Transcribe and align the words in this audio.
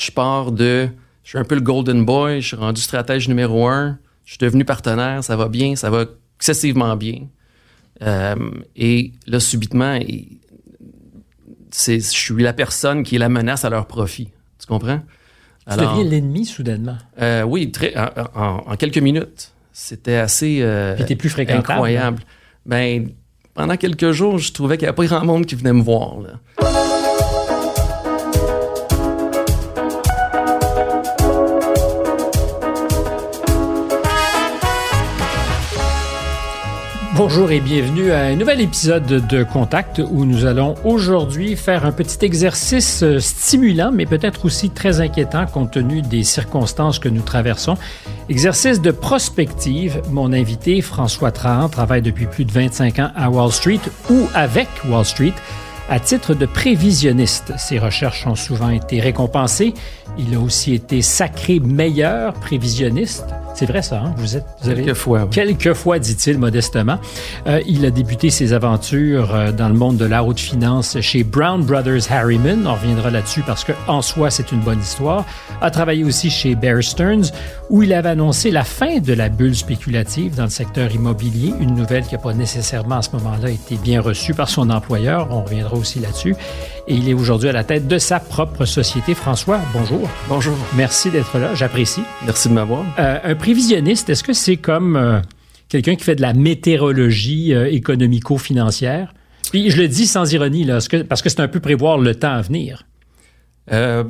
je 0.00 0.10
pars 0.10 0.52
de, 0.52 0.88
je 1.22 1.30
suis 1.30 1.38
un 1.38 1.44
peu 1.44 1.54
le 1.54 1.60
golden 1.60 2.04
boy, 2.04 2.40
je 2.40 2.48
suis 2.48 2.56
rendu 2.56 2.80
stratège 2.80 3.28
numéro 3.28 3.68
un, 3.68 3.98
je 4.24 4.32
suis 4.32 4.38
devenu 4.38 4.64
partenaire, 4.64 5.22
ça 5.22 5.36
va 5.36 5.48
bien, 5.48 5.76
ça 5.76 5.90
va 5.90 6.06
excessivement 6.38 6.96
bien. 6.96 7.26
Euh, 8.02 8.34
et 8.76 9.12
là, 9.26 9.40
subitement, 9.40 9.98
je 10.00 11.98
suis 11.98 12.42
la 12.42 12.52
personne 12.52 13.02
qui 13.02 13.16
est 13.16 13.18
la 13.18 13.28
menace 13.28 13.64
à 13.64 13.70
leur 13.70 13.86
profit. 13.86 14.30
Tu 14.58 14.66
comprends? 14.66 15.00
Tu 15.70 15.76
deviens 15.76 16.04
l'ennemi 16.04 16.46
soudainement. 16.46 16.96
Euh, 17.20 17.42
oui, 17.42 17.70
très, 17.70 17.94
en, 18.34 18.76
quelques 18.76 18.98
minutes. 18.98 19.52
C'était 19.72 20.16
assez 20.16 20.60
euh, 20.62 20.96
plus 21.16 21.32
incroyable. 21.48 22.22
Ben, 22.66 23.10
pendant 23.54 23.76
quelques 23.76 24.12
jours, 24.12 24.38
je 24.38 24.52
trouvais 24.52 24.78
qu'il 24.78 24.86
n'y 24.86 24.88
avait 24.88 24.96
pas 24.96 25.06
grand 25.06 25.24
monde 25.24 25.46
qui 25.46 25.54
venait 25.54 25.72
me 25.72 25.82
voir. 25.82 26.20
Là. 26.20 26.89
Bonjour 37.22 37.50
et 37.50 37.60
bienvenue 37.60 38.12
à 38.12 38.20
un 38.20 38.34
nouvel 38.34 38.62
épisode 38.62 39.04
de 39.04 39.42
Contact 39.44 40.00
où 40.10 40.24
nous 40.24 40.46
allons 40.46 40.74
aujourd'hui 40.84 41.54
faire 41.54 41.84
un 41.84 41.92
petit 41.92 42.24
exercice 42.24 43.02
euh, 43.02 43.18
stimulant 43.18 43.92
mais 43.92 44.06
peut-être 44.06 44.46
aussi 44.46 44.70
très 44.70 45.02
inquiétant 45.02 45.44
compte 45.44 45.72
tenu 45.72 46.00
des 46.00 46.24
circonstances 46.24 46.98
que 46.98 47.10
nous 47.10 47.20
traversons. 47.20 47.76
Exercice 48.30 48.80
de 48.80 48.90
prospective. 48.90 50.00
Mon 50.10 50.32
invité 50.32 50.80
François 50.80 51.30
Trahan 51.30 51.68
travaille 51.68 52.00
depuis 52.00 52.24
plus 52.24 52.46
de 52.46 52.52
25 52.52 52.98
ans 53.00 53.10
à 53.14 53.28
Wall 53.28 53.52
Street 53.52 53.82
ou 54.08 54.26
avec 54.32 54.68
Wall 54.88 55.04
Street 55.04 55.34
à 55.90 56.00
titre 56.00 56.32
de 56.32 56.46
prévisionniste. 56.46 57.52
Ses 57.58 57.78
recherches 57.78 58.26
ont 58.26 58.34
souvent 58.34 58.70
été 58.70 58.98
récompensées. 58.98 59.74
Il 60.16 60.34
a 60.34 60.40
aussi 60.40 60.72
été 60.72 61.02
sacré 61.02 61.60
meilleur 61.60 62.32
prévisionniste 62.32 63.26
c'est 63.54 63.66
vrai 63.66 63.82
ça, 63.82 64.02
hein? 64.04 64.14
vous 64.16 64.36
êtes 64.36 64.44
vous 64.62 64.70
avez, 64.70 64.82
quelquefois. 64.82 65.28
Quelquefois, 65.30 65.98
dit-il 65.98 66.38
modestement. 66.38 66.98
Euh, 67.46 67.60
il 67.66 67.84
a 67.84 67.90
débuté 67.90 68.30
ses 68.30 68.52
aventures 68.52 69.34
euh, 69.34 69.52
dans 69.52 69.68
le 69.68 69.74
monde 69.74 69.96
de 69.96 70.04
la 70.04 70.24
haute 70.24 70.40
finance 70.40 70.98
chez 71.00 71.24
Brown 71.24 71.62
Brothers 71.62 72.10
Harriman. 72.10 72.66
On 72.66 72.74
reviendra 72.74 73.10
là-dessus 73.10 73.42
parce 73.46 73.64
que 73.64 73.72
en 73.86 74.02
soi 74.02 74.30
c'est 74.30 74.52
une 74.52 74.60
bonne 74.60 74.80
histoire. 74.80 75.24
A 75.60 75.70
travaillé 75.70 76.04
aussi 76.04 76.30
chez 76.30 76.54
Bear 76.54 76.82
Stearns 76.82 77.30
où 77.68 77.82
il 77.82 77.92
avait 77.92 78.10
annoncé 78.10 78.50
la 78.50 78.64
fin 78.64 78.98
de 78.98 79.12
la 79.12 79.28
bulle 79.28 79.54
spéculative 79.54 80.34
dans 80.34 80.44
le 80.44 80.50
secteur 80.50 80.92
immobilier, 80.92 81.52
une 81.60 81.74
nouvelle 81.74 82.04
qui 82.04 82.14
n'a 82.14 82.20
pas 82.20 82.34
nécessairement 82.34 82.96
à 82.96 83.02
ce 83.02 83.10
moment-là 83.12 83.50
été 83.50 83.76
bien 83.76 84.00
reçue 84.00 84.34
par 84.34 84.48
son 84.48 84.70
employeur. 84.70 85.28
On 85.30 85.42
reviendra 85.42 85.76
aussi 85.76 86.00
là-dessus. 86.00 86.34
Et 86.90 86.94
il 86.94 87.08
est 87.08 87.14
aujourd'hui 87.14 87.48
à 87.48 87.52
la 87.52 87.62
tête 87.62 87.86
de 87.86 87.98
sa 87.98 88.18
propre 88.18 88.64
société. 88.64 89.14
François, 89.14 89.60
bonjour. 89.72 90.10
Bonjour. 90.28 90.56
Merci 90.74 91.08
d'être 91.08 91.38
là, 91.38 91.54
j'apprécie. 91.54 92.02
Merci 92.24 92.48
de 92.48 92.54
m'avoir. 92.54 92.84
Euh, 92.98 93.16
un 93.22 93.34
prévisionniste, 93.36 94.10
est-ce 94.10 94.24
que 94.24 94.32
c'est 94.32 94.56
comme 94.56 94.96
euh, 94.96 95.20
quelqu'un 95.68 95.94
qui 95.94 96.02
fait 96.02 96.16
de 96.16 96.20
la 96.20 96.32
météorologie 96.32 97.54
euh, 97.54 97.70
économico-financière? 97.70 99.14
Puis 99.52 99.70
je 99.70 99.80
le 99.80 99.86
dis 99.86 100.08
sans 100.08 100.32
ironie, 100.32 100.64
là, 100.64 100.78
parce 101.08 101.22
que 101.22 101.28
c'est 101.28 101.38
un 101.38 101.46
peu 101.46 101.60
prévoir 101.60 101.96
le 101.96 102.12
temps 102.16 102.32
à 102.32 102.40
venir. 102.40 102.82
Euh, 103.70 104.02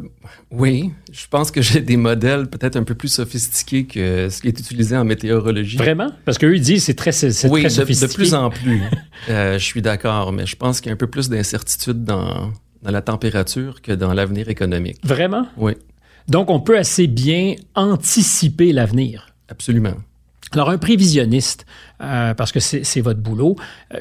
oui, 0.50 0.90
je 1.12 1.26
pense 1.28 1.50
que 1.50 1.60
j'ai 1.60 1.82
des 1.82 1.98
modèles 1.98 2.48
peut-être 2.48 2.76
un 2.76 2.84
peu 2.84 2.94
plus 2.94 3.08
sophistiqués 3.08 3.84
que 3.84 4.30
ce 4.30 4.40
qui 4.40 4.48
est 4.48 4.58
utilisé 4.58 4.96
en 4.96 5.04
météorologie. 5.04 5.76
Vraiment? 5.76 6.08
Parce 6.24 6.38
qu'eux, 6.38 6.56
ils 6.56 6.62
disent 6.62 6.84
c'est 6.84 6.94
très, 6.94 7.12
c'est 7.12 7.46
oui, 7.46 7.60
très 7.60 7.68
sophistiqué. 7.68 8.06
De, 8.06 8.10
de 8.10 8.16
plus 8.16 8.32
en 8.32 8.48
plus. 8.48 8.80
je 9.28 9.58
suis 9.58 9.82
d'accord, 9.82 10.32
mais 10.32 10.46
je 10.46 10.56
pense 10.56 10.80
qu'il 10.80 10.88
y 10.88 10.92
a 10.92 10.94
un 10.94 10.96
peu 10.96 11.08
plus 11.08 11.28
d'incertitude 11.28 12.04
dans, 12.04 12.50
dans 12.82 12.90
la 12.90 13.02
température 13.02 13.82
que 13.82 13.92
dans 13.92 14.12
l'avenir 14.12 14.48
économique. 14.48 14.98
Vraiment? 15.04 15.46
Oui. 15.56 15.72
Donc, 16.28 16.50
on 16.50 16.60
peut 16.60 16.78
assez 16.78 17.06
bien 17.06 17.54
anticiper 17.74 18.72
l'avenir. 18.72 19.26
Absolument. 19.48 19.94
Alors, 20.52 20.70
un 20.70 20.78
prévisionniste, 20.78 21.66
euh, 22.02 22.34
parce 22.34 22.52
que 22.52 22.60
c'est 22.60 23.00
votre 23.00 23.20
boulot, 23.20 23.56
euh, 23.94 23.98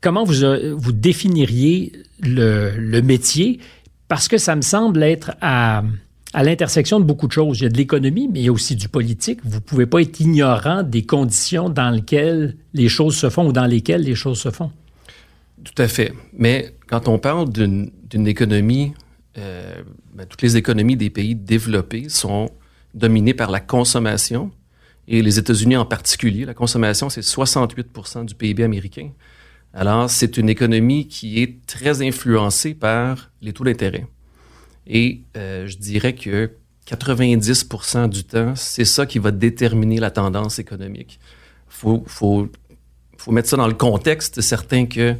comment 0.00 0.24
vous, 0.24 0.44
euh, 0.44 0.74
vous 0.76 0.92
définiriez 0.92 1.92
le, 2.20 2.72
le, 2.76 3.02
métier? 3.02 3.60
Parce 4.08 4.28
que 4.28 4.38
ça 4.38 4.56
me 4.56 4.62
semble 4.62 5.02
être 5.02 5.32
à, 5.40 5.82
à 6.32 6.42
l'intersection 6.42 7.00
de 7.00 7.04
beaucoup 7.04 7.26
de 7.26 7.32
choses. 7.32 7.60
Il 7.60 7.64
y 7.64 7.66
a 7.66 7.70
de 7.70 7.76
l'économie, 7.76 8.28
mais 8.30 8.40
il 8.40 8.44
y 8.44 8.48
a 8.48 8.52
aussi 8.52 8.76
du 8.76 8.88
politique. 8.88 9.40
Vous 9.44 9.56
ne 9.56 9.60
pouvez 9.60 9.86
pas 9.86 10.00
être 10.00 10.20
ignorant 10.20 10.82
des 10.82 11.04
conditions 11.04 11.68
dans 11.68 11.90
lesquelles 11.90 12.56
les 12.72 12.88
choses 12.88 13.16
se 13.16 13.28
font 13.28 13.48
ou 13.48 13.52
dans 13.52 13.66
lesquelles 13.66 14.02
les 14.02 14.14
choses 14.14 14.40
se 14.40 14.50
font. 14.50 14.70
Tout 15.66 15.82
à 15.82 15.88
fait. 15.88 16.12
Mais 16.32 16.74
quand 16.86 17.08
on 17.08 17.18
parle 17.18 17.50
d'une 17.52 18.26
économie 18.26 18.92
euh, 19.38 19.82
ben, 20.14 20.26
toutes 20.26 20.42
les 20.42 20.56
économies 20.56 20.96
des 20.96 21.10
pays 21.10 21.34
développés 21.34 22.08
sont 22.08 22.50
dominées 22.94 23.34
par 23.34 23.50
la 23.50 23.60
consommation. 23.60 24.50
Et 25.08 25.22
les 25.22 25.38
États-Unis 25.38 25.76
en 25.76 25.84
particulier, 25.84 26.44
la 26.44 26.54
consommation, 26.54 27.10
c'est 27.10 27.20
68% 27.20 28.24
du 28.24 28.34
PIB 28.34 28.64
américain. 28.64 29.10
Alors, 29.72 30.08
c'est 30.08 30.36
une 30.36 30.48
économie 30.48 31.06
qui 31.06 31.42
est 31.42 31.64
très 31.66 32.02
influencée 32.02 32.74
par 32.74 33.30
les 33.42 33.52
taux 33.52 33.64
d'intérêt. 33.64 34.06
Et 34.86 35.20
euh, 35.36 35.66
je 35.66 35.76
dirais 35.76 36.14
que 36.14 36.50
90% 36.88 38.08
du 38.08 38.24
temps, 38.24 38.54
c'est 38.56 38.84
ça 38.84 39.04
qui 39.06 39.18
va 39.18 39.32
déterminer 39.32 40.00
la 40.00 40.10
tendance 40.10 40.58
économique. 40.58 41.20
Il 41.68 41.74
faut, 41.74 42.04
faut, 42.06 42.48
faut, 43.18 43.32
mettre 43.32 43.48
ça 43.48 43.56
dans 43.56 43.68
le 43.68 43.74
contexte 43.74 44.40
certain 44.40 44.86
que 44.86 45.14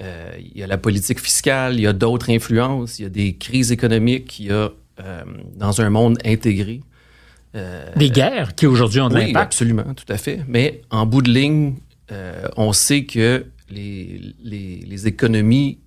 euh, 0.00 0.32
il 0.38 0.58
y 0.58 0.62
a 0.62 0.66
la 0.66 0.78
politique 0.78 1.20
fiscale, 1.20 1.74
il 1.74 1.80
y 1.80 1.86
a 1.86 1.92
d'autres 1.92 2.30
influences, 2.30 2.98
il 2.98 3.02
y 3.02 3.06
a 3.06 3.10
des 3.10 3.34
crises 3.34 3.70
économiques, 3.70 4.40
il 4.40 4.46
y 4.46 4.50
a 4.50 4.70
euh, 5.00 5.22
dans 5.56 5.80
un 5.80 5.90
monde 5.90 6.18
intégré. 6.24 6.80
Euh, 7.54 7.84
des 7.94 8.10
guerres 8.10 8.56
qui 8.56 8.66
aujourd'hui 8.66 9.00
ont 9.00 9.08
de 9.08 9.14
oui, 9.14 9.32
absolument, 9.34 9.94
tout 9.94 10.12
à 10.12 10.16
fait. 10.16 10.40
Mais 10.48 10.82
en 10.90 11.06
bout 11.06 11.22
de 11.22 11.30
ligne, 11.30 11.74
on 12.56 12.72
sait 12.72 13.04
que 13.04 13.46
les, 13.70 14.20
les, 14.42 14.80
les 14.86 15.06
économies 15.06 15.78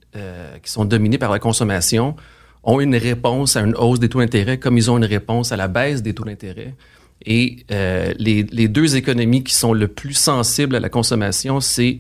qui 0.63 0.71
sont 0.71 0.83
dominées 0.83 1.17
par 1.17 1.31
la 1.31 1.39
consommation 1.39 2.15
ont 2.63 2.81
une 2.81 2.95
réponse 2.95 3.55
à 3.55 3.61
une 3.61 3.75
hausse 3.75 3.99
des 3.99 4.09
taux 4.09 4.19
d'intérêt 4.19 4.57
comme 4.57 4.77
ils 4.77 4.89
ont 4.89 4.97
une 4.97 5.05
réponse 5.05 5.51
à 5.51 5.57
la 5.57 5.67
baisse 5.67 6.01
des 6.01 6.13
taux 6.13 6.23
d'intérêt. 6.23 6.73
Et 7.25 7.65
les, 7.69 8.43
les, 8.43 8.67
deux 8.67 8.95
économies 8.95 9.43
qui 9.43 9.53
sont 9.53 9.73
le 9.73 9.87
plus 9.87 10.13
sensibles 10.13 10.75
à 10.75 10.79
la 10.79 10.89
consommation, 10.89 11.59
c'est 11.59 11.99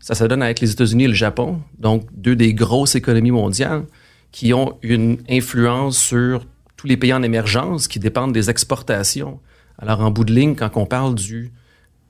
ça 0.00 0.14
se 0.14 0.24
donne 0.24 0.42
avec 0.42 0.60
les 0.60 0.70
États-Unis 0.70 1.04
et 1.04 1.08
le 1.08 1.14
Japon, 1.14 1.60
donc 1.78 2.06
deux 2.12 2.36
des 2.36 2.54
grosses 2.54 2.94
économies 2.94 3.30
mondiales 3.30 3.84
qui 4.32 4.52
ont 4.52 4.76
une 4.82 5.18
influence 5.28 5.98
sur 5.98 6.46
tous 6.76 6.86
les 6.86 6.96
pays 6.96 7.12
en 7.12 7.22
émergence 7.22 7.88
qui 7.88 7.98
dépendent 7.98 8.32
des 8.32 8.50
exportations. 8.50 9.40
Alors, 9.78 10.00
en 10.00 10.10
bout 10.10 10.24
de 10.24 10.32
ligne, 10.32 10.54
quand 10.54 10.76
on 10.76 10.86
parle 10.86 11.14
du 11.14 11.52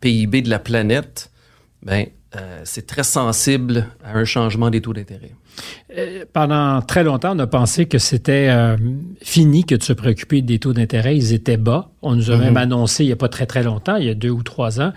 PIB 0.01 0.43
de 0.43 0.51
la 0.51 0.59
planète, 0.59 1.31
ben, 1.83 2.07
euh, 2.37 2.61
c'est 2.65 2.87
très 2.87 3.05
sensible 3.05 3.87
à 4.05 4.19
un 4.19 4.25
changement 4.25 4.69
des 4.69 4.83
taux 4.83 4.93
d'intérêt. 4.93 5.33
Euh, 5.97 6.25
pendant 6.33 6.83
très 6.83 7.03
longtemps, 7.03 7.35
on 7.35 7.39
a 7.39 7.47
pensé 7.47 7.87
que 7.87 7.99
c'était 7.99 8.49
euh, 8.51 8.77
fini 9.23 9.65
que 9.65 9.75
de 9.75 9.83
se 9.83 9.95
préoccuper 9.95 10.43
des 10.43 10.59
taux 10.59 10.75
d'intérêt. 10.75 11.17
Ils 11.17 11.33
étaient 11.33 11.57
bas. 11.57 11.91
On 12.03 12.15
nous 12.15 12.31
a 12.31 12.37
mm-hmm. 12.37 12.41
même 12.41 12.57
annoncé 12.59 13.05
il 13.05 13.07
n'y 13.07 13.13
a 13.13 13.17
pas 13.17 13.31
très 13.31 13.47
très 13.47 13.63
longtemps, 13.63 13.97
il 13.97 14.07
y 14.07 14.11
a 14.11 14.15
deux 14.15 14.31
ou 14.31 14.43
trois 14.43 14.81
ans, 14.81 14.93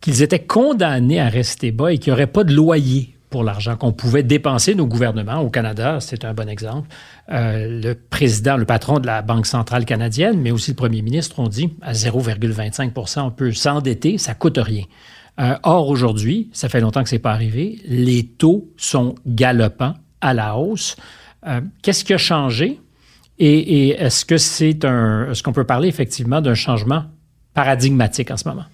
qu'ils 0.00 0.22
étaient 0.22 0.44
condamnés 0.44 1.20
à 1.20 1.28
rester 1.28 1.72
bas 1.72 1.92
et 1.92 1.98
qu'il 1.98 2.12
n'y 2.12 2.14
aurait 2.14 2.26
pas 2.26 2.44
de 2.44 2.54
loyer 2.54 3.14
pour 3.30 3.44
l'argent 3.44 3.76
qu'on 3.76 3.92
pouvait 3.92 4.22
dépenser 4.22 4.74
nos 4.74 4.86
gouvernements. 4.86 5.40
Au 5.40 5.50
Canada, 5.50 5.98
c'est 6.00 6.24
un 6.24 6.34
bon 6.34 6.48
exemple. 6.48 6.88
Euh, 7.30 7.80
le 7.82 7.94
président, 7.94 8.56
le 8.56 8.64
patron 8.64 9.00
de 9.00 9.06
la 9.06 9.22
Banque 9.22 9.46
centrale 9.46 9.84
canadienne, 9.84 10.40
mais 10.40 10.50
aussi 10.50 10.70
le 10.70 10.76
premier 10.76 11.02
ministre 11.02 11.38
ont 11.38 11.48
dit 11.48 11.70
à 11.82 11.92
0,25% 11.92 13.20
on 13.20 13.30
peut 13.30 13.52
s'endetter, 13.52 14.18
ça 14.18 14.34
coûte 14.34 14.58
rien. 14.58 14.84
Euh, 15.40 15.54
or, 15.62 15.88
aujourd'hui, 15.88 16.50
ça 16.52 16.68
fait 16.68 16.80
longtemps 16.80 17.02
que 17.02 17.08
ce 17.08 17.14
n'est 17.14 17.20
pas 17.20 17.32
arrivé, 17.32 17.80
les 17.84 18.24
taux 18.24 18.72
sont 18.76 19.14
galopants 19.26 19.94
à 20.20 20.34
la 20.34 20.56
hausse. 20.56 20.96
Euh, 21.46 21.60
qu'est-ce 21.82 22.04
qui 22.04 22.14
a 22.14 22.18
changé? 22.18 22.80
Et, 23.38 23.86
et 23.88 23.88
est-ce 23.90 24.24
que 24.24 24.36
c'est 24.36 24.84
un, 24.84 25.30
est-ce 25.30 25.44
qu'on 25.44 25.52
peut 25.52 25.64
parler 25.64 25.88
effectivement 25.88 26.40
d'un 26.40 26.54
changement 26.54 27.04
paradigmatique 27.54 28.32
en 28.32 28.36
ce 28.36 28.48
moment? 28.48 28.64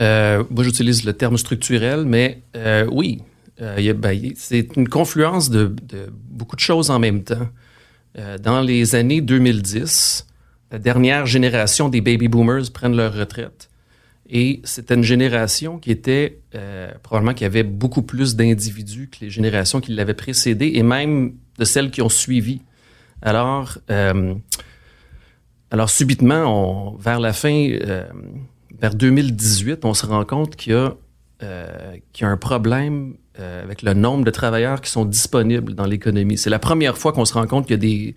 Euh, 0.00 0.44
moi, 0.50 0.64
j'utilise 0.64 1.04
le 1.04 1.12
terme 1.12 1.36
structurel, 1.36 2.04
mais 2.04 2.42
euh, 2.56 2.86
oui, 2.90 3.22
euh, 3.60 3.92
ben, 3.94 4.32
c'est 4.36 4.76
une 4.76 4.88
confluence 4.88 5.50
de, 5.50 5.74
beaucoup 6.30 6.56
de 6.56 6.60
choses 6.60 6.90
en 6.90 6.98
même 6.98 7.24
temps. 7.24 7.48
dans 8.42 8.60
les 8.60 8.94
années 8.94 9.20
2010, 9.20 10.26
la 10.70 10.78
dernière 10.78 11.26
génération 11.26 11.88
des 11.88 12.00
baby 12.00 12.28
boomers 12.28 12.70
prennent 12.72 12.96
leur 12.96 13.14
retraite. 13.14 13.70
Et 14.30 14.60
c'était 14.64 14.94
une 14.94 15.04
génération 15.04 15.78
qui 15.78 15.90
était 15.90 16.40
probablement 17.02 17.32
qui 17.32 17.46
avait 17.46 17.62
beaucoup 17.62 18.02
plus 18.02 18.36
d'individus 18.36 19.08
que 19.08 19.24
les 19.24 19.30
générations 19.30 19.80
qui 19.80 19.92
l'avaient 19.92 20.14
précédée 20.14 20.72
et 20.74 20.82
même 20.82 21.34
de 21.58 21.64
celles 21.64 21.90
qui 21.90 22.02
ont 22.02 22.10
suivi. 22.10 22.60
Alors, 23.22 23.78
alors 25.70 25.90
subitement, 25.90 26.92
on, 26.92 26.96
vers 26.98 27.20
la 27.20 27.32
fin 27.32 27.70
vers 28.80 28.94
2018, 28.94 29.84
on 29.84 29.94
se 29.94 30.06
rend 30.06 30.24
compte 30.24 30.56
qu'il 30.56 30.72
y 30.72 30.76
a, 30.76 30.94
euh, 31.42 31.96
qu'il 32.12 32.24
y 32.24 32.28
a 32.28 32.30
un 32.30 32.36
problème 32.36 33.14
euh, 33.38 33.62
avec 33.62 33.82
le 33.82 33.94
nombre 33.94 34.24
de 34.24 34.30
travailleurs 34.30 34.80
qui 34.80 34.90
sont 34.90 35.04
disponibles 35.04 35.74
dans 35.74 35.86
l'économie. 35.86 36.38
C'est 36.38 36.50
la 36.50 36.58
première 36.58 36.98
fois 36.98 37.12
qu'on 37.12 37.24
se 37.24 37.34
rend 37.34 37.46
compte 37.46 37.66
qu'il 37.66 37.74
y 37.74 37.74
a 37.74 37.78
des, 37.78 38.14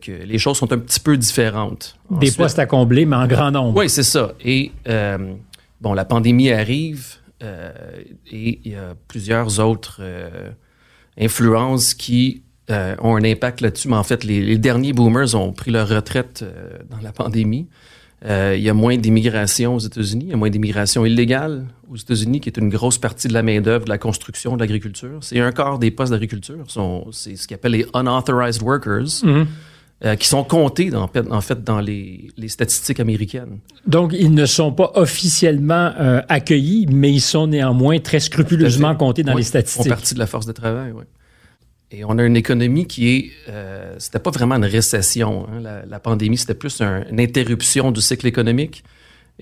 que, 0.00 0.12
les 0.12 0.38
choses 0.38 0.58
sont 0.58 0.72
un 0.72 0.78
petit 0.78 1.00
peu 1.00 1.16
différentes. 1.16 1.96
Des 2.10 2.30
postes 2.30 2.58
à 2.58 2.66
combler, 2.66 3.06
mais 3.06 3.16
en 3.16 3.26
grand 3.26 3.50
nombre. 3.50 3.78
Oui, 3.78 3.88
c'est 3.88 4.02
ça. 4.02 4.32
Et 4.44 4.72
euh, 4.88 5.34
bon, 5.80 5.94
la 5.94 6.04
pandémie 6.04 6.50
arrive 6.50 7.16
euh, 7.42 7.72
et 8.30 8.60
il 8.64 8.72
y 8.72 8.74
a 8.74 8.94
plusieurs 9.08 9.60
autres 9.60 9.98
euh, 10.00 10.50
influences 11.18 11.94
qui 11.94 12.42
ont 13.02 13.16
un 13.16 13.24
impact 13.24 13.62
là-dessus. 13.62 13.88
Mais 13.88 13.96
en 13.96 14.04
fait, 14.04 14.22
les, 14.22 14.56
derniers 14.56 14.92
boomers 14.92 15.34
ont 15.34 15.52
pris 15.52 15.72
leur 15.72 15.88
retraite 15.88 16.44
dans 16.88 17.00
la 17.02 17.10
pandémie. 17.10 17.66
Il 18.24 18.60
y 18.60 18.68
a 18.68 18.74
moins 18.74 18.96
d'immigration 18.96 19.74
aux 19.74 19.78
États-Unis, 19.78 20.26
il 20.26 20.30
y 20.30 20.34
a 20.34 20.36
moins 20.36 20.50
d'immigration 20.50 21.06
illégale 21.06 21.66
aux 21.90 21.96
États-Unis, 21.96 22.40
qui 22.40 22.48
est 22.48 22.58
une 22.58 22.68
grosse 22.68 22.98
partie 22.98 23.28
de 23.28 23.32
la 23.32 23.42
main-d'œuvre, 23.42 23.84
de 23.84 23.90
la 23.90 23.98
construction, 23.98 24.54
de 24.56 24.60
l'agriculture. 24.60 25.18
C'est 25.22 25.40
un 25.40 25.52
quart 25.52 25.78
des 25.78 25.90
postes 25.90 26.12
d'agriculture. 26.12 26.64
C'est 27.12 27.36
ce 27.36 27.48
qu'on 27.48 27.54
appelle 27.54 27.72
les 27.72 27.86
unauthorized 27.94 28.62
workers. 28.62 29.22
Mm-hmm. 29.22 29.46
Euh, 30.02 30.16
qui 30.16 30.28
sont 30.28 30.44
comptés 30.44 30.94
en 30.94 31.08
fait, 31.08 31.30
en 31.30 31.42
fait 31.42 31.62
dans 31.62 31.78
les, 31.78 32.30
les, 32.38 32.48
statistiques 32.48 33.00
américaines. 33.00 33.58
Donc, 33.86 34.14
ils 34.18 34.32
ne 34.32 34.46
sont 34.46 34.72
pas 34.72 34.92
officiellement 34.94 35.92
euh, 36.00 36.22
accueillis, 36.30 36.86
mais 36.90 37.12
ils 37.12 37.20
sont 37.20 37.48
néanmoins 37.48 37.98
très 37.98 38.18
scrupuleusement 38.18 38.94
comptés 38.96 39.24
dans 39.24 39.34
les 39.34 39.42
statistiques. 39.42 39.84
Ils 39.84 39.88
font 39.90 39.94
partie 39.94 40.14
de 40.14 40.18
la 40.18 40.26
force 40.26 40.46
de 40.46 40.52
travail, 40.52 40.92
oui. 40.92 41.04
Et 41.92 42.04
on 42.04 42.18
a 42.18 42.24
une 42.24 42.36
économie 42.36 42.86
qui 42.86 43.08
est, 43.08 43.30
euh, 43.48 43.96
c'était 43.98 44.20
pas 44.20 44.30
vraiment 44.30 44.56
une 44.56 44.64
récession. 44.64 45.46
Hein. 45.48 45.82
La, 45.88 46.00
pandémie, 46.00 46.36
c'était 46.36 46.54
plus 46.54 46.80
une 46.80 47.18
interruption 47.18 47.90
du 47.90 48.00
cycle 48.00 48.26
économique. 48.26 48.84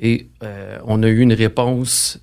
Et 0.01 0.29
euh, 0.43 0.79
on 0.85 1.03
a 1.03 1.09
eu 1.09 1.21
une 1.21 1.33
réponse 1.33 2.21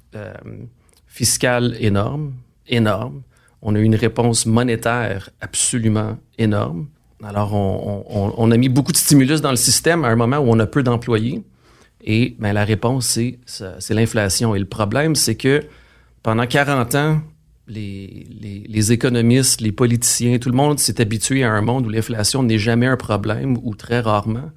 fiscale 1.08 1.76
énorme, 1.80 2.34
énorme. 2.68 3.22
On 3.62 3.76
a 3.76 3.80
eu 3.80 3.84
une 3.84 3.96
réponse 3.96 4.46
monétaire 4.46 5.30
absolument 5.42 6.18
énorme. 6.38 6.88
Alors, 7.24 7.54
on, 7.54 8.52
a 8.52 8.58
mis 8.58 8.70
beaucoup 8.70 8.92
de 8.92 8.98
stimulus 8.98 9.42
dans 9.42 9.50
le 9.50 9.56
système 9.56 10.06
à 10.06 10.10
un 10.10 10.16
moment 10.16 10.38
où 10.38 10.46
on 10.48 10.60
a 10.60 10.68
peu 10.68 10.84
d'employés. 10.84 11.44
Et 12.04 12.36
ben, 12.40 12.54
la 12.54 12.66
réponse, 12.66 13.08
c'est 13.08 13.94
l'inflation. 13.94 14.54
Et 14.54 14.60
le 14.60 14.66
problème, 14.66 15.16
c'est 15.16 15.36
que 15.36 15.64
pendant 16.22 16.46
40 16.46 16.96
ans, 16.96 17.22
les, 17.68 18.28
les, 18.68 18.92
économistes, 18.92 19.62
les 19.62 19.72
politiciens, 19.72 20.38
tout 20.38 20.50
le 20.50 20.56
monde 20.56 20.80
s'est 20.80 21.02
habitué 21.02 21.44
à 21.44 21.52
un 21.52 21.62
monde 21.62 21.88
où 21.88 21.90
l'inflation 21.90 22.44
n'est 22.44 22.60
jamais 22.60 22.86
un 22.86 22.98
problème 22.98 23.58
ou 23.64 23.76
très 23.76 24.00
rarement. 24.00 24.52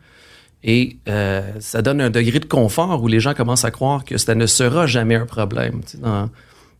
Et 0.63 0.97
euh, 1.09 1.41
ça 1.61 1.83
donne 1.83 2.01
un 2.01 2.11
degré 2.11 2.41
de 2.41 2.45
confort 2.45 3.03
où 3.03 3.09
les 3.09 3.21
gens 3.21 3.33
commencent 3.33 3.65
à 3.65 3.71
croire 3.71 4.05
que 4.05 4.19
ça 4.19 4.35
ne 4.35 4.47
sera 4.47 4.87
jamais 4.87 5.15
un 5.15 5.27
problème. 5.27 5.81
dans, 6.01 6.29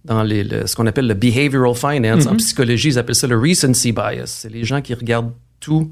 dans 0.05 0.23
les, 0.23 0.67
ce 0.67 0.75
qu'on 0.77 0.87
appelle 0.87 1.07
le 1.07 1.15
behavioral 1.15 1.75
finance, 1.75 2.27
en 2.27 2.35
mm-hmm. 2.35 2.37
psychologie, 2.39 2.89
ils 2.89 2.99
appellent 2.99 3.15
ça 3.15 3.27
le 3.27 3.39
recency 3.39 3.93
bias. 3.93 4.27
C'est 4.27 4.53
les 4.53 4.65
gens 4.65 4.83
qui 4.83 4.95
regardent 4.95 5.33
tout 5.61 5.91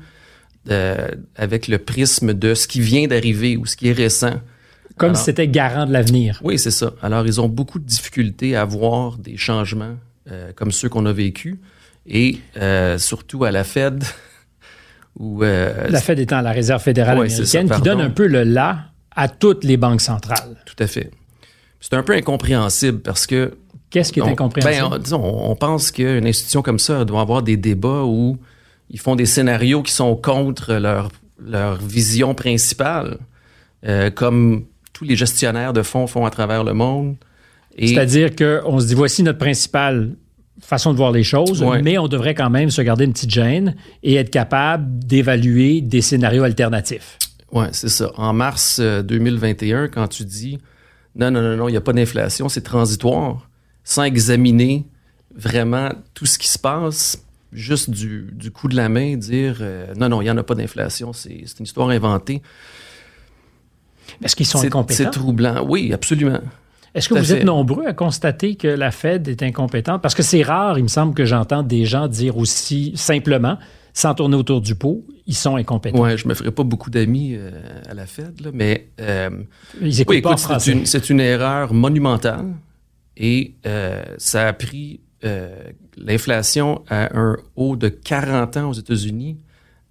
euh, 0.69 1.09
avec 1.37 1.69
le 1.69 1.79
prisme 1.79 2.35
de 2.35 2.55
ce 2.55 2.67
qui 2.67 2.81
vient 2.81 3.07
d'arriver 3.07 3.57
ou 3.57 3.67
ce 3.67 3.77
qui 3.77 3.89
est 3.89 3.93
récent. 3.93 4.41
Comme 4.97 5.15
si 5.15 5.25
c'était 5.25 5.47
garant 5.47 5.87
de 5.87 5.93
l'avenir. 5.93 6.41
Oui, 6.43 6.59
c'est 6.59 6.71
ça. 6.71 6.93
Alors, 7.03 7.27
ils 7.27 7.41
ont 7.41 7.49
beaucoup 7.49 7.79
de 7.79 7.85
difficultés 7.85 8.57
à 8.57 8.65
voir 8.65 9.19
des 9.19 9.37
changements 9.37 9.97
euh, 10.31 10.53
comme 10.55 10.73
ceux 10.73 10.89
qu'on 10.89 11.07
a 11.07 11.13
vécus. 11.13 11.57
Et 12.07 12.39
euh, 12.57 12.99
surtout 12.99 13.45
à 13.45 13.51
la 13.51 13.65
Fed. 13.65 14.05
Où, 15.19 15.41
la 15.41 16.01
Fed 16.01 16.19
étant 16.19 16.43
la 16.43 16.53
Réserve 16.53 16.83
fédérale 16.83 17.17
américaine, 17.17 17.71
qui 17.71 17.81
donne 17.81 18.03
un 18.03 18.11
peu 18.11 18.27
le 18.27 18.43
là 18.43 18.91
à 19.15 19.29
toutes 19.29 19.65
les 19.65 19.79
banques 19.79 20.03
centrales. 20.03 20.57
Tout 20.67 20.77
à 20.79 20.87
fait. 20.87 21.11
C'est 21.81 21.95
un 21.95 22.03
peu 22.03 22.13
incompréhensible 22.13 23.01
parce 23.01 23.27
que... 23.27 23.57
Qu'est-ce 23.89 24.13
qui 24.13 24.21
est 24.21 24.25
incompréhensible? 24.25 24.91
Ben, 24.91 24.99
disons, 24.99 25.23
on 25.25 25.57
pense 25.57 25.91
qu'une 25.91 26.27
institution 26.27 26.61
comme 26.61 26.79
ça 26.79 27.07
doit 27.07 27.23
avoir 27.23 27.43
des 27.43 27.57
débats 27.57 28.03
où 28.05 28.37
ils 28.91 29.01
font 29.01 29.17
des 29.17 29.25
scénarios 29.27 29.83
qui 29.83 29.93
sont 29.93 30.17
contre 30.17 30.75
leur, 30.75 31.11
leur 31.43 31.77
vision 31.77 32.35
principale, 32.35 33.19
euh, 33.87 34.11
comme 34.11 34.67
tous 34.93 35.05
les 35.05 35.17
gestionnaires 35.17 35.73
de 35.73 35.83
fonds 35.83 36.07
font 36.07 36.25
à 36.25 36.31
travers 36.31 36.65
le 36.65 36.73
monde. 36.73 37.17
C'est-à-dire 37.79 38.35
qu'on 38.35 38.81
se 38.81 38.87
dit, 38.87 38.95
voici 38.95 39.23
notre 39.23 39.39
principale 39.39 40.13
façon 40.61 40.93
de 40.93 40.97
voir 40.97 41.13
les 41.13 41.23
choses, 41.23 41.65
mais 41.83 41.99
on 41.99 42.09
devrait 42.09 42.35
quand 42.35 42.51
même 42.51 42.71
se 42.71 42.81
garder 42.81 43.05
une 43.05 43.13
petite 43.13 43.31
gêne 43.31 43.77
et 44.03 44.15
être 44.15 44.31
capable 44.31 44.99
d'évaluer 45.05 45.81
des 45.81 46.01
scénarios 46.01 46.45
alternatifs. 46.45 47.19
Oui, 47.53 47.67
c'est 47.73 47.89
ça. 47.89 48.11
En 48.17 48.33
mars 48.33 48.81
2021, 48.81 49.77
euh, 49.77 49.89
quand 49.89 50.09
tu 50.09 50.25
dis 50.25 50.59
non, 51.15 51.31
non, 51.31 51.41
non, 51.41 51.57
non, 51.57 51.69
il 51.69 51.73
n'y 51.73 51.77
a 51.79 51.83
pas 51.83 51.93
d'inflation, 51.93 52.49
c'est 52.49 52.63
transitoire, 52.63 53.49
sans 53.85 54.03
examiner 54.03 54.87
vraiment 55.35 55.91
tout 56.15 56.27
ce 56.27 56.39
qui 56.39 56.49
se 56.49 56.59
passe, 56.59 57.25
juste 57.53 57.91
du, 57.91 58.29
du, 58.33 58.51
coup 58.51 58.69
de 58.69 58.77
la 58.77 58.89
main 58.89 59.17
dire 59.17 59.59
euh, 59.61 59.87
non, 59.97 60.09
non, 60.09 60.21
il 60.21 60.25
n'y 60.25 60.31
en 60.31 60.37
a 60.37 60.43
pas 60.43 60.55
d'inflation, 60.55 61.13
c'est 61.13 61.45
une 61.59 61.65
histoire 61.65 61.89
inventée. 61.91 62.43
Est-ce 64.23 64.37
qu'ils 64.37 64.47
sont 64.47 64.63
incompétents? 64.65 65.05
C'est 65.05 65.11
troublant. 65.11 65.65
Oui, 65.67 65.93
absolument. 65.93 66.41
Est-ce 66.97 67.09
que 67.09 67.15
vous 67.15 67.33
êtes 67.33 67.45
nombreux 67.45 67.87
à 67.87 67.93
constater 67.93 68.57
que 68.57 68.69
la 68.69 68.91
Fed 68.91 69.29
est 69.29 69.43
incompétente? 69.43 70.03
Parce 70.03 70.15
que 70.15 70.23
c'est 70.23 70.43
rare, 70.43 70.79
il 70.79 70.83
me 70.83 70.89
semble, 70.89 71.15
que 71.15 71.25
j'entends 71.25 71.63
des 71.63 71.85
gens 71.85 72.09
dire 72.09 72.37
aussi 72.37 72.93
simplement, 72.97 73.59
sans 73.93 74.15
tourner 74.15 74.37
autour 74.37 74.61
du 74.61 74.75
pot, 74.75 75.05
ils 75.27 75.35
sont 75.35 75.57
incompétents. 75.57 76.01
Oui, 76.01 76.17
je 76.17 76.27
me 76.27 76.35
ferai 76.35 76.51
pas 76.51 76.65
beaucoup 76.65 76.91
d'amis 76.91 77.35
euh, 77.35 77.51
à 77.89 77.95
la 77.95 78.07
Fed, 78.07 78.41
là, 78.41 78.51
mais 78.53 78.89
euh, 79.01 79.31
ils 79.81 80.01
écoutent 80.01 80.23
pas 80.23 80.37
c'est 80.59 80.73
une, 80.73 80.85
une, 81.11 81.21
erreur 81.21 81.73
monumentale 81.73 82.47
et 83.17 83.55
ça 84.19 84.49
a 84.49 84.53
pris 84.53 85.01
euh, 85.25 85.49
l'inflation 85.97 86.83
à 86.89 87.19
un 87.19 87.37
haut 87.57 87.75
de 87.75 87.89
40 87.89 88.59
ans 88.59 88.69
aux 88.69 88.75
États-Unis 88.75 89.39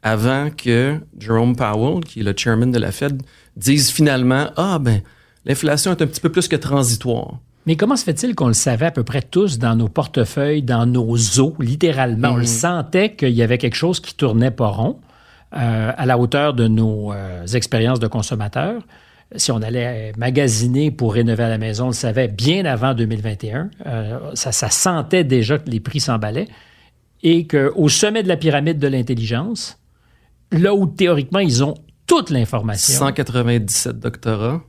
avant 0.04 0.52
que 0.52 1.00
Jerome 1.18 1.56
Powell, 1.56 2.04
qui 2.04 2.19
est 2.19 2.24
le 2.24 2.34
chairman 2.38 2.72
de 2.72 2.78
la 2.78 2.92
Fed, 2.92 3.24
dise 3.57 3.90
finalement 3.90 4.52
Ah, 4.56 4.78
ben, 4.80 5.02
l'inflation 5.45 5.92
est 5.92 6.01
un 6.01 6.07
petit 6.07 6.21
peu 6.21 6.30
plus 6.30 6.47
que 6.47 6.56
transitoire. 6.56 7.39
Mais 7.65 7.75
comment 7.75 7.95
se 7.95 8.03
fait-il 8.03 8.36
qu'on 8.36 8.47
le 8.47 8.53
savait 8.53 8.86
à 8.86 8.92
peu 8.92 9.03
près 9.03 9.21
tous 9.21 9.57
dans 9.57 9.75
nos 9.75 9.89
portefeuilles, 9.89 10.62
dans 10.62 10.86
nos 10.86 11.39
os, 11.39 11.53
littéralement? 11.59 12.30
On 12.30 12.36
le 12.36 12.44
mm-hmm. 12.44 12.59
sentait 12.59 13.15
qu'il 13.15 13.31
y 13.31 13.42
avait 13.42 13.57
quelque 13.57 13.75
chose 13.75 14.00
qui 14.00 14.13
tournait 14.13 14.51
pas 14.51 14.68
rond 14.68 15.00
euh, 15.56 15.92
à 15.95 16.06
la 16.06 16.19
hauteur 16.19 16.53
de 16.53 16.68
nos 16.68 17.12
euh, 17.12 17.45
expériences 17.47 18.00
de 18.00 18.07
consommateurs 18.07 18.81
si 19.36 19.51
on 19.51 19.62
allait 19.62 20.13
magasiner 20.18 20.92
pour 20.92 21.13
rénover 21.13 21.44
à 21.44 21.50
la 21.50 21.57
maison, 21.57 21.86
on 21.86 21.89
le 21.89 21.94
savait 21.94 22.27
bien 22.27 22.65
avant 22.65 22.94
2021. 22.94 23.69
Euh, 23.86 24.31
ça, 24.33 24.51
sentait 24.51 25.24
déjà 25.24 25.57
que 25.57 25.69
les 25.69 25.80
prix 25.80 26.00
s'emballaient. 26.00 26.47
Et 27.24 27.47
qu'au 27.47 27.89
sommet 27.89 28.21
de 28.21 28.27
la 28.27 28.38
pyramide 28.38 28.77
de 28.77 28.88
l'intelligence, 28.88 29.80
là 30.51 30.75
où 30.75 30.86
théoriquement 30.86 31.39
ils 31.39 31.63
ont 31.63 31.74
toute 32.06 32.30
l'information. 32.30 33.00
197 33.00 33.99
doctorats 33.99 34.61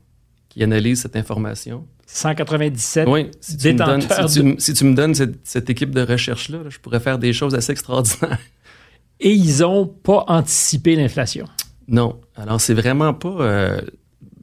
qui 0.57 0.63
analysent 0.63 1.03
cette 1.03 1.17
information. 1.17 1.87
197 2.07 3.07
oui, 3.09 3.31
si 3.41 3.59
tu, 3.59 3.73
me 3.75 3.79
donnes, 3.79 4.59
si, 4.59 4.73
tu, 4.73 4.85
me 4.85 4.95
donnes 4.95 5.15
cette, 5.15 5.69
équipe 5.69 5.91
de 5.91 6.01
recherche-là, 6.01 6.61
je 6.71 6.79
pourrais 6.79 7.01
faire 7.01 7.19
des 7.19 7.35
choses 7.35 7.55
assez 7.55 7.73
extraordinaires. 7.73 8.39
Et 9.21 9.33
ils 9.33 9.61
n'ont 9.61 9.87
pas 9.87 10.25
anticipé 10.29 10.97
l'inflation? 10.97 11.47
Non. 11.89 12.21
Alors, 12.37 12.61
c'est 12.61 12.75
vraiment 12.75 13.13
pas. 13.13 13.37
Euh, 13.41 13.81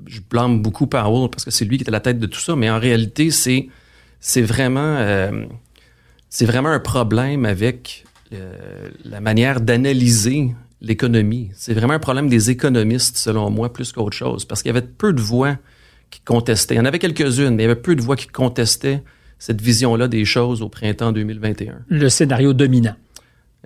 je 0.05 0.19
blâme 0.29 0.61
beaucoup 0.61 0.85
Powell 0.85 1.29
parce 1.29 1.45
que 1.45 1.51
c'est 1.51 1.65
lui 1.65 1.77
qui 1.77 1.83
est 1.83 1.89
à 1.89 1.91
la 1.91 1.99
tête 1.99 2.19
de 2.19 2.27
tout 2.27 2.39
ça, 2.39 2.55
mais 2.55 2.69
en 2.69 2.79
réalité, 2.79 3.31
c'est, 3.31 3.69
c'est 4.19 4.41
vraiment, 4.41 4.97
euh, 4.99 5.45
c'est 6.29 6.45
vraiment 6.45 6.69
un 6.69 6.79
problème 6.79 7.45
avec 7.45 8.05
euh, 8.33 8.89
la 9.05 9.19
manière 9.19 9.61
d'analyser 9.61 10.53
l'économie. 10.81 11.49
C'est 11.55 11.73
vraiment 11.73 11.93
un 11.93 11.99
problème 11.99 12.29
des 12.29 12.51
économistes, 12.51 13.17
selon 13.17 13.49
moi, 13.49 13.71
plus 13.73 13.91
qu'autre 13.91 14.15
chose, 14.15 14.45
parce 14.45 14.61
qu'il 14.61 14.69
y 14.69 14.77
avait 14.77 14.85
peu 14.85 15.13
de 15.13 15.21
voix 15.21 15.57
qui 16.13 16.21
contestaient. 16.21 16.75
Il 16.75 16.77
y 16.77 16.81
en 16.81 16.85
avait 16.85 16.99
quelques-unes, 16.99 17.55
mais 17.55 17.63
il 17.63 17.65
y 17.67 17.71
avait 17.71 17.81
peu 17.81 17.95
de 17.95 18.01
voix 18.01 18.15
qui 18.15 18.27
contestaient 18.27 19.01
cette 19.39 19.61
vision-là 19.61 20.07
des 20.07 20.25
choses 20.25 20.61
au 20.61 20.69
printemps 20.69 21.11
2021. 21.11 21.79
Le 21.87 22.09
scénario 22.09 22.53
dominant. 22.53 22.95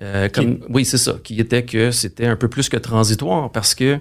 Euh, 0.02 0.30
comme, 0.30 0.60
Oui, 0.70 0.86
c'est 0.86 0.98
ça, 0.98 1.18
qui 1.24 1.40
était 1.40 1.64
que 1.64 1.92
c'était 1.92 2.26
un 2.26 2.38
peu 2.38 2.48
plus 2.48 2.70
que 2.70 2.78
transitoire, 2.78 3.52
parce 3.52 3.76
que 3.76 4.00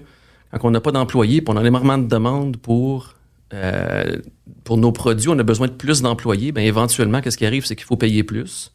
quand 0.53 0.69
on 0.69 0.71
n'a 0.71 0.79
pas 0.79 0.93
d'employés, 0.93 1.41
puis 1.41 1.53
on 1.53 1.57
a 1.57 1.61
énormément 1.61 1.97
de 1.97 2.07
demandes 2.07 2.55
pour, 2.55 3.15
euh, 3.53 4.15
pour 4.63 4.77
nos 4.77 4.93
produits, 4.93 5.27
on 5.27 5.37
a 5.39 5.43
besoin 5.43 5.67
de 5.67 5.73
plus 5.73 6.01
d'employés, 6.01 6.53
bien 6.53 6.63
éventuellement, 6.63 7.19
qu'est-ce 7.19 7.37
qui 7.37 7.45
arrive, 7.45 7.65
c'est 7.65 7.75
qu'il 7.75 7.85
faut 7.85 7.97
payer 7.97 8.23
plus. 8.23 8.71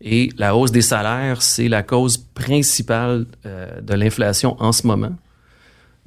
Et 0.00 0.30
la 0.38 0.56
hausse 0.56 0.72
des 0.72 0.80
salaires, 0.80 1.42
c'est 1.42 1.68
la 1.68 1.82
cause 1.82 2.16
principale 2.16 3.26
euh, 3.44 3.80
de 3.82 3.94
l'inflation 3.94 4.56
en 4.60 4.72
ce 4.72 4.86
moment. 4.86 5.14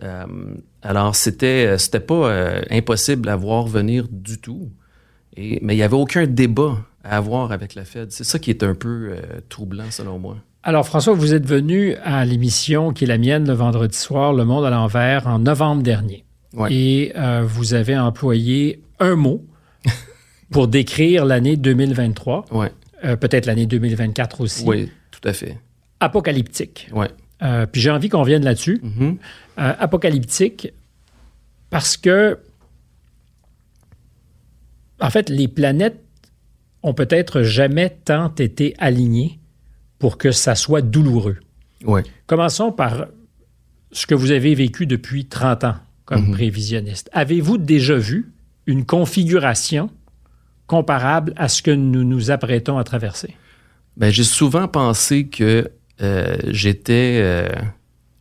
Euh, 0.01 0.25
alors, 0.81 1.15
c'était 1.15 1.77
c'était 1.77 1.99
pas 1.99 2.61
impossible 2.69 3.29
à 3.29 3.35
voir 3.35 3.67
venir 3.67 4.07
du 4.09 4.39
tout. 4.39 4.69
Et, 5.35 5.59
mais 5.61 5.73
il 5.73 5.77
n'y 5.77 5.83
avait 5.83 5.95
aucun 5.95 6.25
débat 6.25 6.77
à 7.03 7.17
avoir 7.17 7.51
avec 7.51 7.75
la 7.75 7.85
Fed. 7.85 8.11
C'est 8.11 8.23
ça 8.23 8.39
qui 8.39 8.49
est 8.49 8.63
un 8.63 8.75
peu 8.75 9.15
troublant, 9.49 9.89
selon 9.91 10.19
moi. 10.19 10.37
Alors, 10.63 10.85
François, 10.85 11.13
vous 11.13 11.33
êtes 11.33 11.45
venu 11.45 11.95
à 12.03 12.23
l'émission 12.23 12.93
qui 12.93 13.03
est 13.03 13.07
la 13.07 13.17
mienne 13.17 13.45
le 13.45 13.53
vendredi 13.53 13.97
soir, 13.97 14.31
Le 14.33 14.45
Monde 14.45 14.65
à 14.65 14.69
l'envers, 14.69 15.27
en 15.27 15.39
novembre 15.39 15.83
dernier. 15.83 16.23
Et 16.69 17.11
euh, 17.17 17.43
vous 17.45 17.73
avez 17.73 17.97
employé 17.97 18.81
un 18.99 19.15
mot 19.15 19.43
pour 20.51 20.67
décrire 20.67 21.25
l'année 21.25 21.57
2023. 21.57 22.45
Ouais. 22.51 22.71
Euh, 23.03 23.15
peut-être 23.15 23.45
l'année 23.45 23.65
2024 23.65 24.41
aussi. 24.41 24.63
Oui, 24.65 24.89
tout 25.11 25.27
à 25.27 25.33
fait. 25.33 25.57
Apocalyptique. 25.99 26.89
Ouais. 26.93 27.09
Euh, 27.43 27.65
puis 27.65 27.81
j'ai 27.81 27.89
envie 27.91 28.09
qu'on 28.09 28.23
vienne 28.23 28.43
là-dessus. 28.43 28.79
Mhm. 28.81 29.17
Euh, 29.59 29.73
apocalyptique, 29.79 30.69
parce 31.69 31.97
que, 31.97 32.39
en 34.99 35.09
fait, 35.09 35.29
les 35.29 35.47
planètes 35.47 36.01
ont 36.81 36.93
peut-être 36.93 37.43
jamais 37.43 37.89
tant 38.05 38.33
été 38.35 38.75
alignées 38.77 39.39
pour 39.99 40.17
que 40.17 40.31
ça 40.31 40.55
soit 40.55 40.81
douloureux. 40.81 41.37
Ouais. 41.85 42.03
Commençons 42.27 42.71
par 42.71 43.05
ce 43.91 44.05
que 44.05 44.15
vous 44.15 44.31
avez 44.31 44.55
vécu 44.55 44.85
depuis 44.85 45.25
30 45.25 45.63
ans 45.65 45.75
comme 46.05 46.27
Mhm. 46.27 46.31
prévisionniste. 46.33 47.09
Avez-vous 47.13 47.57
déjà 47.57 47.95
vu 47.95 48.31
une 48.65 48.85
configuration 48.85 49.89
comparable 50.67 51.33
à 51.35 51.47
ce 51.47 51.61
que 51.61 51.71
nous 51.71 52.03
nous 52.03 52.31
apprêtons 52.31 52.77
à 52.77 52.83
traverser? 52.83 53.35
Ben, 53.97 54.09
j'ai 54.11 54.23
souvent 54.23 54.67
pensé 54.67 55.27
que 55.27 55.69
euh, 56.01 56.35
j'étais 56.47 57.19
euh, 57.21 57.47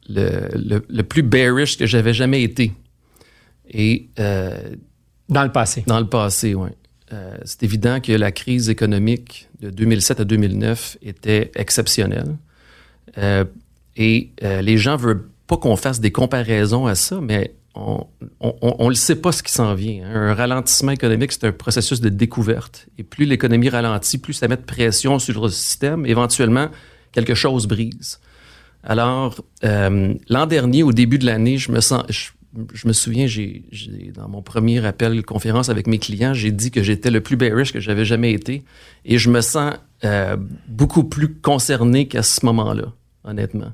le, 0.08 0.48
le- 0.54 0.84
le 0.88 1.02
plus 1.02 1.22
bearish 1.22 1.76
que 1.78 1.86
j'avais 1.86 2.14
jamais 2.14 2.42
été. 2.42 2.72
Et 3.70 4.08
euh, 4.18 4.58
Dans 5.28 5.42
le 5.44 5.52
passé. 5.52 5.84
dans 5.86 6.00
le 6.00 6.08
passé, 6.08 6.54
oui. 6.54 6.68
c'est 7.44 7.62
évident 7.62 8.00
que 8.00 8.12
la 8.12 8.32
crise 8.32 8.68
économique 8.68 9.48
de 9.60 9.70
2007 9.70 10.20
à 10.20 10.24
2009 10.24 10.98
était 11.02 11.50
exceptionnelle. 11.56 12.36
Et 13.96 14.30
les 14.42 14.78
gens 14.78 14.96
veulent 14.96 15.28
pas 15.46 15.56
qu'on 15.56 15.76
fasse 15.76 16.00
des 16.00 16.10
comparaisons 16.10 16.86
à 16.86 16.94
ça, 16.94 17.20
mais 17.20 17.54
on 17.74 18.06
ne 18.40 18.88
le 18.88 18.94
sait 18.94 19.16
pas 19.16 19.32
ce 19.32 19.42
qui 19.42 19.52
s'en 19.52 19.74
vient. 19.74 20.04
hein. 20.04 20.10
Un 20.30 20.34
ralentissement 20.34 20.92
économique, 20.92 21.32
c'est 21.32 21.44
un 21.44 21.52
processus 21.52 22.00
de 22.00 22.08
découverte. 22.10 22.86
Et 22.98 23.02
plus 23.02 23.24
l'économie 23.24 23.68
ralentit, 23.70 24.18
plus 24.18 24.34
ça 24.34 24.48
met 24.48 24.56
de 24.56 24.62
pression 24.62 25.18
sur 25.18 25.42
le 25.42 25.48
système. 25.50 26.04
Éventuellement, 26.06 26.68
quelque 27.12 27.34
chose 27.34 27.66
brise. 27.66 28.18
Alors, 28.84 29.40
euh, 29.64 30.14
l'an 30.28 30.46
dernier, 30.46 30.82
au 30.82 30.92
début 30.92 31.18
de 31.18 31.26
l'année, 31.26 31.56
je 31.56 31.70
me 31.70 31.80
sens, 31.80 32.02
je, 32.08 32.30
je 32.74 32.88
me 32.88 32.92
souviens, 32.92 33.26
j'ai, 33.26 33.64
dans 34.14 34.28
mon 34.28 34.42
premier 34.42 34.84
appel 34.84 35.22
conférence 35.24 35.68
avec 35.68 35.86
mes 35.86 35.98
clients, 35.98 36.34
j'ai 36.34 36.50
dit 36.50 36.70
que 36.70 36.82
j'étais 36.82 37.10
le 37.10 37.20
plus 37.20 37.36
bearish 37.36 37.72
que 37.72 37.80
j'avais 37.80 38.04
jamais 38.04 38.32
été, 38.32 38.64
et 39.04 39.18
je 39.18 39.30
me 39.30 39.40
sens 39.40 39.74
euh, 40.04 40.36
beaucoup 40.68 41.04
plus 41.04 41.32
concerné 41.32 42.08
qu'à 42.08 42.22
ce 42.22 42.44
moment-là, 42.44 42.92
honnêtement. 43.24 43.72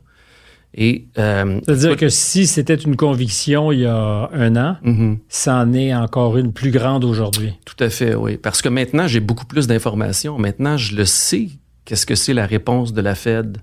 Et 0.74 1.06
euh, 1.18 1.60
C'est-à-dire 1.64 1.96
que 1.96 2.10
si 2.10 2.46
c'était 2.46 2.74
une 2.74 2.94
conviction 2.94 3.72
il 3.72 3.80
y 3.80 3.86
a 3.86 4.28
un 4.32 4.56
an, 4.56 4.76
mhm. 4.82 5.18
ça 5.28 5.56
en 5.56 5.72
est 5.72 5.94
encore 5.94 6.36
une 6.36 6.52
plus 6.52 6.70
grande 6.70 7.04
aujourd'hui. 7.04 7.54
Tout 7.64 7.82
à 7.82 7.88
fait, 7.88 8.14
oui. 8.14 8.36
Parce 8.36 8.60
que 8.60 8.68
maintenant, 8.68 9.06
j'ai 9.06 9.20
beaucoup 9.20 9.46
plus 9.46 9.66
d'informations. 9.66 10.38
Maintenant, 10.38 10.76
je 10.76 10.94
le 10.94 11.06
sais, 11.06 11.48
qu'est-ce 11.88 12.04
que 12.04 12.14
c'est 12.14 12.34
la 12.34 12.44
réponse 12.44 12.92
de 12.92 13.00
la 13.00 13.14
Fed? 13.14 13.62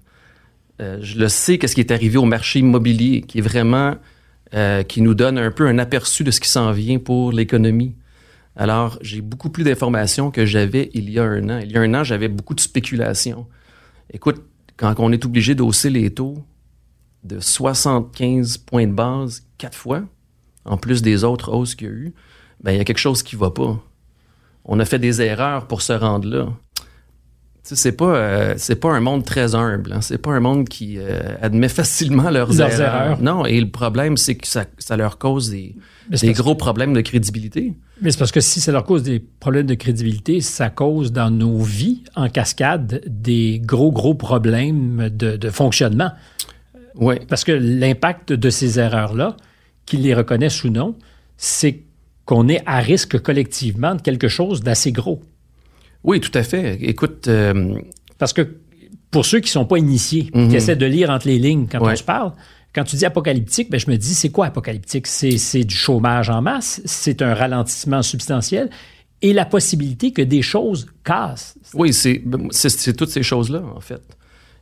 Euh, 0.82 0.98
je 1.00 1.20
le 1.20 1.30
sais, 1.30 1.60
qu'est-ce 1.60 1.76
qui 1.76 1.82
est 1.82 1.92
arrivé 1.92 2.18
au 2.18 2.26
marché 2.26 2.58
immobilier, 2.58 3.22
qui 3.22 3.38
est 3.38 3.42
vraiment, 3.42 3.98
euh, 4.56 4.82
qui 4.82 5.02
nous 5.02 5.14
donne 5.14 5.38
un 5.38 5.52
peu 5.52 5.68
un 5.68 5.78
aperçu 5.78 6.24
de 6.24 6.32
ce 6.32 6.40
qui 6.40 6.50
s'en 6.50 6.72
vient 6.72 6.98
pour 6.98 7.32
l'économie. 7.32 7.96
Alors, 8.56 8.98
j'ai 9.02 9.22
beaucoup 9.22 9.52
plus 9.52 9.64
d'informations 9.64 10.32
que 10.32 10.44
j'avais 10.44 10.90
il 10.96 11.12
y 11.12 11.20
a 11.20 11.24
un 11.24 11.50
an. 11.52 11.60
Il 11.60 11.72
y 11.72 11.78
a 11.78 11.82
un 11.82 11.94
an, 11.94 12.04
j'avais 12.04 12.28
beaucoup 12.28 12.56
de 12.56 12.60
spéculation. 12.60 13.46
Écoute, 14.12 14.42
quand 14.76 14.96
on 14.98 15.12
est 15.12 15.24
obligé 15.24 15.54
d'hausser 15.54 15.92
les 15.92 16.10
taux 16.10 16.44
de 17.24 17.40
75 17.40 18.58
points 18.58 18.88
de 18.88 18.94
base 18.94 19.46
quatre 19.60 19.78
fois, 19.78 20.02
en 20.66 20.78
plus 20.78 21.04
des 21.04 21.24
autres 21.24 21.54
hausses 21.54 21.76
qu'il 21.76 21.88
y 21.88 21.92
a 21.92 21.94
eu, 21.94 22.14
ben, 22.64 22.72
il 22.72 22.78
y 22.78 22.82
a 22.82 22.86
quelque 22.86 22.98
chose 22.98 23.22
qui 23.22 23.36
va 23.36 23.52
pas. 23.52 23.80
On 24.64 24.80
a 24.80 24.86
fait 24.86 24.98
des 24.98 25.22
erreurs 25.22 25.68
pour 25.68 25.84
se 25.84 25.94
rendre 25.94 26.28
là. 26.28 26.48
C'est 27.68 27.94
pas, 27.94 28.16
euh, 28.16 28.54
c'est 28.58 28.76
pas 28.76 28.92
un 28.92 29.00
monde 29.00 29.26
très 29.26 29.56
humble. 29.56 29.92
Hein. 29.92 30.02
C'est 30.02 30.20
pas 30.20 30.32
un 30.32 30.40
monde 30.40 30.70
qui 30.70 31.00
euh, 31.00 31.36
admet 31.42 31.68
facilement 31.68 32.30
leurs, 32.30 32.54
Leurs 32.54 32.80
erreurs. 32.80 33.02
erreurs. 33.02 33.22
Non, 33.24 33.46
et 33.46 33.60
le 33.60 33.70
problème, 33.70 34.18
c'est 34.18 34.36
que 34.36 34.48
ça, 34.48 34.66
ça 34.78 34.96
leur 34.96 35.18
cause 35.18 35.50
des, 35.50 35.76
gros 36.34 36.54
problèmes 36.54 36.94
de 36.94 37.02
crédibilité. 37.02 37.74
Mais 38.02 38.12
c'est 38.12 38.20
parce 38.20 38.32
que 38.32 38.40
si 38.40 38.62
ça 38.62 38.72
leur 38.72 38.84
cause 38.84 39.02
des 39.02 39.20
problèmes 39.20 39.66
de 39.66 39.74
crédibilité, 39.74 40.42
ça 40.42 40.70
cause 40.70 41.12
dans 41.12 41.32
nos 41.32 41.58
vies, 41.60 42.04
en 42.16 42.30
cascade, 42.30 43.02
des 43.08 43.60
gros, 43.64 43.92
gros 43.92 44.14
problèmes 44.14 45.10
de, 45.10 45.36
de 45.36 45.50
fonctionnement. 45.50 46.12
Oui, 46.98 47.16
Parce 47.28 47.44
que 47.44 47.52
l'impact 47.52 48.32
de 48.32 48.50
ces 48.52 48.80
erreurs-là, 48.80 49.38
qu'ils 49.88 50.04
les 50.04 50.14
reconnaissent 50.14 50.64
ou 50.64 50.70
non, 50.70 50.96
c'est 51.36 51.82
qu'on 52.26 52.48
est 52.48 52.62
à 52.66 52.78
risque 52.80 53.20
collectivement 53.20 53.96
de 53.96 54.02
quelque 54.02 54.28
chose 54.28 54.62
d'assez 54.62 54.92
gros. 54.92 55.22
Oui, 56.06 56.20
tout 56.20 56.32
à 56.38 56.44
fait. 56.44 56.78
Écoute, 56.82 57.28
euh, 57.28 57.78
Parce 58.18 58.32
que 58.34 58.48
pour 59.12 59.26
ceux 59.26 59.40
qui 59.40 59.48
ne 59.50 59.52
sont 59.60 59.66
pas 59.66 59.78
initiés, 59.78 60.30
Mhm. 60.34 60.50
qui 60.50 60.56
essaient 60.56 60.76
de 60.78 60.86
lire 60.86 61.10
entre 61.10 61.28
les 61.28 61.38
lignes 61.40 61.68
quand 61.70 61.80
Ouais. 61.82 61.94
on 61.94 61.96
se 61.96 62.04
parle, 62.04 62.32
quand 62.74 62.84
tu 62.86 62.96
dis 62.96 63.06
apocalyptique, 63.06 63.70
ben 63.70 63.80
je 63.80 63.90
me 63.90 63.98
dis, 63.98 64.14
c'est 64.16 64.30
quoi 64.30 64.46
apocalyptique? 64.48 65.08
C'est 65.08 65.38
c'est 65.38 65.64
du 65.64 65.76
chômage 65.76 66.30
en 66.30 66.42
masse, 66.42 66.82
c'est 66.86 67.22
un 67.22 67.34
ralentissement 67.34 68.02
substantiel 68.02 68.70
et 69.22 69.34
la 69.34 69.46
possibilité 69.46 70.12
que 70.12 70.22
des 70.22 70.42
choses 70.42 70.88
cassent. 71.04 71.58
Oui, 71.74 71.94
c'est 71.94 72.22
c'est 72.52 72.94
toutes 72.96 73.10
ces 73.10 73.24
choses-là, 73.24 73.64
en 73.76 73.80
fait. 73.82 74.02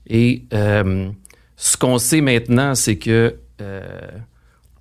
Et 0.07 0.43
euh, 0.53 1.09
ce 1.57 1.77
qu'on 1.77 1.97
sait 1.97 2.21
maintenant, 2.21 2.73
c'est 2.75 2.97
que 2.97 3.35
euh, 3.61 3.81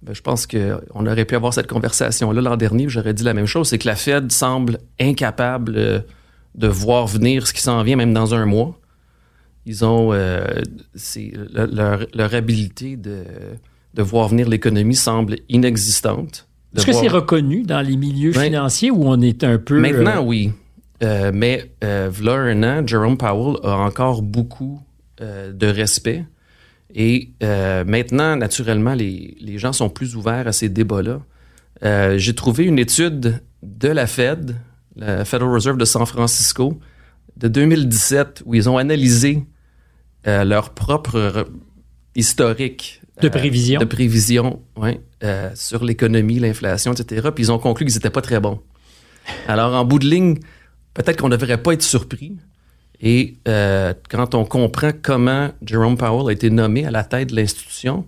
ben, 0.03 0.15
je 0.15 0.21
pense 0.23 0.47
qu'on 0.47 1.07
aurait 1.07 1.25
pu 1.25 1.37
avoir 1.37 1.55
cette 1.55 1.69
conversation-là 1.69 2.41
l'an 2.41 2.57
dernier, 2.57 2.89
j'aurais 2.89 3.15
dit 3.15 3.23
la 3.23 3.35
même 3.35 3.47
chose, 3.47 3.69
c'est 3.69 3.79
que 3.79 3.87
la 3.89 3.97
Fed 3.97 4.33
semble 4.33 4.79
incapable 4.99 6.05
de 6.55 6.69
voir 6.69 7.07
venir 7.07 7.47
ce 7.47 7.53
qui 7.53 7.63
s'en 7.63 7.83
vient, 7.83 7.97
même 7.97 8.13
dans 8.13 8.35
un 8.35 8.47
mois. 8.47 8.79
Ils 9.65 9.85
ont 9.85 10.13
euh, 10.13 10.45
le- 11.17 11.67
leur, 11.67 12.07
leur 12.15 12.35
habilité 12.35 12.97
de, 12.97 13.25
de 13.95 14.03
voir 14.03 14.29
venir 14.29 14.49
l'économie 14.49 14.97
semble 14.97 15.37
inexistante. 15.49 16.49
Est-ce 16.77 16.87
que 16.87 16.93
c'est 16.93 17.09
reconnu 17.09 17.63
dans 17.63 17.81
les 17.81 17.97
milieux 17.97 18.33
financiers 18.33 18.91
où 18.91 19.05
on 19.05 19.21
est 19.21 19.45
un 19.45 19.59
peu... 19.59 19.79
Maintenant, 19.79 20.19
euh, 20.23 20.27
oui. 20.27 20.53
Euh, 21.03 21.31
mais 21.35 21.71
euh, 21.85 22.09
v'là 22.11 22.35
un 22.35 22.63
an, 22.63 22.87
Jerome 22.87 23.17
Powell 23.19 23.59
a 23.63 23.77
encore 23.77 24.23
beaucoup 24.23 24.81
de 25.21 25.67
respect. 25.67 26.25
Et 26.95 27.31
maintenant, 27.87 28.35
naturellement, 28.35 28.95
les, 28.95 29.37
les 29.41 29.59
gens 29.59 29.73
sont 29.73 29.89
plus 29.89 30.17
ouverts 30.17 30.49
à 30.49 30.53
ces 30.53 30.69
débats-là. 30.69 31.21
J'ai 32.19 32.35
trouvé 32.35 32.65
une 32.65 32.79
étude 32.81 33.41
de 33.63 33.89
la 33.89 34.07
Fed, 34.07 34.57
la 34.97 35.25
Federal 35.25 35.53
Reserve 35.53 35.77
de 35.79 35.85
San 35.85 36.05
Francisco, 36.07 36.79
de 37.37 37.49
2017, 37.49 38.43
où 38.47 38.55
ils 38.55 38.69
ont 38.69 38.77
analysé 38.79 39.45
euh, 40.27 40.45
leur 40.45 40.71
propre 40.71 41.19
re- 41.19 41.47
historique 42.15 43.01
De 43.21 43.27
euh, 43.29 43.31
prévision. 43.31 43.81
de 43.81 43.85
prévision 43.85 44.61
ouais, 44.77 45.01
euh, 45.25 45.51
sur 45.55 45.85
l'économie, 45.85 46.39
l'inflation, 46.39 46.93
etc. 46.93 47.29
Puis 47.35 47.45
ils 47.45 47.53
ont 47.53 47.59
conclu 47.59 47.87
qu'ils 47.87 47.95
n'étaient 47.95 48.11
pas 48.11 48.21
très 48.23 48.41
bons. 48.41 48.61
Alors, 49.49 49.75
en 49.75 49.85
bout 49.85 49.99
de 49.99 50.07
ligne, 50.07 50.39
peut-être 50.95 51.21
qu'on 51.21 51.29
ne 51.29 51.37
devrait 51.37 51.63
pas 51.63 51.73
être 51.73 51.83
surpris. 51.83 52.37
Et 53.01 53.37
euh, 53.49 53.95
quand 54.11 54.35
on 54.35 54.45
comprend 54.45 54.91
comment 55.01 55.51
Jerome 55.65 55.97
Powell 55.97 56.29
a 56.29 56.33
été 56.33 56.51
nommé 56.51 56.87
à 56.87 56.91
la 56.91 57.03
tête 57.05 57.31
de 57.31 57.37
l'institution, 57.37 58.07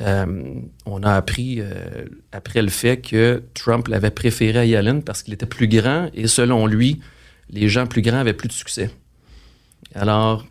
euh, 0.00 0.54
on 0.86 1.02
a 1.02 1.12
appris 1.12 1.60
euh, 1.60 2.04
après 2.32 2.62
le 2.62 2.70
fait 2.70 2.96
que 2.98 3.42
Trump 3.54 3.88
l'avait 3.88 4.10
préféré 4.10 4.58
à 4.60 4.64
Yellen 4.64 5.02
parce 5.02 5.22
qu'il 5.22 5.34
était 5.34 5.46
plus 5.46 5.68
grand 5.68 6.08
et 6.14 6.26
selon 6.26 6.66
lui, 6.66 7.00
les 7.50 7.68
gens 7.68 7.86
plus 7.86 8.00
grands 8.02 8.16
avaient 8.18 8.32
plus 8.32 8.48
de 8.48 8.52
succès. 8.54 8.90
Alors, 9.94 10.46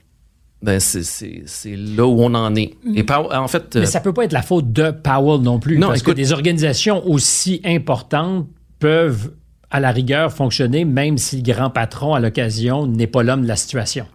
ben 0.62 0.80
c'est- 0.80 1.44
là 1.76 2.06
où 2.06 2.22
on 2.22 2.34
en 2.36 2.56
est. 2.56 2.76
Et 2.94 3.04
Powell- 3.04 3.36
en 3.36 3.48
fait, 3.48 3.76
Mais 3.76 3.82
euh, 3.82 3.86
ça 3.86 4.00
peut 4.00 4.14
pas 4.14 4.26
être 4.26 4.32
la 4.34 4.44
faute 4.44 4.72
de 4.72 4.92
Powell 4.92 5.42
non 5.42 5.60
plus. 5.60 5.80
Non, 5.80 5.88
parce 5.88 6.02
écoute- 6.02 6.14
que 6.14 6.18
des 6.22 6.34
organisations 6.34 7.04
aussi 7.08 7.62
importantes 7.66 8.48
peuvent, 8.78 9.32
à 9.72 9.80
la 9.80 9.90
rigueur, 9.92 10.32
fonctionner 10.32 10.86
même 10.86 11.18
si 11.18 11.38
le 11.38 11.42
grand 11.42 11.72
patron, 11.72 12.14
à 12.14 12.20
l'occasion, 12.20 12.86
n'est 12.86 13.08
pas 13.08 13.24
l'homme 13.24 13.42
de 13.42 13.48
la 13.48 13.56
situation. 13.56 14.06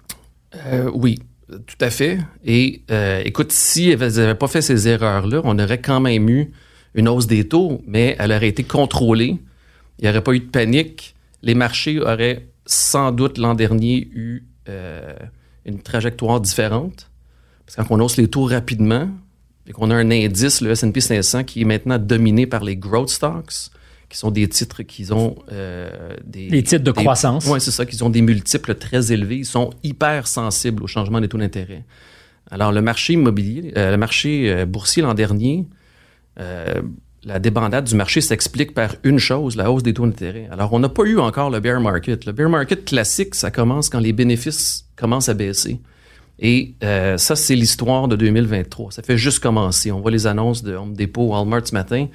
Euh, 0.68 0.88
oui, 0.94 1.18
tout 1.48 1.76
à 1.80 1.90
fait. 1.90 2.18
Et 2.44 2.82
euh, 2.90 3.22
écoute, 3.24 3.52
si 3.52 3.90
elles 3.90 3.98
n'avaient 3.98 4.34
pas 4.34 4.48
fait 4.48 4.62
ces 4.62 4.88
erreurs-là, 4.88 5.40
on 5.44 5.58
aurait 5.58 5.80
quand 5.80 6.00
même 6.00 6.28
eu 6.28 6.52
une 6.94 7.08
hausse 7.08 7.26
des 7.26 7.46
taux, 7.46 7.82
mais 7.86 8.16
elle 8.18 8.32
aurait 8.32 8.48
été 8.48 8.64
contrôlée. 8.64 9.38
Il 9.98 10.04
n'y 10.04 10.08
aurait 10.08 10.22
pas 10.22 10.32
eu 10.32 10.40
de 10.40 10.46
panique. 10.46 11.14
Les 11.42 11.54
marchés 11.54 12.00
auraient 12.00 12.46
sans 12.64 13.12
doute 13.12 13.38
l'an 13.38 13.54
dernier 13.54 14.08
eu 14.12 14.44
euh, 14.68 15.14
une 15.64 15.80
trajectoire 15.80 16.40
différente. 16.40 17.10
Parce 17.64 17.76
que 17.76 17.82
quand 17.82 17.96
on 17.96 18.04
hausse 18.04 18.16
les 18.16 18.28
taux 18.28 18.44
rapidement, 18.44 19.08
et 19.68 19.72
qu'on 19.72 19.90
a 19.90 19.94
un 19.94 20.10
indice, 20.10 20.60
le 20.60 20.70
S&P 20.70 21.00
500, 21.00 21.44
qui 21.44 21.62
est 21.62 21.64
maintenant 21.64 21.98
dominé 21.98 22.46
par 22.46 22.62
les 22.64 22.76
growth 22.76 23.10
stocks, 23.10 23.70
qui 24.08 24.18
sont 24.18 24.30
des 24.30 24.48
titres 24.48 24.82
qui 24.82 25.12
ont 25.12 25.36
euh, 25.52 25.90
des... 26.24 26.48
Les 26.48 26.62
titres 26.62 26.84
de 26.84 26.92
des- 26.92 27.00
croissance. 27.02 27.46
Oui, 27.48 27.60
c'est 27.60 27.70
ça, 27.72 27.84
qu'ils 27.86 28.04
ont 28.04 28.10
des 28.10 28.22
multiples 28.22 28.74
très 28.76 29.12
élevés. 29.12 29.38
Ils 29.38 29.44
sont 29.46 29.70
hyper 29.82 30.26
sensibles 30.28 30.82
au 30.82 30.86
changement 30.86 31.20
des 31.20 31.28
taux 31.28 31.38
d'intérêt. 31.38 31.84
Alors, 32.50 32.70
le 32.70 32.80
marché 32.82 33.14
immobilier, 33.14 33.72
euh, 33.76 33.90
le 33.90 33.96
marché 33.96 34.48
euh, 34.50 34.66
boursier 34.66 35.02
l'an 35.02 35.14
dernier, 35.14 35.66
euh, 36.38 36.80
la 37.24 37.40
débandade 37.40 37.84
du 37.86 37.96
marché 37.96 38.20
s'explique 38.20 38.72
par 38.72 38.94
une 39.02 39.18
chose, 39.18 39.56
la 39.56 39.72
hausse 39.72 39.82
des 39.82 39.92
taux 39.92 40.06
d'intérêt. 40.06 40.48
Alors, 40.52 40.72
on 40.72 40.78
n'a 40.78 40.88
pas 40.88 41.02
eu 41.02 41.18
encore 41.18 41.50
le 41.50 41.58
bear 41.58 41.80
market. 41.80 42.24
Le 42.24 42.30
bear 42.32 42.48
market 42.48 42.84
classique, 42.84 43.34
ça 43.34 43.50
commence 43.50 43.88
quand 43.88 43.98
les 43.98 44.12
bénéfices 44.12 44.86
commencent 44.94 45.28
à 45.28 45.34
baisser. 45.34 45.80
Et 46.38 46.74
euh, 46.84 47.16
ça, 47.18 47.34
c'est 47.34 47.56
l'histoire 47.56 48.06
de 48.06 48.14
2023. 48.14 48.92
Ça 48.92 49.02
fait 49.02 49.16
juste 49.16 49.40
commencer. 49.40 49.90
On 49.90 50.00
voit 50.00 50.10
les 50.12 50.28
annonces 50.28 50.62
de 50.62 50.74
Home 50.76 50.94
Depot, 50.94 51.28
Walmart 51.28 51.66
ce 51.66 51.72
matin. 51.74 52.06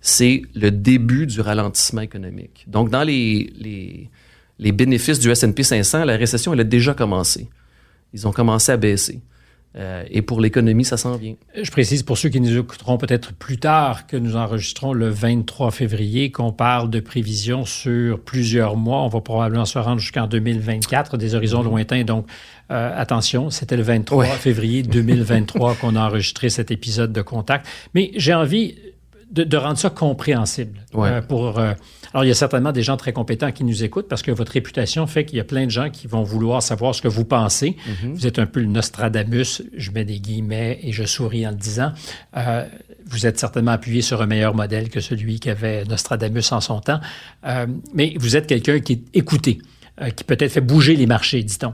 C'est 0.00 0.42
le 0.54 0.70
début 0.70 1.26
du 1.26 1.40
ralentissement 1.40 2.02
économique. 2.02 2.64
Donc, 2.66 2.90
dans 2.90 3.02
les, 3.02 3.52
les, 3.58 4.10
les 4.58 4.72
bénéfices 4.72 5.18
du 5.18 5.30
S&P 5.30 5.62
500, 5.62 6.04
la 6.04 6.16
récession, 6.16 6.52
elle 6.52 6.60
a 6.60 6.64
déjà 6.64 6.94
commencé. 6.94 7.48
Ils 8.12 8.26
ont 8.26 8.32
commencé 8.32 8.72
à 8.72 8.76
baisser. 8.76 9.20
Euh, 9.76 10.02
et 10.10 10.22
pour 10.22 10.40
l'économie, 10.40 10.84
ça 10.84 10.96
s'en 10.96 11.16
vient. 11.16 11.34
Je 11.60 11.70
précise 11.70 12.02
pour 12.02 12.16
ceux 12.16 12.30
qui 12.30 12.40
nous 12.40 12.56
écouteront 12.58 12.96
peut-être 12.96 13.34
plus 13.34 13.58
tard 13.58 14.06
que 14.06 14.16
nous 14.16 14.34
enregistrons 14.34 14.92
le 14.92 15.08
23 15.08 15.70
février, 15.70 16.32
qu'on 16.32 16.52
parle 16.52 16.88
de 16.88 17.00
prévisions 17.00 17.64
sur 17.64 18.18
plusieurs 18.18 18.76
mois. 18.76 19.02
On 19.02 19.08
va 19.08 19.20
probablement 19.20 19.66
se 19.66 19.78
rendre 19.78 20.00
jusqu'en 20.00 20.26
2024, 20.26 21.18
des 21.18 21.34
horizons 21.34 21.62
lointains. 21.62 22.02
Donc, 22.02 22.26
euh, 22.70 22.90
attention, 22.98 23.50
c'était 23.50 23.76
le 23.76 23.82
23 23.82 24.24
février 24.24 24.82
2023 24.82 25.74
qu'on 25.74 25.96
a 25.96 26.06
enregistré 26.06 26.48
cet 26.48 26.70
épisode 26.70 27.12
de 27.12 27.22
Contact. 27.22 27.66
Mais 27.94 28.10
j'ai 28.16 28.34
envie 28.34 28.74
de, 29.30 29.56
rendre 29.56 29.78
ça 29.78 29.90
compréhensible. 29.90 30.80
Euh, 30.94 31.20
pour, 31.20 31.58
euh, 31.58 31.72
alors, 32.12 32.24
il 32.24 32.28
y 32.28 32.30
a 32.30 32.34
certainement 32.34 32.72
des 32.72 32.82
gens 32.82 32.96
très 32.96 33.12
compétents 33.12 33.52
qui 33.52 33.64
nous 33.64 33.84
écoutent 33.84 34.08
parce 34.08 34.22
que 34.22 34.30
votre 34.30 34.52
réputation 34.52 35.06
fait 35.06 35.24
qu'il 35.24 35.36
y 35.36 35.40
a 35.40 35.44
plein 35.44 35.66
de 35.66 35.70
gens 35.70 35.90
qui 35.90 36.06
vont 36.06 36.22
vouloir 36.22 36.62
savoir 36.62 36.94
ce 36.94 37.02
que 37.02 37.08
vous 37.08 37.24
pensez. 37.24 37.76
Mm-hmm. 37.76 38.12
Vous 38.14 38.26
êtes 38.26 38.38
un 38.38 38.46
peu 38.46 38.60
le 38.60 38.66
Nostradamus, 38.66 39.62
je 39.76 39.90
mets 39.90 40.04
des 40.04 40.20
guillemets 40.20 40.78
et 40.82 40.92
je 40.92 41.04
souris 41.04 41.46
en 41.46 41.50
le 41.50 41.56
disant. 41.56 41.92
Euh, 42.36 42.66
vous 43.06 43.26
êtes 43.26 43.38
certainement 43.38 43.72
appuyé 43.72 44.02
sur 44.02 44.22
un 44.22 44.26
meilleur 44.26 44.54
modèle 44.54 44.88
que 44.88 45.00
celui 45.00 45.40
qu'avait 45.40 45.84
Nostradamus 45.84 46.52
en 46.52 46.60
son 46.60 46.80
temps. 46.80 47.00
mais 47.94 48.14
vous 48.18 48.36
êtes 48.36 48.46
quelqu'un 48.46 48.80
qui 48.80 48.92
est 48.92 49.16
écouté, 49.16 49.58
qui 50.14 50.24
peut-être 50.24 50.52
fait 50.52 50.60
bouger 50.60 50.94
les 50.94 51.06
marchés, 51.06 51.42
dit-on. 51.42 51.72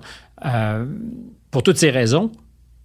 pour 1.51 1.65
toutes 1.65 1.79
ces 1.79 1.91
raisons, 1.91 2.31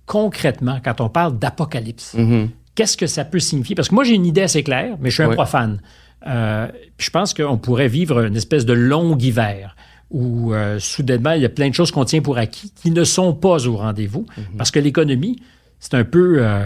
concrètement, 0.07 0.79
quand 0.83 0.99
on 0.99 1.09
parle 1.09 1.37
d'apocalypse, 1.37 2.15
mm-hmm 2.15 2.47
qu'est-ce 2.79 2.95
que 2.95 3.07
ça 3.07 3.25
peut 3.25 3.39
signifier? 3.39 3.75
Parce 3.75 3.89
que 3.89 3.95
moi, 3.95 4.05
j'ai 4.05 4.13
une 4.13 4.25
idée 4.25 4.39
assez 4.39 4.63
claire, 4.63 4.95
mais 5.01 5.09
je 5.09 5.15
suis 5.15 5.23
un 5.23 5.33
profane. 5.33 5.81
Euh, 6.25 6.69
je 6.97 7.09
pense 7.09 7.33
qu'on 7.33 7.57
pourrait 7.57 7.89
vivre 7.89 8.25
une 8.25 8.37
espèce 8.37 8.65
de 8.65 8.71
long 8.71 9.17
hiver 9.17 9.75
où 10.09 10.53
euh, 10.53 10.79
soudainement, 10.79 11.33
il 11.33 11.41
y 11.41 11.45
a 11.45 11.49
plein 11.49 11.67
de 11.67 11.73
choses 11.73 11.91
qu'on 11.91 12.05
tient 12.05 12.21
pour 12.21 12.37
acquis 12.37 12.71
qui 12.73 12.91
ne 12.91 13.03
sont 13.03 13.33
pas 13.33 13.67
au 13.67 13.75
rendez-vous. 13.75 14.25
Mhm. 14.37 14.43
Parce 14.57 14.71
que 14.71 14.79
l'économie, 14.79 15.41
c'est 15.81 15.95
un 15.95 16.05
peu... 16.05 16.37
Euh, 16.39 16.63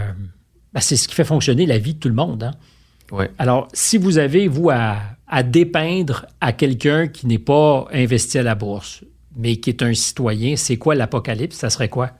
ben, 0.72 0.80
c'est 0.80 0.94
ce 0.94 1.08
qui 1.08 1.16
fait 1.16 1.24
fonctionner 1.24 1.66
la 1.66 1.78
vie 1.78 1.94
de 1.94 1.98
tout 1.98 2.08
le 2.08 2.14
monde. 2.14 2.44
Hein? 2.44 3.26
Alors, 3.38 3.66
si 3.72 3.98
vous 3.98 4.18
avez, 4.18 4.46
vous, 4.46 4.70
à, 4.70 4.98
à 5.26 5.42
dépeindre 5.42 6.26
à 6.40 6.52
quelqu'un 6.52 7.08
qui 7.08 7.26
n'est 7.26 7.38
pas 7.40 7.88
investi 7.92 8.38
à 8.38 8.44
la 8.44 8.54
bourse, 8.54 9.02
mais 9.36 9.56
qui 9.56 9.70
est 9.70 9.82
un 9.82 9.94
citoyen, 9.94 10.54
c'est 10.54 10.76
quoi 10.76 10.94
l'apocalypse? 10.94 11.56
Ça 11.56 11.70
serait 11.70 11.88
quoi? 11.88 12.12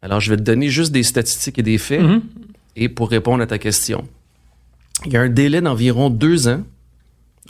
Alors, 0.00 0.20
je 0.20 0.30
vais 0.30 0.38
te 0.38 0.42
donner 0.42 0.70
juste 0.70 0.92
des 0.92 1.02
statistiques 1.02 1.58
et 1.58 1.62
des 1.62 1.76
faits. 1.76 2.00
Mhm. 2.00 2.22
Et 2.76 2.88
pour 2.88 3.10
répondre 3.10 3.42
à 3.42 3.46
ta 3.46 3.58
question, 3.58 4.06
il 5.06 5.12
y 5.12 5.16
a 5.16 5.20
un 5.20 5.28
délai 5.28 5.60
d'environ 5.60 6.10
deux 6.10 6.48
ans 6.48 6.62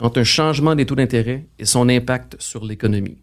entre 0.01 0.19
un 0.19 0.23
changement 0.23 0.75
des 0.75 0.85
taux 0.85 0.95
d'intérêt 0.95 1.45
et 1.57 1.65
son 1.65 1.87
impact 1.89 2.35
sur 2.39 2.65
l'économie. 2.65 3.17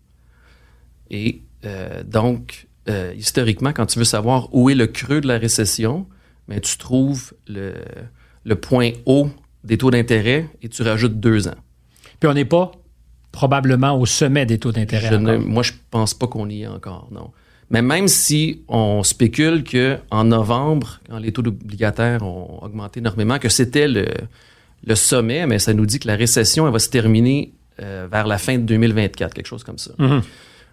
Et 1.11 1.43
euh, 1.65 2.03
donc, 2.03 2.67
euh, 2.89 3.13
historiquement, 3.17 3.73
quand 3.73 3.87
tu 3.87 3.99
veux 3.99 4.05
savoir 4.05 4.49
où 4.55 4.71
est 4.71 4.75
le 4.75 4.87
creux 4.87 5.21
de 5.21 5.29
la 5.29 5.39
récession, 5.39 6.07
mais 6.49 6.57
ben, 6.57 6.61
tu 6.63 6.79
trouves 6.79 7.35
le, 7.47 7.75
le 8.45 8.57
point 8.57 8.91
haut 9.07 9.29
des 9.65 9.79
taux 9.79 9.91
d'intérêt 9.91 10.49
et 10.63 10.69
tu 10.69 10.83
rajoutes 10.83 11.21
deux 11.21 11.47
ans. 11.47 11.59
Puis 12.19 12.29
on 12.29 12.35
n'est 12.35 12.45
pas 12.45 12.73
probablement 13.31 13.99
au 13.99 14.07
sommet 14.07 14.47
des 14.47 14.59
taux 14.59 14.73
d'intérêt. 14.73 15.19
Moi, 15.19 15.63
je 15.63 15.73
pense 15.91 16.15
pas 16.15 16.27
qu'on 16.27 16.49
y 16.49 16.63
est 16.63 16.67
encore, 16.67 17.09
non. 17.11 17.31
Mais 17.73 17.81
même 17.81 18.07
si 18.07 18.61
on 18.69 19.03
spécule 19.03 19.65
qu'en 19.65 20.25
novembre, 20.25 21.01
quand 21.09 21.19
les 21.19 21.33
taux 21.33 21.45
obligataires 21.45 22.23
ont 22.23 22.63
augmenté 22.63 23.01
énormément, 23.01 23.39
que 23.39 23.49
c'était 23.49 23.89
le, 23.89 24.07
le, 24.87 24.95
sommet, 24.95 25.47
mais 25.47 25.59
ça 25.59 25.73
nous 25.73 25.87
dit 25.87 25.99
que 25.99 26.07
la 26.07 26.15
récession 26.15 26.67
elle 26.67 26.73
va 26.73 26.79
se 26.79 26.91
terminer 26.91 27.55
euh, 27.81 28.07
vers 28.13 28.27
la 28.27 28.37
fin 28.37 28.59
de 28.59 28.65
2024, 28.65 29.33
quelque 29.33 29.47
chose 29.47 29.65
comme 29.65 29.79
ça. 29.79 29.93
Mm-hmm. 29.99 30.23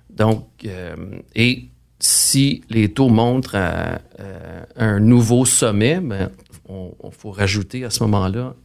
Donc, 0.10 0.46
euh, 0.66 0.96
et 1.36 1.70
si 2.00 2.64
les 2.70 2.92
taux 2.92 3.08
montrent 3.08 3.56
à, 3.56 4.02
euh, 4.20 4.64
un 4.76 5.00
nouveau 5.00 5.46
sommet, 5.46 6.02
ben, 6.02 6.30
on, 6.68 6.92
faut 7.12 7.32
rajouter 7.32 7.86
à 7.86 7.90
ce 7.90 8.04
moment-là 8.04 8.56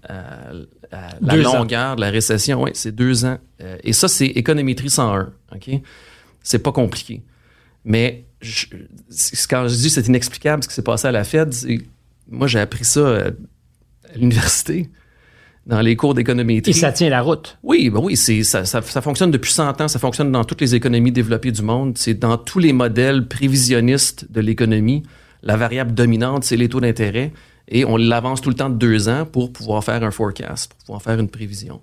la 0.91 1.37
longueur 1.37 1.95
de 1.97 2.01
la 2.01 2.11
récession. 2.11 2.63
Oui, 2.63 2.73
c'est 2.75 2.95
deux 2.95 3.25
ans. 3.25 3.39
et 3.83 3.93
ça, 3.93 4.09
c'est 4.09 4.27
économétrie 4.27 4.91
101. 4.91 5.33
OK? 5.55 5.71
C'est 6.43 6.59
pas 6.59 6.73
compliqué. 6.73 7.23
Mais 7.85 8.24
je, 8.45 8.67
quand 9.49 9.69
je 9.69 9.75
dis 9.75 9.91
c'est 9.91 10.07
inexplicable 10.07 10.63
ce 10.63 10.69
qui 10.69 10.75
s'est 10.75 10.83
passé 10.83 11.09
à 11.09 11.13
la 11.13 11.25
Fed, 11.25 11.55
moi 12.29 12.47
j'ai 12.47 12.61
appris 12.61 12.85
ça 12.85 13.01
euh, 13.01 13.31
à, 14.13 14.19
l'université 14.19 14.91
dans 15.67 15.81
les 15.81 15.97
cours 15.97 16.13
d'économie. 16.13 16.61
Et 16.67 16.73
ça 16.75 16.93
tient 16.93 17.09
la 17.09 17.23
route. 17.23 17.57
Oui, 17.63 17.89
ben 17.89 18.01
oui, 18.01 18.17
c'est 18.17 18.43
ça, 18.43 18.67
ça, 18.67 18.83
fonctionne 18.83 19.31
depuis 19.31 19.53
100 19.53 19.81
ans, 19.81 19.89
ça 19.89 19.99
fonctionne 19.99 20.31
dans 20.31 20.45
toutes 20.45 20.61
les 20.61 20.75
économies 20.75 21.13
développées 21.13 21.53
du 21.53 21.63
monde, 21.63 21.97
c'est 21.97 22.15
dans 22.15 22.37
tous 22.37 22.59
les 22.59 22.75
modèles 22.75 23.27
prévisionnistes 23.27 24.31
de 24.31 24.41
l'économie. 24.41 25.03
La 25.43 25.57
variable 25.57 25.93
dominante, 25.93 26.45
c'est 26.45 26.57
les 26.57 26.69
taux 26.69 26.81
d'intérêt 26.81 27.33
et 27.69 27.85
on 27.85 27.97
l'avance 27.97 28.41
tout 28.41 28.51
le 28.51 28.55
temps 28.55 28.71
de 28.71 28.77
deux 28.77 29.09
ans 29.09 29.25
pour 29.25 29.53
pouvoir 29.53 29.83
faire 29.83 30.03
un 30.03 30.11
forecast, 30.11 30.73
pour 30.73 30.79
pouvoir 30.85 31.03
faire 31.03 31.19
une 31.19 31.29
prévision. 31.29 31.81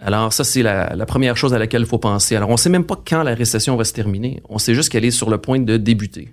Alors 0.00 0.32
ça, 0.32 0.44
c'est 0.44 0.62
la, 0.62 1.06
première 1.06 1.36
chose 1.36 1.54
à 1.54 1.58
laquelle 1.58 1.82
il 1.82 1.86
faut 1.86 1.98
penser. 1.98 2.36
Alors 2.36 2.48
on 2.48 2.52
ne 2.52 2.56
sait 2.58 2.70
même 2.70 2.84
pas 2.84 3.00
quand 3.06 3.22
la 3.22 3.34
récession 3.34 3.76
va 3.76 3.84
se 3.84 3.92
terminer. 3.92 4.42
On 4.48 4.58
sait 4.58 4.74
juste 4.74 4.90
qu'elle 4.90 5.04
est 5.04 5.10
sur 5.10 5.30
le 5.30 5.38
point 5.38 5.60
de 5.60 5.76
débuter. 5.76 6.32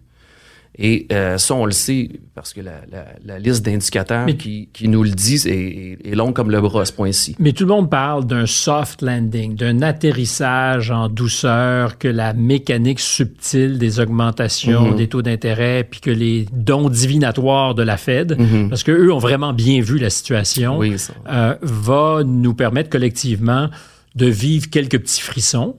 Et 0.82 1.08
euh, 1.12 1.38
ça, 1.38 1.56
on 1.56 1.66
le 1.66 1.74
sait 1.74 2.10
parce 2.36 2.54
que 2.54 2.62
la, 2.62 3.38
liste 3.38 3.66
d'indicateurs 3.66 4.26
qui, 4.38 4.70
nous 4.84 5.04
le 5.04 5.10
disent 5.10 5.46
est, 5.46 6.16
longue 6.16 6.34
comme 6.34 6.50
le 6.50 6.62
bras 6.62 6.84
à 6.84 6.86
ce 6.86 6.94
point-ci. 6.94 7.36
Mais 7.38 7.52
tout 7.52 7.66
le 7.66 7.70
monde 7.70 7.90
parle 7.90 8.26
d'un 8.26 8.46
soft 8.46 9.02
landing, 9.02 9.56
d'un 9.56 9.82
atterrissage 9.82 10.90
en 10.90 11.10
douceur, 11.10 11.98
que 11.98 12.08
la 12.08 12.32
mécanique 12.32 13.02
subtile 13.02 13.78
des 13.78 14.00
augmentations 14.00 14.92
mhm. 14.92 14.96
des 14.96 15.08
taux 15.08 15.22
d'intérêt, 15.22 15.84
puis 15.84 16.00
que 16.00 16.12
les 16.12 16.46
dons 16.54 16.88
divinatoires 16.88 17.76
de 17.76 17.84
la 17.84 17.98
Fed, 17.98 18.40
mhm. 18.40 18.70
parce 18.70 18.84
qu'eux 18.84 19.12
ont 19.12 19.20
vraiment 19.20 19.52
bien 19.52 19.82
vu 19.82 19.98
la 19.98 20.10
situation, 20.10 20.80
euh, 20.82 21.56
va 21.62 22.22
nous 22.26 22.54
permettre 22.54 22.90
collectivement 22.90 23.70
de 24.16 24.28
vivre 24.28 24.70
quelques 24.70 25.00
petits 25.00 25.22
frissons. 25.22 25.76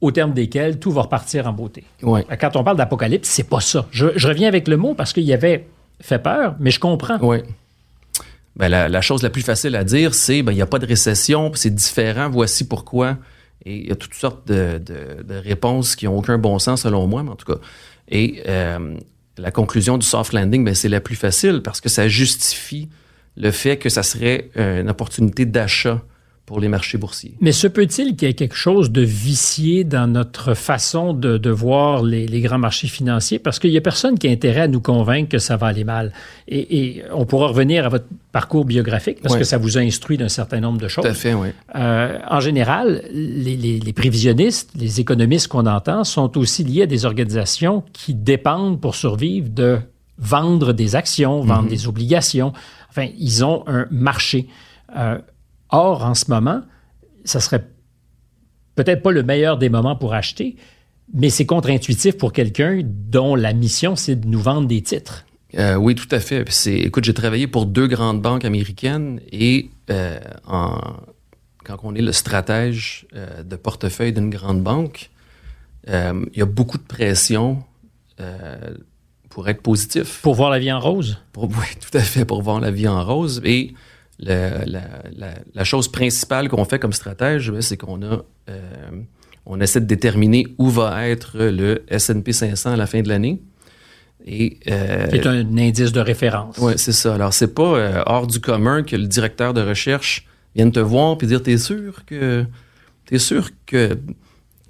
Au 0.00 0.12
terme 0.12 0.32
desquels 0.32 0.78
tout 0.78 0.92
va 0.92 1.02
repartir 1.02 1.46
en 1.48 1.52
beauté. 1.52 1.82
Quand 2.02 2.56
on 2.56 2.62
parle 2.62 2.76
d'apocalypse, 2.76 3.28
c'est 3.28 3.48
pas 3.48 3.60
ça. 3.60 3.86
Je, 3.90 4.06
reviens 4.26 4.46
avec 4.46 4.68
le 4.68 4.76
mot 4.76 4.94
parce 4.94 5.12
qu'il 5.12 5.24
y 5.24 5.32
avait 5.32 5.66
fait 6.00 6.20
peur, 6.20 6.54
mais 6.60 6.70
je 6.70 6.78
comprends. 6.78 7.18
Oui. 7.20 7.38
Ben, 8.54 8.68
la, 8.68 9.00
chose 9.00 9.22
la 9.22 9.30
plus 9.30 9.42
facile 9.42 9.74
à 9.76 9.84
dire, 9.84 10.14
c'est 10.14 10.42
ben, 10.42 10.52
il 10.52 10.56
n'y 10.56 10.62
a 10.62 10.66
pas 10.66 10.78
de 10.78 10.86
récession, 10.86 11.50
c'est 11.54 11.74
différent, 11.74 12.28
voici 12.30 12.66
pourquoi. 12.66 13.16
Et 13.64 13.76
il 13.76 13.88
y 13.88 13.92
a 13.92 13.96
toutes 13.96 14.14
sortes 14.14 14.46
de, 14.46 14.80
réponses 15.28 15.96
qui 15.96 16.06
n'ont 16.06 16.18
aucun 16.18 16.38
bon 16.38 16.58
sens 16.58 16.82
selon 16.82 17.06
moi, 17.06 17.24
mais 17.24 17.30
en 17.30 17.36
tout 17.36 17.52
cas. 17.52 17.58
Et 18.08 18.42
euh, 18.46 18.96
la 19.36 19.50
conclusion 19.50 19.98
du 19.98 20.06
soft 20.06 20.32
landing, 20.32 20.64
ben, 20.64 20.74
c'est 20.74 20.88
la 20.88 21.00
plus 21.00 21.16
facile 21.16 21.60
parce 21.62 21.80
que 21.80 21.88
ça 21.88 22.06
justifie 22.06 22.88
le 23.36 23.50
fait 23.50 23.78
que 23.78 23.88
ça 23.88 24.02
serait 24.02 24.50
une 24.56 24.88
opportunité 24.88 25.44
d'achat 25.44 26.02
pour 26.48 26.60
les 26.60 26.68
marchés 26.68 26.96
boursiers. 26.96 27.34
Mais 27.42 27.52
se 27.52 27.66
peut-il 27.66 28.16
qu'il 28.16 28.26
y 28.26 28.30
ait 28.30 28.34
quelque 28.34 28.56
chose 28.56 28.90
de 28.90 29.02
vicié 29.02 29.84
dans 29.84 30.06
notre 30.06 30.54
façon 30.54 31.12
de, 31.12 31.36
de 31.36 31.50
voir 31.50 32.02
les, 32.02 32.26
les, 32.26 32.40
grands 32.40 32.56
marchés 32.56 32.88
financiers? 32.88 33.38
Parce 33.38 33.58
qu'il 33.58 33.70
n'y 33.70 33.76
a 33.76 33.82
personne 33.82 34.18
qui 34.18 34.28
a 34.28 34.30
intérêt 34.30 34.62
à 34.62 34.68
nous 34.68 34.80
convaincre 34.80 35.28
que 35.28 35.38
ça 35.38 35.58
va 35.58 35.66
aller 35.66 35.84
mal. 35.84 36.10
Et, 36.48 36.78
et 36.78 37.04
on 37.12 37.26
pourra 37.26 37.48
revenir 37.48 37.84
à 37.84 37.90
votre 37.90 38.06
parcours 38.32 38.64
biographique 38.64 39.18
parce 39.22 39.36
que 39.36 39.44
ça 39.44 39.58
vous 39.58 39.76
a 39.76 39.82
instruit 39.82 40.16
d'un 40.16 40.30
certain 40.30 40.60
nombre 40.60 40.78
de 40.78 40.88
choses. 40.88 41.04
Tout 41.04 41.10
à 41.10 41.12
fait, 41.12 41.34
oui. 41.34 41.48
Euh, 41.74 42.18
en 42.30 42.40
général, 42.40 43.02
les, 43.12 43.54
les, 43.54 43.78
les 43.78 43.92
prévisionnistes, 43.92 44.70
les 44.74 45.00
économistes 45.00 45.48
qu'on 45.48 45.66
entend 45.66 46.02
sont 46.02 46.38
aussi 46.38 46.64
liés 46.64 46.84
à 46.84 46.86
des 46.86 47.04
organisations 47.04 47.82
qui 47.92 48.14
dépendent 48.14 48.80
pour 48.80 48.94
survivre 48.94 49.50
de 49.50 49.80
vendre 50.18 50.72
des 50.72 50.96
actions, 50.96 51.42
vendre 51.42 51.66
mm-hmm. 51.66 51.68
des 51.68 51.88
obligations. 51.88 52.54
Enfin, 52.88 53.06
ils 53.18 53.44
ont 53.44 53.64
un 53.66 53.86
marché. 53.90 54.46
Euh, 54.96 55.18
Or, 55.70 56.04
en 56.04 56.14
ce 56.14 56.30
moment, 56.30 56.62
ça 57.24 57.40
serait 57.40 57.66
peut-être 58.74 59.02
pas 59.02 59.10
le 59.10 59.22
meilleur 59.22 59.58
des 59.58 59.68
moments 59.68 59.96
pour 59.96 60.14
acheter, 60.14 60.56
mais 61.12 61.30
c'est 61.30 61.46
contre-intuitif 61.46 62.16
pour 62.16 62.32
quelqu'un 62.32 62.80
dont 62.84 63.34
la 63.34 63.52
mission, 63.52 63.96
c'est 63.96 64.16
de 64.16 64.26
nous 64.26 64.40
vendre 64.40 64.68
des 64.68 64.82
titres. 64.82 65.24
Euh, 65.56 65.76
oui, 65.76 65.94
tout 65.94 66.08
à 66.10 66.20
fait. 66.20 66.44
écoute, 66.66 67.04
j'ai 67.04 67.14
travaillé 67.14 67.46
pour 67.46 67.66
deux 67.66 67.86
grandes 67.86 68.20
banques 68.20 68.44
américaines 68.44 69.20
et 69.32 69.70
euh, 69.90 70.18
quand 70.44 71.80
on 71.82 71.94
est 71.94 72.02
le 72.02 72.12
stratège 72.12 73.06
euh, 73.14 73.42
de 73.42 73.56
portefeuille 73.56 74.12
d'une 74.12 74.30
grande 74.30 74.62
banque, 74.62 75.10
il 75.86 76.36
y 76.36 76.42
a 76.42 76.46
beaucoup 76.46 76.76
de 76.76 76.82
pression 76.82 77.62
pour 79.30 79.48
être 79.48 79.62
positif. 79.62 80.20
Pour 80.20 80.34
voir 80.34 80.50
la 80.50 80.58
vie 80.58 80.70
en 80.70 80.80
rose? 80.80 81.18
oui, 81.36 81.48
tout 81.80 81.96
à 81.96 82.02
fait, 82.02 82.26
pour 82.26 82.42
voir 82.42 82.60
la 82.60 82.70
vie 82.70 82.88
en 82.88 83.02
rose. 83.02 83.40
Et 83.44 83.72
la, 84.18 84.64
la, 85.54 85.64
chose 85.64 85.88
principale 85.88 86.48
qu'on 86.48 86.64
fait 86.64 86.78
comme 86.78 86.92
stratège, 86.92 87.52
c'est 87.60 87.76
qu'on 87.76 88.02
a, 88.02 88.24
euh, 88.48 88.90
on 89.46 89.60
essaie 89.60 89.80
de 89.80 89.86
déterminer 89.86 90.46
où 90.58 90.68
va 90.68 91.08
être 91.08 91.38
le 91.38 91.84
S&P 91.88 92.32
500 92.32 92.72
à 92.72 92.76
la 92.76 92.86
fin 92.86 93.00
de 93.00 93.08
l'année. 93.08 93.40
Et, 94.26 94.58
euh, 94.68 95.06
est 95.10 95.26
un 95.26 95.56
indice 95.56 95.92
de 95.92 96.00
référence. 96.00 96.56
Oui, 96.58 96.74
c'est 96.76 96.92
ça. 96.92 97.14
Alors, 97.14 97.32
c'est 97.32 97.54
pas 97.54 97.78
euh, 97.78 98.02
hors 98.06 98.26
du 98.26 98.40
commun 98.40 98.82
que 98.82 98.96
le 98.96 99.06
directeur 99.06 99.54
de 99.54 99.62
recherche 99.62 100.26
vienne 100.54 100.72
te 100.72 100.80
voir 100.80 101.16
et 101.20 101.26
dire 101.26 101.42
T'es 101.42 101.56
sûr 101.56 102.04
que. 102.04 102.44
T'es 103.06 103.18
sûr 103.18 103.50
que. 103.64 103.94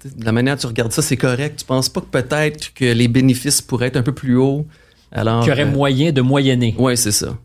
De 0.05 0.23
la 0.23 0.31
manière 0.31 0.55
dont 0.55 0.61
tu 0.61 0.67
regardes 0.67 0.93
ça, 0.93 1.01
c'est 1.01 1.17
correct. 1.17 1.59
Tu 1.59 1.65
penses 1.65 1.89
pas 1.89 1.99
que 1.99 2.05
peut-être 2.05 2.73
que 2.73 2.85
les 2.85 3.09
bénéfices 3.09 3.61
pourraient 3.61 3.87
être 3.87 3.97
un 3.97 4.03
peu 4.03 4.13
plus 4.13 4.37
hauts? 4.37 4.65
Alors. 5.11 5.41
Qu'il 5.41 5.49
y 5.49 5.53
aurait 5.53 5.63
euh, 5.63 5.71
moyen 5.71 6.11
de 6.13 6.21
moyenner. 6.21 6.73
Oui, 6.77 6.95
c'est 6.95 7.11
ça. 7.11 7.37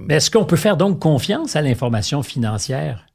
Mais 0.00 0.16
est-ce 0.16 0.30
qu'on 0.30 0.44
peut 0.44 0.56
faire 0.56 0.76
donc 0.76 0.98
confiance 0.98 1.56
à 1.56 1.62
l'information 1.62 2.22
financière? 2.22 3.06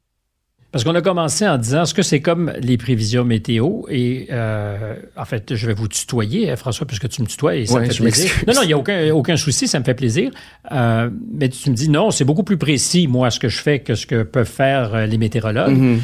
Parce 0.72 0.84
qu'on 0.84 0.94
a 0.94 1.02
commencé 1.02 1.46
en 1.46 1.58
disant, 1.58 1.82
est-ce 1.82 1.92
que 1.92 2.02
c'est 2.02 2.22
comme 2.22 2.50
les 2.58 2.78
prévisions 2.78 3.24
météo? 3.24 3.82
Et 3.90 4.28
euh, 4.30 4.96
en 5.18 5.26
fait, 5.26 5.54
je 5.54 5.66
vais 5.66 5.74
vous 5.74 5.86
tutoyer, 5.86 6.50
hein, 6.50 6.56
François, 6.56 6.86
puisque 6.86 7.10
tu 7.10 7.20
me 7.20 7.26
tutoies 7.26 7.56
et 7.56 7.66
ça 7.66 7.78
me 7.78 7.84
fait 7.84 8.02
plaisir. 8.02 8.30
Non, 8.48 8.54
non, 8.54 8.62
il 8.62 8.68
n'y 8.68 8.72
a 8.72 8.78
aucun, 8.78 9.12
aucun 9.12 9.36
souci, 9.36 9.68
ça 9.68 9.78
me 9.78 9.84
fait 9.84 9.92
plaisir. 9.92 10.30
Euh, 10.72 11.10
mais 11.30 11.50
tu 11.50 11.68
me 11.68 11.74
dis, 11.74 11.90
non, 11.90 12.10
c'est 12.10 12.24
beaucoup 12.24 12.42
plus 12.42 12.56
précis, 12.56 13.06
moi, 13.06 13.30
ce 13.30 13.38
que 13.38 13.50
je 13.50 13.60
fais 13.60 13.80
que 13.80 13.94
ce 13.94 14.06
que 14.06 14.22
peuvent 14.22 14.48
faire 14.48 14.94
euh, 14.94 15.04
les 15.04 15.18
météorologues. 15.18 15.76
Mm-hmm. 15.76 16.00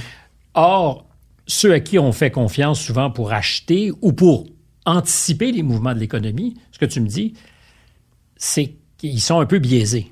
Or, 0.52 1.06
ceux 1.46 1.72
à 1.72 1.80
qui 1.80 1.98
on 1.98 2.12
fait 2.12 2.30
confiance 2.30 2.78
souvent 2.78 3.10
pour 3.10 3.32
acheter 3.32 3.90
ou 4.02 4.12
pour 4.12 4.48
anticiper 4.84 5.50
les 5.50 5.62
mouvements 5.62 5.94
de 5.94 5.98
l'économie, 5.98 6.56
ce 6.72 6.78
que 6.78 6.84
tu 6.84 7.00
me 7.00 7.08
dis, 7.08 7.32
c'est 8.36 8.74
qu'ils 8.98 9.22
sont 9.22 9.40
un 9.40 9.46
peu 9.46 9.60
biaisés. 9.60 10.10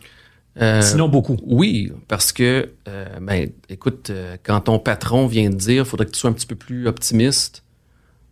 Euh, 0.60 0.80
Sinon 0.80 1.08
beaucoup. 1.08 1.36
Oui, 1.42 1.92
parce 2.08 2.32
que, 2.32 2.70
euh, 2.88 3.06
ben, 3.20 3.50
écoute, 3.68 4.08
euh, 4.10 4.36
quand 4.42 4.60
ton 4.62 4.78
patron 4.78 5.26
vient 5.26 5.50
te 5.50 5.56
dire, 5.56 5.82
il 5.82 5.88
faudrait 5.88 6.06
que 6.06 6.12
tu 6.12 6.18
sois 6.18 6.30
un 6.30 6.32
petit 6.32 6.46
peu 6.46 6.54
plus 6.54 6.86
optimiste 6.86 7.62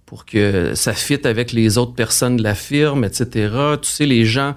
pour 0.07 0.25
que 0.25 0.75
ça 0.75 0.93
fitte 0.93 1.27
avec 1.27 1.53
les 1.53 1.77
autres 1.77 1.95
personnes 1.95 2.37
de 2.37 2.43
la 2.43 2.55
firme, 2.55 3.05
etc. 3.05 3.51
Tu 3.83 3.91
sais, 3.91 4.07
les 4.07 4.25
gens 4.25 4.55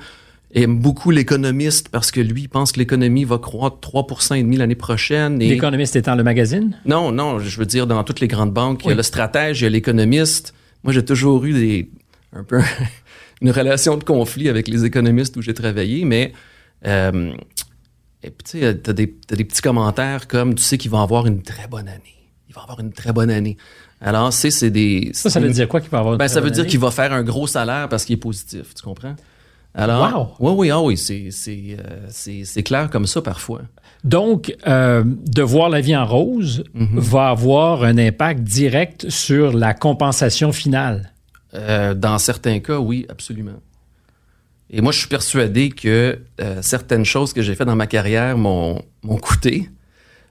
aiment 0.53 0.79
beaucoup 0.79 1.11
l'économiste 1.11 1.89
parce 1.89 2.11
que 2.11 2.21
lui, 2.21 2.43
il 2.43 2.49
pense 2.49 2.71
que 2.71 2.79
l'économie 2.79 3.25
va 3.25 3.37
croître 3.37 3.77
3,5% 3.81 4.57
l'année 4.57 4.75
prochaine. 4.75 5.39
L'économiste 5.39 5.95
étant 5.95 6.15
le 6.15 6.23
magazine? 6.23 6.77
Non, 6.85 7.11
non, 7.11 7.39
je 7.39 7.59
veux 7.59 7.65
dire, 7.65 7.85
dans 7.85 8.03
toutes 8.03 8.21
les 8.21 8.27
grandes 8.27 8.53
banques, 8.53 8.85
il 8.85 8.89
y 8.89 8.91
a 8.91 8.95
le 8.95 9.03
stratège, 9.03 9.61
il 9.61 9.65
y 9.65 9.67
a 9.67 9.69
l'économiste. 9.69 10.53
Moi, 10.83 10.93
j'ai 10.93 11.03
toujours 11.03 11.43
eu 11.43 11.53
des, 11.53 11.89
un 12.33 12.43
peu 12.43 12.61
une 13.41 13.51
relation 13.51 13.97
de 13.97 14.03
conflit 14.03 14.47
avec 14.47 14.67
les 14.67 14.85
économistes 14.85 15.35
où 15.35 15.41
j'ai 15.41 15.53
travaillé, 15.53 16.05
mais 16.05 16.33
euh, 16.85 17.33
et 18.23 18.31
puis, 18.31 18.43
tu 18.43 18.59
sais, 18.59 18.77
t'as 18.77 18.93
des, 18.93 19.15
des 19.29 19.43
petits 19.43 19.61
commentaires 19.61 20.27
comme 20.27 20.55
tu 20.55 20.63
sais 20.63 20.77
qu'il 20.77 20.91
va 20.91 21.01
avoir 21.01 21.27
une 21.27 21.43
très 21.43 21.67
bonne 21.67 21.87
année. 21.87 22.15
Il 22.49 22.55
va 22.55 22.61
avoir 22.61 22.79
une 22.79 22.91
très 22.91 23.13
bonne 23.13 23.29
année. 23.29 23.57
Alors, 24.01 24.31
c'est, 24.33 24.51
c'est 24.51 24.69
des. 24.69 25.11
Ça, 25.13 25.29
ça 25.29 25.39
veut 25.39 25.49
dire 25.49 25.67
quoi 25.67 25.81
qu'il 25.81 25.89
va 25.89 25.99
avoir 25.99 26.13
une 26.13 26.19
ben, 26.19 26.27
Ça 26.27 26.41
veut 26.41 26.51
dire 26.51 26.65
qu'il 26.65 26.79
va 26.79 26.91
faire 26.91 27.13
un 27.13 27.23
gros 27.23 27.47
salaire 27.47 27.89
parce 27.89 28.05
qu'il 28.05 28.13
est 28.13 28.17
positif. 28.17 28.73
Tu 28.75 28.83
comprends? 28.83 29.15
Alors, 29.73 30.35
wow. 30.39 30.47
oui, 30.49 30.53
oui, 30.57 30.69
ah 30.71 30.81
oui, 30.81 30.97
c'est, 30.97 31.29
c'est, 31.29 31.77
euh, 31.77 32.07
c'est, 32.09 32.45
c'est 32.45 32.63
clair 32.63 32.89
comme 32.89 33.05
ça 33.05 33.21
parfois. 33.21 33.61
Donc, 34.03 34.55
euh, 34.65 35.03
de 35.05 35.41
voir 35.43 35.69
la 35.69 35.81
vie 35.81 35.95
en 35.95 36.05
rose 36.05 36.63
mm-hmm. 36.75 36.97
va 36.97 37.29
avoir 37.29 37.83
un 37.83 37.97
impact 37.97 38.41
direct 38.41 39.09
sur 39.09 39.53
la 39.53 39.75
compensation 39.75 40.51
finale. 40.51 41.11
Euh, 41.53 41.93
dans 41.93 42.17
certains 42.17 42.59
cas, 42.59 42.79
oui, 42.79 43.05
absolument. 43.09 43.59
Et 44.69 44.81
moi, 44.81 44.91
je 44.91 44.99
suis 44.99 45.07
persuadé 45.07 45.69
que 45.69 46.19
euh, 46.41 46.61
certaines 46.61 47.05
choses 47.05 47.33
que 47.33 47.41
j'ai 47.41 47.55
faites 47.55 47.67
dans 47.67 47.75
ma 47.75 47.87
carrière 47.87 48.37
m'ont 48.37 48.83
coûté, 49.21 49.69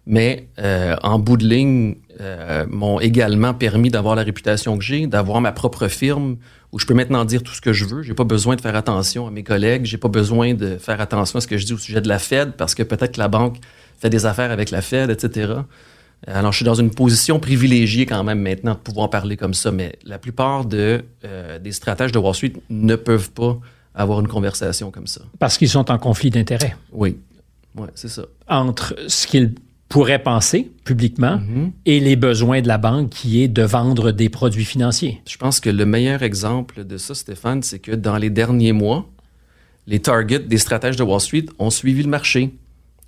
mais 0.07 0.49
euh, 0.59 0.95
en 1.03 1.19
bout 1.19 1.39
de 1.39 1.47
ligne, 1.47 1.97
euh, 2.21 2.67
m'ont 2.69 3.01
également 3.01 3.55
permis 3.55 3.91
d'avoir 3.91 4.15
la 4.15 4.23
réputation 4.23 4.77
que 4.77 4.85
j'ai, 4.85 5.07
d'avoir 5.07 5.41
ma 5.41 5.53
propre 5.53 5.89
firme 5.89 6.37
où 6.73 6.79
je 6.79 6.87
peux 6.87 6.95
maintenant 6.95 7.25
dire 7.25 7.43
tout 7.43 7.55
ce 7.55 7.63
que 7.63 7.73
je 7.73 7.87
veux. 7.87 8.03
J'ai 8.03 8.15
pas 8.15 8.25
besoin 8.25 8.57
de 8.57 8.61
faire 8.61 8.77
attention 8.77 9.27
à 9.27 9.31
mes 9.31 9.43
collègues, 9.43 9.87
j'ai 9.87 9.97
pas 9.97 10.09
besoin 10.09 10.53
de 10.53 10.77
faire 10.77 11.01
attention 11.01 11.39
à 11.39 11.41
ce 11.41 11.47
que 11.47 11.57
je 11.57 11.65
dis 11.65 11.73
au 11.73 11.79
sujet 11.79 12.03
de 12.03 12.09
la 12.09 12.19
Fed 12.19 12.53
parce 12.53 12.75
que 12.75 12.83
peut-être 12.83 13.13
que 13.13 13.21
la 13.21 13.29
banque 13.29 13.57
fait 13.99 14.11
des 14.11 14.27
affaires 14.27 14.51
avec 14.51 14.71
la 14.71 14.83
Fed, 14.83 15.09
etc. 15.11 15.55
Alors, 16.27 16.53
je 16.53 16.57
suis 16.57 16.65
dans 16.65 16.75
une 16.75 16.91
position 16.91 17.39
privilégiée 17.39 18.05
quand 18.05 18.23
même 18.25 18.41
maintenant 18.41 18.75
de 18.75 18.79
pouvoir 18.79 19.11
parler 19.11 19.37
comme 19.37 19.55
ça, 19.55 19.71
mais 19.71 19.93
la 20.05 20.19
plupart 20.19 20.65
de, 20.65 21.05
des 21.63 21.73
stratèges 21.73 22.13
de 22.13 22.19
Wall 22.19 22.35
Street 22.35 22.55
ne 22.69 22.97
peuvent 22.97 23.31
pas 23.31 23.59
avoir 23.97 24.21
une 24.21 24.29
conversation 24.29 24.91
comme 24.91 25.07
ça. 25.07 25.23
Parce 25.39 25.59
qu'ils 25.59 25.71
sont 25.71 25.91
en 25.91 25.99
conflit 25.99 26.31
d'intérêts. 26.31 26.77
Oui, 26.93 27.17
ouais, 27.77 27.89
c'est 27.95 28.09
ça. 28.09 28.27
Entre 28.47 28.95
ce 29.09 29.27
qu'ils 29.27 29.55
pourraient 29.89 30.23
penser 30.23 30.71
publiquement 30.85 31.39
mm-hmm. 31.39 31.71
et 31.87 32.01
les 32.01 32.17
besoins 32.17 32.61
de 32.61 32.69
la 32.69 32.77
banque 32.77 33.11
qui 33.11 33.43
est 33.43 33.49
de 33.49 33.63
vendre 33.63 34.11
des 34.11 34.29
produits 34.29 34.65
financiers. 34.65 35.23
Je 35.27 35.37
pense 35.37 35.61
que 35.61 35.71
le 35.71 35.87
meilleur 35.87 36.23
exemple 36.23 36.85
de 36.85 36.97
ça, 36.99 37.15
Stéphane, 37.15 37.63
c'est 37.63 37.79
que 37.79 37.93
dans 37.93 38.17
les 38.17 38.31
derniers 38.31 38.73
mois, 38.73 39.09
les 39.87 40.01
targets 40.01 40.41
des 40.41 40.59
stratèges 40.59 40.97
de 40.97 41.03
Wall 41.03 41.21
Street 41.21 41.47
ont 41.59 41.71
suivi 41.71 42.03
le 42.03 42.09
marché. 42.09 42.53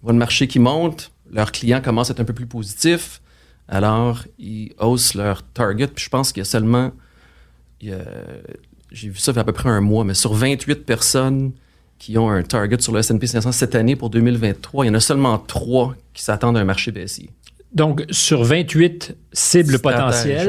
On 0.02 0.06
voit 0.06 0.12
le 0.12 0.18
marché 0.18 0.46
qui 0.46 0.60
monte, 0.60 1.10
leurs 1.30 1.52
clients 1.52 1.82
commencent 1.82 2.10
à 2.10 2.12
être 2.12 2.20
un 2.20 2.24
peu 2.24 2.32
plus 2.32 2.46
positifs, 2.46 3.20
alors 3.66 4.22
ils 4.38 4.72
haussent 4.78 5.14
leur 5.14 5.42
target. 5.42 5.88
Puis 5.88 6.04
je 6.04 6.10
pense 6.10 6.32
qu'il 6.32 6.40
y 6.40 6.42
a 6.42 6.44
seulement 6.44 6.92
il 7.80 7.88
y 7.88 7.92
a 7.92 8.04
j'ai 8.92 9.08
vu 9.08 9.18
ça 9.18 9.32
fait 9.32 9.40
à 9.40 9.44
peu 9.44 9.52
près 9.52 9.68
un 9.68 9.80
mois, 9.80 10.04
mais 10.04 10.14
sur 10.14 10.34
28 10.34 10.84
personnes 10.84 11.52
qui 11.98 12.16
ont 12.16 12.30
un 12.30 12.42
target 12.42 12.80
sur 12.80 12.92
le 12.92 13.00
S&P 13.00 13.26
500 13.26 13.52
cette 13.52 13.74
année 13.74 13.96
pour 13.96 14.10
2023, 14.10 14.84
il 14.84 14.88
y 14.88 14.90
en 14.90 14.94
a 14.94 15.00
seulement 15.00 15.38
trois 15.38 15.94
qui 16.14 16.22
s'attendent 16.22 16.56
à 16.56 16.60
un 16.60 16.64
marché 16.64 16.92
baissier. 16.92 17.30
Donc, 17.72 18.04
sur 18.10 18.44
28 18.44 19.16
cibles 19.32 19.78
potentielles 19.78 20.48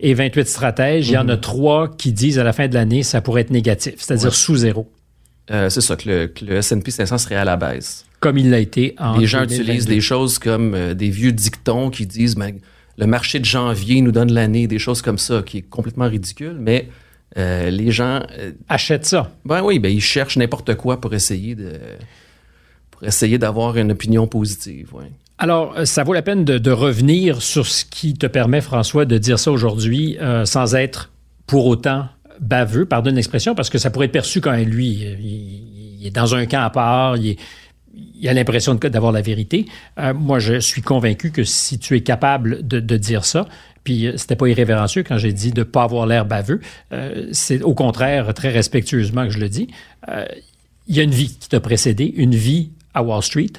et 0.00 0.14
28 0.14 0.48
stratèges, 0.48 1.08
il 1.08 1.12
y 1.12 1.18
en 1.18 1.28
a 1.28 1.34
mhm. 1.34 1.40
trois 1.40 1.88
qui 1.88 2.12
disent 2.12 2.38
à 2.38 2.44
la 2.44 2.52
fin 2.52 2.68
de 2.68 2.74
l'année, 2.74 3.02
ça 3.02 3.20
pourrait 3.20 3.42
être 3.42 3.50
négatif, 3.50 3.94
c'est-à-dire 3.98 4.34
sous 4.34 4.56
zéro. 4.56 4.90
Euh, 5.50 5.68
c'est 5.68 5.82
ça, 5.82 5.96
que 5.96 6.30
le, 6.40 6.56
S&P 6.56 6.90
500 6.90 7.18
serait 7.18 7.34
à 7.34 7.44
la 7.44 7.56
baisse. 7.56 8.06
Comme 8.20 8.38
il 8.38 8.48
l'a 8.48 8.60
été 8.60 8.94
en 8.98 9.18
Les 9.18 9.26
gens 9.26 9.42
utilisent 9.42 9.84
des 9.84 10.00
choses 10.00 10.38
comme 10.38 10.74
euh, 10.74 10.94
des 10.94 11.10
vieux 11.10 11.32
dictons 11.32 11.90
qui 11.90 12.06
disent 12.06 12.34
ben, 12.34 12.54
le 12.96 13.06
marché 13.06 13.40
de 13.40 13.44
janvier 13.44 14.00
nous 14.00 14.12
donne 14.12 14.32
l'année, 14.32 14.66
des 14.66 14.78
choses 14.78 15.02
comme 15.02 15.18
ça, 15.18 15.42
qui 15.44 15.58
est 15.58 15.62
complètement 15.62 16.08
ridicule, 16.08 16.56
mais 16.58 16.88
euh, 17.36 17.70
les 17.70 17.90
gens 17.90 18.20
euh, 18.38 18.52
achètent 18.68 19.06
ça. 19.06 19.32
Ben 19.44 19.62
oui, 19.62 19.78
ben 19.78 19.92
ils 19.92 20.00
cherchent 20.00 20.36
n'importe 20.36 20.74
quoi 20.76 21.00
pour 21.00 21.14
essayer 21.14 21.54
de 21.54 21.72
pour 22.90 23.02
essayer 23.04 23.38
d'avoir 23.38 23.76
une 23.76 23.90
opinion 23.90 24.28
positive. 24.28 24.92
Alors, 25.38 25.76
euh, 25.76 25.84
ça 25.84 26.04
vaut 26.04 26.12
la 26.12 26.22
peine 26.22 26.44
de, 26.44 26.70
revenir 26.70 27.42
sur 27.42 27.66
ce 27.66 27.84
qui 27.84 28.14
te 28.14 28.26
permet, 28.26 28.60
François, 28.60 29.04
de 29.04 29.18
dire 29.18 29.38
ça 29.38 29.50
aujourd'hui 29.50 30.16
sans 30.44 30.76
être 30.76 31.10
pour 31.46 31.66
autant 31.66 32.06
baveux, 32.40 32.86
pardonne 32.86 33.16
l'expression, 33.16 33.54
parce 33.54 33.68
que 33.68 33.78
ça 33.78 33.90
pourrait 33.90 34.06
être 34.06 34.12
perçu 34.12 34.40
quand 34.40 34.54
lui, 34.56 35.04
il, 35.20 36.06
est 36.06 36.10
dans 36.10 36.34
un 36.34 36.46
camp 36.46 36.62
à 36.62 36.70
part, 36.70 37.16
il, 37.16 37.36
a 38.24 38.32
l'impression 38.32 38.74
d'avoir 38.74 39.12
la 39.12 39.22
vérité. 39.22 39.66
moi, 40.14 40.38
je 40.38 40.60
suis 40.60 40.82
convaincu 40.82 41.30
que 41.30 41.44
si 41.44 41.78
tu 41.78 41.96
es 41.96 42.00
capable 42.00 42.66
de 42.66 42.96
dire 42.96 43.24
ça, 43.24 43.46
puis 43.84 44.06
euh, 44.06 44.16
c'était 44.16 44.36
pas 44.36 44.48
irrévérencieux 44.48 45.02
quand 45.02 45.18
j'ai 45.18 45.32
dit 45.32 45.52
de 45.52 45.60
ne 45.60 45.64
pas 45.64 45.84
avoir 45.84 46.06
l'air 46.06 46.24
baveux. 46.24 46.60
Euh, 46.92 47.28
c'est 47.32 47.62
au 47.62 47.74
contraire 47.74 48.34
très 48.34 48.50
respectueusement 48.50 49.24
que 49.24 49.30
je 49.30 49.38
le 49.38 49.48
dis. 49.48 49.68
Euh, 50.08 50.24
il 50.88 50.96
y 50.96 51.00
a 51.00 51.02
une 51.02 51.10
vie 51.10 51.36
qui 51.38 51.48
t'a 51.48 51.60
précédé, 51.60 52.12
une 52.16 52.34
vie 52.34 52.72
à 52.94 53.02
Wall 53.02 53.22
Street. 53.22 53.52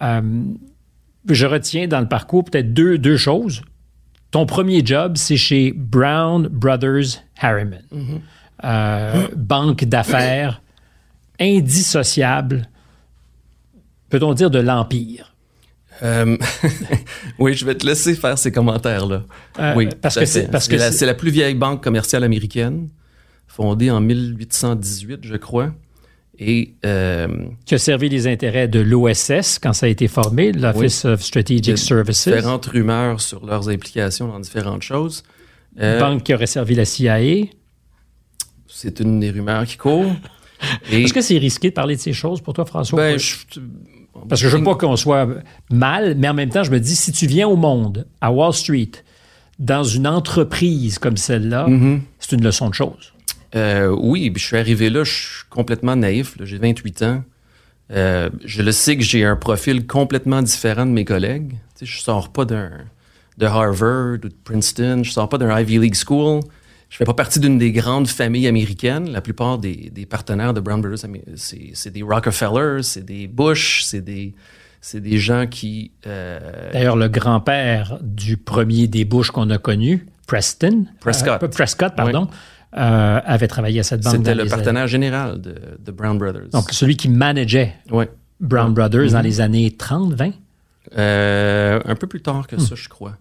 je 0.00 1.46
retiens 1.46 1.88
dans 1.88 2.00
le 2.00 2.08
parcours 2.08 2.44
peut-être 2.44 2.72
deux, 2.72 2.98
deux 2.98 3.16
choses. 3.16 3.62
Ton 4.30 4.46
premier 4.46 4.84
job, 4.84 5.16
c'est 5.16 5.36
chez 5.36 5.72
Brown 5.72 6.46
Brothers 6.48 7.24
Harriman, 7.40 7.82
mm-hmm. 7.92 9.34
banque 9.34 9.84
d'affaires 9.86 10.62
indissociable, 11.40 12.68
peut-on 14.08 14.34
dire, 14.34 14.50
de 14.50 14.58
l'Empire? 14.58 15.34
Euh, 16.02 16.36
oui, 17.38 17.54
je 17.54 17.64
vais 17.64 17.74
te 17.74 17.86
laisser 17.86 18.14
faire 18.14 18.38
ces 18.38 18.52
commentaires-là. 18.52 19.22
Euh, 19.58 19.74
oui, 19.76 19.88
parce 20.00 20.16
que 20.16 20.24
c'est 20.24 20.50
parce 20.50 20.68
que 20.68 20.78
c'est 20.78 21.06
la, 21.06 21.14
plus 21.14 21.30
vieille 21.30 21.54
banque 21.54 21.82
commerciale 21.82 22.24
américaine, 22.24 22.88
fondée 23.46 23.90
en 23.90 24.00
1818, 24.00 25.20
je 25.22 25.36
crois. 25.36 25.72
Et 26.40 26.74
euh, 26.86 27.26
qui 27.66 27.74
a 27.74 27.78
servi 27.78 28.08
les 28.08 28.28
intérêts 28.28 28.68
de 28.68 28.78
l'OSS 28.78 29.58
quand 29.60 29.72
ça 29.72 29.86
a 29.86 29.88
été 29.88 30.06
formé, 30.06 30.52
l'Office 30.52 31.04
of 31.04 31.20
Strategic 31.20 31.76
Services. 31.76 32.28
Différentes 32.28 32.66
rumeurs 32.66 33.20
sur 33.20 33.44
leurs 33.44 33.68
implications 33.68 34.28
dans 34.28 34.38
différentes 34.38 34.82
choses. 34.82 35.24
banque 35.76 36.22
qui 36.22 36.34
aurait 36.34 36.46
servi 36.46 36.76
la 36.76 36.84
CIA. 36.84 37.46
C'est 38.68 39.00
une 39.00 39.18
des 39.18 39.30
rumeurs 39.30 39.64
qui 39.64 39.76
court. 39.76 40.12
Est-ce 40.92 41.12
que 41.12 41.20
c'est 41.20 41.38
risqué 41.38 41.70
de 41.70 41.74
parler 41.74 41.96
de 41.96 42.00
ces 42.00 42.12
choses 42.12 42.40
pour 42.40 42.54
toi, 42.54 42.64
François? 42.64 42.98
Ben, 42.98 43.18
je, 43.18 43.36
parce 44.28 44.42
que 44.42 44.48
je 44.48 44.56
veux 44.56 44.64
pas 44.64 44.74
qu'on 44.74 44.96
soit 44.96 45.28
mal, 45.70 46.14
mais 46.16 46.28
en 46.28 46.34
même 46.34 46.50
temps, 46.50 46.64
je 46.64 46.70
me 46.70 46.80
dis, 46.80 46.96
si 46.96 47.12
tu 47.12 47.26
viens 47.26 47.48
au 47.48 47.56
monde, 47.56 48.06
à 48.20 48.32
Wall 48.32 48.52
Street, 48.52 48.90
dans 49.58 49.84
une 49.84 50.06
entreprise 50.06 50.98
comme 50.98 51.16
celle-là, 51.16 51.66
mm-hmm. 51.68 52.00
c'est 52.18 52.32
une 52.32 52.44
leçon 52.44 52.68
de 52.68 52.74
choses. 52.74 53.12
Euh, 53.54 53.88
oui, 53.98 54.32
je 54.36 54.44
suis 54.44 54.56
arrivé 54.56 54.90
là, 54.90 55.04
je 55.04 55.12
suis 55.12 55.44
complètement 55.50 55.96
naïf, 55.96 56.36
j'ai 56.40 56.58
28 56.58 57.02
ans. 57.02 57.24
Euh, 57.90 58.28
je 58.44 58.62
le 58.62 58.72
sais 58.72 58.96
que 58.96 59.02
j'ai 59.02 59.24
un 59.24 59.36
profil 59.36 59.86
complètement 59.86 60.42
différent 60.42 60.84
de 60.84 60.90
mes 60.90 61.04
collègues. 61.04 61.54
Je 61.80 61.86
je 61.86 61.98
sors 62.00 62.30
pas 62.30 62.44
d'un 62.44 62.70
de 63.38 63.46
Harvard 63.46 64.14
ou 64.14 64.28
de 64.28 64.34
Princeton, 64.44 65.02
je 65.04 65.12
sors 65.12 65.28
pas 65.28 65.38
d'un 65.38 65.58
Ivy 65.58 65.78
League 65.78 65.94
School. 65.94 66.40
Je 66.88 66.96
fais 66.96 67.04
pas 67.04 67.14
partie 67.14 67.38
d'une 67.40 67.58
des 67.58 67.72
grandes 67.72 68.08
familles 68.08 68.46
américaines. 68.46 69.10
La 69.10 69.20
plupart 69.20 69.58
des, 69.58 69.90
des 69.90 70.06
partenaires 70.06 70.54
de 70.54 70.60
Brown 70.60 70.80
Brothers, 70.80 71.06
c'est 71.36 71.90
des 71.90 72.02
Rockefeller, 72.02 72.82
c'est 72.82 73.04
des 73.04 73.26
Bush, 73.26 73.82
c'est 73.84 74.00
des 74.00 74.34
c'est 74.80 75.00
des 75.00 75.18
gens 75.18 75.46
qui. 75.46 75.90
Euh... 76.06 76.70
D'ailleurs, 76.72 76.96
le 76.96 77.08
grand-père 77.08 77.98
du 78.00 78.36
premier 78.36 78.86
des 78.86 79.04
Bush 79.04 79.30
qu'on 79.30 79.50
a 79.50 79.58
connu, 79.58 80.06
Preston, 80.26 80.86
Prescott, 81.00 81.42
euh, 81.42 81.48
Prescott, 81.48 81.94
pardon. 81.96 82.28
Euh, 82.76 83.20
avait 83.24 83.48
travaillé 83.48 83.80
à 83.80 83.82
cette 83.82 84.02
banque. 84.02 84.16
C'était 84.16 84.34
le 84.34 84.44
partenaire 84.44 84.86
général 84.86 85.40
de, 85.40 85.54
de, 85.78 85.90
Brown 85.90 86.18
Brothers. 86.18 86.48
Donc, 86.52 86.70
celui 86.70 86.98
qui 86.98 87.08
manageait. 87.08 87.74
Brown 88.40 88.74
Brothers 88.74 89.12
dans 89.12 89.20
mm-hmm. 89.20 89.22
les 89.22 89.40
années 89.40 89.70
30, 89.70 90.12
20? 90.12 90.32
Euh, 90.96 91.80
un 91.84 91.94
peu 91.94 92.06
plus 92.06 92.20
tard 92.20 92.46
que 92.46 92.58
ça, 92.58 92.74
hmm. 92.74 92.78
je 92.78 92.88
crois. 92.88 93.16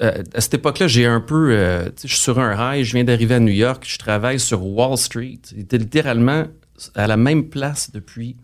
Euh, 0.00 0.22
à 0.34 0.40
cette 0.40 0.54
époque-là, 0.54 0.88
j'ai 0.88 1.06
un 1.06 1.20
peu. 1.20 1.50
Euh, 1.50 1.88
je 2.02 2.08
suis 2.08 2.18
sur 2.18 2.38
un 2.38 2.54
rail, 2.54 2.84
je 2.84 2.94
viens 2.94 3.04
d'arriver 3.04 3.34
à 3.34 3.40
New 3.40 3.52
York, 3.52 3.84
je 3.86 3.98
travaille 3.98 4.40
sur 4.40 4.64
Wall 4.64 4.96
Street. 4.96 5.40
J'étais 5.54 5.78
littéralement 5.78 6.46
à 6.94 7.06
la 7.06 7.16
même 7.16 7.48
place 7.48 7.90
depuis 7.92 8.36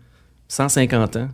150 0.49 1.15
ans, 1.17 1.29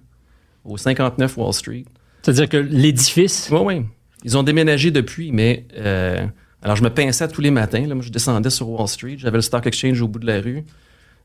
au 0.63 0.78
59 0.78 1.38
Wall 1.38 1.54
Street. 1.54 1.86
C'est-à-dire 2.22 2.50
que 2.50 2.58
l'édifice? 2.58 3.50
Oui, 3.52 3.60
oui. 3.63 3.86
Ils 4.24 4.38
ont 4.38 4.43
déménagé 4.43 4.91
depuis, 4.91 5.32
mais. 5.32 5.65
Euh, 5.78 6.26
alors, 6.62 6.76
je 6.76 6.84
me 6.84 6.89
pinçais 6.89 7.28
tous 7.28 7.41
les 7.41 7.52
matins. 7.52 7.86
Là, 7.86 7.93
moi, 7.93 8.04
je 8.04 8.10
descendais 8.10 8.50
sur 8.50 8.70
Wall 8.70 8.88
Street. 8.88 9.15
J'avais 9.17 9.38
le 9.38 9.41
Stock 9.41 9.65
Exchange 9.67 10.02
au 10.02 10.08
bout 10.08 10.20
de 10.20 10.26
la 10.26 10.41
rue. 10.41 10.63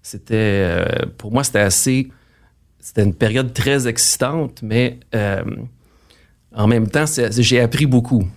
C'était. 0.02 0.84
pour 1.18 1.32
moi, 1.32 1.44
c'était 1.44 1.60
assez. 1.60 2.10
C'était 2.80 3.04
une 3.04 3.14
période 3.14 3.52
très 3.52 3.86
excitante, 3.86 4.60
mais 4.62 4.98
en 6.54 6.66
même 6.66 6.88
temps, 6.88 7.04
j'ai 7.06 7.60
appris 7.60 7.86
beaucoup. 7.86 8.28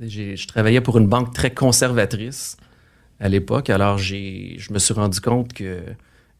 Je 0.00 0.46
travaillais 0.46 0.80
pour 0.80 0.98
une 0.98 1.06
banque 1.06 1.32
très 1.32 1.50
conservatrice 1.50 2.56
à 3.20 3.28
l'époque, 3.28 3.70
alors 3.70 3.98
je 3.98 4.72
me 4.72 4.78
suis 4.78 4.94
rendu 4.94 5.20
compte 5.20 5.52
que 5.52 5.78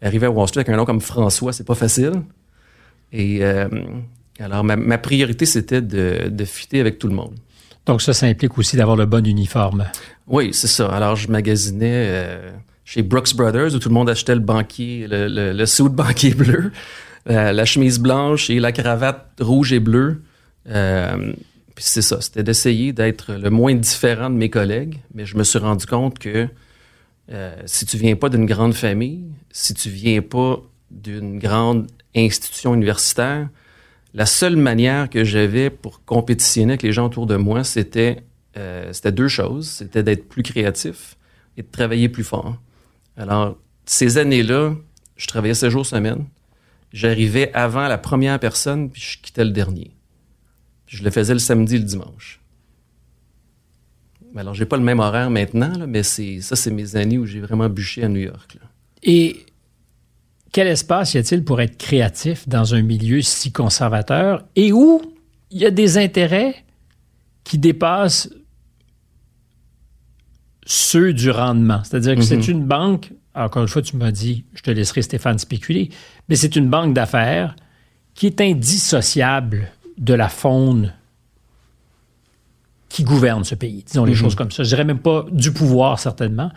arriver 0.03 0.27
à 0.27 0.31
Wall 0.31 0.49
Street 0.49 0.61
avec 0.61 0.69
un 0.69 0.77
nom 0.77 0.85
comme 0.85 1.01
François, 1.01 1.53
c'est 1.53 1.67
pas 1.67 1.75
facile. 1.75 2.23
Et 3.12 3.45
euh, 3.45 3.69
alors 4.38 4.64
ma, 4.64 4.99
priorité, 4.99 5.47
c'était 5.47 5.81
de, 5.81 6.29
de 6.29 6.45
fitter 6.45 6.81
avec 6.81 6.99
tout 6.99 7.09
le 7.09 7.14
monde. 7.14 7.35
Donc 7.87 8.03
ça, 8.03 8.12
ça 8.12 8.27
implique 8.27 8.57
aussi 8.59 8.77
d'avoir 8.77 8.97
le 8.97 9.07
bon 9.07 9.25
uniforme. 9.27 9.85
Oui, 10.27 10.53
c'est 10.53 10.67
ça. 10.67 10.88
Alors 10.88 11.17
je 11.17 11.31
magasinais 11.31 12.07
euh, 12.09 12.51
chez 12.85 13.03
Brooks 13.03 13.35
Brothers 13.37 13.75
où 13.75 13.79
tout 13.79 13.88
le 13.88 13.95
monde 13.95 14.11
achetait 14.11 14.35
le 14.35 14.40
banquier, 14.40 15.07
le, 15.07 15.29
le, 15.29 15.53
le 15.53 15.67
suit 15.67 15.88
banquier 15.88 16.35
bleu, 16.35 16.73
euh, 17.31 17.53
la 17.53 17.64
chemise 17.64 17.99
blanche 17.99 18.51
et 18.51 18.59
la 18.59 18.73
cravate 18.73 19.29
rouge 19.40 19.73
et 19.73 19.81
bleue. 19.81 20.23
Puis 21.75 21.85
c'est 21.85 22.03
ça, 22.03 22.21
c'était 22.21 22.43
d'essayer 22.43 22.93
d'être 22.93 23.33
le 23.33 23.51
moins 23.51 23.75
différent 23.75 24.31
de 24.31 24.37
mes 24.37 24.51
collègues, 24.51 25.01
mais 25.13 25.27
je 25.27 25.37
me 25.37 25.43
suis 25.43 25.59
rendu 25.59 25.87
compte 25.87 26.19
que 26.19 26.49
euh, 27.33 27.57
si 27.67 27.85
tu 27.87 27.97
viens 27.97 28.17
pas 28.17 28.29
d'une 28.29 28.47
grande 28.47 28.75
famille, 28.75 29.25
si 29.51 29.75
tu 29.75 29.89
viens 29.89 30.23
pas 30.23 30.63
d'une 30.91 31.39
grande 31.39 31.89
institution 32.15 32.75
universitaire, 32.75 33.49
la 34.13 34.27
seule 34.27 34.57
manière 34.57 35.11
que 35.11 35.25
j'avais 35.25 35.71
pour 35.71 36.05
compétitionner 36.05 36.75
avec 36.75 36.83
les 36.83 36.93
gens 36.93 37.07
autour 37.07 37.27
de 37.27 37.35
moi, 37.35 37.65
c'était 37.65 38.23
euh, 38.57 38.93
c'était 38.93 39.13
deux 39.13 39.29
choses. 39.29 39.69
C'était 39.69 40.03
d'être 40.03 40.29
plus 40.29 40.43
créatif 40.43 41.17
et 41.57 41.63
de 41.63 41.69
travailler 41.71 42.09
plus 42.09 42.25
fort. 42.25 42.57
Alors, 43.17 43.57
ces 43.87 44.19
années-là, 44.19 44.75
je 45.17 45.27
travaillais 45.27 45.55
7 45.55 45.71
jours 45.71 45.87
semaine. 45.87 46.25
J'arrivais 46.93 47.53
avant 47.55 47.89
la 47.89 47.99
première 47.99 48.39
personne, 48.39 48.91
puis 48.91 49.03
je 49.03 49.19
quittais 49.19 49.45
le 49.45 49.51
dernier. 49.51 49.91
Je 50.95 51.03
le 51.03 51.11
faisais 51.11 51.33
le 51.33 51.41
samedi 51.41 51.75
et 51.75 51.79
le 51.79 51.85
dimanche. 51.85 52.41
Alors, 54.37 54.55
j'ai 54.55 54.65
pas 54.65 54.77
le 54.77 54.83
même 54.83 55.01
horaire 55.01 55.29
maintenant, 55.29 55.73
mais 55.89 56.03
c'est 56.05 56.41
ça, 56.41 56.55
c'est 56.55 56.71
mes 56.71 56.95
années 56.97 57.19
où 57.19 57.27
j'ai 57.27 57.41
vraiment 57.41 57.69
bûché 57.69 58.05
à 58.05 58.09
New 58.09 58.21
York. 58.21 58.59
Et 59.03 59.45
quel 60.53 60.69
espace 60.69 61.15
y 61.15 61.19
a-t-il 61.19 61.45
pour 61.45 61.61
être 61.61 61.77
créatif 61.77 62.49
dans 62.49 62.75
un 62.75 62.83
milieu 62.83 63.23
si 63.23 63.51
conservateur 63.51 64.45
et 64.55 64.73
où 64.73 65.03
il 65.51 65.61
y 65.61 65.67
a 65.67 65.71
des 65.73 65.99
intérêts 65.99 66.55
qui 67.43 67.59
dépassent 67.59 68.31
ceux 70.65 71.13
du 71.13 71.31
rendement? 71.31 71.83
C'est-à-dire 71.83 72.15
que 72.15 72.23
c'est 72.23 72.39
mm-hmm. 72.39 72.51
une 72.51 72.65
banque, 72.65 73.13
encore 73.35 73.63
une 73.63 73.69
fois, 73.69 73.83
tu 73.83 73.97
m'as 73.97 74.13
dit, 74.13 74.45
je 74.55 74.63
te 74.63 74.71
laisserai 74.71 75.03
Stéphane 75.03 75.39
spéculer, 75.39 75.91
mais 76.29 76.37
c'est 76.37 76.55
une 76.55 76.71
banque 76.71 76.95
d'affaires 76.95 77.57
qui 78.15 78.27
est 78.27 78.41
indissociable 78.41 79.73
de 79.99 80.15
la 80.15 80.29
faune 80.29 80.93
qui 82.89 83.03
gouverne 83.03 83.43
ce 83.45 83.55
pays, 83.55 83.83
disons 83.85 84.05
les 84.05 84.13
mhm. 84.13 84.19
choses 84.19 84.35
comme 84.35 84.51
ça. 84.51 84.63
Je 84.63 84.69
dirais 84.69 84.85
même 84.85 85.01
pas 85.01 85.27
du 85.31 85.53
pouvoir, 85.53 85.99
certainement, 85.99 86.53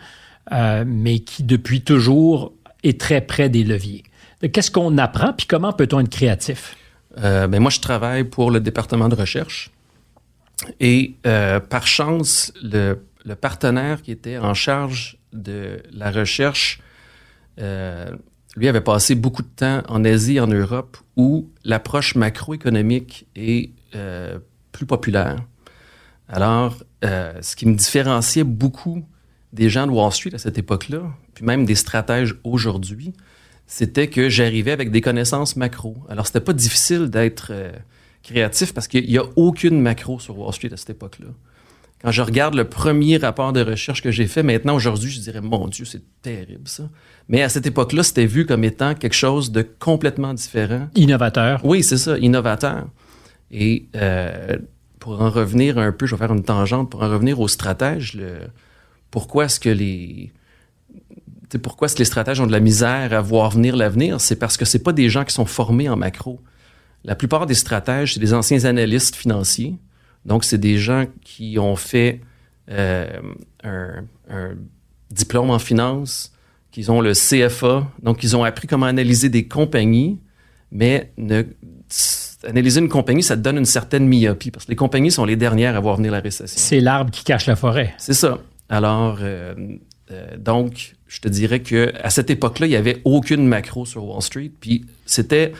euh, 0.52 0.84
mais 0.86 1.18
qui, 1.18 1.42
depuis 1.42 1.82
toujours, 1.82 2.52
est 2.84 3.00
très 3.00 3.20
près 3.20 3.48
des 3.48 3.64
leviers. 3.64 4.04
Qu'est-ce 4.52 4.70
qu'on 4.70 4.98
apprend, 4.98 5.32
puis 5.32 5.46
comment 5.48 5.72
peut-on 5.72 5.98
être 5.98 6.10
créatif? 6.10 6.76
Euh, 7.18 7.48
ben 7.48 7.60
moi, 7.60 7.70
je 7.70 7.80
travaille 7.80 8.22
pour 8.22 8.52
le 8.52 8.60
département 8.60 9.08
de 9.08 9.16
recherche. 9.16 9.72
Et 10.78 11.16
euh, 11.26 11.58
par 11.58 11.88
chance, 11.88 12.52
le, 12.62 13.04
le, 13.24 13.34
partenaire 13.34 14.02
qui 14.02 14.12
était 14.12 14.38
en 14.38 14.54
charge 14.54 15.18
de 15.32 15.82
la 15.92 16.12
recherche 16.12 16.80
lui 18.56 18.68
avait 18.68 18.80
passé 18.80 19.14
beaucoup 19.14 19.42
de 19.42 19.48
temps 19.48 19.82
en 19.88 20.04
Asie 20.04 20.36
et 20.36 20.40
en 20.40 20.46
Europe 20.46 20.96
où 21.16 21.48
l'approche 21.64 22.14
macroéconomique 22.14 23.26
est 23.36 23.70
euh, 23.94 24.38
plus 24.72 24.86
populaire. 24.86 25.36
Alors, 26.28 26.76
euh, 27.04 27.32
ce 27.40 27.56
qui 27.56 27.66
me 27.66 27.74
différenciait 27.74 28.44
beaucoup 28.44 29.04
des 29.52 29.70
gens 29.70 29.86
de 29.86 29.92
Wall 29.92 30.12
Street 30.12 30.34
à 30.34 30.38
cette 30.38 30.58
époque-là, 30.58 31.02
puis 31.34 31.44
même 31.44 31.64
des 31.64 31.74
stratèges 31.74 32.34
aujourd'hui, 32.44 33.14
c'était 33.66 34.08
que 34.08 34.28
j'arrivais 34.28 34.72
avec 34.72 34.90
des 34.90 35.00
connaissances 35.00 35.56
macro. 35.56 35.96
Alors, 36.08 36.26
c'était 36.26 36.40
pas 36.40 36.52
difficile 36.52 37.08
d'être 37.08 37.48
euh, 37.50 37.72
créatif 38.22 38.74
parce 38.74 38.88
qu'il 38.88 39.06
n'y 39.06 39.18
a 39.18 39.24
aucune 39.36 39.80
macro 39.80 40.18
sur 40.18 40.38
Wall 40.38 40.52
Street 40.52 40.72
à 40.72 40.76
cette 40.76 40.90
époque-là. 40.90 41.28
Quand 42.00 42.12
je 42.12 42.22
regarde 42.22 42.54
le 42.54 42.64
premier 42.64 43.16
rapport 43.16 43.52
de 43.52 43.60
recherche 43.60 44.02
que 44.02 44.10
j'ai 44.10 44.26
fait, 44.26 44.42
maintenant, 44.42 44.74
aujourd'hui, 44.74 45.10
je 45.10 45.20
dirais, 45.20 45.40
mon 45.40 45.66
Dieu, 45.66 45.84
c'est 45.84 46.02
terrible 46.22 46.68
ça. 46.68 46.88
Mais 47.28 47.42
à 47.42 47.48
cette 47.48 47.66
époque-là, 47.66 48.02
c'était 48.02 48.26
vu 48.26 48.46
comme 48.46 48.64
étant 48.64 48.94
quelque 48.94 49.14
chose 49.14 49.52
de 49.52 49.62
complètement 49.62 50.32
différent. 50.32 50.88
Innovateur. 50.94 51.64
Oui, 51.64 51.82
c'est 51.82 51.98
ça, 51.98 52.16
innovateur. 52.18 52.86
Et 53.50 53.86
euh, 53.96 54.56
pour 54.98 55.20
en 55.20 55.30
revenir 55.30 55.78
un 55.78 55.92
peu, 55.92 56.06
je 56.06 56.14
vais 56.14 56.18
faire 56.18 56.32
une 56.32 56.44
tangente, 56.44 56.90
pour 56.90 57.02
en 57.02 57.08
revenir 57.10 57.38
aux 57.40 57.48
stratèges, 57.48 58.14
le, 58.14 58.38
pourquoi 59.10 59.46
est-ce 59.46 59.60
que 59.60 59.68
les 59.68 60.32
pourquoi 61.62 61.86
est-ce 61.86 61.94
que 61.94 62.00
les 62.00 62.04
stratèges 62.04 62.40
ont 62.40 62.46
de 62.46 62.52
la 62.52 62.60
misère 62.60 63.14
à 63.14 63.22
voir 63.22 63.50
venir 63.50 63.74
l'avenir? 63.74 64.20
C'est 64.20 64.36
parce 64.36 64.58
que 64.58 64.66
c'est 64.66 64.82
pas 64.82 64.92
des 64.92 65.08
gens 65.08 65.24
qui 65.24 65.32
sont 65.32 65.46
formés 65.46 65.88
en 65.88 65.96
macro. 65.96 66.42
La 67.04 67.14
plupart 67.14 67.46
des 67.46 67.54
stratèges, 67.54 68.14
c'est 68.14 68.20
des 68.20 68.34
anciens 68.34 68.66
analystes 68.66 69.16
financiers 69.16 69.78
donc, 70.28 70.44
c'est 70.44 70.58
des 70.58 70.76
gens 70.78 71.06
qui 71.24 71.58
ont 71.58 71.74
fait 71.74 72.20
euh, 72.70 73.20
un, 73.64 74.04
diplôme 75.10 75.50
en 75.50 75.58
finance, 75.58 76.32
qui 76.78 76.90
ont 76.90 77.00
le 77.00 77.12
CFA, 77.12 77.88
donc 78.04 78.22
ils 78.22 78.36
ont 78.36 78.44
appris 78.44 78.68
comment 78.68 78.86
analyser 78.86 79.28
des 79.28 79.48
compagnies, 79.48 80.20
mais 80.70 81.12
analyser 82.44 82.80
une 82.80 82.88
compagnie, 82.88 83.24
ça 83.24 83.36
te 83.36 83.42
donne 83.42 83.58
une 83.58 83.64
certaine 83.64 84.06
myopie, 84.06 84.52
parce 84.52 84.64
que 84.64 84.70
les 84.70 84.76
compagnies 84.76 85.10
sont 85.10 85.24
les 85.24 85.34
dernières 85.34 85.74
à 85.74 85.80
voir 85.80 85.96
venir 85.96 86.12
la 86.12 86.20
récession. 86.20 86.56
C'est 86.56 86.78
l'arbre 86.78 87.10
qui 87.10 87.24
cache 87.24 87.46
la 87.46 87.56
forêt. 87.56 87.94
C'est 87.98 88.12
ça. 88.12 88.38
Alors, 88.68 89.18
euh, 89.22 89.54
euh, 90.12 90.36
donc, 90.36 90.94
je 91.08 91.20
te 91.20 91.26
dirais 91.26 91.60
que 91.60 91.92
à 92.00 92.10
cette 92.10 92.30
époque-là, 92.30 92.66
il 92.66 92.70
n'y 92.70 92.76
avait 92.76 93.00
aucune 93.04 93.44
macro 93.48 93.84
sur 93.84 94.04
Wall 94.04 94.22
Street, 94.22 94.52
puis 94.60 94.86
c'était 95.04 95.54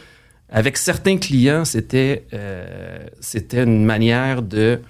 avec 0.50 0.76
certains 0.76 1.16
clients, 1.16 1.64
c'était 1.64 2.26
euh, 2.33 2.98
c'était 3.20 3.64
une 3.64 3.85
manière 3.85 4.42
de 4.42 4.81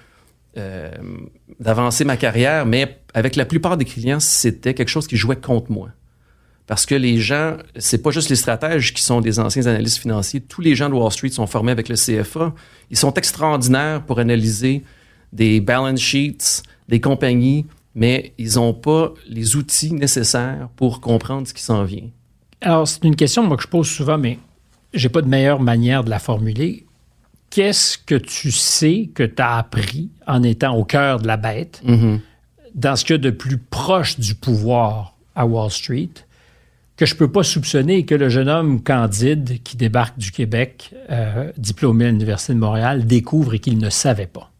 d'avancer 1.60 2.04
ma 2.04 2.16
carrière, 2.16 2.66
mais 2.66 2.98
avec 3.14 3.36
la 3.36 3.44
plupart 3.44 3.76
des 3.76 3.84
clients, 3.84 4.18
c'était 4.18 4.74
quelque 4.74 4.88
chose 4.88 5.06
qui 5.06 5.16
jouait 5.16 5.36
contre 5.36 5.70
moi. 5.70 5.90
Parce 6.68 6.84
que 6.84 6.94
les 6.94 7.16
gens, 7.16 7.56
c'est 7.76 8.02
pas 8.02 8.10
juste 8.10 8.28
les 8.28 8.36
stratèges 8.36 8.92
qui 8.92 9.02
sont 9.02 9.22
des 9.22 9.40
anciens 9.40 9.66
analystes 9.66 9.96
financiers. 9.96 10.42
Tous 10.42 10.60
les 10.60 10.74
gens 10.74 10.90
de 10.90 10.94
Wall 10.94 11.10
Street 11.10 11.30
sont 11.30 11.46
formés 11.46 11.72
avec 11.72 11.88
le 11.88 11.94
CFA. 11.96 12.54
Ils 12.90 12.96
sont 12.96 13.14
extraordinaires 13.14 14.02
pour 14.02 14.18
analyser 14.18 14.84
des 15.32 15.60
balance 15.60 15.98
sheets, 15.98 16.62
des 16.90 17.00
compagnies, 17.00 17.64
mais 17.94 18.34
ils 18.36 18.56
n'ont 18.56 18.74
pas 18.74 19.14
les 19.26 19.56
outils 19.56 19.94
nécessaires 19.94 20.68
pour 20.76 21.00
comprendre 21.00 21.48
ce 21.48 21.54
qui 21.54 21.62
s'en 21.62 21.84
vient. 21.84 22.10
Alors, 22.60 22.86
c'est 22.86 23.02
une 23.02 23.16
question 23.16 23.42
moi, 23.44 23.56
que 23.56 23.62
je 23.62 23.68
pose 23.68 23.88
souvent, 23.88 24.18
mais 24.18 24.38
j'ai 24.92 25.08
pas 25.08 25.22
de 25.22 25.28
meilleure 25.28 25.60
manière 25.60 26.04
de 26.04 26.10
la 26.10 26.18
formuler. 26.18 26.84
Qu'est-ce 27.48 27.96
que 27.96 28.14
tu 28.14 28.52
sais 28.52 29.08
que 29.14 29.22
tu 29.22 29.40
as 29.40 29.56
appris 29.56 30.10
en 30.26 30.42
étant 30.42 30.76
au 30.76 30.84
cœur 30.84 31.18
de 31.18 31.28
la 31.28 31.38
bête, 31.38 31.80
mm-hmm. 31.86 32.20
dans 32.74 32.94
ce 32.94 33.06
qu'il 33.06 33.14
y 33.14 33.18
a 33.18 33.22
de 33.22 33.30
plus 33.30 33.56
proche 33.56 34.18
du 34.18 34.34
pouvoir 34.34 35.14
à 35.34 35.46
Wall 35.46 35.70
Street, 35.70 36.10
que 36.98 37.06
je 37.06 37.14
peux 37.14 37.30
pas 37.30 37.44
soupçonner 37.44 38.04
que 38.04 38.16
le 38.16 38.28
jeune 38.28 38.48
homme 38.48 38.82
candide 38.82 39.62
qui 39.62 39.76
débarque 39.76 40.18
du 40.18 40.32
Québec, 40.32 40.92
euh, 41.10 41.52
diplômé 41.56 42.06
à 42.06 42.10
l'Université 42.10 42.54
de 42.54 42.58
Montréal, 42.58 43.06
découvre 43.06 43.54
et 43.54 43.60
qu'il 43.60 43.78
ne 43.78 43.88
savait 43.88 44.26
pas? 44.26 44.50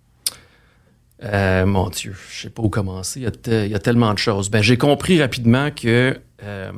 Euh, 1.24 1.66
mon 1.66 1.90
Dieu, 1.90 2.14
je 2.31 2.42
sais 2.42 2.51
pas 2.51 2.62
où 2.62 2.68
commencer. 2.68 3.18
Il 3.18 3.24
y 3.68 3.74
a, 3.74 3.79
tellement 3.81 4.14
de 4.14 4.18
choses. 4.18 4.51
Ben, 4.51 4.62
j'ai 4.62 4.79
compris 4.79 5.20
rapidement 5.20 5.72
que, 5.72 6.16
euh, 6.44 6.70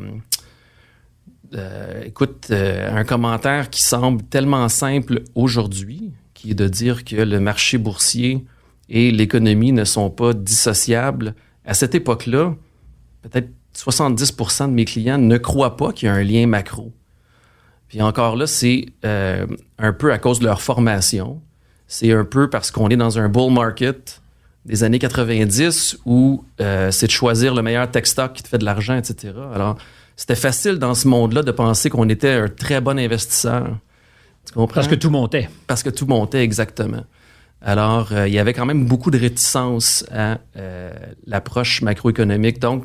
écoute, 2.07 2.51
un 2.51 3.05
commentaire 3.05 3.69
qui 3.69 3.83
semble 3.83 4.23
tellement 4.23 4.71
simple 4.71 5.25
aujourd'hui, 5.35 6.15
qui 6.33 6.53
est 6.53 6.55
de 6.55 6.69
dire 6.69 7.05
que 7.05 7.17
le 7.17 7.39
marché 7.39 7.77
boursier 7.77 8.47
et 8.89 9.11
l'économie 9.11 9.73
ne 9.73 9.85
sont 9.85 10.09
pas 10.09 10.33
dissociables. 10.33 11.35
À 11.67 11.75
cette 11.75 11.95
époque-là, 11.95 12.55
peut-être 13.21 13.51
70% 13.85 14.67
de 14.67 14.73
mes 14.73 14.85
clients 14.85 15.19
ne 15.19 15.39
croient 15.39 15.77
pas 15.77 15.93
qu'il 15.93 16.07
y 16.07 16.09
a 16.11 16.15
un 16.15 16.23
lien 16.23 16.47
macro. 16.47 16.93
Puis 17.89 18.03
encore 18.03 18.37
là, 18.37 18.47
c'est 18.47 18.87
un 19.03 19.93
peu 19.93 20.13
à 20.13 20.19
cause 20.19 20.39
de 20.39 20.45
leur 20.45 20.63
formation. 20.63 21.41
C'est 21.89 22.13
un 22.13 22.25
peu 22.25 22.49
parce 22.49 22.71
qu'on 22.71 22.89
est 22.89 22.97
dans 22.97 23.19
un 23.19 23.29
bull 23.29 23.53
market 23.53 24.21
des 24.65 24.85
années 24.85 24.99
90 24.99 25.99
où 26.05 26.45
euh, 26.61 26.91
c'est 26.91 27.07
de 27.07 27.13
choisir 27.13 27.55
le 27.55 27.63
meilleur 27.63 27.91
tech 27.91 28.07
stock 28.07 28.33
qui 28.33 28.43
te 28.43 28.49
fait 28.49 28.59
de 28.59 28.65
l'argent, 28.65 28.97
etc. 28.97 29.35
Alors, 29.55 29.77
c'était 30.17 30.37
facile 30.37 30.79
dans 30.79 30.95
ce 30.95 31.09
monde-là 31.09 31.43
de 31.43 31.51
penser 31.51 31.91
qu'on 31.91 32.09
était 32.09 32.33
un 32.33 32.49
très 32.49 32.81
bon 32.81 32.99
investisseur. 32.99 33.79
Tu 34.47 34.53
comprends? 34.53 34.75
Parce 34.75 34.89
que 34.89 34.95
tout 34.95 35.11
montait. 35.11 35.49
Parce 35.67 35.83
que 35.83 35.91
tout 35.91 36.07
montait, 36.07 36.43
exactement. 36.45 37.05
Alors, 37.63 38.13
euh, 38.13 38.29
il 38.29 38.35
y 38.35 38.39
avait 38.39 38.53
quand 38.53 38.67
même 38.67 38.87
beaucoup 38.87 39.11
de 39.11 39.19
réticence 39.19 40.05
à 40.13 40.39
euh, 40.57 40.93
l'approche 41.27 41.83
macroéconomique. 41.83 42.59
Donc, 42.59 42.85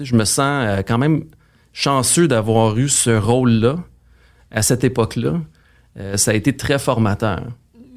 je 0.00 0.14
me 0.14 0.24
sens 0.24 0.82
quand 0.86 0.98
même 0.98 1.24
chanceux 1.72 2.28
d'avoir 2.28 2.76
eu 2.78 2.88
ce 2.88 3.10
rôle-là 3.10 3.76
à 4.50 4.62
cette 4.62 4.84
époque-là. 4.84 5.40
ça 6.16 6.30
a 6.30 6.34
été 6.34 6.56
très 6.56 6.78
formateur. 6.78 7.42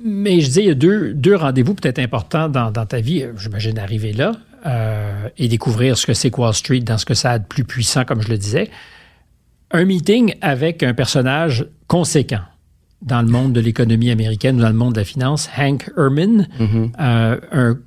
Mais 0.03 0.39
je 0.39 0.49
dis, 0.49 0.59
il 0.59 0.65
y 0.65 0.69
a 0.69 0.75
deux, 0.75 1.13
deux 1.13 1.35
rendez-vous 1.35 1.75
peut-être 1.75 1.99
importants 1.99 2.47
dans, 2.47 2.71
dans, 2.71 2.85
ta 2.85 3.01
vie. 3.01 3.25
J'imagine 3.37 3.77
arriver 3.77 4.13
là 4.13 4.31
euh, 4.65 5.29
et 5.37 5.47
découvrir 5.47 5.97
ce 5.97 6.05
que 6.05 6.13
c'est 6.13 6.35
Wall 6.37 6.53
Street 6.53 6.79
dans 6.79 6.97
ce 6.97 7.05
que 7.05 7.13
ça 7.13 7.31
a 7.31 7.39
de 7.39 7.45
plus 7.45 7.65
puissant, 7.65 8.05
comme 8.05 8.21
je 8.21 8.29
le 8.29 8.37
disais. 8.37 8.69
Un 9.71 9.85
meeting 9.85 10.35
avec 10.41 10.83
un 10.83 10.93
personnage 10.93 11.67
conséquent 11.87 12.41
dans 13.01 13.21
le 13.21 13.27
monde 13.27 13.53
de 13.53 13.61
l'économie 13.61 14.11
américaine 14.11 14.57
ou 14.57 14.61
dans 14.61 14.69
le 14.69 14.75
monde 14.75 14.93
de 14.93 14.99
la 14.99 15.05
finance, 15.05 15.49
Hank 15.57 15.89
Herman, 15.97 16.47
euh, 16.99 17.39
un 17.51 17.77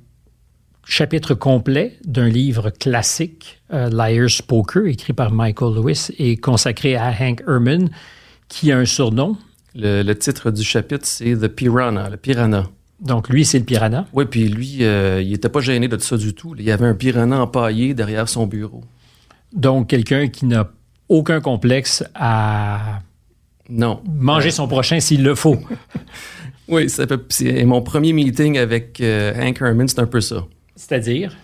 chapitre 0.85 1.33
complet 1.33 1.97
d'un 2.05 2.27
livre 2.27 2.69
classique, 2.69 3.61
euh, 3.73 3.89
Liar's 3.89 4.41
Poker, 4.41 4.85
écrit 4.87 5.13
par 5.13 5.31
Michael 5.31 5.75
Lewis 5.75 6.09
et 6.17 6.37
consacré 6.37 6.95
à 6.95 7.13
Hank 7.19 7.43
Herman, 7.47 7.89
qui 8.47 8.71
a 8.71 8.77
un 8.77 8.85
surnom, 8.85 9.37
le, 9.75 10.13
titre 10.13 10.51
du 10.51 10.63
chapitre, 10.63 11.05
c'est 11.05 11.35
The 11.35 11.47
Piranha, 11.47 12.09
le 12.09 12.17
piranha. 12.17 12.69
Donc, 12.99 13.29
lui, 13.29 13.43
c'est 13.43 13.59
le 13.59 13.65
piranha? 13.65 14.05
Oui, 14.13 14.25
puis 14.25 14.47
lui, 14.47 14.77
euh, 14.81 15.21
il 15.21 15.31
n'était 15.31 15.49
pas 15.49 15.59
gêné 15.59 15.87
de 15.87 15.97
ça 15.97 16.15
du 16.15 16.33
tout. 16.33 16.55
Il 16.57 16.63
y 16.63 16.71
avait 16.71 16.85
un 16.85 16.93
piranha 16.93 17.41
empaillé 17.41 17.93
derrière 17.93 18.29
son 18.29 18.45
bureau. 18.45 18.83
Donc, 19.51 19.89
quelqu'un 19.89 20.27
qui 20.27 20.45
n'a 20.45 20.69
aucun 21.09 21.41
complexe 21.41 22.03
à 22.15 23.01
non. 23.69 24.01
manger 24.05 24.51
son 24.51 24.67
prochain 24.67 24.99
s'il 24.99 25.23
le 25.23 25.35
faut. 25.35 25.57
oui, 26.67 26.87
c'est 26.89 27.65
mon 27.65 27.81
premier 27.81 28.13
meeting 28.13 28.57
avec 28.57 29.01
euh, 29.01 29.33
Hank 29.35 29.59
Herman, 29.59 29.87
c'est 29.87 29.99
un 29.99 30.05
peu 30.05 30.21
ça. 30.21 30.45
C'est-à-dire? 30.75 31.35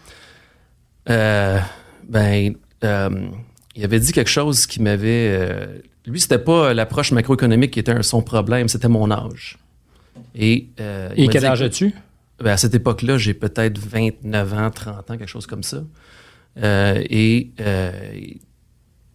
Euh, 1.10 1.60
ben, 2.08 2.56
il 2.82 3.84
avait 3.84 4.00
dit 4.00 4.12
quelque 4.12 4.30
chose 4.30 4.66
qui 4.66 4.82
m'avait 4.82 5.82
lui, 6.10 6.20
c'était 6.20 6.40
pas 6.40 6.74
l'approche 6.74 7.12
macroéconomique 7.12 7.72
qui 7.72 7.80
était 7.80 8.02
son 8.04 8.22
problème, 8.22 8.68
c'était 8.68 8.88
mon 8.88 9.12
âge. 9.12 9.58
Et, 10.36 10.70
euh, 10.80 11.10
Et 11.16 11.28
quel 11.28 11.46
âge 11.46 11.62
as-tu? 11.62 11.94
Ben, 12.40 12.52
à 12.52 12.58
cette 12.58 12.74
époque-là, 12.74 13.18
j'ai 13.18 13.34
peut-être 13.34 13.78
29 13.78 14.54
ans, 14.54 14.72
30 14.72 15.12
ans, 15.12 15.18
quelque 15.18 15.28
chose 15.28 15.46
comme 15.46 15.64
ça. 15.64 15.84
Euh, 16.58 17.04
et 17.10 17.52
euh, 17.60 17.92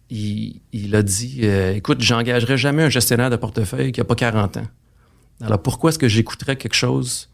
il, 0.09 0.95
a 0.95 1.03
dit 1.03 1.45
Écoute, 1.45 2.01
j'engagerai 2.01 2.57
jamais 2.57 2.83
un 2.83 2.89
gestionnaire 2.89 3.29
de 3.29 3.35
portefeuille 3.35 3.91
qui 3.91 3.99
n'a 3.99 4.05
pas 4.05 4.15
40 4.15 4.57
ans. 4.57 4.67
Alors 5.41 5.61
pourquoi 5.61 5.89
est-ce 5.89 5.99
que 5.99 6.07
j'écouterais 6.07 6.55
quelque 6.55 6.75
chose 6.75 7.29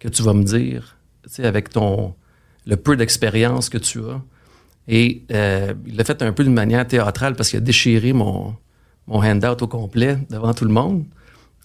que 0.00 0.08
tu 0.08 0.22
vas 0.22 0.34
me 0.34 0.42
dire, 0.42 0.96
avec 1.38 1.68
ton 1.68 2.14
le 2.66 2.76
peu 2.76 2.96
d'expérience 2.96 3.68
que 3.68 3.78
tu 3.78 4.00
as? 4.00 4.20
Et 4.86 5.22
il 5.30 5.96
l'a 5.96 6.04
fait 6.04 6.20
un 6.22 6.32
peu 6.32 6.44
d'une 6.44 6.54
manière 6.54 6.86
théâtrale 6.86 7.34
parce 7.36 7.48
qu'il 7.48 7.56
a 7.56 7.60
déchiré 7.60 8.12
mon, 8.12 8.54
mon 9.06 9.22
handout 9.22 9.62
au 9.62 9.66
complet 9.66 10.18
devant 10.30 10.54
tout 10.54 10.64
le 10.64 10.72
monde. 10.72 11.04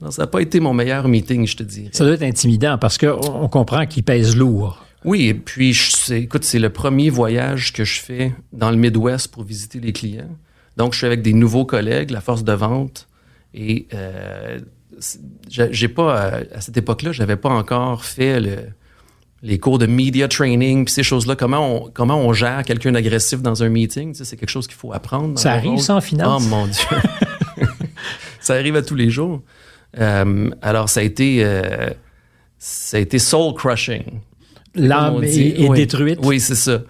ça 0.10 0.24
n'a 0.24 0.28
pas 0.28 0.42
été 0.42 0.60
mon 0.60 0.74
meilleur 0.74 1.08
meeting, 1.08 1.46
je 1.48 1.58
te 1.58 1.64
dirais. 1.64 1.90
Ça 1.94 2.06
doit 2.06 2.14
être 2.14 2.24
intimidant 2.24 2.78
parce 2.78 2.98
qu'on 2.98 3.48
comprend 3.50 3.86
qu'il 3.86 4.04
pèse 4.04 4.36
lourd. 4.36 4.86
Oui, 5.06 5.28
et 5.28 5.34
puis, 5.34 5.74
je, 5.74 6.14
écoute, 6.14 6.44
c'est 6.44 6.60
le 6.60 6.70
premier 6.70 7.10
voyage 7.10 7.72
que 7.72 7.86
je 7.86 8.02
fais 8.02 8.34
dans 8.52 8.70
le 8.70 8.76
Midwest 8.76 9.30
pour 9.30 9.44
visiter 9.44 9.80
les 9.80 9.94
clients. 9.94 10.36
Donc, 10.76 10.94
je 10.94 10.98
suis 10.98 11.08
avec 11.08 11.22
des 11.22 11.34
nouveaux 11.34 11.66
collègues, 11.66 12.12
la 12.12 12.20
force 12.20 12.44
de 12.44 12.52
vente, 12.52 13.08
et 13.54 13.88
euh, 13.94 14.60
j'ai 15.48 15.88
pas, 15.88 16.34
euh, 16.34 16.44
à 16.54 16.62
cette 16.62 16.76
époque-là, 16.76 17.14
j'avais 17.14 17.38
pas 17.38 17.50
encore 17.50 18.04
fait 18.04 18.42
le, 18.42 18.58
les 19.41 19.58
cours 19.58 19.80
de 19.80 19.86
media 19.86 20.28
training, 20.28 20.86
puis 20.86 20.93
ces 20.93 21.04
choses-là, 21.04 21.36
comment 21.36 21.75
on, 21.75 21.89
comment 21.89 22.17
on 22.17 22.34
gère 22.34 22.63
quelqu'un 22.63 22.91
d'agressif 22.91 23.41
dans 23.41 23.63
un 23.63 23.69
meeting, 23.69 24.13
c'est 24.13 24.36
quelque 24.36 24.49
chose 24.49 24.67
qu'il 24.67 24.75
faut 24.75 24.93
apprendre. 24.93 25.39
Ça 25.39 25.54
arrive 25.54 25.80
sans 25.80 26.02
finance? 26.02 26.43
Oh 26.45 26.49
mon 26.49 26.67
Dieu. 26.67 27.67
ça 28.41 28.56
arrive 28.56 28.75
à 28.75 28.82
tous 28.82 28.95
les 28.95 29.10
jours. 29.10 29.41
Euh, 29.97 30.49
alors, 30.62 30.89
ça 30.89 30.99
a 30.99 31.04
été, 31.04 31.43
euh, 31.43 31.89
ça 32.58 32.97
a 32.97 32.99
été 32.99 33.17
soul 33.17 33.54
crushing. 33.54 34.04
L'âme 34.75 35.23
est, 35.23 35.73
détruite. 35.73 36.19
Oui, 36.23 36.39
c'est 36.39 36.56
ça. 36.56 36.82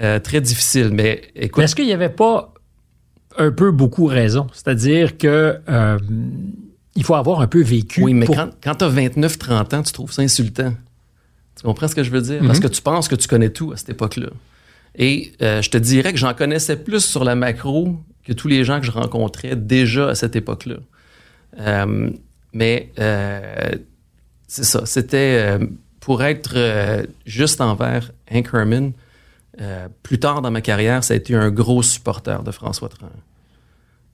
Euh, 0.00 0.20
très 0.20 0.40
difficile, 0.40 0.90
mais 0.92 1.22
écoute. 1.34 1.64
Est-ce 1.64 1.74
qu'il 1.74 1.86
n'y 1.86 1.92
avait 1.92 2.08
pas 2.08 2.52
un 3.36 3.50
peu 3.50 3.70
beaucoup 3.70 4.06
raison? 4.06 4.46
C'est-à-dire 4.52 5.18
que 5.18 5.58
il 6.98 7.04
faut 7.04 7.14
avoir 7.14 7.42
un 7.42 7.46
peu 7.46 7.60
vécu. 7.60 8.02
Oui, 8.02 8.14
mais 8.14 8.26
quand, 8.26 8.48
quand 8.64 8.76
tu 8.76 8.84
as 8.84 8.88
29-30 8.88 9.74
ans, 9.74 9.82
tu 9.82 9.92
trouves 9.92 10.12
ça 10.12 10.22
insultant. 10.22 10.72
Tu 11.56 11.62
comprends 11.62 11.88
ce 11.88 11.94
que 11.94 12.04
je 12.04 12.10
veux 12.10 12.20
dire? 12.20 12.40
Parce 12.46 12.58
mhm. 12.58 12.64
que 12.64 12.68
tu 12.68 12.82
penses 12.82 13.08
que 13.08 13.14
tu 13.14 13.28
connais 13.28 13.50
tout 13.50 13.72
à 13.72 13.76
cette 13.76 13.88
époque-là. 13.88 14.28
Et 14.96 15.32
euh, 15.42 15.62
je 15.62 15.70
te 15.70 15.78
dirais 15.78 16.12
que 16.12 16.18
j'en 16.18 16.34
connaissais 16.34 16.76
plus 16.76 17.04
sur 17.04 17.24
la 17.24 17.34
macro 17.34 17.96
que 18.24 18.32
tous 18.32 18.48
les 18.48 18.64
gens 18.64 18.80
que 18.80 18.86
je 18.86 18.90
rencontrais 18.90 19.56
déjà 19.56 20.08
à 20.08 20.14
cette 20.14 20.36
époque-là. 20.36 20.76
Euh, 21.58 22.10
mais 22.52 22.90
euh, 22.98 23.70
c'est 24.46 24.64
ça. 24.64 24.84
C'était 24.86 25.58
pour 26.00 26.22
être 26.22 27.06
juste 27.24 27.60
envers 27.60 28.12
Hank 28.30 28.48
Herman. 28.52 28.92
plus 30.02 30.18
tard 30.18 30.42
dans 30.42 30.50
ma 30.50 30.60
carrière, 30.60 31.04
ça 31.04 31.14
a 31.14 31.16
été 31.16 31.34
un 31.34 31.50
gros 31.50 31.82
supporter 31.82 32.42
de 32.42 32.50
François 32.50 32.88
Tran. 32.88 33.10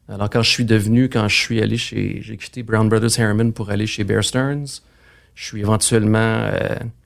Alors 0.09 0.31
quand 0.31 0.42
je 0.42 0.50
suis 0.50 0.64
devenu, 0.64 1.09
quand 1.09 1.28
je 1.28 1.37
suis 1.37 1.62
allé 1.62 1.76
chez, 1.76 2.20
j'ai 2.22 2.37
quitté 2.37 2.62
Brown 2.62 2.88
Brothers 2.88 3.20
Harriman 3.20 3.52
pour 3.52 3.70
aller 3.70 3.87
chez 3.87 4.05
Bear 4.05 4.24
Stearns, 4.24 4.83
je 5.35 5.44
suis 5.44 5.61
éventuellement 5.61 6.50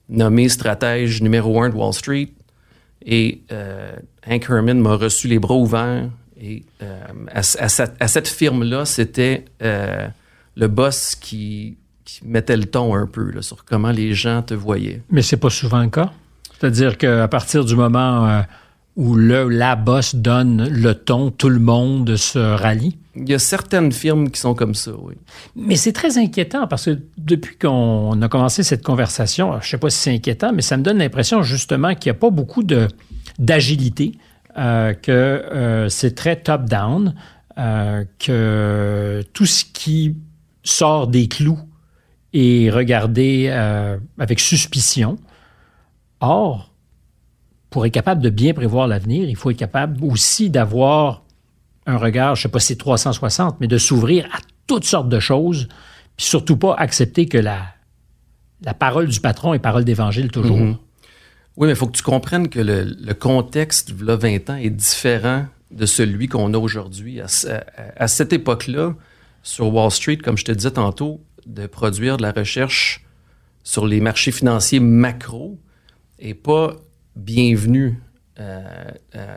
nommé 0.09 0.49
stratège 0.49 1.21
numéro 1.21 1.61
un 1.61 1.69
de 1.69 1.75
Wall 1.75 1.93
Street. 1.93 2.29
Et 3.05 3.41
euh, 3.51 3.91
Hank 4.27 4.49
Herman 4.49 4.79
m'a 4.79 4.95
reçu 4.95 5.27
les 5.27 5.39
bras 5.39 5.55
ouverts. 5.55 6.09
Et 6.39 6.63
euh, 6.81 6.99
à, 7.31 7.41
cette, 8.07 8.27
firme-là, 8.27 8.85
c'était 8.85 9.45
euh, 9.61 10.07
le 10.55 10.67
boss 10.67 11.15
qui, 11.15 11.77
mettait 12.23 12.55
le 12.55 12.65
ton 12.65 12.95
un 12.95 13.05
peu 13.05 13.41
sur 13.41 13.65
comment 13.65 13.91
les 13.91 14.13
gens 14.13 14.41
te 14.41 14.53
voyaient. 14.53 15.01
Mais 15.09 15.21
c'est 15.21 15.37
pas 15.37 15.49
souvent 15.49 15.81
le 15.81 15.89
cas. 15.89 16.11
C'est-à-dire 16.57 16.97
qu'à 16.97 17.27
partir 17.27 17.65
du 17.65 17.75
moment 17.75 18.43
où 18.97 19.13
le, 19.13 19.47
la 19.47 19.75
boss 19.75 20.15
donne 20.15 20.67
le 20.67 20.95
ton, 20.95 21.29
tout 21.29 21.49
le 21.49 21.59
monde 21.59 22.15
se 22.15 22.39
rallie? 22.39 22.97
Il 23.15 23.29
y 23.29 23.33
a 23.33 23.39
certaines 23.39 23.91
firmes 23.91 24.29
qui 24.29 24.39
sont 24.39 24.55
comme 24.55 24.73
ça, 24.73 24.91
oui. 24.99 25.13
Mais 25.55 25.75
c'est 25.75 25.93
très 25.93 26.17
inquiétant 26.17 26.67
parce 26.67 26.85
que 26.85 26.99
depuis 27.17 27.57
qu'on 27.57 28.19
a 28.21 28.27
commencé 28.27 28.63
cette 28.63 28.83
conversation, 28.83 29.53
je 29.53 29.57
ne 29.57 29.61
sais 29.61 29.77
pas 29.77 29.91
si 29.91 29.99
c'est 29.99 30.13
inquiétant, 30.13 30.51
mais 30.51 30.63
ça 30.63 30.77
me 30.77 30.83
donne 30.83 30.97
l'impression 30.97 31.43
justement 31.43 31.93
qu'il 31.93 32.11
n'y 32.11 32.17
a 32.17 32.19
pas 32.19 32.31
beaucoup 32.31 32.63
d'agilité, 33.39 34.13
euh, 34.57 34.93
que 34.93 35.11
euh, 35.11 35.89
c'est 35.89 36.15
très 36.15 36.35
top-down, 36.35 37.13
euh, 37.59 38.03
que 38.17 39.23
tout 39.33 39.45
ce 39.45 39.63
qui 39.63 40.15
sort 40.63 41.07
des 41.07 41.27
clous 41.27 41.59
est 42.33 42.71
regardé 42.71 43.49
avec 44.19 44.39
suspicion. 44.39 45.17
Or, 46.19 46.71
pour 47.77 47.85
être 47.85 47.93
capable 47.93 48.23
de 48.23 48.31
bien 48.31 48.55
prévoir 48.55 48.87
l'avenir, 48.87 49.29
il 49.29 49.35
faut 49.35 49.51
être 49.51 49.57
capable 49.57 50.03
aussi 50.03 50.49
d'avoir 50.49 51.21
un 51.85 51.97
regard, 51.97 52.33
je 52.33 52.39
ne 52.39 52.41
sais 52.41 52.49
pas 52.49 52.59
si 52.59 52.65
c'est 52.69 52.75
360, 52.75 53.57
mais 53.59 53.67
de 53.67 53.77
s'ouvrir 53.77 54.25
à 54.33 54.39
toutes 54.65 54.83
sortes 54.83 55.09
de 55.09 55.19
choses, 55.19 55.67
puis 56.15 56.25
surtout 56.25 56.57
pas 56.57 56.73
accepter 56.73 57.27
que 57.27 57.37
la, 57.37 57.67
la 58.63 58.73
parole 58.73 59.07
du 59.07 59.19
patron 59.19 59.53
est 59.53 59.59
parole 59.59 59.85
d'évangile 59.85 60.31
toujours. 60.31 60.57
Mm-hmm. 60.57 60.75
Oui, 61.57 61.67
mais 61.67 61.73
il 61.73 61.75
faut 61.75 61.85
que 61.85 61.95
tu 61.95 62.01
comprennes 62.01 62.49
que 62.49 62.59
le, 62.59 63.13
contexte, 63.13 63.91
de 63.91 64.11
20 64.11 64.49
ans, 64.49 64.55
est 64.55 64.71
différent 64.71 65.45
de 65.69 65.85
celui 65.85 66.27
qu'on 66.27 66.55
a 66.55 66.57
aujourd'hui. 66.57 67.21
À, 67.21 68.07
cette 68.07 68.33
époque-là, 68.33 68.95
sur 69.43 69.71
Wall 69.71 69.91
Street, 69.91 70.17
comme 70.17 70.39
je 70.39 70.45
te 70.45 70.51
disais 70.51 70.71
tantôt, 70.71 71.21
de 71.45 71.67
produire 71.67 72.17
de 72.17 72.23
la 72.23 72.31
recherche 72.31 73.05
sur 73.63 73.85
les 73.85 74.01
marchés 74.01 74.31
financiers 74.31 74.79
macro, 74.79 75.59
est 76.17 76.33
pas 76.33 76.73
bienvenue 77.17 77.99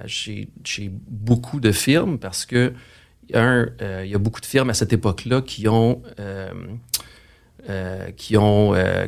chez, 0.07 0.49
chez, 0.63 0.91
beaucoup 1.09 1.59
de 1.59 1.73
firmes 1.73 2.19
parce 2.19 2.47
que, 2.47 2.75
un, 3.33 3.69
il 4.05 4.11
y 4.11 4.15
a 4.15 4.19
beaucoup 4.19 4.41
de 4.41 4.47
firmes 4.47 4.71
à 4.71 4.75
cette 4.75 4.93
époque-là 4.93 5.41
qui 5.43 5.69
ont 5.69 6.03
euh, 7.69 8.11
qui 8.17 8.39
ont, 8.39 8.75
euh, 8.75 9.07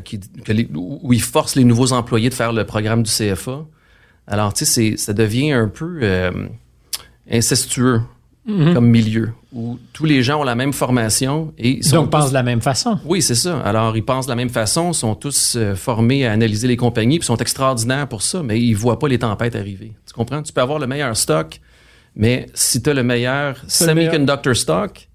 où 0.75 1.11
ils 1.11 1.21
forcent 1.21 1.55
les 1.55 1.63
nouveaux 1.63 1.91
employés 1.91 2.29
de 2.29 2.35
faire 2.35 2.53
le 2.53 2.65
programme 2.65 3.01
du 3.01 3.09
CFA. 3.09 3.65
Alors, 4.27 4.53
tu 4.53 4.63
sais, 4.63 4.95
ça 4.95 5.11
devient 5.13 5.53
un 5.53 5.67
peu 5.67 6.01
euh, 6.03 6.47
mm-hmm. 8.47 8.73
comme 8.73 8.87
milieu, 8.87 9.31
où 9.53 9.79
tous 9.93 10.05
les 10.05 10.23
gens 10.23 10.41
ont 10.41 10.43
la 10.43 10.55
même 10.55 10.73
formation 10.73 11.53
et 11.57 11.77
ils 11.77 11.91
Donc, 11.91 12.09
pensent 12.09 12.29
de 12.29 12.33
la 12.33 12.43
même 12.43 12.61
façon. 12.61 12.99
Oui, 13.05 13.21
c'est 13.21 13.35
ça. 13.35 13.59
Alors, 13.59 13.95
ils 13.95 14.03
pensent 14.03 14.25
de 14.25 14.31
la 14.31 14.35
même 14.35 14.49
façon, 14.49 14.93
sont 14.93 15.15
tous 15.15 15.57
formés 15.75 16.25
à 16.25 16.31
analyser 16.31 16.67
les 16.67 16.77
compagnies, 16.77 17.19
puis 17.19 17.25
sont 17.25 17.37
extraordinaires 17.37 18.07
pour 18.07 18.21
ça, 18.21 18.43
mais 18.43 18.59
ils 18.59 18.73
voient 18.73 18.99
pas 18.99 19.07
les 19.07 19.19
tempêtes 19.19 19.55
arriver. 19.55 19.93
Tu 20.05 20.13
comprends? 20.13 20.41
Tu 20.41 20.51
peux 20.53 20.61
avoir 20.61 20.79
le 20.79 20.87
meilleur 20.87 21.15
stock, 21.15 21.59
mais 22.15 22.47
si 22.53 22.81
tu 22.81 22.89
as 22.89 22.93
le 22.93 23.03
meilleur 23.03 23.63
semiconductor 23.67 24.55
stock, 24.55 25.07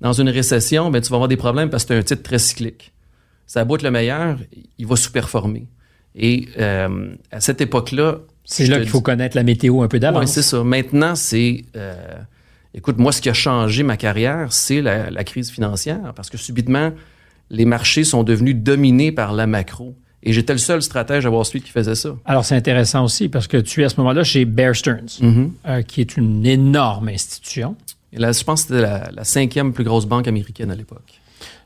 dans 0.00 0.12
une 0.12 0.28
récession, 0.28 0.90
ben, 0.90 1.00
tu 1.00 1.08
vas 1.08 1.16
avoir 1.16 1.28
des 1.28 1.36
problèmes 1.36 1.70
parce 1.70 1.84
que 1.84 1.94
c'est 1.94 1.98
un 1.98 2.02
titre 2.02 2.22
très 2.22 2.38
cyclique. 2.38 2.92
Ça 3.46 3.62
être 3.62 3.82
le 3.82 3.90
meilleur, 3.90 4.38
il 4.78 4.86
va 4.86 4.96
sous-performer. 4.96 5.66
Et 6.14 6.48
euh, 6.58 7.14
à 7.30 7.40
cette 7.40 7.60
époque-là... 7.60 8.18
C'est 8.44 8.66
là 8.66 8.80
qu'il 8.80 8.88
faut 8.88 9.00
connaître 9.00 9.36
la 9.36 9.42
météo 9.42 9.82
un 9.82 9.88
peu 9.88 9.98
d'avance. 9.98 10.20
Oui, 10.20 10.28
c'est 10.28 10.42
ça. 10.42 10.62
Maintenant, 10.62 11.14
c'est... 11.14 11.64
Euh, 11.76 11.94
écoute, 12.74 12.98
moi, 12.98 13.12
ce 13.12 13.20
qui 13.20 13.28
a 13.28 13.34
changé 13.34 13.82
ma 13.82 13.96
carrière, 13.96 14.52
c'est 14.52 14.82
la, 14.82 15.24
crise 15.24 15.50
financière 15.50 16.12
parce 16.14 16.28
que 16.30 16.36
subitement, 16.36 16.92
les 17.50 17.64
marchés 17.64 18.04
sont 18.04 18.22
devenus 18.22 18.56
dominés 18.56 19.12
par 19.12 19.32
la 19.32 19.46
macro. 19.46 19.94
Et 20.26 20.32
j'étais 20.32 20.54
le 20.54 20.58
seul 20.58 20.80
stratège 20.80 21.26
à 21.26 21.30
Wall 21.30 21.44
Street 21.44 21.60
qui 21.60 21.70
faisait 21.70 21.94
ça. 21.94 22.16
Alors, 22.24 22.46
c'est 22.46 22.54
intéressant 22.54 23.04
aussi 23.04 23.28
parce 23.28 23.46
que 23.46 23.58
tu 23.58 23.82
es 23.82 23.84
à 23.84 23.90
ce 23.90 23.96
moment-là 23.98 24.24
chez 24.24 24.46
Bear 24.46 24.74
Stearns, 24.74 25.20
mm-hmm. 25.20 25.50
euh, 25.66 25.82
qui 25.82 26.00
est 26.00 26.16
une 26.16 26.46
énorme 26.46 27.08
institution. 27.08 27.76
Et 28.10 28.18
là, 28.18 28.32
je 28.32 28.42
pense 28.42 28.64
que 28.64 28.68
c'était 28.68 29.12
la, 29.12 29.24
cinquième 29.24 29.74
plus 29.74 29.84
grosse 29.84 30.06
banque 30.06 30.26
américaine 30.26 30.70
à 30.70 30.74
l'époque. 30.74 31.20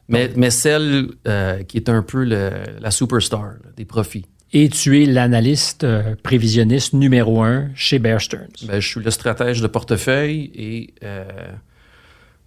Mais, 0.09 0.33
mais 0.35 0.51
celle 0.51 1.09
euh, 1.29 1.63
qui 1.63 1.77
est 1.77 1.89
un 1.89 2.03
peu 2.03 2.25
la 2.25 2.91
superstar 2.91 3.53
des 3.77 3.85
profits. 3.85 4.25
Et 4.53 4.69
tu 4.71 5.03
es 5.03 5.07
l'analyste 5.07 5.85
euh, 5.85 6.17
prévisionniste 6.23 6.95
numéro 6.95 7.43
un 7.43 7.69
chez 7.75 7.99
Bear 7.99 8.21
Stearns. 8.21 8.49
Ben, 8.67 8.81
je 8.81 8.89
suis 8.89 9.01
le 9.01 9.11
stratège 9.11 9.61
de 9.61 9.67
portefeuille 9.67 10.51
et 10.55 10.95
euh, 11.03 11.25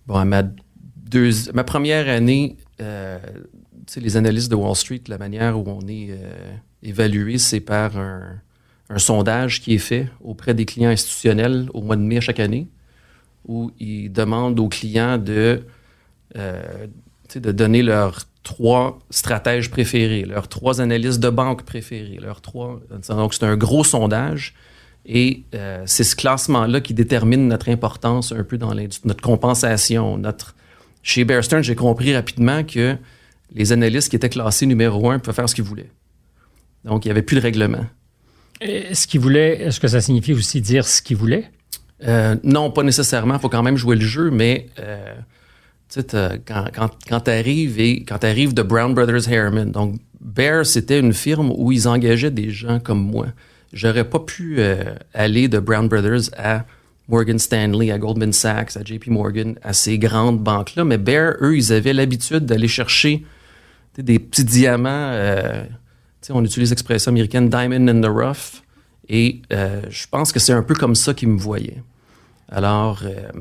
bon, 0.07 0.25
ma, 0.25 0.43
ma 1.53 1.63
première 1.63 2.09
année, 2.09 2.57
les 3.95 4.17
analystes 4.17 4.49
de 4.49 4.55
Wall 4.55 4.75
Street, 4.75 5.01
la 5.07 5.19
manière 5.19 5.59
où 5.59 5.63
on 5.67 5.87
est 5.87 6.17
évalué, 6.81 7.37
c'est 7.37 7.59
par 7.59 7.97
un, 7.97 8.41
un 8.91 8.99
sondage 8.99 9.61
qui 9.61 9.75
est 9.75 9.79
fait 9.79 10.09
auprès 10.21 10.53
des 10.53 10.65
clients 10.65 10.89
institutionnels 10.89 11.69
au 11.73 11.81
mois 11.81 11.95
de 11.95 12.01
mai 12.01 12.19
chaque 12.21 12.39
année 12.39 12.67
où 13.47 13.71
ils 13.79 14.11
demandent 14.11 14.59
aux 14.59 14.67
clients 14.67 15.17
de, 15.17 15.63
euh, 16.35 16.87
de 17.33 17.51
donner 17.51 17.81
leurs 17.83 18.25
trois 18.43 18.99
stratèges 19.09 19.69
préférés, 19.69 20.23
leurs 20.23 20.47
trois 20.47 20.81
analystes 20.81 21.19
de 21.19 21.29
banque 21.29 21.63
préférés, 21.63 22.17
leurs 22.21 22.41
trois. 22.41 22.79
Donc, 23.09 23.33
c'est 23.33 23.43
un 23.43 23.57
gros 23.57 23.83
sondage. 23.83 24.55
Et 25.05 25.43
euh, 25.55 25.81
c'est 25.87 26.03
ce 26.03 26.15
classement-là 26.15 26.79
qui 26.79 26.93
détermine 26.93 27.47
notre 27.47 27.69
importance 27.69 28.31
un 28.31 28.43
peu 28.43 28.57
dans 28.57 28.73
notre 28.73 29.21
compensation. 29.21 30.17
Notre... 30.17 30.55
Chez 31.01 31.23
Bear 31.23 31.43
Stearns, 31.43 31.63
j'ai 31.63 31.75
compris 31.75 32.15
rapidement 32.15 32.63
que 32.63 32.95
les 33.53 33.71
analystes 33.71 34.09
qui 34.09 34.15
étaient 34.15 34.29
classés 34.29 34.67
numéro 34.67 35.09
un 35.09 35.17
pouvaient 35.17 35.35
faire 35.35 35.49
ce 35.49 35.55
qu'ils 35.55 35.63
voulaient. 35.63 35.89
Donc, 36.85 37.05
il 37.05 37.07
n'y 37.07 37.11
avait 37.11 37.23
plus 37.23 37.35
de 37.35 37.41
règlement. 37.41 37.85
Est-ce 38.59 39.07
qu'ils 39.07 39.19
voulaient, 39.19 39.61
est-ce 39.61 39.79
que 39.79 39.87
ça 39.87 40.01
signifie 40.01 40.33
aussi 40.33 40.61
dire 40.61 40.87
ce 40.87 41.01
qu'ils 41.01 41.17
voulaient? 41.17 41.49
Euh, 42.03 42.35
non, 42.43 42.69
pas 42.69 42.83
nécessairement. 42.83 43.35
Il 43.35 43.39
faut 43.39 43.49
quand 43.49 43.63
même 43.63 43.77
jouer 43.77 43.95
le 43.95 44.05
jeu, 44.05 44.29
mais 44.29 44.67
euh, 44.79 45.15
quand, 46.45 46.89
quand, 47.07 47.19
tu 47.19 47.31
arrives 47.31 47.79
et 47.79 48.03
quand 48.03 48.19
de 48.19 48.61
Brown 48.61 48.93
Brothers 48.93 49.27
Harriman, 49.27 49.71
donc 49.71 49.99
Bear, 50.19 50.65
c'était 50.65 50.99
une 50.99 51.13
firme 51.13 51.51
où 51.55 51.71
ils 51.71 51.87
engageaient 51.87 52.31
des 52.31 52.49
gens 52.49 52.79
comme 52.79 53.03
moi. 53.03 53.27
J'aurais 53.73 54.03
pas 54.03 54.19
pu 54.19 54.55
euh, 54.59 54.95
aller 55.13 55.47
de 55.47 55.59
Brown 55.59 55.87
Brothers 55.87 56.29
à 56.37 56.65
Morgan 57.07 57.39
Stanley, 57.39 57.91
à 57.91 57.97
Goldman 57.97 58.31
Sachs, 58.31 58.77
à 58.77 58.83
JP 58.83 59.07
Morgan, 59.07 59.55
à 59.63 59.73
ces 59.73 59.97
grandes 59.97 60.39
banques-là. 60.39 60.85
Mais 60.85 60.97
Bear, 60.97 61.35
eux, 61.41 61.55
ils 61.55 61.73
avaient 61.73 61.93
l'habitude 61.93 62.45
d'aller 62.45 62.67
chercher 62.67 63.25
des 63.97 64.19
petits 64.19 64.45
diamants. 64.45 65.13
on 66.29 66.43
utilise 66.45 66.69
l'expression 66.69 67.11
américaine 67.11 67.49
diamond 67.49 67.87
in 67.87 68.01
the 68.01 68.05
rough. 68.05 68.61
Et 69.09 69.41
je 69.49 70.07
pense 70.09 70.31
que 70.31 70.39
c'est 70.39 70.53
un 70.53 70.63
peu 70.63 70.75
comme 70.75 70.95
ça 70.95 71.13
qu'ils 71.13 71.29
me 71.29 71.37
voyaient. 71.37 71.81
Alors, 72.51 73.03
euh, 73.05 73.31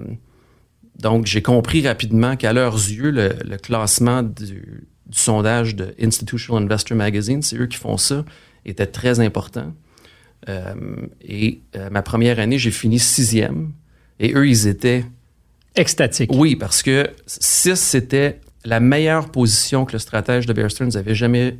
donc, 1.00 1.26
j'ai 1.26 1.42
compris 1.42 1.86
rapidement 1.86 2.36
qu'à 2.36 2.52
leurs 2.52 2.74
yeux, 2.74 3.10
le, 3.10 3.56
classement 3.56 4.22
du, 4.22 4.86
sondage 5.10 5.74
de 5.74 5.94
Institutional 6.00 6.62
Investor 6.64 6.96
Magazine, 6.96 7.42
c'est 7.42 7.56
eux 7.56 7.66
qui 7.66 7.78
font 7.78 7.96
ça, 7.96 8.24
était 8.64 8.86
très 8.86 9.18
important. 9.18 9.72
Euh, 10.48 10.74
et 11.22 11.62
euh, 11.76 11.90
ma 11.90 12.02
première 12.02 12.38
année, 12.38 12.58
j'ai 12.58 12.70
fini 12.70 12.98
sixième. 12.98 13.72
Et 14.18 14.34
eux, 14.34 14.46
ils 14.46 14.68
étaient... 14.68 15.04
Extatiques. 15.74 16.30
Oui, 16.34 16.56
parce 16.56 16.82
que 16.82 17.08
six, 17.26 17.76
c'était 17.76 18.40
la 18.64 18.80
meilleure 18.80 19.30
position 19.30 19.86
que 19.86 19.92
le 19.92 19.98
stratège 19.98 20.44
de 20.46 20.52
Bear 20.52 20.70
Stearns 20.70 20.96
avait 20.96 21.14
jamais... 21.14 21.56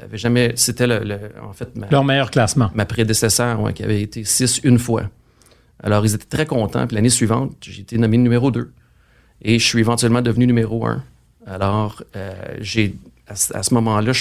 avait 0.00 0.18
jamais 0.18 0.52
c'était 0.56 0.86
le, 0.86 1.18
en 1.42 1.52
fait... 1.54 1.70
Leur 1.90 2.04
meilleur 2.04 2.30
classement. 2.30 2.70
Ma 2.74 2.84
prédécesseur, 2.84 3.72
qui 3.72 3.82
avait 3.82 4.02
été 4.02 4.24
six 4.24 4.60
une 4.62 4.78
fois. 4.78 5.08
Alors, 5.84 6.04
ils 6.04 6.14
étaient 6.14 6.36
très 6.36 6.46
contents. 6.46 6.86
L'année 6.90 7.10
suivante, 7.10 7.52
j'ai 7.60 7.82
été 7.82 7.98
nommé 7.98 8.16
numéro 8.16 8.50
2. 8.50 8.72
Et 9.42 9.58
je 9.58 9.64
suis 9.64 9.80
éventuellement 9.80 10.22
devenu 10.22 10.46
numéro 10.46 10.86
1. 10.86 11.04
Alors, 11.46 12.02
euh, 12.16 12.32
j'ai 12.60 12.96
à, 13.28 13.62
ce 13.62 13.74
moment-là, 13.74 14.12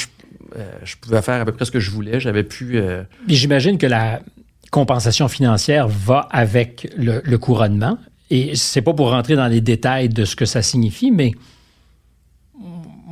euh, 0.58 0.72
je, 0.84 0.96
pouvais 0.98 1.22
faire 1.22 1.42
à 1.42 1.46
peu 1.46 1.54
près 1.54 1.64
ce 1.64 1.72
que 1.72 1.80
je 1.80 1.90
voulais. 1.90 2.20
J'avais 2.20 2.44
pu. 2.44 2.78
Euh, 2.78 3.04
j'imagine 3.28 3.78
que 3.78 3.88
la 3.88 4.22
compensation 4.72 5.30
financière 5.30 5.88
va 5.88 6.28
avec 6.32 6.92
le, 6.98 7.38
couronnement. 7.38 7.98
Et 8.30 8.56
c'est 8.56 8.82
pas 8.82 8.94
pour 8.94 9.12
rentrer 9.12 9.38
dans 9.38 9.48
les 9.48 9.62
détails 9.62 10.10
de 10.10 10.26
ce 10.26 10.36
que 10.36 10.46
ça 10.46 10.62
signifie, 10.62 11.12
mais 11.12 11.32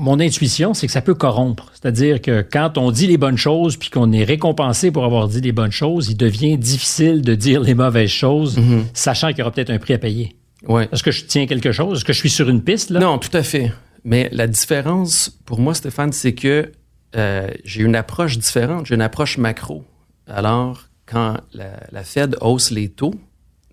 mon 0.02 0.20
intuition, 0.20 0.74
c'est 0.74 0.88
que 0.88 0.94
ça 0.94 1.02
peut 1.02 1.14
corrompre. 1.14 1.72
C'est-à-dire 1.74 2.22
que 2.22 2.42
quand 2.42 2.78
on 2.78 2.92
dit 2.92 3.08
les 3.08 3.18
bonnes 3.18 3.38
choses 3.38 3.78
puis 3.78 3.90
qu'on 3.90 4.12
est 4.12 4.24
récompensé 4.24 4.92
pour 4.92 5.06
avoir 5.06 5.28
dit 5.28 5.42
les 5.42 5.52
bonnes 5.52 5.72
choses, 5.72 6.10
il 6.10 6.18
devient 6.18 6.58
difficile 6.58 7.22
de 7.22 7.36
dire 7.36 7.62
les 7.62 7.76
mauvaises 7.76 8.10
choses, 8.10 8.58
mhm. 8.58 8.86
sachant 8.94 9.30
qu'il 9.30 9.40
y 9.40 9.42
aura 9.44 9.52
peut-être 9.52 9.70
un 9.70 9.78
prix 9.78 9.94
à 9.94 10.00
payer. 10.00 10.36
Ouais. 10.68 10.90
Est-ce 10.92 11.04
que 11.04 11.12
je 11.12 11.26
tiens 11.26 11.46
quelque 11.46 11.72
chose? 11.72 12.00
Est-ce 12.00 12.06
que 12.06 12.14
je 12.14 12.18
suis 12.18 12.30
sur 12.30 12.50
une 12.50 12.64
piste? 12.64 12.90
Là? 12.90 13.00
Non, 13.00 13.20
tout 13.20 13.36
à 13.36 13.44
fait. 13.44 13.72
Mais 14.04 14.28
la 14.32 14.48
différence 14.48 15.30
pour 15.46 15.60
moi, 15.60 15.76
Stéphane, 15.76 16.12
c'est 16.12 16.34
que 16.34 16.72
euh, 17.16 17.48
j'ai 17.64 17.84
une 17.84 17.96
approche 17.96 18.38
différente. 18.38 18.88
J'ai 18.88 18.96
une 18.96 19.02
approche 19.02 19.38
macro. 19.38 19.86
Alors, 20.28 20.88
quand 21.06 21.38
la, 21.54 22.04
Fed 22.04 22.38
hausse 22.42 22.72
les 22.72 22.90
taux 22.90 23.14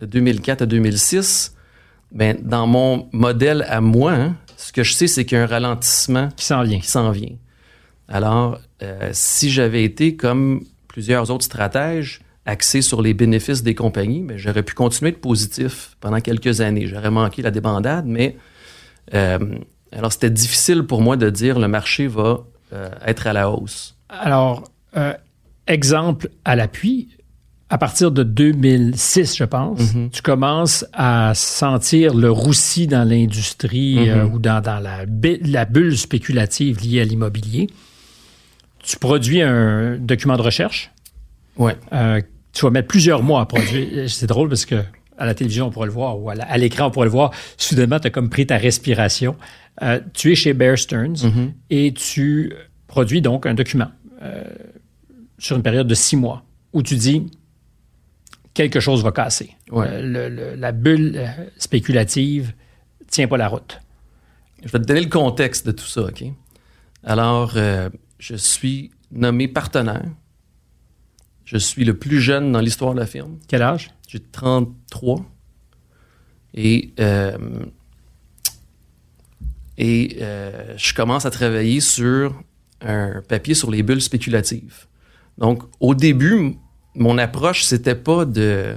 de 0.00 0.06
2004 0.06 0.62
à 0.62 0.66
2006, 0.66 1.54
ben, 2.12 2.36
dans 2.42 2.66
mon 2.66 3.08
modèle 3.12 3.64
à 3.68 3.80
moi, 3.80 4.12
hein, 4.12 4.36
ce 4.68 4.72
que 4.72 4.82
je 4.82 4.92
sais, 4.92 5.06
c'est 5.06 5.24
qu'il 5.24 5.38
y 5.38 5.40
a 5.40 5.44
un 5.44 5.46
ralentissement 5.46 6.28
qui 6.36 6.44
s'en 6.44 6.62
vient. 6.62 6.78
Qui 6.78 6.88
s'en 6.88 7.10
vient. 7.10 7.36
Alors, 8.06 8.58
euh, 8.82 9.08
si 9.12 9.48
j'avais 9.48 9.82
été 9.82 10.14
comme 10.14 10.62
plusieurs 10.88 11.30
autres 11.30 11.46
stratèges 11.46 12.20
axés 12.44 12.82
sur 12.82 13.00
les 13.00 13.14
bénéfices 13.14 13.62
des 13.62 13.74
compagnies, 13.74 14.20
mais 14.20 14.34
ben, 14.34 14.36
j'aurais 14.36 14.62
pu 14.62 14.74
continuer 14.74 15.12
de 15.12 15.16
positif 15.16 15.96
pendant 16.00 16.20
quelques 16.20 16.60
années. 16.60 16.86
J'aurais 16.86 17.10
manqué 17.10 17.40
la 17.40 17.50
débandade, 17.50 18.04
mais 18.04 18.36
euh, 19.14 19.38
alors 19.90 20.12
c'était 20.12 20.28
difficile 20.28 20.82
pour 20.82 21.00
moi 21.00 21.16
de 21.16 21.30
dire 21.30 21.58
le 21.58 21.68
marché 21.68 22.06
va 22.06 22.40
euh, 22.74 22.90
être 23.06 23.26
à 23.26 23.32
la 23.32 23.50
hausse. 23.50 23.96
Alors, 24.10 24.64
exemple 25.66 26.28
à 26.44 26.56
l'appui, 26.56 27.16
à 27.70 27.76
partir 27.76 28.10
de 28.10 28.22
2006, 28.22 29.36
je 29.36 29.44
pense, 29.44 29.94
mhm. 29.94 30.10
tu 30.10 30.22
commences 30.22 30.86
à 30.94 31.32
sentir 31.34 32.14
le 32.14 32.30
roussi 32.30 32.86
dans 32.86 33.06
l'industrie 33.06 34.08
euh, 34.08 34.24
ou 34.24 34.38
dans, 34.38 34.62
la, 34.64 35.04
la, 35.04 35.64
bulle 35.66 35.96
spéculative 35.96 36.80
liée 36.80 37.02
à 37.02 37.04
l'immobilier. 37.04 37.68
Tu 38.82 38.96
produis 38.96 39.42
un 39.42 39.98
document 39.98 40.38
de 40.38 40.42
recherche. 40.42 40.90
Ouais. 41.58 41.76
Euh, 41.92 42.22
tu 42.54 42.64
vas 42.64 42.70
mettre 42.70 42.88
plusieurs 42.88 43.22
mois 43.22 43.42
à 43.42 43.46
produire. 43.46 44.08
C'est 44.08 44.26
drôle 44.26 44.48
parce 44.48 44.64
que 44.64 44.82
à 45.18 45.26
la 45.26 45.34
télévision, 45.34 45.66
on 45.66 45.70
pourrait 45.70 45.88
le 45.88 45.92
voir, 45.92 46.18
ou 46.18 46.30
à 46.30 46.58
l'écran, 46.58 46.86
on 46.86 46.90
pourrait 46.90 47.06
le 47.06 47.12
voir. 47.12 47.32
Soudainement, 47.58 47.98
tu 47.98 48.06
as 48.06 48.10
comme 48.10 48.30
pris 48.30 48.46
ta 48.46 48.56
respiration. 48.56 49.36
Euh, 49.82 50.00
tu 50.14 50.32
es 50.32 50.34
chez 50.34 50.54
Bear 50.54 50.78
Stearns 50.78 51.24
mhm. 51.24 51.52
et 51.70 51.92
tu 51.92 52.54
produis 52.86 53.20
donc 53.20 53.44
un 53.44 53.54
document 53.54 53.88
sur 55.38 55.54
une 55.54 55.62
période 55.62 55.86
de 55.86 55.94
six 55.94 56.16
mois 56.16 56.42
où 56.72 56.82
tu 56.82 56.96
dis 56.96 57.26
quelque 58.58 58.80
chose 58.80 59.04
va 59.04 59.12
casser. 59.12 59.54
Euh, 59.72 60.56
la 60.56 60.72
bulle 60.72 61.12
euh, 61.14 61.28
spéculative 61.58 62.52
tient 63.08 63.28
pas 63.28 63.36
la 63.36 63.46
route. 63.46 63.80
Je 64.64 64.68
vais 64.68 64.80
te 64.80 64.84
donner 64.84 65.02
le 65.02 65.08
contexte 65.08 65.64
de 65.64 65.70
tout 65.70 65.86
ça, 65.86 66.02
OK? 66.02 66.24
Alors, 67.04 67.52
euh, 67.54 67.88
je 68.18 68.34
suis 68.34 68.90
nommé 69.12 69.46
partenaire 69.46 70.10
Je 71.44 71.56
suis 71.56 71.84
le 71.84 71.96
plus 71.96 72.20
jeune 72.20 72.50
dans 72.50 72.58
l'histoire 72.58 72.94
de 72.94 72.98
la 72.98 73.06
firme. 73.06 73.38
Quel 73.46 73.62
âge? 73.62 73.92
J'ai 74.08 74.18
33. 74.18 75.24
Et, 76.54 76.92
euh, 76.98 77.38
et 79.76 80.16
euh, 80.20 80.74
je 80.76 80.94
commence 80.94 81.26
à 81.26 81.30
travailler 81.30 81.78
sur 81.78 82.42
un 82.80 83.22
papier 83.28 83.54
sur 83.54 83.70
les 83.70 83.84
bulles 83.84 84.02
spéculatives. 84.02 84.86
Donc, 85.38 85.62
au 85.78 85.94
début, 85.94 86.56
mon 86.98 87.18
approche, 87.18 87.64
c'était 87.64 87.94
pas 87.94 88.24
de 88.24 88.76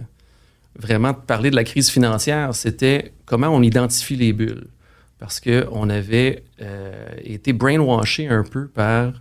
vraiment 0.78 1.12
de 1.12 1.18
parler 1.18 1.52
de 1.52 1.56
la 1.56 1.64
crise 1.64 1.90
financière, 1.90 2.56
c'était 2.56 3.12
comment 3.26 3.50
on 3.50 3.62
identifie 3.62 4.16
les 4.16 4.34
bulles. 4.34 4.68
Parce 5.20 5.40
qu'on 5.40 5.90
avait 5.90 6.44
euh, 6.62 7.06
été 7.24 7.54
brainwashé 7.54 8.28
un 8.28 8.44
peu 8.44 8.68
par 8.68 9.14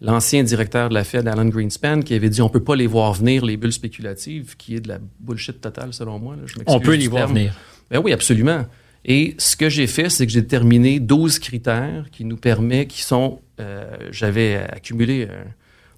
l'ancien 0.00 0.42
directeur 0.42 0.88
de 0.88 0.94
la 0.94 1.04
Fed, 1.04 1.28
Alan 1.28 1.46
Greenspan, 1.46 2.00
qui 2.00 2.14
avait 2.14 2.28
dit 2.28 2.42
on 2.42 2.48
peut 2.48 2.64
pas 2.64 2.74
les 2.74 2.88
voir 2.88 3.12
venir, 3.12 3.44
les 3.44 3.56
bulles 3.56 3.72
spéculatives, 3.72 4.56
qui 4.56 4.74
est 4.74 4.80
de 4.80 4.88
la 4.88 4.98
bullshit 5.20 5.60
totale 5.60 5.92
selon 5.92 6.18
moi. 6.18 6.36
on 6.66 6.80
peut 6.80 6.96
les 6.96 7.08
voir 7.08 7.28
venir. 7.28 7.56
Ben 7.90 8.00
oui, 8.02 8.12
absolument. 8.12 8.66
Et 9.04 9.36
ce 9.38 9.54
que 9.54 9.68
j'ai 9.68 9.86
fait, 9.86 10.10
c'est 10.10 10.26
que 10.26 10.32
j'ai 10.32 10.42
déterminé 10.42 10.98
12 10.98 11.38
critères 11.38 12.06
qui 12.10 12.24
nous 12.24 12.36
permettent, 12.36 12.88
qui 12.88 13.02
sont, 13.02 13.40
euh, 13.60 13.96
j'avais 14.10 14.56
accumulé 14.56 15.28
euh, 15.30 15.44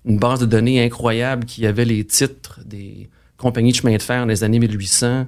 une 0.08 0.18
base 0.18 0.40
de 0.40 0.46
données 0.46 0.82
incroyable 0.82 1.44
qui 1.44 1.66
avait 1.66 1.84
les 1.84 2.04
titres 2.04 2.60
des 2.64 3.08
compagnies 3.36 3.70
de 3.70 3.76
chemin 3.76 3.96
de 3.96 4.02
fer 4.02 4.26
les 4.26 4.42
années 4.42 4.58
1800 4.58 5.26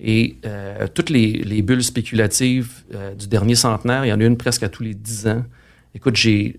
et 0.00 0.36
euh, 0.46 0.86
toutes 0.92 1.10
les, 1.10 1.62
bulles 1.62 1.84
spéculatives 1.84 2.84
du 3.18 3.28
dernier 3.28 3.54
centenaire, 3.54 4.06
il 4.06 4.08
y 4.08 4.12
en 4.12 4.20
a 4.20 4.24
une 4.24 4.38
presque 4.38 4.62
à 4.62 4.68
tous 4.68 4.82
les 4.82 4.94
10 4.94 5.26
ans. 5.28 5.44
Écoute, 5.94 6.16
j'ai 6.16 6.58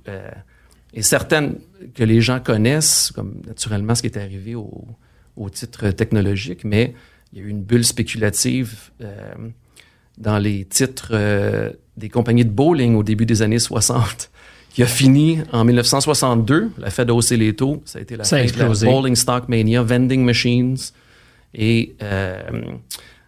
et 0.96 1.02
certaines 1.02 1.56
que 1.96 2.04
les 2.04 2.22
gens 2.22 2.40
connaissent, 2.40 3.12
comme 3.16 3.42
naturellement 3.48 3.96
ce 3.96 4.04
qui 4.04 4.08
est 4.08 4.18
arrivé 4.18 4.54
au, 4.54 4.86
au 5.36 5.50
titre 5.50 5.90
technologique, 5.90 6.64
mais 6.64 6.94
il 7.32 7.40
y 7.40 7.42
a 7.42 7.46
eu 7.46 7.50
une 7.50 7.64
bulle 7.64 7.84
spéculative 7.84 8.92
dans 10.18 10.38
les 10.38 10.66
titres 10.66 11.12
euh, 11.12 11.72
des 11.98 12.10
compagnies 12.10 12.46
de 12.46 12.52
bowling 12.52 12.96
au 12.96 13.04
début 13.04 13.26
des 13.26 13.42
années 13.42 13.60
60, 13.60 14.32
qui 14.74 14.82
a 14.82 14.88
fini 14.88 15.40
en 15.52 15.64
1962. 15.64 16.72
La 16.80 16.90
Fed 16.90 17.10
a 17.10 17.14
haussé 17.14 17.38
les 17.38 17.56
taux. 17.56 17.82
Ça 17.86 18.00
a 18.00 18.02
été 18.02 18.18
la, 18.18 18.24
ça 18.24 18.38
Bowling 18.84 19.16
Stock 19.16 19.48
Mania, 19.48 19.84
Vending 19.84 20.24
Machines. 20.24 20.78
Et 21.54 21.96
euh, 22.02 22.42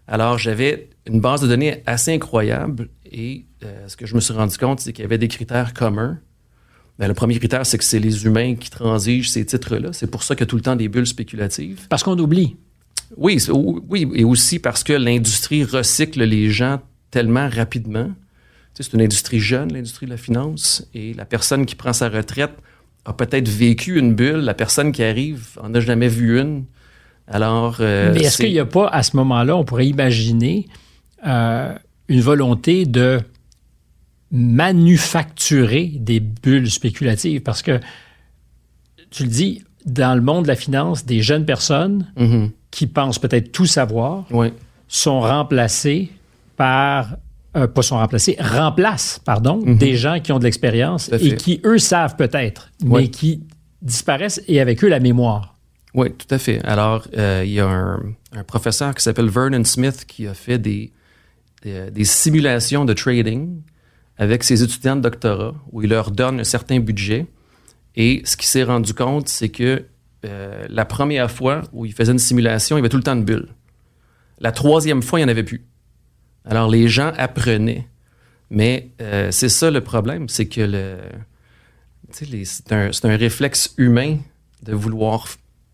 alors, 0.08 0.40
j'avais 0.40 0.90
une 1.06 1.22
base 1.22 1.42
de 1.42 1.48
données 1.48 1.84
assez 1.86 2.14
incroyable. 2.14 2.90
Et 3.12 3.46
euh, 3.64 3.88
ce 3.88 3.96
que 3.96 4.08
je 4.08 4.16
me 4.16 4.20
suis 4.20 4.34
rendu 4.34 4.58
compte, 4.58 4.80
c'est 4.80 4.92
qu'il 4.92 5.04
y 5.04 5.06
avait 5.06 5.20
des 5.20 5.28
critères 5.28 5.74
communs. 5.74 6.20
Ben, 6.98 7.08
le 7.08 7.14
premier 7.14 7.38
critère, 7.38 7.66
c'est 7.66 7.78
que 7.78 7.84
c'est 7.84 8.00
les 8.00 8.26
humains 8.26 8.56
qui 8.56 8.72
transigent 8.72 9.30
ces 9.30 9.46
titres-là. 9.46 9.94
C'est 9.94 10.10
pour 10.10 10.24
ça 10.24 10.34
qu'il 10.36 10.42
y 10.42 10.48
a 10.48 10.48
tout 10.48 10.56
le 10.56 10.62
temps 10.62 10.76
des 10.76 10.88
bulles 10.88 11.08
spéculatives. 11.08 11.88
Parce 11.90 12.04
qu'on 12.04 12.18
oublie. 12.18 12.56
Oui, 13.18 13.40
oui, 13.88 14.10
et 14.16 14.24
aussi 14.24 14.58
parce 14.58 14.84
que 14.84 14.94
l'industrie 14.94 15.64
recycle 15.64 16.24
les 16.24 16.50
gens 16.50 16.82
tellement 17.12 17.48
rapidement. 17.50 18.10
C'est 18.76 18.94
une 18.94 19.02
industrie 19.02 19.40
jeune, 19.40 19.74
l'industrie 19.74 20.06
de 20.06 20.12
la 20.12 20.18
finance, 20.18 20.88
et 20.94 21.14
la 21.14 21.26
personne 21.26 21.66
qui 21.66 21.76
prend 21.76 21.94
sa 21.94 22.10
retraite 22.10 22.52
a 23.06 23.14
peut-être 23.14 23.48
vécu 23.48 23.98
une 23.98 24.14
bulle. 24.16 24.38
La 24.38 24.54
personne 24.54 24.92
qui 24.92 25.04
arrive 25.04 25.58
en 25.62 25.74
a 25.74 25.80
jamais 25.80 26.08
vu 26.08 26.40
une. 26.40 26.66
Alors, 27.28 27.78
euh, 27.80 28.14
mais 28.14 28.24
est-ce 28.24 28.38
qu'il 28.38 28.52
n'y 28.52 28.60
a 28.60 28.66
pas 28.66 28.88
à 28.88 29.02
ce 29.02 29.16
moment-là, 29.16 29.56
on 29.56 29.64
pourrait 29.64 29.88
imaginer 29.88 30.68
euh, 31.26 31.74
une 32.08 32.22
volonté 32.22 32.86
de 32.86 33.22
manufacturer 34.32 35.94
des 35.96 36.20
bulles 36.20 36.70
spéculatives? 36.70 37.42
Parce 37.42 37.62
que 37.62 37.80
tu 39.10 39.24
le 39.24 39.30
dis, 39.30 39.64
dans 39.86 40.16
le 40.16 40.22
monde 40.22 40.44
de 40.44 40.50
la 40.50 40.56
finance, 40.56 41.06
des 41.06 41.22
jeunes 41.22 41.46
personnes 41.46 42.12
mm-hmm 42.18 42.50
qui 42.76 42.88
pensent 42.88 43.20
peut-être 43.20 43.54
tout 43.54 43.66
savoir 43.66 44.26
sont 44.90 45.22
remplacés 45.22 46.12
par 46.58 47.16
euh, 47.56 47.68
pas 47.68 47.82
sont 47.82 47.98
remplacés, 47.98 48.36
remplacent, 48.40 49.20
pardon, 49.24 49.60
mhm. 49.64 49.78
des 49.78 49.96
gens 49.96 50.20
qui 50.20 50.32
ont 50.32 50.40
de 50.40 50.44
l'expérience 50.44 51.12
et 51.12 51.36
qui, 51.36 51.62
eux, 51.66 51.78
savent 51.78 52.16
peut-être, 52.16 52.72
mais 52.84 53.10
qui 53.10 53.44
disparaissent 53.82 54.42
et 54.48 54.60
avec 54.60 54.84
eux 54.84 54.90
la 54.90 55.00
mémoire. 55.00 55.56
Oui, 55.94 56.12
tout 56.12 56.28
à 56.30 56.38
fait. 56.38 56.64
Alors, 56.66 57.08
euh, 57.18 57.44
il 57.46 57.54
y 57.54 57.60
a 57.60 57.68
un, 57.68 58.44
professeur 58.48 58.94
qui 58.94 59.02
s'appelle 59.02 59.30
Vernon 59.30 59.64
Smith 59.64 60.04
qui 60.06 60.28
a 60.28 60.34
fait 60.34 60.58
des, 60.58 60.92
des, 61.64 62.04
simulations 62.04 62.84
de 62.84 62.92
trading 62.92 63.62
avec 64.18 64.44
ses 64.44 64.62
étudiants 64.62 64.98
de 64.98 65.02
doctorat 65.02 65.54
où 65.72 65.82
il 65.82 65.90
leur 65.90 66.12
donne 66.12 66.42
un 66.42 66.44
certain 66.44 66.80
budget. 66.82 67.28
Et 67.96 68.22
ce 68.26 68.36
qu'il 68.36 68.48
s'est 68.48 68.64
rendu 68.64 68.94
compte, 68.94 69.30
c'est 69.30 69.48
que 69.48 69.86
euh, 70.26 70.66
la 70.70 70.86
première 70.86 71.32
fois 71.32 71.62
où 71.72 71.86
il 71.86 71.94
faisait 71.94 72.12
une 72.12 72.20
simulation, 72.20 72.76
il 72.76 72.80
y 72.80 72.82
avait 72.82 72.90
tout 72.90 72.98
le 72.98 73.04
temps 73.04 73.16
de 73.16 73.24
bulles. 73.24 73.50
La 74.40 74.52
troisième 74.52 75.02
fois, 75.02 75.20
il 75.20 75.24
n'y 75.24 75.30
en 75.30 75.32
avait 75.32 75.44
plus. 75.44 75.66
Alors, 76.46 76.70
les 76.70 76.88
gens 76.88 77.12
apprenaient. 77.18 77.88
Mais 78.50 78.90
euh, 79.02 79.32
c'est 79.32 79.50
ça 79.50 79.72
le 79.72 79.82
problème, 79.82 80.30
c'est 80.30 80.48
que 80.48 80.62
le, 80.62 80.98
c'est 82.12 82.72
un, 82.72 82.92
un, 83.04 83.18
réflexe 83.18 83.74
humain 83.78 84.18
de 84.62 84.74
vouloir 84.74 85.28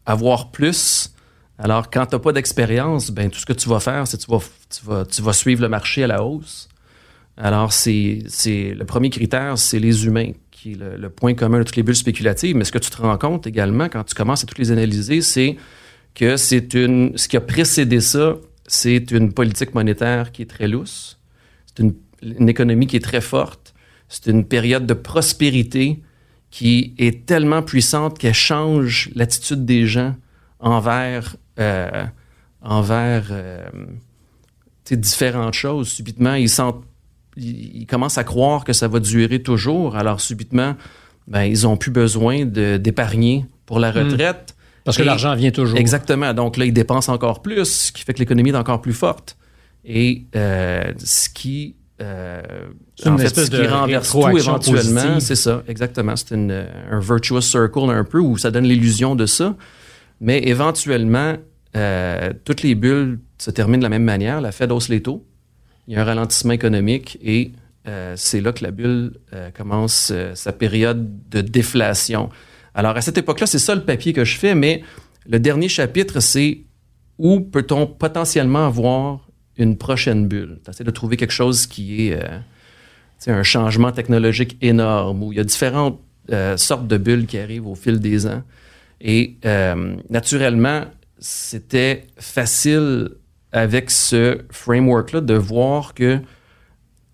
avoir 0.06 0.52
plus. 0.52 1.14
Alors, 1.58 1.90
quand 1.90 2.08
tu 2.08 2.16
n'as 2.16 2.20
pas 2.20 2.32
d'expérience, 2.32 3.12
ben, 3.12 3.30
tout 3.30 3.40
ce 3.40 3.46
que 3.46 3.54
tu 3.54 3.70
vas 3.70 3.80
faire, 3.80 4.08
c'est 4.08 4.18
que 4.18 4.24
tu 4.24 4.32
vas, 4.32 4.40
tu, 4.70 4.86
vas, 4.86 5.06
tu 5.06 5.22
vas 5.22 5.34
suivre 5.34 5.62
le 5.62 5.70
marché 5.70 6.04
à 6.04 6.08
la 6.08 6.24
hausse. 6.24 6.70
Alors, 7.38 7.74
c'est, 7.74 8.24
le 8.44 8.84
premier 8.84 9.10
critère, 9.10 9.58
c'est 9.58 9.80
les 9.80 10.06
humains 10.06 10.32
qui 10.52 10.74
est 10.74 10.78
le, 10.78 11.10
point 11.10 11.34
commun 11.34 11.60
de 11.60 11.64
toutes 11.64 11.76
les 11.76 11.84
bulles 11.84 11.96
spéculatives. 11.96 12.56
Mais 12.56 12.64
ce 12.64 12.72
que 12.72 12.80
tu 12.80 12.90
te 12.90 13.02
rends 13.02 13.18
compte 13.18 13.48
également 13.48 13.90
quand 13.90 14.04
tu 14.04 14.16
commences 14.16 14.44
à 14.44 14.48
toutes 14.48 14.60
les 14.60 14.72
analyser, 14.72 15.22
c'est 15.22 15.58
que 16.14 16.38
c'est 16.38 16.74
une, 16.74 17.18
ce 17.18 17.28
qui 17.28 17.38
a 17.38 17.42
précédé 17.42 18.00
ça, 18.02 18.36
c'est 18.72 19.12
une 19.12 19.34
politique 19.34 19.76
monétaire 19.76 20.32
qui 20.32 20.44
est 20.44 20.50
très 20.50 20.70
lousse. 20.70 21.20
C'est 21.66 21.84
une, 21.84 22.48
économie 22.48 22.88
qui 22.88 22.96
est 22.96 23.04
très 23.04 23.20
forte. 23.20 23.74
C'est 24.08 24.28
une 24.28 24.46
période 24.46 24.86
de 24.86 24.94
prospérité 24.94 26.02
qui 26.52 26.94
est 26.98 27.26
tellement 27.26 27.64
puissante 27.64 28.18
qu'elle 28.18 28.34
change 28.34 29.10
l'attitude 29.14 29.66
des 29.66 29.88
gens 29.88 30.16
envers, 30.60 31.36
euh, 31.60 32.06
envers 32.62 33.28
euh, 33.32 33.70
différentes 34.90 35.54
choses. 35.54 35.90
Subitement, 35.90 36.36
ils 36.36 36.50
sentent 36.50 36.86
ils, 37.36 37.86
commencent 37.88 38.18
à 38.18 38.24
croire 38.24 38.64
que 38.64 38.72
ça 38.72 38.88
va 38.88 39.02
durer 39.02 39.42
toujours. 39.42 39.98
Alors, 39.98 40.22
subitement, 40.22 40.76
ben, 41.28 41.44
ils 41.44 41.64
n'ont 41.64 41.78
plus 41.78 41.92
besoin 41.92 42.46
d'épargner 42.46 43.46
pour 43.66 43.80
la 43.80 43.92
hmm. 43.92 43.98
retraite. 43.98 44.51
Parce 44.84 44.98
que 44.98 45.04
l'argent 45.04 45.36
vient 45.36 45.52
toujours. 45.52 45.78
Exactement. 45.78 46.34
Donc 46.34 46.58
là, 46.58 46.66
ils 46.66 46.74
dépensent 46.74 47.12
encore 47.12 47.42
plus, 47.42 47.66
ce 47.66 47.92
qui 47.92 48.04
fait 48.04 48.14
que 48.14 48.20
l'économie 48.20 48.50
est 48.50 48.56
encore 48.56 48.82
plus 48.82 48.94
forte. 48.94 49.38
Et 49.86 50.26
euh, 50.36 50.92
ce 50.98 51.30
qui, 51.30 51.76
euh, 52.02 52.42
en 53.06 53.18
fait, 53.18 53.36
ce 53.36 53.50
qui 53.50 53.68
renverse 53.68 54.12
tout 54.12 54.38
éventuellement, 54.38 55.20
c'est 55.20 55.36
ça, 55.36 55.64
exactement. 55.68 56.16
C'est 56.16 56.34
un 56.34 57.00
virtuous 57.00 57.42
circle 57.42 57.90
un 57.90 58.04
peu 58.04 58.20
où 58.20 58.38
ça 58.38 58.52
donne 58.52 58.66
l'illusion 58.66 59.16
de 59.16 59.26
ça. 59.26 59.56
Mais 60.20 60.40
éventuellement, 60.48 61.36
euh, 61.76 62.32
toutes 62.46 62.62
les 62.62 62.76
bulles 62.76 63.20
se 63.38 63.50
terminent 63.50 63.80
de 63.80 63.84
la 63.84 63.90
même 63.90 64.04
manière. 64.04 64.42
La 64.42 64.52
Fed 64.52 64.72
hausse 64.72 64.90
les 64.90 65.02
taux 65.02 65.26
il 65.88 65.96
y 65.96 65.98
a 65.98 66.02
un 66.02 66.06
ralentissement 66.06 66.54
économique 66.54 67.18
et 67.22 67.52
euh, 67.88 68.14
c'est 68.16 68.42
là 68.42 68.54
que 68.54 68.64
la 68.64 68.72
bulle 68.72 69.14
euh, 69.34 69.50
commence 69.52 70.12
euh, 70.14 70.36
sa 70.36 70.54
période 70.54 71.30
de 71.30 71.42
déflation. 71.42 72.30
Alors, 72.74 72.96
à 72.96 73.02
cette 73.02 73.18
époque-là, 73.18 73.48
c'est 73.48 73.60
ça 73.60 73.76
le 73.76 73.84
papier 73.84 74.14
que 74.14 74.24
je 74.24 74.38
fais, 74.38 74.56
mais 74.56 74.84
le 75.28 75.40
dernier 75.40 75.70
chapitre, 75.70 76.20
c'est 76.20 76.62
où 77.18 77.42
peut-on 77.42 77.86
potentiellement 77.86 78.66
avoir 78.66 79.28
une 79.58 79.78
prochaine 79.78 80.28
bulle? 80.28 80.60
Tu 80.76 80.84
de 80.84 80.92
trouver 80.92 81.18
quelque 81.18 81.34
chose 81.34 81.68
qui 81.68 82.08
est 82.08 82.20
un 83.28 83.44
changement 83.44 83.92
technologique 83.92 84.58
énorme, 84.62 85.22
où 85.22 85.32
il 85.34 85.38
y 85.38 85.40
a 85.40 85.44
différentes 85.44 86.00
sortes 86.56 86.88
de 86.88 86.98
bulles 86.98 87.28
qui 87.28 87.38
arrivent 87.38 87.68
au 87.68 87.76
fil 87.76 88.00
des 88.00 88.26
ans. 88.26 88.42
Et 89.02 89.38
naturellement, 90.10 90.86
c'était 91.20 92.08
facile 92.18 93.10
avec 93.52 93.92
ce 93.92 94.40
framework-là 94.50 95.22
de 95.22 95.34
voir 95.34 95.94
que 95.94 96.20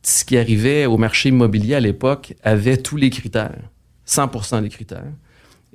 ce 0.03 0.23
qui 0.23 0.37
arrivait 0.37 0.85
au 0.85 0.97
marché 0.97 1.29
immobilier 1.29 1.75
à 1.75 1.79
l'époque 1.79 2.35
avait 2.43 2.77
tous 2.77 2.95
les 2.95 3.09
critères, 3.09 3.59
100 4.05 4.61
des 4.61 4.69
critères, 4.69 5.11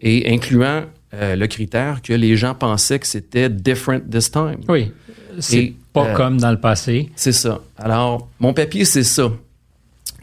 et 0.02 0.32
incluant 0.32 0.84
euh, 1.14 1.36
le 1.36 1.46
critère 1.46 2.02
que 2.02 2.12
les 2.12 2.36
gens 2.36 2.54
pensaient 2.54 2.98
que 2.98 3.06
c'était 3.06 3.48
different 3.48 4.00
this 4.10 4.30
time. 4.30 4.58
Oui, 4.68 4.90
c'est 5.38 5.72
pas 5.92 6.08
euh, 6.08 6.14
comme 6.14 6.38
dans 6.38 6.50
le 6.50 6.60
passé. 6.60 7.10
C'est 7.14 7.32
ça. 7.32 7.60
Alors, 7.78 8.28
mon 8.40 8.52
papier, 8.52 8.84
c'est 8.84 9.04
ça. 9.04 9.30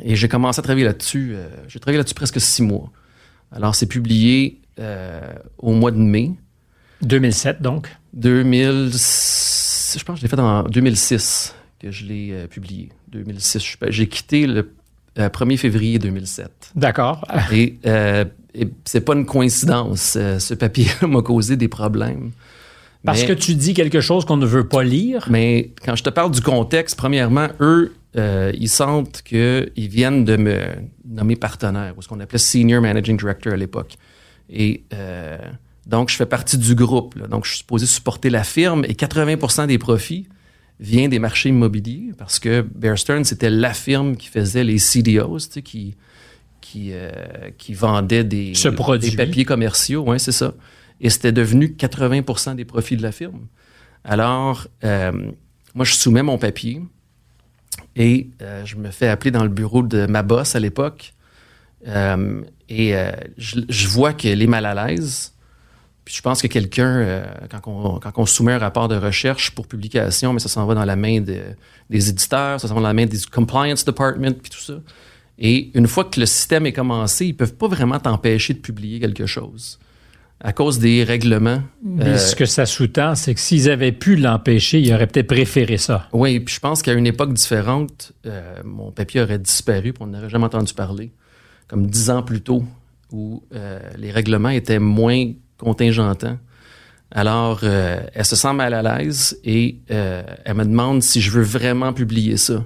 Et 0.01 0.15
j'ai 0.15 0.27
commencé 0.27 0.59
à 0.59 0.63
travailler 0.63 0.85
là-dessus. 0.85 1.33
Euh, 1.33 1.47
j'ai 1.67 1.79
travaillé 1.79 1.97
là-dessus 1.97 2.15
presque 2.15 2.39
six 2.39 2.61
mois. 2.61 2.91
Alors, 3.51 3.75
c'est 3.75 3.87
publié 3.87 4.59
au 5.57 5.73
mois 5.73 5.91
de 5.91 5.97
mai. 5.97 6.31
2007, 7.01 7.61
donc? 7.61 7.89
2006 8.13 9.97
je 9.97 10.03
pense 10.03 10.15
que 10.15 10.19
je 10.19 10.23
l'ai 10.23 10.29
fait 10.29 10.39
en 10.39 10.63
2006 10.63 11.55
que 11.79 11.91
je 11.91 12.05
l'ai 12.05 12.47
publié. 12.47 12.89
2006. 13.09 13.77
J'ai 13.89 14.07
quitté 14.07 14.47
le, 14.47 14.71
le 15.23 15.29
1er 15.29 15.57
février 15.57 15.99
2007. 15.99 16.71
D'accord. 16.75 17.25
Et, 17.51 17.77
euh, 17.85 18.25
et 18.55 18.67
c'est 18.85 19.01
pas 19.01 19.13
une 19.13 19.25
coïncidence. 19.25 20.15
Euh, 20.19 20.39
ce 20.39 20.53
papier 20.53 20.87
m'a 21.07 21.21
causé 21.21 21.55
des 21.55 21.67
problèmes. 21.67 22.31
Parce 23.05 23.21
Mais- 23.21 23.27
que 23.27 23.33
tu 23.33 23.55
dis 23.55 23.73
quelque 23.73 24.01
chose 24.01 24.25
qu'on 24.25 24.37
ne 24.37 24.45
veut 24.45 24.67
pas 24.67 24.83
lire. 24.83 25.27
Mais 25.29 25.71
quand 25.85 25.95
je 25.95 26.03
te 26.03 26.09
parle 26.09 26.31
du 26.31 26.41
contexte, 26.41 26.97
premièrement, 26.97 27.47
eux, 27.61 27.93
euh, 28.17 28.51
ils 28.57 28.67
sentent 28.69 29.21
qu'ils 29.23 29.71
viennent 29.89 30.25
de 30.25 30.35
me 30.35 30.59
nommer 31.07 31.35
partenaire, 31.35 31.93
ou 31.97 32.01
ce 32.01 32.07
qu'on 32.07 32.19
appelait 32.19 32.39
Senior 32.39 32.81
Managing 32.81 33.17
Director 33.17 33.53
à 33.53 33.55
l'époque. 33.55 33.95
Et 34.49 34.83
euh, 34.93 35.37
donc, 35.85 36.09
je 36.09 36.15
fais 36.15 36.25
partie 36.25 36.57
du 36.57 36.75
groupe. 36.75 37.15
là. 37.15 37.27
Donc, 37.27 37.45
je 37.45 37.49
suis 37.51 37.59
supposé 37.59 37.85
supporter 37.85 38.29
la 38.29 38.43
firme 38.43 38.83
et 38.85 38.93
80% 38.93 39.67
des 39.67 39.77
profits 39.77 40.27
vient 40.79 41.09
des 41.09 41.19
marchés 41.19 41.49
immobiliers 41.49 42.11
parce 42.17 42.39
que 42.39 42.61
Bear 42.61 42.97
Stearns, 42.97 43.25
c'était 43.25 43.49
la 43.49 43.73
firme 43.73 44.15
qui 44.15 44.27
faisait 44.27 44.63
les 44.63 44.77
CDOs, 44.77 45.39
tu 45.39 45.45
sais, 45.51 45.61
qui, 45.61 45.95
qui, 46.61 46.91
euh, 46.93 47.11
qui 47.57 47.73
vendait 47.73 48.23
des, 48.23 48.53
des 48.53 49.11
papiers 49.11 49.45
commerciaux. 49.45 50.03
Oui, 50.07 50.19
c'est 50.19 50.31
ça. 50.31 50.53
Et 51.01 51.09
c'était 51.09 51.31
devenu 51.31 51.75
80% 51.77 52.55
des 52.55 52.65
profits 52.65 52.97
de 52.97 53.01
la 53.01 53.11
firme. 53.11 53.47
Alors, 54.03 54.67
euh, 54.83 55.11
moi, 55.75 55.85
je 55.85 55.95
soumets 55.95 56.23
mon 56.23 56.37
papier 56.37 56.81
et 57.95 58.29
euh, 58.41 58.65
je 58.65 58.75
me 58.75 58.91
fais 58.91 59.07
appeler 59.07 59.31
dans 59.31 59.43
le 59.43 59.49
bureau 59.49 59.83
de 59.83 60.05
ma 60.05 60.23
boss 60.23 60.55
à 60.55 60.59
l'époque. 60.59 61.13
Et 62.71 62.93
je, 63.37 63.61
je 63.67 63.87
vois 63.87 64.13
qu'elle 64.13 64.41
est 64.41 64.47
mal 64.47 64.65
à 64.65 64.87
l'aise. 64.87 65.33
Puis 66.09 66.17
je 66.17 66.23
pense 66.23 66.41
que 66.41 66.47
quelqu'un, 66.47 66.87
euh, 66.89 67.23
quand, 67.51 67.67
on, 67.67 67.99
quand 67.99 68.11
on 68.17 68.25
soumet 68.25 68.53
un 68.53 68.57
rapport 68.57 68.87
de 68.87 68.95
recherche 68.95 69.51
pour 69.51 69.67
publication, 69.67 70.33
mais 70.33 70.39
ça 70.39 70.49
s'en 70.49 70.65
va 70.65 70.73
dans 70.73 70.83
la 70.83 70.95
main 70.95 71.21
de- 71.21 71.37
des 71.91 72.09
éditeurs, 72.09 72.59
ça 72.59 72.67
s'en 72.67 72.73
va 72.73 72.81
dans 72.81 72.87
la 72.87 72.95
main 72.95 73.05
des 73.05 73.19
compliance 73.31 73.85
department, 73.85 74.33
puis 74.33 74.49
tout 74.49 74.57
ça. 74.59 74.73
Et 75.37 75.69
une 75.75 75.85
fois 75.85 76.05
que 76.05 76.19
le 76.19 76.25
système 76.25 76.65
est 76.65 76.73
commencé, 76.73 77.27
ils 77.27 77.33
peuvent 77.37 77.53
pas 77.53 77.67
vraiment 77.67 77.99
t'empêcher 77.99 78.55
de 78.55 78.57
publier 78.59 78.99
quelque 78.99 79.27
chose 79.27 79.77
à 80.41 80.51
cause 80.51 80.79
des 80.79 81.03
règlements. 81.03 81.61
Mais 81.83 82.05
Euh, 82.05 82.17
ce 82.17 82.35
que 82.35 82.45
ça 82.47 82.65
sous-tend, 82.65 83.13
c'est 83.13 83.35
que 83.35 83.39
s'ils 83.39 83.69
avaient 83.69 83.91
pu 83.91 84.15
l'empêcher, 84.15 84.79
ils 84.79 84.91
auraient 84.91 85.05
peut-être 85.05 85.27
préféré 85.27 85.77
ça. 85.77 86.07
Oui, 86.11 86.39
puis 86.39 86.55
je 86.55 86.59
pense 86.59 86.81
qu'à 86.81 86.93
une 86.93 87.05
époque 87.05 87.33
différente, 87.33 88.13
euh, 88.25 88.55
mon 88.65 88.89
papier 88.91 89.21
aurait 89.21 89.37
disparu, 89.37 89.93
puis 89.93 90.01
on 90.01 90.07
n'aurait 90.07 90.29
jamais 90.29 90.45
entendu 90.45 90.73
parler. 90.73 91.11
Comme 91.67 91.85
dix 91.85 92.09
ans 92.09 92.23
plus 92.23 92.41
tôt, 92.41 92.63
où 93.11 93.43
euh, 93.53 93.79
les 93.97 94.09
règlements 94.09 94.49
étaient 94.49 94.79
moins 94.79 95.31
contingentants. 95.59 96.37
Alors, 97.11 97.61
euh, 97.63 97.99
elle 98.13 98.25
se 98.25 98.35
sent 98.35 98.53
mal 98.53 98.73
à 98.73 98.81
l'aise 98.83 99.39
et 99.43 99.77
euh, 99.91 100.21
elle 100.45 100.55
me 100.55 100.63
demande 100.63 101.01
si 101.01 101.21
je 101.21 101.31
veux 101.31 101.41
vraiment 101.43 101.91
publier 101.93 102.37
ça. 102.37 102.63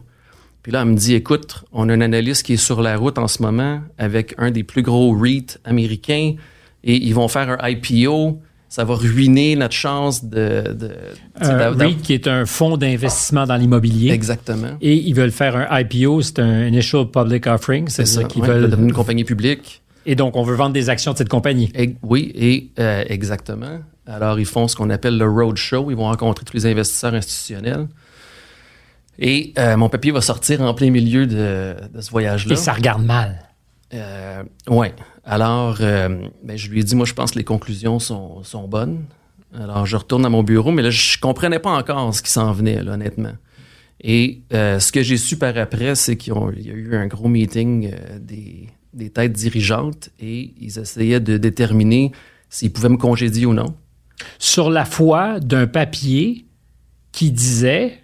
Puis 0.64 0.72
là, 0.72 0.82
elle 0.82 0.89
me 0.89 0.96
dit, 0.96 1.14
écoute, 1.14 1.64
on 1.72 1.89
a 1.89 1.94
un 1.94 2.02
analyste 2.02 2.44
qui 2.44 2.54
est 2.54 2.58
sur 2.58 2.82
la 2.82 2.98
route 2.98 3.18
en 3.18 3.28
ce 3.28 3.41
moment 3.41 3.82
avec 3.98 4.34
un 4.38 4.52
des 4.52 4.64
plus 4.64 4.82
gros 4.82 5.14
REIT 5.18 5.60
américains 5.66 6.36
et 6.84 6.96
ils 6.98 7.14
vont 7.14 7.28
faire 7.28 7.50
un 7.62 7.70
IPO. 7.70 8.39
Ça 8.70 8.84
va 8.86 8.96
ruiner 8.96 9.56
notre 9.56 9.76
chance 9.76 10.26
de... 10.26 10.64
de, 10.74 10.88
de- 11.41 11.80
REIT 11.84 12.02
qui 12.02 12.14
est 12.14 12.28
un 12.28 12.46
fonds 12.46 12.76
d'investissement 12.76 13.46
dans 13.46 13.56
l'immobilier. 13.56 14.12
Exactement. 14.12 14.78
Et 14.82 14.96
ils 14.96 15.14
veulent 15.14 15.32
faire 15.32 15.56
un 15.56 15.80
IPO, 15.80 16.22
c'est 16.22 16.39
un 16.39 16.66
Initial 16.68 17.06
Public 17.12 17.46
Offering, 17.48 17.88
C'est 17.88 18.06
ça. 18.06 18.24
qu'ils 18.24 18.41
ouais, 18.41 18.48
veulent... 18.48 18.70
devenir 18.70 18.88
une 18.88 18.94
compagnie 18.94 19.26
publique. 19.26 19.82
Et 20.06 20.16
donc, 20.16 20.36
on 20.36 20.43
veut 20.43 20.56
vendre 20.56 20.74
des 20.74 20.89
actions 20.89 21.14
de 21.14 21.18
cette 21.18 21.30
compagnie. 21.30 21.72
Et- 21.76 21.95
oui, 22.04 22.32
et 22.36 22.72
euh, 22.80 23.04
exactement. 23.08 23.80
Alors, 24.06 24.39
ils 24.39 24.45
font 24.45 24.68
ce 24.68 24.76
qu'on 24.76 24.89
appelle 24.89 25.18
le 25.18 25.30
roadshow. 25.30 25.89
Ils 25.91 25.95
vont 25.97 26.04
rencontrer 26.06 26.43
tous 26.45 26.54
les 26.54 26.66
investisseurs 26.66 27.14
institutionnels. 27.14 27.88
Et 29.20 29.54
euh, 29.58 29.78
mon 29.78 29.89
papier 29.89 30.12
va 30.12 30.22
sortir 30.22 30.62
en 30.62 30.74
plein 30.74 30.89
milieu 30.89 31.26
de, 31.28 31.76
de 31.93 32.01
ce 32.01 32.10
voyage-là. 32.12 32.54
Et 32.54 32.58
ça 32.58 32.74
regarde 32.74 33.06
mal. 33.06 33.49
Euh, 33.93 34.43
ouais. 34.68 34.93
Alors, 35.24 35.78
euh, 35.80 36.28
ben, 36.43 36.58
je 36.58 36.70
lui 36.70 36.82
ai 36.82 36.84
dit, 36.84 36.95
moi, 36.95 37.06
je 37.06 37.14
pense 37.14 37.32
que 37.32 37.38
les 37.38 37.45
conclusions 37.45 37.99
sont, 37.99 38.43
sont 38.43 38.68
bonnes. 38.68 39.06
Alors, 39.58 39.86
je 39.86 39.95
retourne 39.95 40.26
à 40.26 40.30
mon 40.30 40.43
bureau, 40.43 40.72
mais 40.72 40.82
là, 40.82 40.89
je 40.89 41.18
comprenais 41.20 41.60
pas 41.60 41.70
encore 41.72 42.14
ce 42.14 42.22
qui 42.24 42.32
s'en 42.32 42.51
venait, 42.51 42.82
là, 42.82 42.93
honnêtement. 42.93 43.34
Et 44.01 44.41
ce 44.51 44.91
que 44.91 45.01
j'ai 45.04 45.16
su 45.16 45.38
par 45.38 45.56
après, 45.58 45.95
c'est 45.95 46.18
qu'il 46.18 46.34
y 46.34 46.72
a 46.72 46.74
eu 46.74 46.95
un 46.95 47.06
gros 47.06 47.30
meeting 47.30 47.91
des, 48.20 48.68
des 48.94 49.10
têtes 49.10 49.34
dirigeantes 49.34 50.10
et 50.20 50.54
ils 50.60 50.80
essayaient 50.80 51.20
de 51.20 51.38
déterminer 51.38 52.12
s'ils 52.50 52.72
pouvaient 52.72 52.89
me 52.89 52.98
congédier 52.98 53.46
ou 53.46 53.54
non. 53.54 53.76
Sur 54.39 54.70
la 54.70 54.86
foi 54.86 55.39
d'un 55.39 55.68
papier 55.68 56.46
qui 57.12 57.32
disait, 57.32 58.00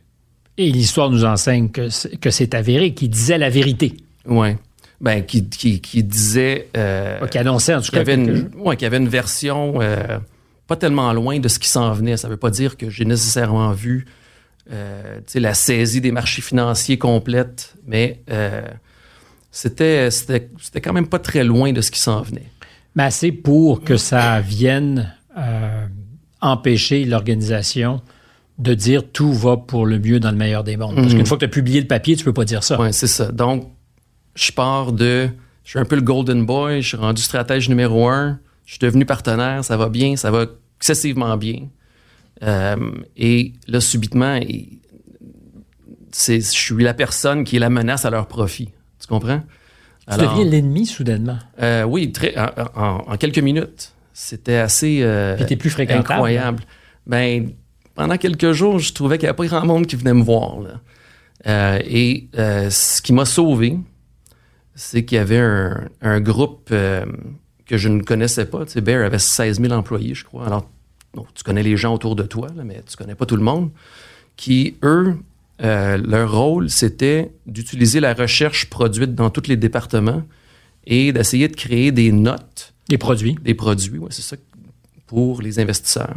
et 0.58 0.72
l'histoire 0.72 1.10
nous 1.10 1.24
enseigne 1.26 1.70
que 1.70 1.90
c'est 1.90 2.18
que 2.18 2.30
c'est 2.32 2.54
avéré, 2.54 2.94
qui 2.94 3.08
disait 3.10 3.38
la 3.38 3.50
vérité. 3.50 3.96
Ouais. 4.26 4.58
Ben, 5.02 5.24
qui, 5.24 5.48
qui, 5.48 5.80
qui 5.80 6.04
disait. 6.04 6.68
euh, 6.76 7.26
Qui 7.28 7.38
annonçait 7.38 7.74
en 7.74 7.82
tout 7.82 7.90
qu'il 7.92 8.02
y 8.02 8.04
cas. 8.04 8.12
avait 8.12 8.26
quelque 8.26 8.56
une, 8.56 8.62
ouais, 8.62 8.76
qu'il 8.76 8.84
y 8.84 8.88
avait 8.88 8.98
une 8.98 9.08
version 9.08 9.76
euh, 9.82 10.20
pas 10.68 10.76
tellement 10.76 11.14
loin 11.14 11.40
de 11.40 11.48
ce 11.48 11.58
qui 11.60 11.70
s'en 11.70 11.94
venait. 11.94 12.18
Ça 12.18 12.28
veut 12.28 12.36
pas 12.38 12.50
dire 12.50 12.76
que 12.76 12.90
j'ai 12.90 13.06
nécessairement 13.06 13.72
vu 13.72 14.06
euh, 14.72 15.20
la 15.36 15.54
saisie 15.54 16.02
des 16.02 16.12
marchés 16.12 16.42
financiers 16.42 16.98
complète, 16.98 17.76
mais 17.88 18.20
c'était, 19.52 20.12
c'était, 20.12 20.50
c'était 20.62 20.82
quand 20.82 20.94
même 20.94 21.08
pas 21.08 21.20
très 21.20 21.44
loin 21.44 21.72
de 21.72 21.82
ce 21.82 21.92
qui 21.92 22.00
s'en 22.00 22.22
venait. 22.22 22.52
mais 22.96 23.04
assez 23.04 23.32
pour 23.32 23.82
que 23.84 23.98
ça 23.98 24.42
vienne 24.42 25.14
euh, 25.38 25.88
empêcher 26.42 27.06
l'organisation 27.06 28.02
de 28.58 28.74
dire 28.74 29.04
tout 29.12 29.34
va 29.34 29.58
pour 29.58 29.86
le 29.86 30.00
mieux 30.00 30.20
dans 30.20 30.32
le 30.32 30.38
meilleur 30.38 30.64
des 30.64 30.76
mondes. 30.76 30.96
Parce 30.96 31.14
qu'une 31.14 31.26
fois 31.26 31.38
que 31.38 31.46
tu 31.46 31.46
as 31.46 31.54
publié 31.54 31.80
le 31.80 31.88
papier, 31.88 32.16
tu 32.16 32.26
peux 32.26 32.34
pas 32.34 32.46
dire 32.46 32.64
ça. 32.64 32.80
Ouais, 32.80 32.92
c'est 32.92 33.08
ça. 33.08 33.32
Donc, 33.32 33.70
je 34.36 34.52
pars 34.52 34.92
de. 34.92 35.30
Je 35.64 35.72
suis 35.72 35.80
un 35.80 35.86
peu 35.86 35.96
le 35.96 36.02
golden 36.02 36.46
boy, 36.46 36.82
je 36.82 36.88
suis 36.90 36.98
rendu 36.98 37.22
stratège 37.22 37.70
numéro 37.70 38.08
un, 38.08 38.40
je 38.66 38.72
suis 38.74 38.80
devenu 38.80 39.06
partenaire, 39.06 39.64
ça 39.64 39.78
va 39.78 39.88
bien, 39.88 40.16
ça 40.16 40.32
va 40.32 40.46
excessivement 40.78 41.38
bien. 41.38 41.68
Euh, 42.44 42.76
et 43.18 43.54
là, 43.68 43.80
subitement, 43.80 44.40
c'est, 46.12 46.40
je 46.40 46.60
suis 46.60 46.84
la 46.84 46.94
personne 46.94 47.44
qui 47.44 47.58
est 47.58 47.60
la 47.60 47.70
menace 47.70 48.06
à 48.06 48.10
leur 48.10 48.28
profit. 48.28 48.70
Tu 49.10 49.16
comprends? 49.16 49.42
Tu 50.12 50.18
deviens 50.28 50.46
l'ennemi 50.46 50.86
soudainement. 50.86 51.38
euh, 51.62 51.84
oui, 51.84 52.12
très, 52.12 52.36
en, 52.38 52.50
en- 52.76 53.04
en 53.08 53.18
quelques 53.18 53.40
minutes. 53.40 53.94
C'était 54.14 54.58
assez 54.58 55.00
euh, 55.02 55.36
Puis 55.36 55.56
plus 55.56 55.70
incroyable. 56.16 56.64
Ben, 57.08 57.52
pendant 57.96 58.18
quelques 58.18 58.52
jours, 58.52 58.78
je 58.80 58.94
trouvais 58.94 59.18
qu'il 59.18 59.26
n'y 59.26 59.30
avait 59.30 59.38
pas 59.38 59.46
grand 59.48 59.66
monde 59.66 59.88
qui 59.88 59.96
venait 59.96 60.14
me 60.14 60.24
voir. 60.24 60.60
là. 60.60 60.70
Euh, 61.48 61.80
et 61.86 62.28
ce 62.70 63.02
qui 63.02 63.14
m'a 63.14 63.26
sauvé, 63.26 63.80
c'est 64.76 65.06
qu'il 65.06 65.16
y 65.18 65.20
avait 65.20 65.40
un, 65.40 65.88
un 66.02 66.20
groupe 66.22 66.70
que 66.70 67.78
je 67.78 67.90
ne 67.90 68.02
connaissais 68.02 68.46
pas. 68.46 68.66
Tu 68.66 68.74
sais, 68.74 68.82
Bear 68.82 69.06
avait 69.06 69.20
16 69.20 69.60
000 69.62 69.74
employés, 69.74 70.16
je 70.16 70.24
crois. 70.26 70.46
Alors, 70.48 70.68
bon, 71.14 71.26
tu 71.34 71.44
connais 71.44 71.64
les 71.64 71.78
gens 71.78 71.94
autour 71.94 72.16
de 72.16 72.24
toi, 72.24 72.48
là, 72.56 72.64
mais 72.64 72.82
tu 72.88 72.96
connais 72.98 73.16
pas 73.16 73.26
tout 73.26 73.38
le 73.38 73.44
monde. 73.44 73.70
Qui, 74.36 74.76
eux, 74.84 75.18
euh, 75.62 75.98
leur 75.98 76.32
rôle, 76.32 76.70
c'était 76.70 77.32
d'utiliser 77.46 78.00
la 78.00 78.14
recherche 78.14 78.70
produite 78.70 79.14
dans 79.14 79.30
tous 79.30 79.48
les 79.48 79.58
départements 79.58 80.24
et 80.86 81.12
d'essayer 81.12 81.48
de 81.48 81.56
créer 81.56 81.92
des 81.92 82.12
notes 82.12 82.74
Les 82.90 82.98
produits. 82.98 83.36
des 83.42 83.54
produits, 83.54 83.98
ouais, 83.98 84.10
c'est 84.12 84.22
ça, 84.22 84.38
pour 85.06 85.42
les 85.42 85.60
investisseurs. 85.60 86.16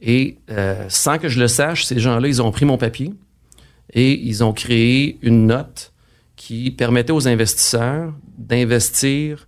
Et 0.00 0.38
euh, 0.50 0.86
sans 0.88 1.18
que 1.18 1.28
je 1.28 1.38
le 1.38 1.48
sache, 1.48 1.84
ces 1.84 1.98
gens-là, 1.98 2.26
ils 2.26 2.40
ont 2.40 2.50
pris 2.50 2.64
mon 2.64 2.78
papier 2.78 3.12
et 3.92 4.12
ils 4.12 4.42
ont 4.42 4.52
créé 4.52 5.18
une 5.20 5.46
note 5.46 5.92
qui 6.36 6.70
permettait 6.70 7.12
aux 7.12 7.28
investisseurs 7.28 8.14
d'investir 8.38 9.46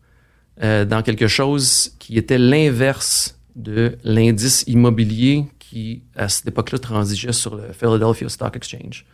euh, 0.63 0.85
dans 0.85 1.01
quelque 1.01 1.27
chose 1.27 1.93
qui 1.99 2.19
était 2.19 2.37
l'inverse 2.37 3.39
de 3.57 3.97
l'indice 4.05 4.65
immobilier 4.67 5.47
qui, 5.59 6.03
à 6.17 6.29
cette 6.29 6.49
époque-là, 6.49 6.79
transigeait 6.79 7.33
sur 7.33 7.57
le 7.57 7.73
Philadelphia 7.73 8.29
Stock 8.29 8.55
Exchange. 8.55 9.07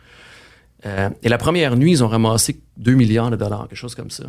Euh, 0.85 1.09
et 1.23 1.29
la 1.29 1.37
première 1.37 1.75
nuit, 1.75 1.91
ils 1.91 2.03
ont 2.03 2.07
ramassé 2.07 2.61
2 2.77 2.93
milliards 2.93 3.31
de 3.31 3.35
dollars, 3.35 3.67
quelque 3.67 3.77
chose 3.77 3.95
comme 3.95 4.09
ça. 4.11 4.25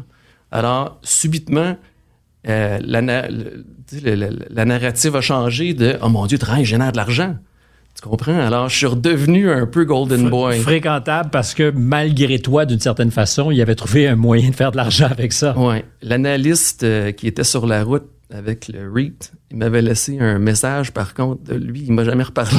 Alors, 0.51 0.99
subitement, 1.03 1.77
euh, 2.49 2.79
la, 2.83 3.03
na- 3.03 3.29
le- 3.29 3.65
tu 3.89 3.99
sais, 4.01 4.17
le- 4.17 4.31
le- 4.31 4.47
la 4.51 4.65
narrative 4.65 5.15
a 5.17 5.21
changé 5.21 5.75
de 5.75 5.97
«Oh 6.03 6.09
mon 6.09 6.27
Dieu, 6.27 6.39
travail 6.39 6.65
génère 6.65 6.91
de 6.93 6.97
l'argent». 6.97 7.37
Tu 7.95 8.03
comprends? 8.09 8.39
Alors, 8.39 8.69
je 8.69 8.77
suis 8.77 8.87
redevenu 8.87 9.51
un 9.51 9.67
peu 9.67 9.85
Golden 9.85 10.29
Boy. 10.31 10.61
Fréquentable 10.61 11.31
parce 11.31 11.55
que 11.55 11.71
malgré 11.75 12.39
toi, 12.39 12.65
d'une 12.65 12.79
certaine 12.81 13.11
façon, 13.11 13.51
il 13.51 13.61
avait 13.61 13.75
trouvé 13.75 14.07
un 14.09 14.15
moyen 14.17 14.51
de 14.51 14.55
faire 14.55 14.71
de 14.73 14.77
l'argent 14.77 15.09
avec 15.11 15.33
ça. 15.33 15.57
Ouais. 15.59 15.85
L'analyste 16.03 16.83
euh, 16.85 17.11
qui 17.13 17.27
était 17.27 17.45
sur 17.45 17.67
la 17.67 17.83
route 17.85 18.07
avec 18.33 18.69
le 18.69 18.91
REIT, 18.91 19.33
il 19.51 19.57
m'avait 19.57 19.83
laissé 19.83 20.19
un 20.21 20.39
message, 20.39 20.93
par 20.93 21.15
contre, 21.15 21.43
de 21.43 21.55
lui, 21.57 21.83
il 21.87 21.93
m'a 21.93 22.05
jamais 22.05 22.23
reparlé. 22.23 22.59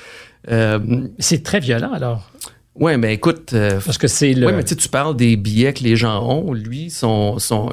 euh, 0.50 0.78
C'est 1.18 1.42
très 1.42 1.60
violent 1.60 1.92
alors. 1.92 2.30
Ouais, 2.74 2.96
mais 2.96 3.14
écoute, 3.14 3.52
euh, 3.52 3.80
Parce 3.84 3.98
que 3.98 4.08
c'est 4.08 4.32
le. 4.32 4.46
Oui, 4.46 4.52
mais 4.54 4.62
tu 4.62 4.70
sais, 4.70 4.76
tu 4.76 4.88
parles 4.88 5.16
des 5.16 5.36
billets 5.36 5.72
que 5.72 5.82
les 5.82 5.96
gens 5.96 6.22
ont. 6.26 6.52
Lui, 6.52 6.90
son, 6.90 7.38
son, 7.38 7.70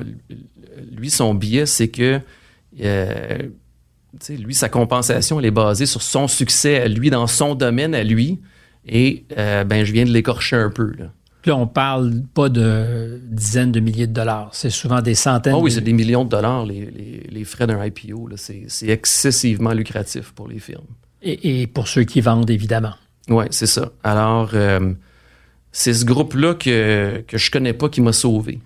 lui, 0.91 1.10
son 1.10 1.34
billet, 1.34 1.66
c'est 1.66 1.88
que 1.88 2.20
euh, 2.82 3.38
lui, 4.30 4.54
sa 4.54 4.70
compensation, 4.70 5.39
elle 5.39 5.45
est 5.45 5.52
basée 5.52 5.86
sur 5.86 6.02
son 6.02 6.28
succès 6.28 6.82
à 6.82 6.88
lui, 6.88 7.10
dans 7.10 7.28
son 7.28 7.56
domaine 7.56 7.95
à 7.95 8.04
lui. 8.04 8.39
Et 8.88 9.26
euh, 9.38 9.64
ben, 9.64 9.84
je 9.84 9.91
viens 9.91 10.06
de 10.06 10.12
l'écorcher 10.12 10.56
un 10.56 10.70
peu. 10.70 10.93
Là. 10.98 11.12
Puis 11.41 11.50
là, 11.50 11.58
on 11.58 11.68
parle 11.68 12.24
pas 12.34 12.50
de 12.50 13.22
dizaines 13.30 13.72
de 13.72 13.80
milliers 13.80 14.08
de 14.08 14.14
dollars. 14.14 14.50
C'est 14.54 14.70
souvent 14.70 15.02
des 15.02 15.16
centaines. 15.16 15.54
Oh 15.54 15.62
oui, 15.62 15.70
de... 15.70 15.76
c'est 15.76 15.82
des 15.82 15.93
millions 15.93 16.24
de 16.24 16.30
dollars, 16.30 16.66
les, 16.66 16.86
les, 16.86 17.28
les 17.30 17.43
frais 17.43 17.68
d'un 17.68 17.84
IPO. 17.84 18.30
C'est 18.36 18.88
excessivement 18.88 19.74
lucratif 19.74 20.32
pour 20.32 20.48
les 20.48 20.60
firmes. 20.60 20.88
Et, 21.22 21.62
et 21.62 21.68
pour 21.68 21.88
ceux 21.88 22.04
qui 22.04 22.22
vendent, 22.22 22.50
évidemment. 22.50 22.93
Oui, 23.30 23.45
c'est 23.51 23.67
ça. 23.67 23.91
Alors, 24.03 24.51
euh, 24.53 24.93
c'est 25.71 25.93
ce 25.93 26.05
groupe-là 26.05 26.55
que, 26.55 27.23
que 27.28 27.38
je 27.38 27.51
connais 27.51 27.73
pas 27.73 27.89
qui 27.89 28.01
m'a 28.01 28.13
sauvé, 28.13 28.59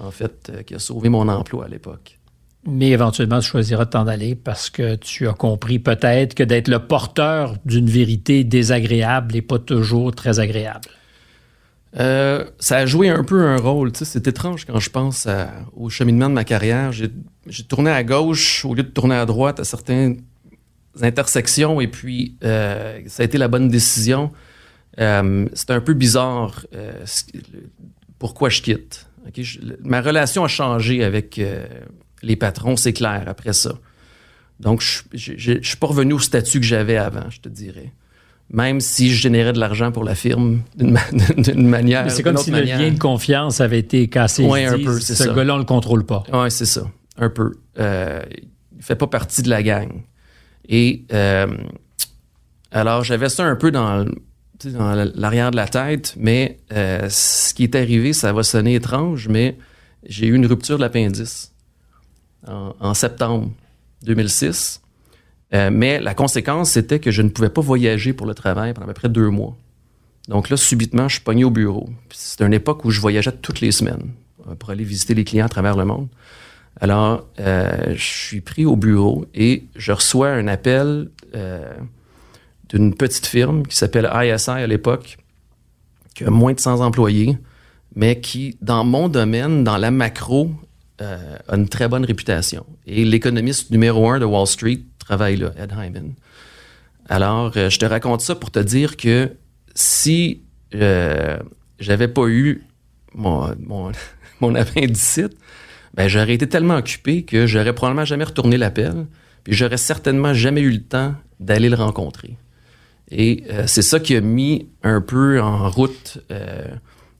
en 0.00 0.10
fait, 0.10 0.50
euh, 0.52 0.62
qui 0.62 0.74
a 0.74 0.78
sauvé 0.78 1.08
mon 1.08 1.28
emploi 1.28 1.66
à 1.66 1.68
l'époque. 1.68 2.18
Mais 2.66 2.90
éventuellement, 2.90 3.38
tu 3.40 3.46
choisiras 3.46 3.84
de 3.84 3.90
t'en 3.90 4.06
aller 4.06 4.34
parce 4.34 4.68
que 4.68 4.96
tu 4.96 5.28
as 5.28 5.32
compris 5.32 5.78
peut-être 5.78 6.34
que 6.34 6.42
d'être 6.42 6.68
le 6.68 6.80
porteur 6.80 7.54
d'une 7.64 7.88
vérité 7.88 8.44
désagréable 8.44 9.34
n'est 9.34 9.42
pas 9.42 9.58
toujours 9.58 10.14
très 10.14 10.40
agréable. 10.40 10.88
Euh, 11.98 12.44
ça 12.58 12.78
a 12.78 12.86
joué 12.86 13.08
un 13.08 13.24
peu 13.24 13.40
un 13.42 13.56
rôle. 13.56 13.92
C'est 13.94 14.26
étrange 14.26 14.66
quand 14.66 14.80
je 14.80 14.90
pense 14.90 15.26
à, 15.26 15.48
au 15.74 15.88
cheminement 15.88 16.28
de 16.28 16.34
ma 16.34 16.44
carrière. 16.44 16.92
J'ai 16.92 17.64
tourné 17.66 17.90
à 17.90 18.04
gauche 18.04 18.64
au 18.64 18.74
lieu 18.74 18.82
de 18.82 18.88
tourner 18.88 19.14
à 19.14 19.24
droite 19.24 19.60
à 19.60 19.64
certaines 19.64 20.20
intersections 21.04 21.80
et 21.80 21.88
puis 21.88 22.36
euh, 22.44 23.00
ça 23.06 23.22
a 23.22 23.26
été 23.26 23.38
la 23.38 23.48
bonne 23.48 23.68
décision. 23.68 24.32
Euh, 25.00 25.46
c'est 25.52 25.70
un 25.70 25.80
peu 25.80 25.94
bizarre 25.94 26.66
euh, 26.74 26.92
pourquoi 28.18 28.48
je 28.48 28.62
quitte. 28.62 29.06
Okay? 29.28 29.44
Je, 29.44 29.60
ma 29.82 30.00
relation 30.00 30.44
a 30.44 30.48
changé 30.48 31.04
avec 31.04 31.40
les 32.22 32.36
patrons, 32.36 32.76
c'est 32.76 32.92
clair, 32.92 33.24
après 33.26 33.52
ça. 33.52 33.74
Donc, 34.60 34.82
je 35.12 35.52
ne 35.52 35.62
suis 35.62 35.76
pas 35.76 35.86
revenu 35.86 36.14
au 36.14 36.18
statut 36.18 36.58
que 36.58 36.66
j'avais 36.66 36.96
avant, 36.96 37.30
je 37.30 37.40
te 37.40 37.48
dirais. 37.48 37.92
Même 38.50 38.80
si 38.80 39.10
je 39.10 39.20
générais 39.20 39.52
de 39.52 39.60
l'argent 39.60 39.92
pour 39.92 40.04
la 40.04 40.14
firme 40.14 40.62
d'une 40.74 40.92
ma 40.92 41.00
manière. 41.54 42.04
Mais 42.04 42.10
c'est 42.10 42.22
comme 42.22 42.38
si 42.38 42.50
manière. 42.50 42.78
le 42.78 42.84
lien 42.86 42.92
de 42.92 42.98
confiance 42.98 43.60
avait 43.60 43.78
été 43.78 44.08
cassé. 44.08 44.42
Oui, 44.42 44.64
un 44.64 44.78
peu, 44.78 44.98
c'est 44.98 45.14
Ce 45.14 45.28
gars-là, 45.28 45.54
on 45.54 45.58
le 45.58 45.64
contrôle 45.64 46.04
pas. 46.04 46.24
Oui, 46.32 46.50
c'est 46.50 46.64
ça. 46.64 46.90
Un 47.18 47.28
peu. 47.28 47.52
Il 47.78 48.82
fait 48.82 48.96
pas 48.96 49.06
partie 49.06 49.42
de 49.42 49.50
la 49.50 49.62
gang. 49.62 50.02
Et 50.68 51.04
euh, 51.12 51.46
alors, 52.70 53.02
j'avais 53.02 53.28
ça 53.28 53.44
un 53.44 53.56
peu 53.56 53.70
dans, 53.70 54.06
l'arrière 55.14 55.50
de 55.50 55.56
la 55.56 55.66
tête, 55.66 56.14
mais 56.18 56.58
euh, 56.72 57.08
ce 57.08 57.54
qui 57.54 57.64
est 57.64 57.74
arrivé, 57.74 58.12
ça 58.12 58.32
va 58.32 58.42
sonner 58.42 58.74
étrange, 58.74 59.28
mais 59.28 59.56
j'ai 60.04 60.26
eu 60.26 60.34
une 60.34 60.46
rupture 60.46 60.76
de 60.76 60.82
l'appendice 60.82 61.52
en, 62.46 62.94
septembre 62.94 63.50
2006. 64.02 64.82
Euh, 65.54 65.70
mais 65.72 65.98
la 66.00 66.14
conséquence, 66.14 66.72
c'était 66.72 67.00
que 67.00 67.10
je 67.10 67.22
ne 67.22 67.30
pouvais 67.30 67.48
pas 67.48 67.62
voyager 67.62 68.12
pour 68.12 68.26
le 68.26 68.34
travail 68.34 68.74
pendant 68.74 68.84
à 68.84 68.88
peu 68.88 68.94
près 68.94 69.08
deux 69.08 69.30
mois. 69.30 69.56
Donc 70.28 70.50
là, 70.50 70.58
subitement, 70.58 71.08
je 71.08 71.14
suis 71.14 71.24
pogné 71.24 71.44
au 71.44 71.50
bureau. 71.50 71.88
C'est 72.10 72.42
une 72.42 72.52
époque 72.52 72.84
où 72.84 72.90
je 72.90 73.00
voyageais 73.00 73.32
toutes 73.32 73.62
les 73.62 73.72
semaines 73.72 74.10
pour 74.58 74.70
aller 74.70 74.84
visiter 74.84 75.14
les 75.14 75.24
clients 75.24 75.46
à 75.46 75.48
travers 75.48 75.74
le 75.74 75.86
monde. 75.86 76.08
Alors, 76.80 77.26
euh, 77.40 77.94
je 77.94 78.02
suis 78.02 78.40
pris 78.40 78.64
au 78.64 78.76
bureau 78.76 79.26
et 79.34 79.64
je 79.74 79.92
reçois 79.92 80.30
un 80.30 80.46
appel 80.46 81.10
euh, 81.34 81.72
d'une 82.68 82.94
petite 82.94 83.26
firme 83.26 83.66
qui 83.66 83.76
s'appelle 83.76 84.08
ISI 84.14 84.50
à 84.50 84.66
l'époque, 84.66 85.18
qui 86.14 86.24
a 86.24 86.30
moins 86.30 86.52
de 86.52 86.60
100 86.60 86.80
employés, 86.80 87.36
mais 87.96 88.20
qui, 88.20 88.56
dans 88.62 88.84
mon 88.84 89.08
domaine, 89.08 89.64
dans 89.64 89.76
la 89.76 89.90
macro, 89.90 90.52
euh, 91.00 91.36
a 91.48 91.56
une 91.56 91.68
très 91.68 91.88
bonne 91.88 92.04
réputation. 92.04 92.64
Et 92.86 93.04
l'économiste 93.04 93.70
numéro 93.70 94.08
un 94.08 94.20
de 94.20 94.24
Wall 94.24 94.46
Street 94.46 94.80
travaille 94.98 95.36
là, 95.36 95.52
Ed 95.58 95.72
Hyman. 95.72 96.12
Alors, 97.08 97.54
je 97.54 97.78
te 97.78 97.86
raconte 97.86 98.20
ça 98.20 98.34
pour 98.34 98.50
te 98.50 98.58
dire 98.58 98.96
que 98.96 99.32
si 99.74 100.42
j'avais 100.70 102.08
pas 102.08 102.26
eu 102.26 102.62
mon, 103.14 103.52
mon, 103.58 103.90
mon 104.40 104.54
appendicite, 104.54 105.32
ben, 105.94 106.08
j'aurais 106.08 106.34
été 106.34 106.48
tellement 106.48 106.76
occupé 106.76 107.22
que 107.22 107.46
j'aurais 107.46 107.72
probablement 107.72 108.04
jamais 108.04 108.24
retourné 108.24 108.56
l'appel, 108.56 109.06
puis 109.44 109.54
j'aurais 109.54 109.76
certainement 109.76 110.34
jamais 110.34 110.60
eu 110.60 110.70
le 110.70 110.82
temps 110.82 111.14
d'aller 111.40 111.68
le 111.68 111.76
rencontrer. 111.76 112.36
Et 113.10 113.44
euh, 113.50 113.64
c'est 113.66 113.82
ça 113.82 114.00
qui 114.00 114.16
a 114.16 114.20
mis 114.20 114.68
un 114.82 115.00
peu 115.00 115.40
en 115.40 115.70
route 115.70 116.18
euh, 116.30 116.66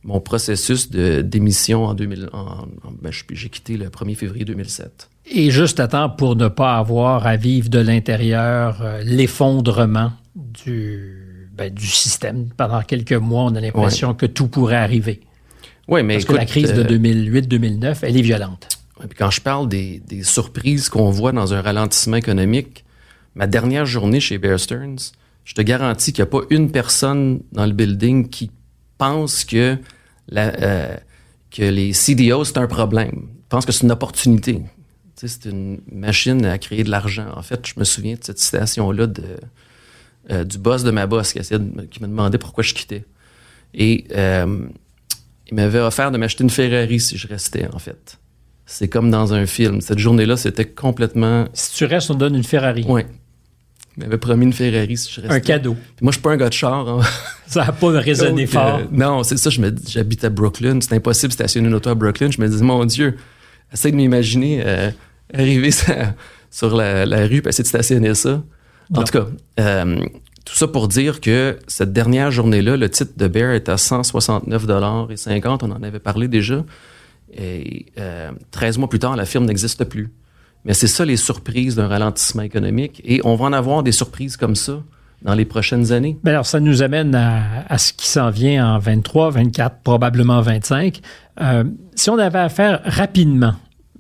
mon 0.05 0.21
processus 0.21 0.91
de 0.91 1.23
démission 1.23 1.87
en 1.87 1.95
2000. 1.95 2.29
En, 2.33 2.41
en, 2.41 2.66
ben, 3.01 3.12
j'ai 3.31 3.49
quitté 3.49 3.77
le 3.77 3.89
1er 3.89 4.14
février 4.14 4.45
2007. 4.45 5.09
Et 5.31 5.51
juste 5.51 5.81
à 5.81 5.89
temps 5.89 6.09
pour 6.09 6.37
ne 6.37 6.49
pas 6.49 6.77
avoir 6.77 7.27
à 7.27 7.37
vivre 7.37 7.69
de 7.69 7.79
l'intérieur 7.79 8.81
euh, 8.83 9.03
l'effondrement 9.05 10.12
du, 10.35 11.49
ben, 11.55 11.73
du 11.73 11.87
système. 11.87 12.49
Pendant 12.57 12.83
quelques 12.83 13.12
mois, 13.12 13.45
on 13.45 13.55
a 13.55 13.61
l'impression 13.61 14.11
ouais. 14.11 14.16
que 14.16 14.27
tout 14.27 14.49
pourrait 14.49 14.77
arriver. 14.77 15.21
Oui, 15.89 16.03
mais 16.03 16.14
Parce 16.14 16.24
écoute, 16.24 16.36
que 16.36 16.41
la 16.41 16.47
crise 16.47 16.72
de 16.74 16.84
2008-2009, 16.84 17.99
elle 18.03 18.16
est 18.16 18.22
violente. 18.22 18.68
Euh, 19.01 19.07
quand 19.16 19.30
je 19.30 19.41
parle 19.41 19.68
des, 19.68 20.01
des 20.07 20.22
surprises 20.22 20.89
qu'on 20.89 21.11
voit 21.11 21.32
dans 21.32 21.55
un 21.55 21.62
ralentissement 21.62 22.16
économique, 22.16 22.84
ma 23.34 23.47
dernière 23.47 23.86
journée 23.86 24.20
chez 24.20 24.39
Bear 24.39 24.61
Stearns, 24.61 25.12
je 25.45 25.55
te 25.55 25.62
garantis 25.62 26.12
qu'il 26.12 26.22
n'y 26.22 26.28
a 26.28 26.30
pas 26.30 26.43
une 26.51 26.70
personne 26.70 27.41
dans 27.53 27.64
le 27.64 27.72
building 27.72 28.28
qui 28.28 28.51
pense 28.99 29.45
que, 29.47 29.78
la, 30.28 30.53
euh, 30.61 30.97
que 31.51 31.62
les 31.62 31.95
CDO, 31.95 32.45
c'est 32.45 32.59
un 32.59 32.66
problème. 32.66 33.28
Je 33.45 33.49
pense 33.49 33.64
que 33.64 33.72
c'est 33.72 33.84
une 33.84 33.93
opportunité. 33.93 34.61
Tu 35.16 35.26
sais, 35.26 35.39
c'est 35.41 35.51
une 35.51 35.80
machine 35.91 36.45
à 36.45 36.59
créer 36.59 36.84
de 36.84 36.91
l'argent. 36.91 37.28
En 37.34 37.43
fait, 37.43 37.66
je 37.66 37.74
me 37.78 37.84
souviens 37.84 38.16
de 38.16 38.22
cette 38.22 38.39
citation-là 38.39 39.07
de, 39.07 39.22
euh, 40.30 40.45
du 40.45 40.59
boss 40.59 40.84
de 40.84 40.91
ma 40.91 41.07
boss 41.07 41.32
qui, 41.32 41.39
essayait 41.39 41.59
de, 41.59 41.82
qui 41.82 42.03
me 42.03 42.09
demandait 42.09 42.36
pourquoi 42.36 42.62
je 42.62 42.74
quittais. 42.74 43.07
Et 43.72 44.05
euh, 44.14 44.66
il 45.51 45.55
m'avait 45.55 45.80
offert 45.80 46.11
de 46.11 46.18
m'acheter 46.18 46.44
une 46.44 46.51
Ferrari 46.51 47.01
si 47.01 47.16
je 47.16 47.26
restais, 47.28 47.66
en 47.72 47.78
fait. 47.78 48.18
C'est 48.66 48.88
comme 48.88 49.11
dans 49.11 49.32
un 49.32 49.46
film. 49.46 49.80
Cette 49.80 49.99
journée-là, 49.99 50.36
c'était 50.36 50.66
complètement... 50.66 51.46
Si 51.55 51.74
tu 51.74 51.84
restes, 51.86 52.11
on 52.11 52.14
te 52.14 52.18
donne 52.20 52.34
une 52.34 52.44
Ferrari. 52.44 52.84
Oui. 52.86 53.03
Il 53.96 54.05
m'avait 54.05 54.18
promis 54.18 54.44
une 54.44 54.53
Ferrari 54.53 54.96
si 54.96 55.11
je 55.12 55.20
restais. 55.22 55.34
Un 55.34 55.40
cadeau. 55.40 55.74
Puis 55.74 56.03
moi, 56.05 56.12
je 56.12 56.16
suis 56.16 56.22
pas 56.22 56.32
un 56.32 56.36
gars 56.36 56.49
de 56.51 56.55
char. 56.55 56.86
Hein. 56.88 57.01
Ça 57.46 57.64
n'a 57.64 57.72
pas 57.72 57.88
résonné 57.99 58.44
Donc, 58.44 58.53
fort. 58.53 58.76
euh, 58.80 58.84
non, 58.92 59.22
c'est 59.22 59.38
ça. 59.38 59.49
J'habite 59.49 60.22
à 60.22 60.28
Brooklyn. 60.28 60.80
C'est 60.82 60.92
impossible 60.94 61.28
de 61.30 61.32
stationner 61.32 61.68
une 61.68 61.74
auto 61.74 61.88
à 61.88 61.94
Brooklyn. 61.94 62.30
Je 62.30 62.40
me 62.42 62.46
dis, 62.49 62.62
mon 62.62 62.84
Dieu, 62.84 63.16
essaye 63.72 63.90
de 63.92 63.96
m'imaginer 63.96 64.62
euh, 64.66 64.90
arriver 65.32 65.70
sur 66.51 66.76
la, 66.76 67.07
la 67.07 67.26
rue 67.26 67.36
et 67.42 67.49
essayer 67.49 67.62
de 67.64 67.68
stationner 67.68 68.14
ça. 68.14 68.42
En 68.94 68.99
Non. 68.99 69.05
tout 69.05 69.12
cas, 69.18 69.26
euh, 69.61 69.99
tout 70.49 70.55
ça 70.55 70.66
pour 70.66 70.88
dire 70.88 71.20
que 71.20 71.59
cette 71.68 71.92
dernière 71.92 72.30
journée-là, 72.30 72.78
le 72.78 72.88
titre 72.88 73.12
de 73.16 73.28
Bear 73.28 73.51
est 73.51 73.68
à 73.68 73.74
169,50 73.74 75.59
On 75.62 75.72
en 75.72 75.82
avait 75.82 75.99
parlé 75.99 76.26
déjà. 76.26 76.64
Et 77.36 77.86
euh, 77.99 78.30
13 78.51 78.78
mois 78.78 78.88
plus 78.88 78.99
tard, 78.99 79.14
la 79.14 79.26
firme 79.26 79.44
n'existe 79.44 79.84
plus. 79.84 80.11
Mais 80.64 80.72
c'est 80.72 80.86
ça 80.86 81.05
les 81.05 81.18
surprises 81.18 81.76
d'un 81.76 81.86
ralentissement 81.86 82.42
économique. 82.42 83.03
Et 83.05 83.20
on 83.24 83.34
va 83.34 83.44
en 83.44 83.53
avoir 83.53 83.82
des 83.82 83.92
surprises 83.92 84.38
comme 84.38 84.57
ça 84.57 84.82
dans 85.20 85.34
les 85.34 85.44
prochaines 85.44 85.92
années. 85.92 86.16
Ben 86.24 86.30
alors, 86.30 86.46
ça 86.46 86.61
nous 86.61 86.82
amène 86.82 87.14
à, 87.14 87.76
ce 87.76 87.92
qui 87.92 88.09
s'en 88.09 88.30
vient 88.30 88.74
en 88.74 88.78
23, 88.78 89.30
24, 89.30 89.82
probablement 89.82 90.40
25. 90.40 91.01
Euh, 91.40 91.64
si 91.94 92.09
on 92.09 92.18
avait 92.18 92.38
à 92.38 92.49
faire 92.49 92.80
rapidement 92.84 93.55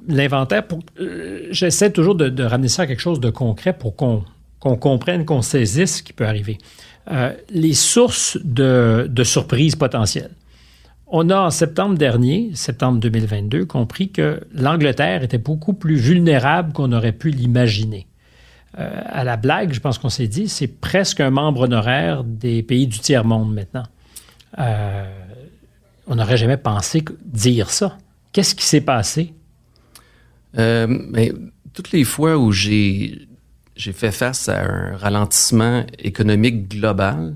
l'inventaire, 0.08 0.62
euh, 0.98 1.46
j'essaie 1.50 1.92
toujours 1.92 2.14
de, 2.14 2.30
de, 2.30 2.42
ramener 2.42 2.68
ça 2.68 2.82
à 2.82 2.86
quelque 2.86 3.00
chose 3.00 3.20
de 3.20 3.28
concret 3.28 3.74
pour 3.74 3.96
qu'on 3.96 4.24
qu'on 4.60 4.76
comprenne, 4.76 5.24
qu'on 5.24 5.42
saisisse 5.42 5.98
ce 5.98 6.02
qui 6.02 6.12
peut 6.12 6.26
arriver. 6.26 6.58
Euh, 7.10 7.32
les 7.50 7.74
sources 7.74 8.38
de, 8.44 9.06
de 9.10 9.24
surprises 9.24 9.76
potentielles. 9.76 10.32
On 11.06 11.30
a 11.30 11.40
en 11.40 11.50
septembre 11.50 11.96
dernier, 11.96 12.50
septembre 12.54 13.00
2022, 13.00 13.64
compris 13.64 14.10
que 14.10 14.40
l'Angleterre 14.52 15.22
était 15.22 15.38
beaucoup 15.38 15.72
plus 15.72 15.96
vulnérable 15.96 16.74
qu'on 16.74 16.92
aurait 16.92 17.12
pu 17.12 17.30
l'imaginer. 17.30 18.06
Euh, 18.78 19.00
à 19.06 19.24
la 19.24 19.38
blague, 19.38 19.72
je 19.72 19.80
pense 19.80 19.96
qu'on 19.96 20.10
s'est 20.10 20.28
dit, 20.28 20.48
c'est 20.48 20.66
presque 20.66 21.20
un 21.20 21.30
membre 21.30 21.62
honoraire 21.62 22.24
des 22.24 22.62
pays 22.62 22.86
du 22.86 22.98
tiers-monde 22.98 23.54
maintenant. 23.54 23.84
Euh, 24.58 25.10
on 26.06 26.16
n'aurait 26.16 26.36
jamais 26.36 26.58
pensé 26.58 27.02
dire 27.24 27.70
ça. 27.70 27.96
Qu'est-ce 28.32 28.54
qui 28.54 28.64
s'est 28.64 28.82
passé? 28.82 29.32
Euh, 30.58 30.86
toutes 31.72 31.92
les 31.92 32.04
fois 32.04 32.36
où 32.36 32.52
j'ai 32.52 33.27
j'ai 33.78 33.92
fait 33.92 34.10
face 34.10 34.48
à 34.48 34.60
un 34.60 34.96
ralentissement 34.96 35.86
économique 36.00 36.68
global, 36.68 37.34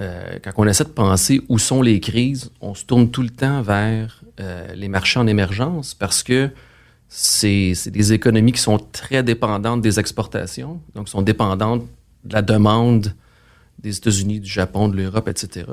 euh, 0.00 0.38
quand 0.42 0.52
on 0.56 0.66
essaie 0.66 0.84
de 0.84 0.88
penser 0.88 1.42
où 1.50 1.58
sont 1.58 1.82
les 1.82 2.00
crises, 2.00 2.50
on 2.62 2.74
se 2.74 2.86
tourne 2.86 3.10
tout 3.10 3.22
le 3.22 3.28
temps 3.28 3.60
vers 3.60 4.22
euh, 4.40 4.66
les 4.74 4.88
marchés 4.88 5.20
en 5.20 5.26
émergence 5.26 5.92
parce 5.92 6.22
que 6.22 6.50
c'est 7.10 7.74
des 7.88 8.14
économies 8.14 8.52
qui 8.52 8.62
sont 8.62 8.78
très 8.78 9.22
dépendantes 9.22 9.82
des 9.82 10.00
exportations, 10.00 10.80
donc 10.94 11.10
sont 11.10 11.20
dépendantes 11.20 11.84
de 12.24 12.32
la 12.32 12.40
demande 12.40 13.14
des 13.78 13.98
États-Unis, 13.98 14.40
du 14.40 14.48
Japon, 14.48 14.88
de 14.88 14.96
l'Europe, 14.96 15.28
etc. 15.28 15.66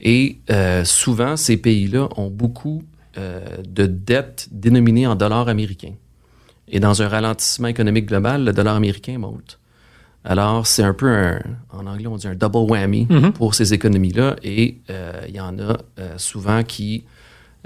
Et 0.00 0.38
euh, 0.50 0.84
souvent, 0.84 1.36
ces 1.36 1.56
pays-là 1.56 2.08
ont 2.16 2.30
beaucoup 2.30 2.84
de 3.14 3.84
dettes 3.84 4.48
dénominées 4.50 5.06
en 5.06 5.14
dollars 5.14 5.48
américains. 5.48 5.92
Et 6.68 6.80
dans 6.80 7.02
un 7.02 7.08
ralentissement 7.08 7.68
économique 7.68 8.06
global, 8.06 8.44
le 8.44 8.52
dollar 8.52 8.76
américain 8.76 9.18
monte. 9.18 9.58
Alors, 10.24 10.66
c'est 10.66 10.84
un 10.84 10.94
peu 10.94 11.08
un, 11.10 11.40
en 11.70 11.86
anglais, 11.86 12.06
on 12.06 12.16
dit 12.16 12.28
un 12.28 12.34
double 12.36 12.58
whammy 12.70 13.06
Mhm. 13.10 13.32
pour 13.32 13.54
ces 13.54 13.74
économies-là. 13.74 14.36
Et 14.44 14.78
euh, 14.90 15.12
il 15.28 15.34
y 15.34 15.40
en 15.40 15.58
a 15.58 15.76
euh, 15.98 16.14
souvent 16.16 16.62
qui. 16.62 17.04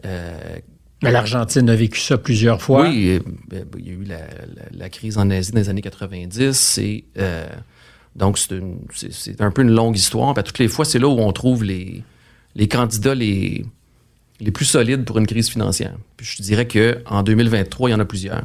euh, 0.06 0.56
Mais 1.02 1.12
L'Argentine 1.12 1.68
a 1.68 1.76
vécu 1.76 2.00
ça 2.00 2.16
plusieurs 2.16 2.62
fois. 2.62 2.88
Oui, 2.88 3.20
ben, 3.48 3.66
il 3.78 3.86
y 3.86 3.90
a 3.90 3.92
eu 3.92 4.04
la, 4.04 4.16
la- 4.18 4.70
la 4.72 4.88
crise 4.88 5.18
en 5.18 5.28
Asie 5.30 5.52
dans 5.52 5.58
les 5.60 5.68
années 5.68 5.82
90. 5.82 6.78
Et, 6.78 7.04
donc, 8.16 8.38
c'est 8.38 9.40
un 9.42 9.50
peu 9.50 9.60
une 9.62 9.72
longue 9.74 9.96
histoire. 9.96 10.32
Puis 10.32 10.40
à 10.40 10.42
toutes 10.42 10.58
les 10.58 10.68
fois, 10.68 10.86
c'est 10.86 10.98
là 10.98 11.06
où 11.08 11.18
on 11.20 11.32
trouve 11.32 11.62
les, 11.64 12.02
les 12.54 12.66
candidats 12.68 13.14
les, 13.14 13.66
les 14.40 14.50
plus 14.50 14.64
solides 14.64 15.04
pour 15.04 15.18
une 15.18 15.26
crise 15.26 15.50
financière. 15.50 15.94
Puis 16.16 16.26
je 16.26 16.42
dirais 16.42 16.66
qu'en 16.66 17.22
2023, 17.22 17.90
il 17.90 17.92
y 17.92 17.94
en 17.94 18.00
a 18.00 18.06
plusieurs. 18.06 18.44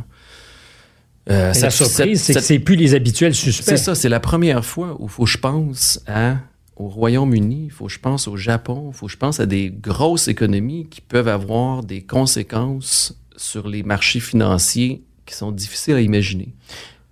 Euh, 1.29 1.47
Mais 1.49 1.53
cette- 1.53 1.63
la 1.63 1.69
surprise, 1.71 2.21
c'est 2.21 2.33
que 2.33 2.39
c'est 2.41 2.59
plus 2.59 2.75
les 2.75 2.93
habituels 2.95 3.35
suspects. 3.35 3.63
c'est 3.65 3.77
ça, 3.77 3.93
c'est 3.95 4.09
la 4.09 4.19
première 4.19 4.65
fois 4.65 4.95
où 4.99 5.05
il 5.05 5.09
faut 5.09 5.25
que 5.25 5.29
je 5.29 5.37
pense 5.37 6.01
à, 6.07 6.37
au 6.77 6.87
Royaume-Uni, 6.87 7.65
il 7.65 7.71
faut 7.71 7.85
que 7.85 7.91
je 7.91 7.99
pense 7.99 8.27
au 8.27 8.37
Japon, 8.37 8.89
il 8.91 8.97
faut 8.97 9.05
que 9.05 9.11
je 9.11 9.17
pense 9.17 9.39
à 9.39 9.45
des 9.45 9.69
grosses 9.69 10.27
économies 10.27 10.87
qui 10.89 10.99
peuvent 11.01 11.27
avoir 11.27 11.83
des 11.83 12.01
conséquences 12.01 13.15
sur 13.37 13.67
les 13.67 13.83
marchés 13.83 14.19
financiers 14.19 15.03
qui 15.25 15.35
sont 15.35 15.51
difficiles 15.51 15.93
à 15.95 16.01
imaginer. 16.01 16.49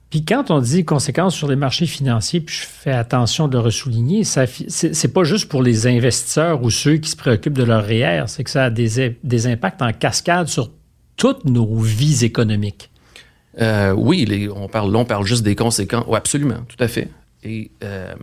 Puis 0.10 0.26
quand 0.26 0.49
on 0.49 0.60
dit 0.60 0.86
conséquences 0.86 1.36
sur 1.36 1.47
les 1.47 1.55
marchés 1.55 1.86
financiers, 1.86 2.41
puis 2.41 2.55
je 2.55 2.64
fais 2.66 2.91
attention 2.91 3.47
de 3.47 3.53
le 3.57 3.60
ressouligner, 3.64 4.24
ça 4.24 4.45
c'est 4.68 4.95
c'est 4.95 5.14
pas 5.14 5.24
juste 5.24 5.47
pour 5.49 5.62
les 5.62 5.86
investisseurs 5.86 6.64
ou 6.64 6.72
ceux 6.72 6.97
qui 6.97 7.12
se 7.12 7.16
préoccupent 7.16 7.57
de 7.60 7.64
leur 7.64 7.86
REER, 7.86 8.24
c'est 8.26 8.43
que 8.43 8.49
ça 8.49 8.66
a 8.66 8.70
des, 8.72 9.16
des 9.24 9.45
impacts 9.47 9.84
en 9.84 9.93
cascade 9.93 10.47
sur 10.47 10.72
toutes 11.16 11.45
nos 11.45 11.78
vies 11.78 12.26
économiques. 12.26 12.89
Euh, 13.59 13.93
oui, 13.93 14.25
les- 14.25 14.49
on, 14.49 14.67
parle, 14.67 14.91
là, 14.91 14.99
on 14.99 15.05
parle 15.05 15.25
juste 15.25 15.43
des 15.43 15.55
conséquences. 15.55 16.05
Oui, 16.07 16.17
absolument, 16.17 16.61
tout 16.67 16.81
à 16.83 16.87
fait. 16.87 17.09
Et, 17.43 17.71
euh, 17.83 18.13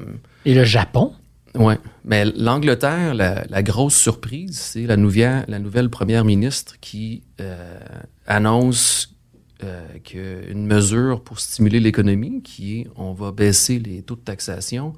Et 0.45 0.55
le 0.55 0.65
Japon, 0.65 1.13
ouais. 1.57 1.79
Mais 2.05 2.25
l'Angleterre, 2.25 3.15
la, 3.15 3.45
la 3.49 3.63
grosse 3.63 3.97
surprise, 3.97 4.59
c'est 4.59 4.87
la 4.87 4.97
nouvelle, 4.97 5.45
la 5.49 5.59
nouvelle 5.59 5.89
première 5.91 6.25
ministre 6.25 6.77
qui 6.81 7.23
euh, 7.41 7.79
annonce 8.27 9.13
qu'une 10.05 10.67
mesure 10.67 11.23
pour 11.23 11.41
stimuler 11.41 11.81
l'économie, 11.81 12.43
qui 12.43 12.81
est 12.81 12.87
on 12.95 13.15
va 13.15 13.33
baisser 13.33 13.79
les 13.79 14.03
taux 14.03 14.15
de 14.17 14.21
taxation. 14.21 14.93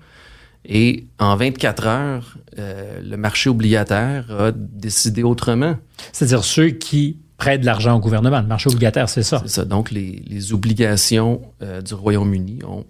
Et 0.65 1.07
en 1.21 1.37
24 1.37 1.87
heures, 1.87 2.39
le 2.57 3.17
marché 3.17 3.49
obligataire 3.49 4.27
a 4.31 4.51
décidé 4.53 5.23
autrement. 5.23 5.77
c'est-à-dire 6.13 6.43
ceux 6.45 6.71
qui 6.71 7.19
prêtent 7.39 7.61
de 7.63 7.67
l'argent 7.67 7.97
au 7.97 8.01
gouvernement, 8.01 8.41
le 8.41 8.47
marché 8.47 8.69
obligataire, 8.69 9.09
c'est 9.09 9.23
ça. 9.23 9.41
C'est 9.47 9.53
ça. 9.53 9.65
Donc, 9.65 9.91
les, 9.91 10.23
les 10.27 10.53
obligations 10.53 11.41
euh, 11.63 11.81
du 11.81 11.95
Royaume-Uni 11.95 12.59
ont 12.67 12.85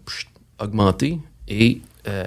augmenté 0.59 1.19
et 1.47 1.81
euh, 2.09 2.25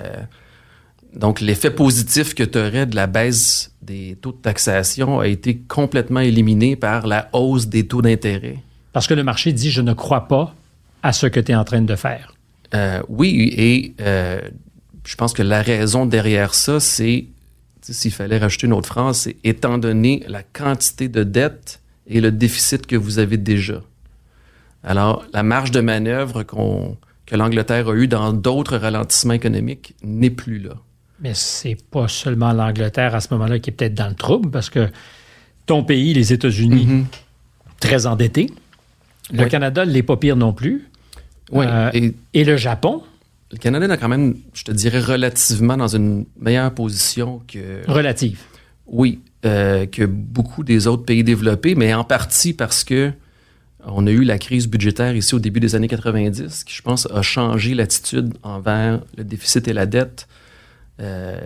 donc 1.13 1.41
l'effet 1.41 1.71
positif 1.71 2.33
que 2.33 2.43
tu 2.43 2.57
aurais 2.57 2.85
de 2.85 2.95
la 2.95 3.07
baisse 3.07 3.73
des 3.81 4.17
taux 4.21 4.31
de 4.31 4.37
taxation 4.37 5.19
a 5.19 5.27
été 5.27 5.57
complètement 5.57 6.21
éliminé 6.21 6.77
par 6.77 7.07
la 7.07 7.27
hausse 7.33 7.67
des 7.67 7.85
taux 7.87 8.01
d'intérêt. 8.01 8.59
Parce 8.93 9.07
que 9.07 9.13
le 9.13 9.23
marché 9.23 9.51
dit 9.51 9.71
je 9.71 9.81
ne 9.81 9.93
crois 9.93 10.27
pas 10.27 10.55
à 11.03 11.11
ce 11.11 11.25
que 11.27 11.39
tu 11.39 11.51
es 11.51 11.55
en 11.55 11.65
train 11.65 11.81
de 11.81 11.95
faire. 11.95 12.35
Euh, 12.73 13.01
oui, 13.09 13.53
et 13.57 13.93
je 13.97 15.15
pense 15.17 15.33
que 15.33 15.41
la 15.41 15.61
raison 15.61 16.05
derrière 16.05 16.53
ça, 16.53 16.79
c'est, 16.79 17.25
s'il 17.81 18.11
fallait 18.11 18.37
rajouter 18.37 18.67
une 18.67 18.73
autre 18.73 18.87
phrase, 18.87 19.17
c'est 19.17 19.35
étant 19.43 19.77
donné 19.77 20.23
la 20.27 20.43
quantité 20.43 21.09
de 21.09 21.23
dette 21.23 21.80
et 22.11 22.21
le 22.21 22.31
déficit 22.31 22.85
que 22.85 22.95
vous 22.95 23.19
avez 23.19 23.37
déjà. 23.37 23.81
Alors, 24.83 25.25
la 25.33 25.43
marge 25.43 25.71
de 25.71 25.79
manœuvre 25.79 26.43
qu'on, 26.43 26.97
que 27.25 27.35
l'Angleterre 27.35 27.87
a 27.87 27.93
eue 27.95 28.07
dans 28.07 28.33
d'autres 28.33 28.77
ralentissements 28.77 29.33
économiques 29.33 29.95
n'est 30.03 30.29
plus 30.29 30.59
là. 30.59 30.73
Mais 31.21 31.33
c'est 31.33 31.77
pas 31.89 32.07
seulement 32.07 32.51
l'Angleterre 32.51 33.15
à 33.15 33.21
ce 33.21 33.27
moment-là 33.33 33.59
qui 33.59 33.69
est 33.69 33.73
peut-être 33.73 33.93
dans 33.93 34.09
le 34.09 34.15
trouble, 34.15 34.49
parce 34.51 34.69
que 34.69 34.89
ton 35.65 35.83
pays, 35.83 36.13
les 36.13 36.33
États-Unis, 36.33 37.05
très 37.79 38.05
endetté. 38.07 38.51
Le 39.31 39.43
Oui. 39.43 39.49
Canada 39.49 39.85
l'est 39.85 40.03
pas 40.03 40.17
pire 40.17 40.35
non 40.35 40.51
plus. 40.51 40.89
Oui, 41.51 41.65
Euh, 41.67 41.89
et 41.93 42.13
Et 42.33 42.43
le 42.43 42.57
Japon, 42.57 43.03
le 43.51 43.57
Canada 43.57 43.93
est 43.93 43.97
quand 43.97 44.09
même, 44.09 44.35
je 44.53 44.63
te 44.63 44.71
dirais, 44.71 44.99
relativement 44.99 45.77
dans 45.77 45.87
une 45.87 46.25
meilleure 46.39 46.73
position 46.73 47.41
que, 47.47 47.81
relative. 47.87 48.39
Oui, 48.87 49.19
euh, 49.45 49.85
que 49.85 50.05
beaucoup 50.05 50.63
des 50.63 50.87
autres 50.87 51.03
pays 51.03 51.23
développés, 51.23 51.75
mais 51.75 51.93
en 51.93 52.03
partie 52.03 52.53
parce 52.53 52.83
que 52.83 53.11
on 53.85 54.05
a 54.05 54.11
eu 54.11 54.23
la 54.23 54.37
crise 54.37 54.67
budgétaire 54.67 55.15
ici 55.15 55.33
au 55.33 55.39
début 55.39 55.59
des 55.59 55.75
années 55.75 55.87
90, 55.87 56.63
qui, 56.63 56.75
je 56.75 56.81
pense, 56.81 57.07
a 57.11 57.21
changé 57.21 57.73
l'attitude 57.73 58.33
envers 58.43 59.01
le 59.17 59.23
déficit 59.23 59.67
et 59.67 59.73
la 59.73 59.85
dette, 59.85 60.27
euh, 60.99 61.39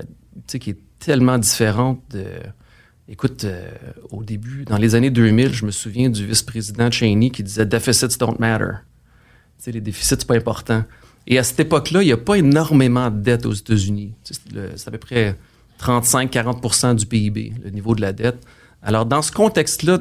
qui 0.47 0.71
est 0.71 0.79
tellement 0.99 1.37
différente 1.37 2.01
de... 2.11 2.25
Écoute, 3.07 3.45
euh, 3.45 3.69
au 4.09 4.23
début, 4.23 4.65
dans 4.65 4.77
les 4.77 4.95
années 4.95 5.11
2000, 5.11 5.53
je 5.53 5.65
me 5.65 5.71
souviens 5.71 6.09
du 6.09 6.25
vice-président 6.25 6.89
Cheney 6.89 7.29
qui 7.29 7.43
disait 7.43 7.65
«Deficits 7.67 8.17
don't 8.19 8.35
matter». 8.39 8.79
Les 9.67 9.81
déficits, 9.81 10.15
c'est 10.19 10.27
pas 10.27 10.35
important. 10.35 10.83
Et 11.27 11.39
à 11.39 11.43
cette 11.43 11.59
époque-là, 11.59 12.03
il 12.03 12.07
n'y 12.07 12.11
a 12.11 12.17
pas 12.17 12.35
énormément 12.35 13.09
de 13.09 13.19
dette 13.19 13.45
aux 13.45 13.53
États-Unis. 13.53 14.13
C'est 14.23 14.87
à 14.87 14.91
peu 14.91 14.97
près 14.97 15.35
35-40% 15.79 16.95
du 16.95 17.05
PIB, 17.05 17.53
le 17.63 17.69
niveau 17.69 17.95
de 17.95 18.01
la 18.01 18.13
dette. 18.13 18.37
Alors, 18.81 19.05
dans 19.05 19.21
ce 19.21 19.31
contexte-là, 19.31 19.99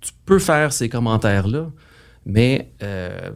tu 0.00 0.12
peux 0.26 0.38
faire 0.38 0.72
ces 0.72 0.88
commentaires-là, 0.88 1.70
mais 2.26 2.72
euh, 2.82 3.30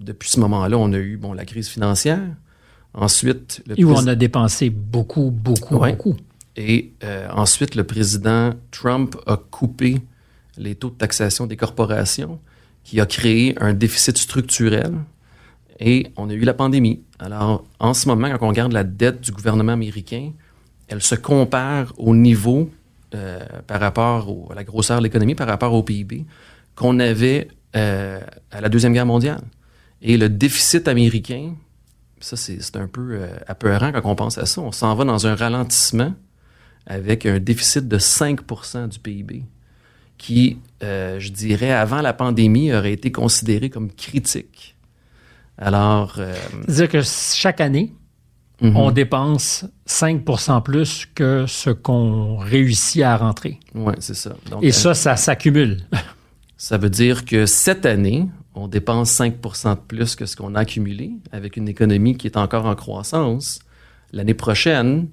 depuis 0.00 0.30
ce 0.30 0.40
moment-là, 0.40 0.76
on 0.78 0.92
a 0.92 0.98
eu 0.98 1.16
bon, 1.16 1.32
la 1.32 1.44
crise 1.44 1.68
financière. 1.68 2.20
Ensuite, 2.94 3.62
le 3.66 3.78
Et 3.78 3.84
où 3.84 3.92
on 3.92 4.06
a 4.06 4.14
dépensé 4.14 4.68
beaucoup, 4.70 5.30
beaucoup, 5.30 5.76
Ouais. 5.76 5.92
beaucoup. 5.92 6.16
et 6.56 6.92
euh, 7.04 7.28
ensuite, 7.30 7.74
le 7.76 7.84
président 7.84 8.50
Trump 8.72 9.16
a 9.26 9.36
coupé 9.36 9.98
les 10.58 10.74
taux 10.74 10.90
de 10.90 10.96
taxation 10.96 11.46
des 11.46 11.56
corporations, 11.56 12.40
qui 12.82 13.00
a 13.00 13.06
créé 13.06 13.54
un 13.62 13.72
déficit 13.74 14.18
structurel. 14.18 14.92
Et 15.78 16.08
on 16.16 16.28
a 16.28 16.34
eu 16.34 16.40
la 16.40 16.52
pandémie. 16.54 17.02
Alors, 17.18 17.64
en 17.78 17.94
ce 17.94 18.08
moment, 18.08 18.28
quand 18.38 18.46
on 18.46 18.48
regarde 18.48 18.72
la 18.72 18.84
dette 18.84 19.20
du 19.20 19.32
gouvernement 19.32 19.72
américain, 19.72 20.32
elle 20.90 21.00
se 21.02 21.14
compare 21.14 21.94
au 21.96 22.14
niveau 22.14 22.68
euh, 23.14 23.40
par 23.66 23.80
rapport 23.80 24.48
à 24.50 24.54
la 24.54 24.64
grosseur 24.64 24.98
de 24.98 25.04
l'économie, 25.04 25.34
par 25.34 25.46
rapport 25.46 25.72
au 25.72 25.82
PIB, 25.82 26.26
qu'on 26.74 26.98
avait 26.98 27.48
euh, 27.76 28.20
à 28.50 28.60
la 28.60 28.68
Deuxième 28.68 28.92
Guerre 28.92 29.06
mondiale. 29.06 29.42
Et 30.02 30.16
le 30.16 30.28
déficit 30.28 30.88
américain, 30.88 31.54
ça, 32.18 32.36
c'est 32.36 32.76
un 32.76 32.88
peu 32.88 33.12
euh, 33.12 33.28
apeurant 33.46 33.92
quand 33.92 34.04
on 34.04 34.16
pense 34.16 34.36
à 34.36 34.46
ça. 34.46 34.60
On 34.60 34.72
s'en 34.72 34.94
va 34.94 35.04
dans 35.04 35.26
un 35.26 35.36
ralentissement 35.36 36.14
avec 36.86 37.24
un 37.24 37.38
déficit 37.38 37.86
de 37.86 37.98
5% 37.98 38.88
du 38.88 38.98
PIB 38.98 39.44
qui, 40.18 40.58
euh, 40.82 41.20
je 41.20 41.30
dirais, 41.30 41.70
avant 41.70 42.02
la 42.02 42.12
pandémie, 42.12 42.72
aurait 42.72 42.92
été 42.92 43.12
considéré 43.12 43.70
comme 43.70 43.92
critique. 43.92 44.76
Alors, 45.56 46.18
C'est-à-dire 46.66 46.88
que 46.88 47.02
chaque 47.02 47.60
année, 47.60 47.92
mhm. 48.60 48.76
on 48.76 48.90
dépense 48.90 49.64
5% 49.88 50.62
plus 50.62 51.06
que 51.14 51.46
ce 51.46 51.70
qu'on 51.70 52.36
réussit 52.36 53.02
à 53.02 53.16
rentrer. 53.16 53.58
ouais, 53.74 53.94
c'est 53.98 54.14
ça. 54.14 54.36
Donc, 54.50 54.62
Et 54.62 54.68
euh, 54.68 54.72
ça, 54.72 54.94
ça 54.94 55.16
s'accumule. 55.16 55.78
Ça 56.56 56.76
veut 56.76 56.90
dire 56.90 57.24
que 57.24 57.46
cette 57.46 57.86
année, 57.86 58.28
on 58.54 58.68
dépense 58.68 59.10
5 59.12 59.40
de 59.40 59.74
plus 59.88 60.14
que 60.14 60.26
ce 60.26 60.36
qu'on 60.36 60.54
a 60.54 60.60
accumulé 60.60 61.12
avec 61.32 61.56
une 61.56 61.68
économie 61.68 62.18
qui 62.18 62.26
est 62.26 62.36
encore 62.36 62.66
en 62.66 62.74
croissance. 62.74 63.60
L'année 64.12 64.34
prochaine, 64.34 65.08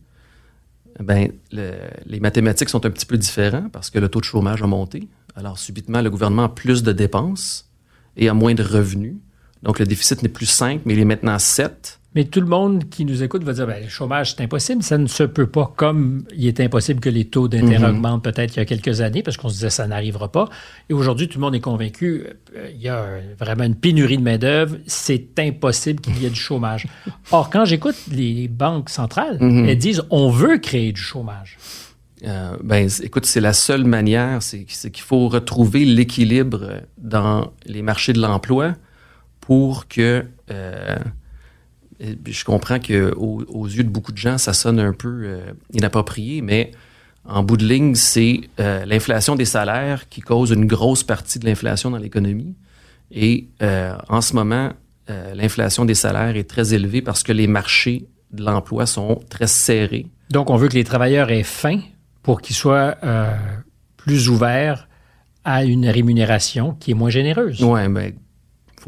ben, 1.01 1.31
le- 1.53 1.71
les 2.05 2.19
mathématiques 2.19 2.67
sont 2.67 2.85
un 2.85 2.89
petit 2.89 3.05
peu 3.05 3.17
différentes 3.17 3.71
parce 3.71 3.89
que 3.89 3.97
le 3.97 4.09
taux 4.09 4.19
de 4.19 4.25
chômage 4.25 4.61
a 4.61 4.67
monté. 4.67 5.07
Alors, 5.37 5.57
subitement, 5.57 6.01
le 6.01 6.09
gouvernement 6.09 6.43
a 6.43 6.49
plus 6.49 6.83
de 6.83 6.91
dépenses 6.91 7.69
et 8.17 8.27
a 8.27 8.33
moins 8.33 8.53
de 8.53 8.63
revenus. 8.63 9.15
Donc, 9.63 9.79
le 9.79 9.85
déficit 9.85 10.23
n'est 10.23 10.29
plus 10.29 10.47
5, 10.47 10.81
mais 10.83 10.95
il 10.95 10.99
est 10.99 11.05
maintenant 11.05 11.39
7. 11.39 12.01
Mais 12.17 12.23
tout 12.25 12.41
le 12.41 12.47
monde 12.47 12.89
qui 12.89 13.05
nous 13.05 13.21
écoute 13.21 13.43
va 13.43 13.53
dire 13.53 13.67
ben, 13.67 13.83
le 13.83 13.89
chômage, 13.89 14.33
c'est 14.33 14.41
impossible. 14.43 14.81
Ça 14.81 14.97
ne 14.97 15.05
se 15.05 15.21
peut 15.21 15.45
pas 15.45 15.71
comme 15.75 16.23
il 16.35 16.47
est 16.47 16.59
impossible 16.59 16.99
que 16.99 17.09
les 17.09 17.25
taux 17.25 17.47
d'intérêt 17.47 17.77
Mhm. 17.91 17.95
augmentent 17.97 18.23
peut-être 18.23 18.55
il 18.55 18.57
y 18.57 18.61
a 18.61 18.65
quelques 18.65 19.01
années 19.01 19.21
parce 19.21 19.37
qu'on 19.37 19.49
se 19.49 19.53
disait 19.53 19.69
ça 19.69 19.85
n'arrivera 19.85 20.31
pas. 20.31 20.49
Et 20.89 20.93
aujourd'hui, 20.95 21.27
tout 21.27 21.37
le 21.37 21.45
monde 21.45 21.53
est 21.53 21.59
convaincu 21.59 22.25
euh, 22.55 22.69
il 22.73 22.81
y 22.81 22.89
a 22.89 23.05
vraiment 23.39 23.65
une 23.65 23.75
pénurie 23.75 24.17
de 24.17 24.23
main-d'œuvre. 24.23 24.77
C'est 24.87 25.37
impossible 25.37 26.01
qu'il 26.01 26.17
y 26.19 26.25
ait 26.25 26.31
du 26.31 26.39
chômage. 26.39 26.87
Or, 27.31 27.51
quand 27.51 27.65
j'écoute 27.65 27.95
les 28.11 28.47
banques 28.47 28.89
centrales, 28.89 29.37
Mhm. 29.39 29.65
elles 29.69 29.77
disent 29.77 30.01
on 30.09 30.31
veut 30.31 30.57
créer 30.57 30.91
du 30.93 31.01
chômage. 31.01 31.59
Euh, 32.25 32.57
ben, 32.63 32.89
écoute, 33.03 33.27
c'est 33.27 33.41
la 33.41 33.53
seule 33.53 33.83
manière, 33.83 34.41
c'est 34.41 34.63
qu'il 34.65 35.03
faut 35.03 35.27
retrouver 35.27 35.85
l'équilibre 35.85 36.81
dans 36.97 37.51
les 37.67 37.83
marchés 37.83 38.13
de 38.13 38.19
l'emploi 38.19 38.73
pour 39.39 39.87
que. 39.87 40.25
euh, 40.49 40.95
je 41.99 42.43
comprends 42.43 42.79
que 42.79 43.13
aux, 43.15 43.67
yeux 43.67 43.83
de 43.83 43.89
beaucoup 43.89 44.11
de 44.11 44.17
gens, 44.17 44.37
ça 44.37 44.53
sonne 44.53 44.79
un 44.79 44.93
peu 44.93 45.21
euh, 45.23 45.51
inapproprié, 45.73 46.41
mais 46.41 46.71
en 47.25 47.43
bout 47.43 47.57
de 47.57 47.65
ligne, 47.65 47.95
c'est 47.95 48.41
euh, 48.59 48.85
l'inflation 48.85 49.35
des 49.35 49.45
salaires 49.45 50.07
qui 50.09 50.21
cause 50.21 50.51
une 50.51 50.65
grosse 50.65 51.03
partie 51.03 51.39
de 51.39 51.45
l'inflation 51.45 51.91
dans 51.91 51.97
l'économie. 51.97 52.55
Et 53.11 53.47
euh, 53.61 53.95
en 54.09 54.21
ce 54.21 54.35
moment, 54.35 54.71
l'inflation 55.33 55.85
des 55.85 55.95
salaires 55.95 56.35
est 56.35 56.49
très 56.49 56.73
élevée 56.73 57.01
parce 57.01 57.23
que 57.23 57.31
les 57.31 57.47
marchés 57.47 58.09
de 58.33 58.43
l'emploi 58.43 58.85
sont 58.85 59.21
très 59.29 59.47
serrés. 59.47 60.07
Donc, 60.31 60.49
on 60.49 60.57
veut 60.57 60.67
que 60.67 60.73
les 60.73 60.83
travailleurs 60.83 61.31
aient 61.31 61.43
faim 61.43 61.79
pour 62.23 62.41
qu'ils 62.41 62.57
soient 62.57 62.97
plus 63.95 64.27
ouverts 64.27 64.89
à 65.45 65.63
une 65.63 65.87
rémunération 65.87 66.73
qui 66.73 66.91
est 66.91 66.93
moins 66.93 67.09
généreuse. 67.09 67.63
Oui, 67.63 67.87
mais 67.87 68.15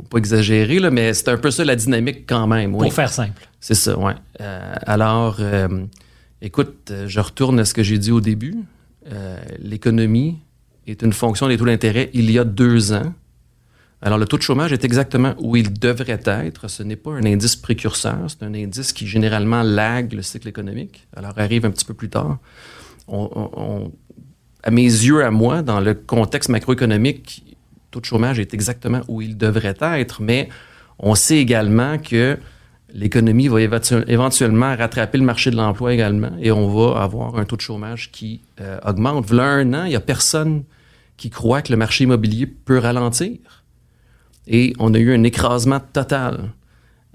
faut 0.03 0.09
pas 0.09 0.17
exagérer, 0.17 0.79
là, 0.79 0.91
mais 0.91 1.13
c'est 1.13 1.29
un 1.29 1.37
peu 1.37 1.51
ça 1.51 1.65
la 1.65 1.75
dynamique 1.75 2.25
quand 2.27 2.47
même. 2.47 2.71
Pour 2.71 2.93
faire 2.93 3.11
simple. 3.11 3.47
C'est 3.59 3.75
ça, 3.75 3.97
oui. 3.97 4.13
Euh, 4.41 4.73
alors, 4.85 5.37
euh, 5.39 5.67
écoute, 6.41 6.91
je 7.05 7.19
retourne 7.19 7.59
à 7.59 7.65
ce 7.65 7.73
que 7.73 7.83
j'ai 7.83 7.97
dit 7.97 8.11
au 8.11 8.21
début. 8.21 8.55
L'économie 9.59 10.37
est 10.85 11.01
une 11.01 11.13
fonction 11.13 11.47
des 11.47 11.57
taux 11.57 11.65
d'intérêt 11.65 12.11
il 12.13 12.29
y 12.29 12.37
a 12.37 12.43
deux 12.43 12.93
ans. 12.93 13.13
Alors, 14.01 14.17
le 14.17 14.25
taux 14.25 14.37
de 14.37 14.43
chômage 14.43 14.71
est 14.71 14.85
exactement 14.85 15.33
où 15.39 15.57
il 15.57 15.77
devrait 15.77 16.21
être. 16.25 16.69
Ce 16.69 16.83
n'est 16.83 16.95
pas 16.95 17.11
un 17.11 17.25
indice 17.25 17.57
précurseur, 17.57 18.17
c'est 18.27 18.43
un 18.43 18.53
indice 18.53 18.93
qui 18.93 19.07
généralement 19.07 19.61
lague 19.61 20.13
le 20.13 20.21
cycle 20.21 20.47
économique. 20.47 21.07
Alors, 21.15 21.33
arrive 21.37 21.65
un 21.65 21.71
petit 21.71 21.85
peu 21.85 21.93
plus 21.93 22.09
tard. 22.09 22.37
On, 23.07 23.91
à 24.63 24.71
mes 24.71 24.83
yeux, 24.83 25.23
à 25.23 25.31
moi, 25.31 25.63
dans 25.63 25.79
le 25.79 25.93
contexte 25.95 26.49
macroéconomique, 26.49 27.48
taux 27.91 27.99
de 27.99 28.05
chômage 28.05 28.39
est 28.39 28.53
exactement 28.53 29.01
où 29.07 29.21
il 29.21 29.37
devrait 29.37 29.77
être, 29.81 30.21
mais 30.21 30.49
on 30.99 31.15
sait 31.15 31.37
également 31.37 31.97
que 31.97 32.37
l'économie 32.93 33.47
va 33.47 33.61
éventuellement 33.61 34.75
rattraper 34.75 35.17
le 35.17 35.23
marché 35.23 35.51
de 35.51 35.55
l'emploi 35.55 35.93
également 35.93 36.31
et 36.41 36.51
on 36.51 36.67
va 36.67 37.01
avoir 37.01 37.37
un 37.37 37.45
taux 37.45 37.55
de 37.55 37.61
chômage 37.61 38.11
qui 38.11 38.41
euh, 38.61 38.79
augmente. 38.85 39.25
Voilà 39.27 39.43
un 39.43 39.73
an, 39.73 39.83
il 39.85 39.89
n'y 39.89 39.95
a 39.95 40.01
personne 40.01 40.63
qui 41.17 41.29
croit 41.29 41.61
que 41.61 41.71
le 41.71 41.77
marché 41.77 42.05
immobilier 42.05 42.47
peut 42.47 42.79
ralentir 42.79 43.37
et 44.47 44.73
on 44.79 44.93
a 44.93 44.99
eu 44.99 45.13
un 45.13 45.23
écrasement 45.23 45.79
total. 45.79 46.51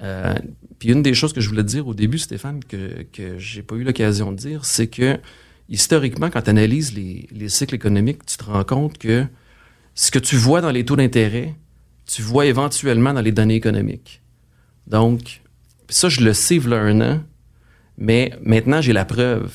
Euh, 0.03 0.35
puis 0.79 0.91
une 0.91 1.03
des 1.03 1.15
choses 1.15 1.33
que 1.33 1.41
je 1.41 1.49
voulais 1.49 1.65
dire 1.65 1.87
au 1.87 1.95
début, 1.95 2.19
Stéphane, 2.19 2.63
que, 2.65 3.05
que 3.13 3.39
j'ai 3.39 3.63
pas 3.63 3.75
eu 3.77 3.85
l'occasion 3.85 4.33
de 4.33 4.37
dire, 4.37 4.65
c'est 4.65 4.87
que 4.87 5.19
historiquement, 5.69 6.31
quand 6.31 6.43
tu 6.43 6.51
analyses 6.51 6.95
les, 6.95 7.29
les, 7.33 7.49
cycles 7.49 7.75
économiques, 7.75 8.25
tu 8.27 8.37
te 8.37 8.45
rends 8.45 8.65
compte 8.65 8.99
que 8.99 9.25
ce 9.95 10.11
que 10.11 10.19
tu 10.19 10.37
vois 10.37 10.61
dans 10.61 10.71
les 10.71 10.85
taux 10.85 10.97
d'intérêt, 10.97 11.55
tu 12.07 12.23
vois 12.23 12.47
éventuellement 12.47 13.13
dans 13.13 13.21
les 13.21 13.33
données 13.33 13.55
économiques. 13.55 14.23
Donc, 14.87 15.43
ça, 15.89 16.09
je 16.09 16.21
le 16.21 16.33
sais 16.33 16.57
il 16.57 16.73
un 16.73 17.01
an, 17.01 17.21
mais 17.97 18.33
maintenant, 18.43 18.81
j'ai 18.81 18.93
la 18.93 19.05
preuve. 19.05 19.53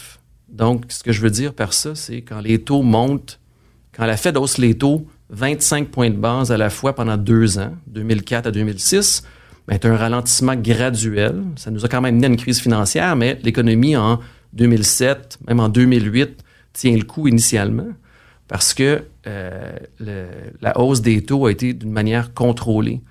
Donc, 0.47 0.85
ce 0.89 1.03
que 1.03 1.11
je 1.11 1.21
veux 1.21 1.29
dire 1.29 1.53
par 1.53 1.73
ça, 1.73 1.93
c'est 1.95 2.21
quand 2.21 2.39
les 2.39 2.59
taux 2.59 2.81
montent, 2.81 3.39
quand 3.91 4.05
la 4.05 4.17
Fed 4.17 4.37
hausse 4.37 4.57
les 4.57 4.77
taux, 4.77 5.07
25 5.29 5.89
points 5.89 6.09
de 6.09 6.15
base 6.15 6.51
à 6.51 6.57
la 6.57 6.69
fois 6.69 6.95
pendant 6.95 7.17
deux 7.17 7.59
ans, 7.59 7.75
2004 7.87 8.47
à 8.47 8.51
2006, 8.51 9.23
ben, 9.67 9.77
un 9.83 9.95
ralentissement 9.95 10.55
graduel. 10.55 11.43
Ça 11.55 11.69
nous 11.69 11.85
a 11.85 11.87
quand 11.87 12.01
même 12.01 12.15
mené 12.15 12.27
à 12.27 12.29
une 12.29 12.37
crise 12.37 12.59
financière, 12.59 13.15
mais 13.15 13.39
l'économie 13.43 13.95
en 13.95 14.19
2007, 14.53 15.37
même 15.47 15.59
en 15.59 15.69
2008, 15.69 16.43
tient 16.73 16.95
le 16.95 17.03
coup 17.03 17.27
initialement 17.27 17.89
parce 18.49 18.73
que 18.73 19.03
euh, 19.27 19.77
la 20.59 20.77
hausse 20.77 21.01
des 21.01 21.23
taux 21.23 21.45
a 21.45 21.51
été 21.51 21.73
d'une 21.73 21.91
manière 21.91 22.33
contrôlée. 22.33 23.01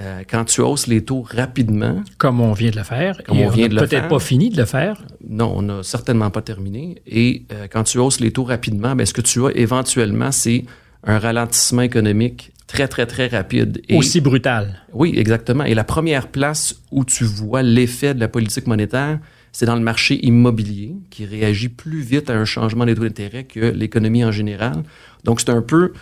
Euh, 0.00 0.22
quand 0.28 0.44
tu 0.44 0.60
hausses 0.60 0.88
les 0.88 1.04
taux 1.04 1.22
rapidement. 1.22 2.02
Comme 2.18 2.40
on 2.40 2.52
vient 2.52 2.72
de 2.72 2.76
le 2.76 2.82
faire. 2.82 3.22
Comme 3.24 3.38
on 3.38 3.48
vient 3.48 3.68
de 3.68 3.74
le 3.74 3.86
faire. 3.86 3.88
Peut-être 3.88 4.08
pas 4.08 4.18
fini 4.18 4.50
de 4.50 4.56
le 4.56 4.64
faire. 4.64 5.00
Non, 5.26 5.54
on 5.56 5.62
n'a 5.62 5.84
certainement 5.84 6.30
pas 6.30 6.42
terminé. 6.42 6.96
Et 7.06 7.44
euh, 7.52 7.68
quand 7.70 7.84
tu 7.84 7.98
hausses 7.98 8.18
les 8.18 8.32
taux 8.32 8.42
rapidement, 8.42 8.96
ben, 8.96 9.06
ce 9.06 9.12
que 9.12 9.20
tu 9.20 9.46
as 9.46 9.50
éventuellement, 9.54 10.32
c'est 10.32 10.64
un 11.04 11.20
ralentissement 11.20 11.82
économique 11.82 12.50
très, 12.66 12.88
très, 12.88 13.06
très 13.06 13.28
rapide. 13.28 13.80
Et, 13.88 13.96
Aussi 13.96 14.20
brutal. 14.20 14.82
Oui, 14.92 15.14
exactement. 15.16 15.62
Et 15.62 15.74
la 15.74 15.84
première 15.84 16.26
place 16.26 16.74
où 16.90 17.04
tu 17.04 17.22
vois 17.22 17.62
l'effet 17.62 18.14
de 18.14 18.18
la 18.18 18.28
politique 18.28 18.66
monétaire, 18.66 19.20
c'est 19.54 19.66
dans 19.66 19.76
le 19.76 19.82
marché 19.82 20.18
immobilier 20.26 20.96
qui 21.10 21.24
réagit 21.24 21.68
plus 21.68 22.00
vite 22.00 22.28
à 22.28 22.34
un 22.34 22.44
changement 22.44 22.84
des 22.84 22.96
taux 22.96 23.04
d'intérêt 23.04 23.44
que 23.44 23.60
l'économie 23.60 24.24
en 24.24 24.32
général. 24.32 24.82
Donc, 25.22 25.40
c'est 25.40 25.50
un 25.50 25.62
peu 25.62 25.92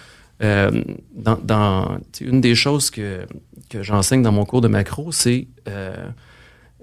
euh, 0.42 0.82
dans, 1.14 1.98
une 2.22 2.40
des 2.40 2.54
choses 2.54 2.90
que, 2.90 3.26
que 3.68 3.82
j'enseigne 3.82 4.22
dans 4.22 4.32
mon 4.32 4.46
cours 4.46 4.62
de 4.62 4.68
macro, 4.68 5.12
c'est 5.12 5.48
euh, 5.68 5.94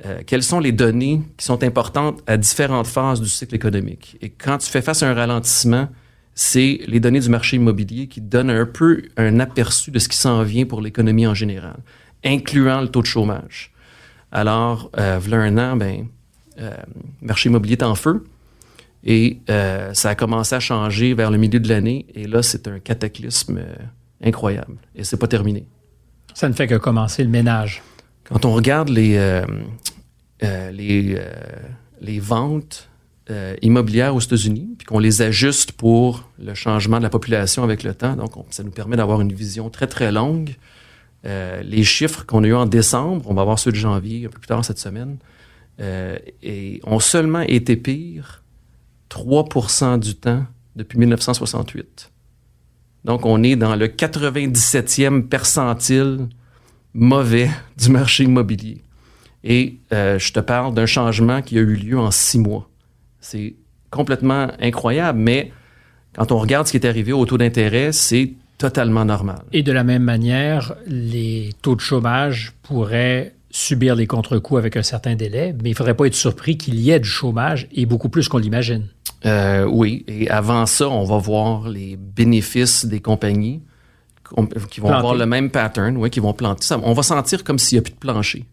euh, 0.06 0.20
quelles 0.28 0.44
sont 0.44 0.60
les 0.60 0.72
données 0.72 1.24
qui 1.38 1.46
sont 1.46 1.64
importantes 1.64 2.22
à 2.28 2.38
différentes 2.38 2.86
phases 2.86 3.20
du 3.20 3.30
cycle 3.30 3.56
économique. 3.56 4.18
Et 4.22 4.30
quand 4.30 4.60
tu 4.60 4.70
fais 4.70 4.84
face 4.84 5.02
à 5.02 5.10
un 5.10 5.16
ralentissement, 5.16 5.90
c'est 6.36 6.82
les 6.86 7.00
données 7.00 7.20
du 7.20 7.30
marché 7.30 7.56
immobilier 7.58 8.06
qui 8.06 8.22
donnent 8.22 8.52
un 8.52 8.68
peu 8.68 9.02
un 9.18 9.40
aperçu 9.40 9.90
de 9.90 9.98
ce 9.98 10.08
qui 10.08 10.18
s'en 10.18 10.44
vient 10.44 10.66
pour 10.66 10.82
l'économie 10.82 11.26
en 11.26 11.34
général, 11.34 11.78
incluant 12.24 12.80
le 12.80 12.90
taux 12.90 13.02
de 13.02 13.08
chômage. 13.08 13.74
Alors, 14.32 14.92
voilà 14.94 15.38
un 15.38 15.58
an, 15.58 15.76
ben, 15.76 16.06
marché 17.22 17.50
immobilier 17.50 17.74
est 17.74 17.84
en 17.84 17.96
feu 17.96 18.24
et 19.04 19.40
euh, 19.50 19.94
ça 19.94 20.10
a 20.10 20.16
commencé 20.16 20.56
à 20.56 20.60
changer 20.60 21.14
vers 21.14 21.32
le 21.32 21.38
milieu 21.38 21.60
de 21.60 21.70
l'année 21.70 22.06
et 22.14 22.28
là, 22.28 22.44
c'est 22.44 22.68
un 22.68 22.80
cataclysme 22.80 23.60
euh, 23.60 23.76
incroyable 24.24 24.78
et 24.96 25.04
c'est 25.04 25.18
pas 25.18 25.28
terminé. 25.28 25.66
Ça 26.34 26.50
ne 26.50 26.54
fait 26.54 26.68
que 26.68 26.76
commencer 26.76 27.24
le 27.24 27.30
ménage. 27.30 27.82
Quand 28.24 28.46
on 28.46 28.54
regarde 28.54 28.90
les, 28.90 29.42
les, 30.42 31.20
les 32.02 32.20
ventes 32.20 32.90
euh, 33.32 33.56
immobilières 33.62 34.16
aux 34.16 34.20
États-Unis, 34.20 34.70
puis 34.76 34.88
qu'on 34.88 34.98
les 34.98 35.22
ajuste 35.22 35.74
pour 35.74 36.28
le 36.42 36.56
changement 36.56 36.98
de 36.98 37.04
la 37.04 37.12
population 37.12 37.64
avec 37.64 37.84
le 37.84 37.94
temps. 37.94 38.16
Donc, 38.16 38.32
ça 38.50 38.64
nous 38.64 38.72
permet 38.72 38.98
d'avoir 38.98 39.22
une 39.22 39.32
vision 39.32 39.70
très, 39.70 39.86
très 39.86 40.12
longue. 40.12 40.56
Euh, 41.26 41.62
les 41.62 41.84
chiffres 41.84 42.26
qu'on 42.26 42.44
a 42.44 42.48
eu 42.48 42.56
en 42.56 42.66
décembre, 42.66 43.30
on 43.30 43.36
va 43.36 43.44
voir 43.44 43.60
ceux 43.60 43.72
de 43.72 43.76
janvier 43.76 44.26
un 44.26 44.30
peu 44.30 44.40
plus 44.40 44.48
tard 44.48 44.66
cette 44.66 44.80
semaine, 44.80 45.18
euh, 45.80 46.18
et 46.42 46.82
ont 46.84 47.00
seulement 47.00 47.42
été 47.42 47.76
pires 47.76 48.44
3 49.10 49.98
du 49.98 50.16
temps 50.16 50.46
depuis 50.76 51.00
1968. 51.00 52.12
Donc, 53.06 53.26
on 53.26 53.42
est 53.44 53.56
dans 53.56 53.76
le 53.76 53.88
97e 53.88 55.24
percentile 55.24 56.28
mauvais 56.94 57.50
du 57.78 57.90
marché 57.90 58.24
immobilier. 58.24 58.82
Et 59.44 59.78
je 59.92 60.32
te 60.34 60.40
parle 60.42 60.74
d'un 60.74 60.86
changement 60.86 61.42
qui 61.42 61.58
a 61.58 61.62
eu 61.62 61.76
lieu 61.76 61.98
en 61.98 62.12
six 62.12 62.40
mois. 62.40 62.70
C'est 63.22 63.56
complètement 63.90 64.48
incroyable, 64.60 65.20
mais 65.20 65.52
quand 66.14 66.32
on 66.32 66.40
regarde 66.40 66.68
ce 66.68 66.72
qui 66.72 66.78
est 66.78 66.86
arrivé 66.86 67.14
au 67.14 67.26
taux 67.26 67.38
d'intérêt, 67.38 67.92
c'est 67.92 68.34
totalement 68.58 69.06
normal. 69.06 69.42
Et 69.54 69.64
de 69.64 69.72
la 69.72 69.84
même 69.84 70.04
manière, 70.04 70.76
les 70.86 71.52
taux 71.62 71.76
de 71.76 71.82
chômage 71.82 72.54
pourraient 72.64 73.34
subir 73.52 73.96
les 73.96 74.08
contre-coups 74.08 74.60
avec 74.60 74.78
un 74.78 74.84
certain 74.84 75.16
délai, 75.16 75.54
mais 75.64 75.70
il 75.70 75.74
ne 75.74 75.78
faudrait 75.78 75.96
pas 75.96 76.06
être 76.06 76.16
surpris 76.16 76.58
qu'il 76.58 76.80
y 76.80 76.92
ait 76.92 77.00
du 77.00 77.10
chômage 77.10 77.68
et 77.72 77.86
beaucoup 77.86 78.10
plus 78.10 78.28
qu'on 78.28 78.38
l'imagine. 78.38 78.88
Euh, 79.26 79.66
oui, 79.66 80.06
et 80.08 80.30
avant 80.30 80.66
ça, 80.66 80.88
on 80.88 81.04
va 81.04 81.18
voir 81.18 81.68
les 81.68 81.98
bénéfices 81.98 82.86
des 82.86 83.02
compagnies 83.02 83.62
qui 84.70 84.80
vont 84.80 84.92
avoir 84.92 85.16
le 85.16 85.26
même 85.26 85.50
pattern, 85.50 85.98
oui, 85.98 86.10
qui 86.10 86.20
vont 86.20 86.34
planter. 86.34 86.66
Ça, 86.66 86.80
on 86.84 86.94
va 86.94 87.04
sentir 87.04 87.44
comme 87.44 87.58
s'il 87.58 87.78
n'y 87.78 87.80
a 87.80 87.82
plus 87.82 87.94
de 87.94 88.00
plancher. 88.00 88.46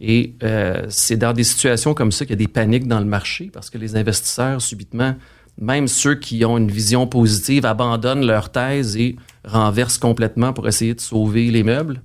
Et 0.00 0.34
euh, 0.42 0.86
c'est 0.88 1.16
dans 1.16 1.32
des 1.32 1.44
situations 1.44 1.94
comme 1.94 2.10
ça 2.10 2.24
qu'il 2.24 2.32
y 2.32 2.38
a 2.42 2.44
des 2.44 2.48
paniques 2.48 2.88
dans 2.88 2.98
le 2.98 3.06
marché 3.06 3.50
parce 3.52 3.70
que 3.70 3.78
les 3.78 3.94
investisseurs, 3.94 4.60
subitement, 4.60 5.14
même 5.60 5.86
ceux 5.86 6.16
qui 6.16 6.44
ont 6.44 6.58
une 6.58 6.70
vision 6.70 7.06
positive, 7.06 7.66
abandonnent 7.66 8.26
leur 8.26 8.50
thèse 8.50 8.96
et 8.96 9.16
renversent 9.44 9.98
complètement 9.98 10.52
pour 10.52 10.66
essayer 10.66 10.94
de 10.94 11.00
sauver 11.00 11.50
les 11.50 11.62
meubles. 11.62 12.00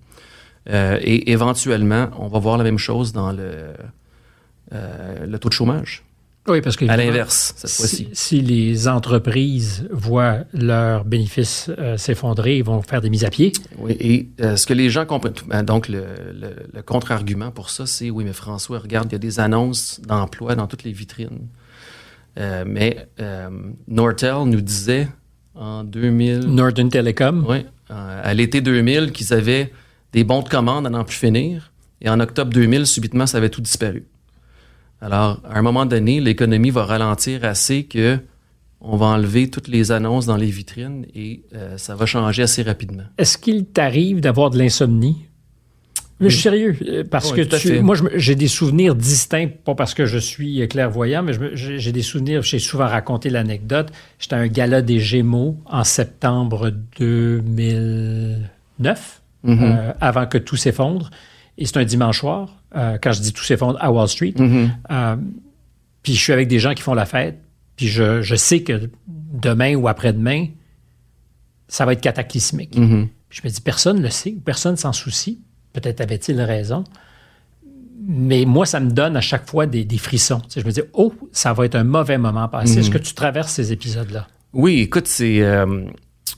Euh, 0.69 0.99
et 1.01 1.31
éventuellement, 1.31 2.09
on 2.17 2.27
va 2.27 2.39
voir 2.39 2.57
la 2.57 2.63
même 2.63 2.77
chose 2.77 3.13
dans 3.13 3.31
le, 3.31 3.73
euh, 4.73 5.25
le 5.25 5.39
taux 5.39 5.49
de 5.49 5.53
chômage. 5.53 6.03
Oui, 6.47 6.61
parce 6.61 6.77
que. 6.77 6.85
À 6.85 6.97
l'inverse, 6.97 7.53
cette 7.57 7.69
fois-ci. 7.69 8.09
Si, 8.13 8.41
les 8.41 8.87
entreprises 8.87 9.87
voient 9.91 10.39
leurs 10.53 11.03
bénéfices 11.03 11.69
euh, 11.77 11.97
s'effondrer, 11.97 12.57
ils 12.57 12.63
vont 12.63 12.81
faire 12.81 13.01
des 13.01 13.09
mises 13.09 13.25
à 13.25 13.29
pied. 13.29 13.51
Oui, 13.77 13.97
et 13.99 14.29
euh, 14.41 14.55
ce 14.55 14.65
que 14.65 14.73
les 14.73 14.89
gens 14.89 15.05
comprennent. 15.05 15.33
Ben, 15.47 15.63
donc, 15.63 15.89
le, 15.89 16.03
contre-argument 16.85 17.51
pour 17.51 17.69
ça, 17.69 17.85
c'est 17.85 18.09
oui, 18.09 18.23
mais 18.23 18.33
François, 18.33 18.79
regarde, 18.79 19.07
il 19.09 19.13
y 19.13 19.15
a 19.15 19.19
des 19.19 19.39
annonces 19.39 19.99
d'emploi 20.01 20.55
dans 20.55 20.67
toutes 20.67 20.83
les 20.83 20.93
vitrines. 20.93 21.47
Euh, 22.39 22.63
mais 22.65 23.07
Nortel 23.87 24.43
nous 24.45 24.61
disait 24.61 25.07
en 25.55 25.83
2000. 25.83 26.39
Northern 26.47 26.89
Telecom. 26.89 27.45
Oui, 27.47 27.65
à 27.89 28.33
l'été 28.33 28.61
2000, 28.61 29.11
qu'ils 29.11 29.33
avaient 29.33 29.71
des 30.13 30.23
bons 30.23 30.41
de 30.41 30.49
commande 30.49 30.87
à 30.87 30.89
n'en 30.89 31.03
plus 31.03 31.15
finir. 31.15 31.71
Et 32.01 32.09
en 32.09 32.19
octobre 32.19 32.51
2000, 32.51 32.85
subitement, 32.85 33.25
ça 33.25 33.37
avait 33.37 33.49
tout 33.49 33.61
disparu. 33.61 34.05
Alors, 35.01 35.41
à 35.45 35.57
un 35.57 35.61
moment 35.61 35.85
donné, 35.85 36.19
l'économie 36.19 36.69
va 36.69 36.85
ralentir 36.85 37.45
assez 37.45 37.83
que 37.83 38.19
on 38.79 38.95
va 38.95 39.07
enlever 39.07 39.49
toutes 39.49 39.67
les 39.67 39.91
annonces 39.91 40.27
dans 40.27 40.37
les 40.37 40.47
vitrines 40.47 41.05
et 41.15 41.41
euh, 41.55 41.77
ça 41.77 41.95
va 41.95 42.05
changer 42.05 42.43
assez 42.43 42.61
rapidement. 42.61 43.03
Est-ce 43.17 43.37
qu'il 43.37 43.65
t'arrive 43.65 44.21
d'avoir 44.21 44.51
de 44.51 44.59
l'insomnie? 44.59 45.27
Je 46.19 46.29
suis 46.29 46.41
sérieux, 46.41 46.75
euh, 46.87 47.03
parce 47.09 47.31
que 47.31 47.79
moi, 47.79 47.95
j'ai 48.15 48.33
des 48.33 48.47
souvenirs 48.47 48.95
distincts, 48.95 49.49
pas 49.63 49.75
parce 49.75 49.93
que 49.93 50.07
je 50.07 50.17
suis 50.17 50.67
clairvoyant, 50.67 51.21
mais 51.21 51.33
j'ai 51.53 51.91
des 51.91 52.01
souvenirs, 52.01 52.41
j'ai 52.41 52.57
souvent 52.57 52.87
raconté 52.87 53.29
l'anecdote. 53.29 53.89
J'étais 54.17 54.35
à 54.35 54.39
un 54.39 54.47
gala 54.47 54.81
des 54.81 54.99
Gémeaux 54.99 55.57
en 55.65 55.83
septembre 55.83 56.71
2009, 56.97 59.21
mm-hmm. 59.47 59.59
euh, 59.61 59.93
avant 60.01 60.27
que 60.27 60.37
tout 60.37 60.55
s'effondre. 60.57 61.09
et 61.57 61.65
c'est 61.65 61.77
un 61.77 61.85
dimanche 61.85 62.19
soir, 62.19 62.55
euh, 62.75 62.97
quand 63.01 63.11
je 63.13 63.21
dis 63.21 63.33
tout 63.33 63.43
s'effondre 63.43 63.77
à 63.81 63.91
Wall 63.91 64.07
Street, 64.07 64.33
Mhm. 64.37 64.71
euh, 64.91 65.15
puis 66.03 66.13
je 66.13 66.19
suis 66.21 66.33
avec 66.33 66.47
des 66.47 66.59
gens 66.59 66.73
qui 66.75 66.83
font 66.83 66.93
la 66.93 67.05
fête, 67.07 67.39
puis 67.75 67.87
je, 67.87 68.21
je 68.21 68.35
sais 68.35 68.61
que 68.61 68.89
demain 69.33 69.73
ou 69.75 69.87
après-demain, 69.87 70.47
ça 71.67 71.85
va 71.85 71.93
être 71.93 72.01
cataclysmique. 72.01 72.77
Mhm. 72.77 73.07
Je 73.29 73.41
me 73.43 73.49
dis, 73.49 73.59
personne 73.61 73.97
ne 73.97 74.03
le 74.03 74.09
sait, 74.09 74.33
ou 74.37 74.39
personne 74.39 74.77
s'en 74.77 74.93
soucie. 74.93 75.39
Peut-être 75.73 75.99
avait-il 76.01 76.39
raison. 76.41 76.83
Mais 78.09 78.45
moi, 78.45 78.65
ça 78.65 78.79
me 78.79 78.89
donne 78.91 79.17
à 79.17 79.21
chaque 79.21 79.49
fois 79.49 79.65
des, 79.65 79.83
des 79.83 79.97
frissons. 79.97 80.39
Tu 80.41 80.45
sais, 80.51 80.61
je 80.61 80.65
me 80.65 80.71
dis, 80.71 80.81
oh, 80.93 81.13
ça 81.31 81.51
va 81.53 81.65
être 81.65 81.75
un 81.75 81.83
mauvais 81.83 82.17
moment 82.17 82.47
passé. 82.47 82.79
Est-ce 82.79 82.89
que 82.91 82.97
tu 82.99 83.13
traverses 83.13 83.51
ces 83.51 83.71
épisodes-là? 83.73 84.27
Oui, 84.53 84.79
écoute, 84.79 85.07
c'est. 85.07 85.41
euh, 85.41 85.65
tu 86.25 86.33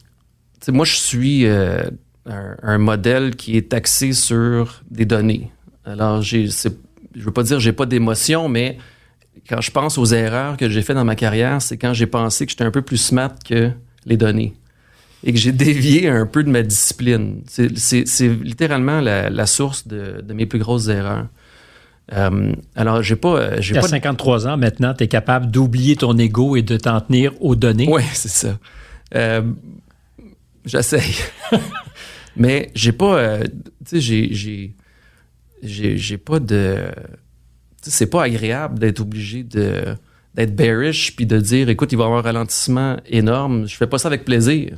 sais, 0.61 0.71
moi, 0.71 0.85
je 0.85 0.95
suis 0.95 1.45
euh, 1.45 1.83
un, 2.25 2.55
un 2.61 2.77
modèle 2.77 3.35
qui 3.35 3.57
est 3.57 3.73
axé 3.73 4.13
sur 4.13 4.81
des 4.89 5.05
données. 5.05 5.51
Alors, 5.85 6.21
je 6.21 6.69
veux 7.15 7.31
pas 7.31 7.43
dire 7.43 7.59
j'ai 7.59 7.73
pas 7.73 7.85
d'émotion, 7.85 8.49
mais 8.49 8.77
quand 9.47 9.61
je 9.61 9.71
pense 9.71 9.97
aux 9.97 10.05
erreurs 10.05 10.57
que 10.57 10.69
j'ai 10.69 10.81
fait 10.81 10.93
dans 10.93 11.05
ma 11.05 11.15
carrière, 11.15 11.61
c'est 11.61 11.77
quand 11.77 11.93
j'ai 11.93 12.07
pensé 12.07 12.45
que 12.45 12.51
j'étais 12.51 12.63
un 12.63 12.71
peu 12.71 12.81
plus 12.81 12.97
smart 12.97 13.33
que 13.47 13.71
les 14.05 14.17
données 14.17 14.53
et 15.23 15.33
que 15.33 15.39
j'ai 15.39 15.51
dévié 15.67 16.07
un 16.07 16.25
peu 16.25 16.43
de 16.43 16.49
ma 16.49 16.61
discipline. 16.61 17.41
C'est, 17.47 18.27
littéralement 18.43 19.01
la, 19.01 19.29
la 19.29 19.45
source 19.45 19.87
de, 19.87 20.21
de 20.21 20.33
mes 20.33 20.45
plus 20.45 20.59
grosses 20.59 20.87
erreurs. 20.87 21.27
Euh, 22.13 22.53
alors, 22.75 23.03
j'ai 23.03 23.15
pas, 23.15 23.37
euh, 23.37 23.57
j'ai 23.59 23.75
pas 23.75 23.87
53 23.87 24.47
ans 24.47 24.57
maintenant, 24.57 24.93
tu 24.95 25.03
es 25.03 25.07
capable 25.07 25.51
d'oublier 25.51 25.95
ton 25.95 26.17
ego 26.17 26.55
et 26.55 26.63
de 26.63 26.75
t'en 26.77 27.01
tenir 27.01 27.33
aux 27.39 27.55
données. 27.55 27.87
Oui, 27.89 28.01
c'est 28.13 28.29
ça. 28.29 28.57
Euh, 29.15 29.41
J'essaye. 30.65 31.15
Mais 32.39 32.71
j'ai 32.73 32.91
pas. 32.93 33.17
euh, 33.19 33.43
tu 33.43 33.51
sais, 33.85 34.01
j'ai- 34.01 34.33
j'ai. 34.33 34.73
J'ai 35.61 35.97
j'ai 35.97 36.17
pas 36.17 36.39
de. 36.39 36.77
tu 37.83 37.89
sais, 37.89 37.91
C'est 37.91 38.07
pas 38.09 38.23
agréable 38.23 38.79
d'être 38.79 39.01
obligé 39.01 39.43
de 39.43 39.95
d'être 40.35 40.55
bearish 40.55 41.15
puis 41.15 41.25
de 41.25 41.37
dire 41.39 41.67
écoute, 41.69 41.91
il 41.91 41.97
va 41.97 42.03
y 42.03 42.05
avoir 42.05 42.19
un 42.19 42.23
ralentissement 42.23 42.97
énorme. 43.07 43.67
Je 43.67 43.75
fais 43.75 43.87
pas 43.87 43.97
ça 43.97 44.07
avec 44.07 44.23
plaisir. 44.25 44.77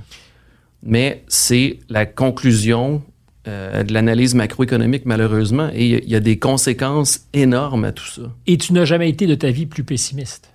Mais 0.83 1.23
c'est 1.27 1.77
la 1.89 2.07
conclusion 2.07 3.03
euh, 3.47 3.83
de 3.83 3.93
l'analyse 3.93 4.33
macroéconomique, 4.33 5.05
malheureusement. 5.05 5.69
Et 5.73 5.85
il 5.85 5.91
y 5.91 5.95
a- 5.95 5.99
il 5.99 6.09
y, 6.09 6.15
a 6.15 6.19
des 6.19 6.39
conséquences 6.39 7.27
énormes 7.33 7.85
à 7.85 7.91
tout 7.91 8.05
ça. 8.07 8.21
Et 8.47 8.57
tu 8.57 8.71
n'as 8.73 8.85
jamais 8.85 9.09
été 9.09 9.25
de 9.27 9.35
ta 9.35 9.51
vie 9.51 9.65
plus 9.67 9.83
pessimiste? 9.83 10.49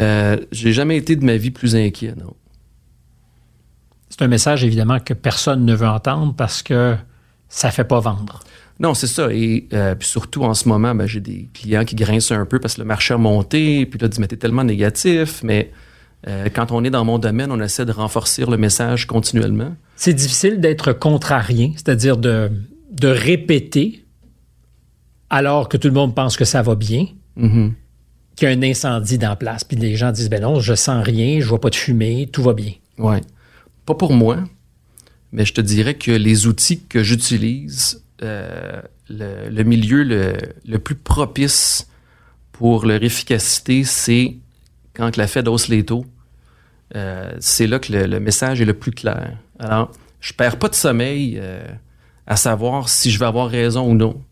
Euh, 0.00 0.36
J'ai 0.52 0.72
jamais 0.72 0.96
été 0.96 1.16
de 1.16 1.24
ma 1.24 1.36
vie 1.36 1.50
plus 1.50 1.76
inquiet, 1.76 2.14
non. 2.18 2.34
C'est 4.16 4.22
un 4.24 4.28
message, 4.28 4.62
évidemment, 4.62 5.00
que 5.00 5.12
personne 5.12 5.64
ne 5.64 5.74
veut 5.74 5.88
entendre 5.88 6.34
parce 6.36 6.62
que 6.62 6.94
ça 7.48 7.72
fait 7.72 7.82
pas 7.82 7.98
vendre. 7.98 8.38
Non, 8.78 8.94
c'est 8.94 9.08
ça. 9.08 9.26
Et 9.32 9.66
euh, 9.72 9.96
puis 9.96 10.06
surtout 10.06 10.44
en 10.44 10.54
ce 10.54 10.68
moment, 10.68 10.94
ben, 10.94 11.06
j'ai 11.06 11.18
des 11.18 11.48
clients 11.52 11.84
qui 11.84 11.96
grincent 11.96 12.32
un 12.32 12.46
peu 12.46 12.60
parce 12.60 12.74
que 12.74 12.82
le 12.82 12.86
marché 12.86 13.12
a 13.12 13.18
monté. 13.18 13.86
Puis 13.86 13.98
là, 13.98 14.06
disent, 14.06 14.20
mais 14.20 14.28
t'es 14.28 14.36
tellement 14.36 14.62
négatif. 14.62 15.42
Mais 15.42 15.72
euh, 16.28 16.48
quand 16.54 16.70
on 16.70 16.84
est 16.84 16.90
dans 16.90 17.04
mon 17.04 17.18
domaine, 17.18 17.50
on 17.50 17.60
essaie 17.60 17.84
de 17.86 17.90
renforcer 17.90 18.44
le 18.46 18.56
message 18.56 19.08
continuellement. 19.08 19.74
C'est 19.96 20.14
difficile 20.14 20.60
d'être 20.60 20.92
contrarien, 20.92 21.72
c'est-à-dire 21.74 22.16
de, 22.16 22.52
de 22.92 23.08
répéter 23.08 24.04
alors 25.28 25.68
que 25.68 25.76
tout 25.76 25.88
le 25.88 25.94
monde 25.94 26.14
pense 26.14 26.36
que 26.36 26.44
ça 26.44 26.62
va 26.62 26.76
bien, 26.76 27.06
Mhm. 27.34 27.74
qu'il 28.36 28.48
y 28.48 28.52
a 28.52 28.54
un 28.54 28.62
incendie 28.62 29.18
dans 29.18 29.30
la 29.30 29.36
place. 29.36 29.64
Puis 29.64 29.76
les 29.76 29.96
gens 29.96 30.12
disent, 30.12 30.30
ben 30.30 30.40
non, 30.42 30.60
je 30.60 30.74
sens 30.74 31.04
rien, 31.04 31.40
je 31.40 31.46
vois 31.46 31.60
pas 31.60 31.70
de 31.70 31.74
fumée, 31.74 32.28
tout 32.32 32.42
va 32.44 32.52
bien. 32.54 32.72
Ouais. 32.98 33.20
Pas 33.86 33.94
pour 33.94 34.12
moi, 34.12 34.38
mais 35.32 35.44
je 35.44 35.52
te 35.52 35.60
dirais 35.60 35.94
que 35.94 36.10
les 36.10 36.46
outils 36.46 36.80
que 36.80 37.02
j'utilise, 37.02 38.02
euh, 38.22 38.80
le, 39.08 39.48
le 39.50 39.64
milieu 39.64 40.02
le, 40.02 40.34
le 40.66 40.78
plus 40.78 40.94
propice 40.94 41.88
pour 42.52 42.86
leur 42.86 43.02
efficacité, 43.02 43.84
c'est 43.84 44.36
quand 44.94 45.16
la 45.16 45.26
Fed 45.26 45.48
hausse 45.48 45.68
les 45.68 45.84
taux. 45.84 46.06
Euh, 46.94 47.34
c'est 47.40 47.66
là 47.66 47.78
que 47.78 47.92
le, 47.92 48.06
le 48.06 48.20
message 48.20 48.60
est 48.60 48.64
le 48.64 48.74
plus 48.74 48.92
clair. 48.92 49.36
Alors, 49.58 49.90
je 50.20 50.32
perds 50.32 50.58
pas 50.58 50.68
de 50.68 50.74
sommeil 50.74 51.36
euh, 51.38 51.66
à 52.26 52.36
savoir 52.36 52.88
si 52.88 53.10
je 53.10 53.18
vais 53.18 53.26
avoir 53.26 53.48
raison 53.50 53.90
ou 53.90 53.94
non. 53.94 54.22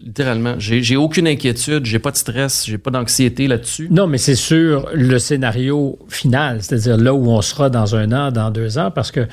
Littéralement, 0.00 0.54
j'ai 0.58 0.96
aucune 0.96 1.26
inquiétude, 1.26 1.84
j'ai 1.84 1.98
pas 1.98 2.10
de 2.12 2.16
stress, 2.16 2.64
j'ai 2.66 2.78
pas 2.78 2.90
d'anxiété 2.90 3.48
là-dessus. 3.48 3.88
Non, 3.90 4.06
mais 4.06 4.18
c'est 4.18 4.36
sur 4.36 4.88
le 4.94 5.18
scénario 5.18 5.98
final, 6.08 6.62
c'est-à-dire 6.62 6.96
là 6.96 7.12
où 7.12 7.28
on 7.28 7.42
sera 7.42 7.68
dans 7.68 7.96
un 7.96 8.12
an, 8.12 8.30
dans 8.30 8.50
deux 8.50 8.78
ans, 8.78 8.90
parce 8.90 9.10
que 9.10 9.26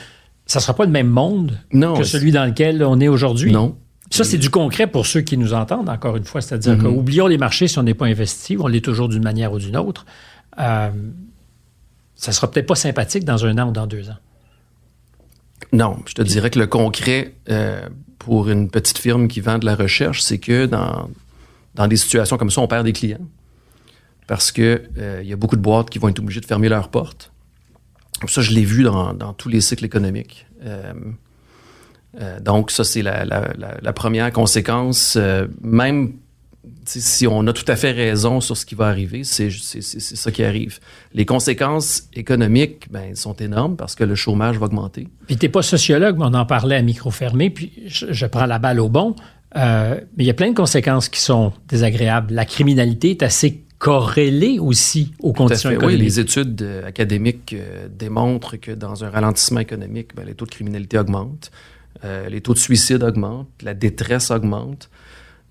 ça 0.46 0.60
sera 0.60 0.74
pas 0.76 0.86
le 0.86 0.92
même 0.92 1.08
monde 1.10 1.60
Non, 1.72 1.94
que 1.96 2.04
celui 2.04 2.32
dans 2.32 2.46
lequel 2.46 2.84
on 2.84 3.00
est 3.00 3.08
aujourd'hui. 3.08 3.52
non. 3.52 3.76
Ça, 4.10 4.24
c'est 4.24 4.38
du 4.38 4.52
concret 4.52 4.86
pour 4.86 5.08
ceux 5.08 5.22
qui 5.22 5.38
nous 5.40 5.56
entendent, 5.56 5.90
encore 5.90 6.16
une 6.18 6.24
fois. 6.26 6.40
C'est-à-dire 6.40 6.74
Mhm. 6.74 6.84
que 6.84 6.88
oublions 6.88 7.26
les 7.26 7.40
marchés 7.40 7.68
si 7.68 7.80
on 7.80 7.84
n'est 7.84 7.96
pas 7.96 8.06
investi, 8.06 8.56
on 8.60 8.68
l'est 8.68 8.82
toujours 8.84 9.10
d'une 9.10 9.24
manière 9.24 9.52
ou 9.54 9.58
d'une 9.58 9.76
autre. 9.76 10.06
Euh, 10.60 10.90
ça 12.16 12.32
sera 12.32 12.52
peut-être 12.52 12.68
pas 12.68 12.76
sympathique 12.76 13.26
dans 13.26 13.44
un 13.44 13.58
an 13.58 13.70
ou 13.70 13.72
dans 13.72 13.88
deux 13.88 14.10
ans. 14.12 14.18
Non, 15.72 15.98
je 16.06 16.14
te 16.14 16.22
dirais 16.22 16.52
que 16.52 16.60
le 16.60 16.68
concret 16.68 17.34
euh, 17.50 17.90
pour 18.26 18.50
une 18.50 18.70
petite 18.70 18.98
firme 18.98 19.28
qui 19.28 19.42
vend 19.42 19.58
de 19.60 19.66
la 19.66 19.76
recherche, 19.76 20.22
c'est 20.22 20.38
que 20.40 20.66
dans, 20.66 21.10
dans 21.76 21.88
des 21.88 21.98
situations 21.98 22.38
comme 22.38 22.50
ça, 22.52 22.62
on 22.62 22.68
perd 22.68 22.86
des 22.86 22.94
clients. 22.94 23.28
Parce 24.28 24.52
que 24.52 24.84
euh, 24.98 25.22
y 25.24 25.34
a 25.34 25.36
beaucoup 25.36 25.56
de 25.58 25.62
boîtes 25.62 25.90
qui 25.90 26.00
vont 26.00 26.08
être 26.10 26.20
obligées 26.20 26.40
de 26.42 26.46
fermer 26.46 26.70
leurs 26.70 26.90
portes. 26.90 27.32
Ça, 28.28 28.42
je 28.42 28.52
l'ai 28.52 28.64
vu 28.64 28.84
dans, 28.84 29.14
dans 29.14 29.34
tous 29.34 29.50
les 29.50 29.60
cycles 29.60 29.84
économiques. 29.86 30.46
Euh, 30.64 30.94
euh, 32.22 32.40
donc, 32.40 32.72
ça, 32.72 32.84
c'est 32.86 33.02
la, 33.02 33.26
la- 33.26 33.52
la- 33.58 33.78
la 33.82 33.94
première 33.94 34.32
conséquence. 34.32 35.18
Même 35.62 36.14
si 36.86 37.28
on 37.28 37.46
a 37.48 37.54
tout 37.54 37.66
à 37.68 37.76
fait 37.76 37.92
raison 37.92 38.42
sur 38.42 38.56
ce 38.56 38.66
qui 38.66 38.76
va 38.76 38.88
arriver, 38.88 39.24
c'est 39.24 39.50
ça 39.52 40.32
qui 40.32 40.44
arrive. 40.44 40.80
Les 41.14 41.26
conséquences 41.26 42.10
économiques 42.14 42.88
ben, 42.92 43.16
sont 43.16 43.36
énormes 43.36 43.76
parce 43.76 43.96
que 43.96 44.04
le 44.04 44.16
chômage 44.16 44.58
va 44.58 44.68
augmenter. 44.68 45.08
Puis 45.28 45.38
t'es 45.38 45.50
pas 45.50 45.62
sociologue, 45.62 46.18
mais 46.18 46.26
on 46.26 46.34
en 46.34 46.46
parlait 46.46 46.76
à 46.76 46.82
micro 46.82 47.12
fermé, 47.12 47.50
puis 47.50 47.72
je, 47.86 48.08
je 48.12 48.26
prends 48.26 48.46
la 48.46 48.60
balle 48.60 48.80
au 48.80 48.90
bon. 48.90 49.16
Euh, 49.56 50.00
mais 50.18 50.24
il 50.24 50.28
y 50.28 50.32
a 50.32 50.34
plein 50.34 50.50
de 50.50 50.56
conséquences 50.56 51.10
qui 51.10 51.20
sont 51.20 51.54
désagréables. 51.68 52.34
La 52.34 52.46
criminalité 52.46 53.12
est 53.12 53.24
assez 53.24 53.64
corrélée 53.78 54.60
aussi 54.60 55.12
aux 55.20 55.34
Tout 55.34 55.44
à 55.44 55.48
conditions 55.48 55.70
fait. 55.70 55.76
Oui, 55.76 55.84
économiques. 55.84 56.02
les 56.04 56.20
études 56.22 56.62
euh, 56.62 56.88
académiques 56.88 57.54
euh, 57.54 57.88
démontrent 57.92 58.56
que 58.56 58.72
dans 58.72 59.04
un 59.04 59.10
ralentissement 59.10 59.60
économique, 59.60 60.16
ben, 60.16 60.26
les 60.26 60.34
taux 60.36 60.46
de 60.46 60.52
criminalité 60.52 60.98
augmentent, 60.98 61.52
euh, 62.06 62.30
les 62.30 62.42
taux 62.42 62.54
de 62.54 62.60
suicide 62.60 63.04
augmentent, 63.04 63.50
la 63.62 63.74
détresse 63.74 64.32
augmente. 64.32 64.90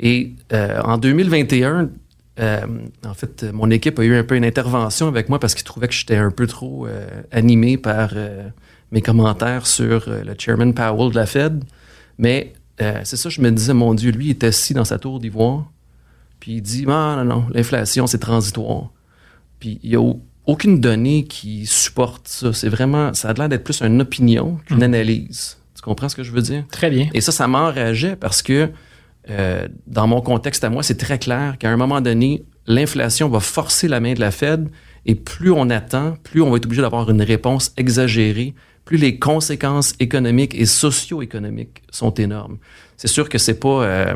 Et 0.02 0.32
euh, 0.52 0.80
en 0.82 0.98
2021, 0.98 1.88
euh, 2.40 2.60
en 3.06 3.14
fait, 3.14 3.44
mon 3.52 3.70
équipe 3.70 3.98
a 3.98 4.04
eu 4.04 4.14
un 4.16 4.24
peu 4.24 4.36
une 4.36 4.44
intervention 4.44 5.06
avec 5.08 5.28
moi 5.28 5.38
parce 5.38 5.54
qu'ils 5.54 5.64
trouvaient 5.64 5.88
que 5.88 5.94
j'étais 5.94 6.16
un 6.16 6.30
peu 6.30 6.46
trop 6.46 6.86
euh, 6.86 7.06
animé 7.30 7.76
par 7.78 8.12
mes 8.90 9.00
commentaires 9.00 9.66
sur 9.66 10.08
le 10.08 10.34
chairman 10.36 10.72
Powell 10.74 11.10
de 11.12 11.16
la 11.16 11.26
Fed. 11.26 11.62
Mais 12.18 12.52
c'est 13.04 13.16
ça, 13.16 13.28
je 13.28 13.40
me 13.40 13.50
disais, 13.50 13.74
mon 13.74 13.94
Dieu, 13.94 14.10
lui, 14.10 14.26
il 14.26 14.30
est 14.30 14.44
assis 14.44 14.74
dans 14.74 14.84
sa 14.84 14.98
tour 14.98 15.20
d'ivoire, 15.20 15.70
puis 16.40 16.54
il 16.54 16.62
dit, 16.62 16.84
ah, 16.88 17.14
non, 17.18 17.24
non, 17.24 17.44
l'inflation, 17.54 18.06
c'est 18.08 18.18
transitoire. 18.18 18.90
Puis 19.60 19.78
il 19.84 19.90
n'y 19.90 19.96
a 19.96 20.00
au- 20.00 20.20
aucune 20.46 20.80
donnée 20.80 21.22
qui 21.24 21.64
supporte 21.66 22.26
ça. 22.26 22.52
C'est 22.52 22.68
vraiment, 22.68 23.14
ça 23.14 23.28
a 23.30 23.32
l'air 23.34 23.48
d'être 23.48 23.62
plus 23.62 23.80
une 23.82 24.00
opinion 24.00 24.58
qu'une 24.66 24.78
Mm. 24.78 24.82
analyse. 24.82 25.58
Tu 25.76 25.82
comprends 25.82 26.08
ce 26.08 26.16
que 26.16 26.24
je 26.24 26.32
veux 26.32 26.42
dire? 26.42 26.64
Très 26.72 26.90
bien. 26.90 27.08
Et 27.14 27.20
ça, 27.20 27.30
ça 27.30 27.46
m'enrageait 27.46 28.16
parce 28.16 28.42
que 28.42 28.68
euh, 29.30 29.68
dans 29.86 30.06
mon 30.06 30.20
contexte 30.20 30.64
à 30.64 30.70
moi, 30.70 30.82
c'est 30.82 30.96
très 30.98 31.18
clair 31.18 31.56
qu'à 31.58 31.70
un 31.70 31.76
moment 31.76 32.00
donné, 32.00 32.44
l'inflation 32.66 33.28
va 33.28 33.40
forcer 33.40 33.88
la 33.88 34.00
main 34.00 34.14
de 34.14 34.20
la 34.20 34.30
Fed 34.30 34.68
et 35.06 35.14
plus 35.14 35.50
on 35.52 35.70
attend, 35.70 36.16
plus 36.22 36.42
on 36.42 36.50
va 36.50 36.56
être 36.56 36.66
obligé 36.66 36.82
d'avoir 36.82 37.08
une 37.10 37.22
réponse 37.22 37.72
exagérée, 37.76 38.54
plus 38.84 38.96
les 38.96 39.18
conséquences 39.18 39.94
économiques 40.00 40.54
et 40.54 40.66
socio-économiques 40.66 41.82
sont 41.90 42.12
énormes. 42.14 42.58
C'est 42.96 43.08
sûr 43.08 43.28
que 43.28 43.38
c'est 43.38 43.58
pas 43.58 43.84
euh, 43.84 44.14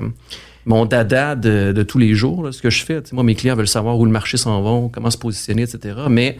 mon 0.64 0.84
dada 0.86 1.34
de, 1.36 1.72
de 1.72 1.82
tous 1.82 1.98
les 1.98 2.14
jours, 2.14 2.44
là, 2.44 2.52
ce 2.52 2.60
que 2.62 2.70
je 2.70 2.84
fais. 2.84 3.00
Moi, 3.12 3.22
mes 3.24 3.34
clients 3.34 3.54
veulent 3.56 3.68
savoir 3.68 3.98
où 3.98 4.04
le 4.04 4.10
marché 4.10 4.36
s'en 4.36 4.60
va, 4.62 4.88
comment 4.92 5.10
se 5.10 5.18
positionner, 5.18 5.62
etc. 5.62 5.96
Mais 6.08 6.36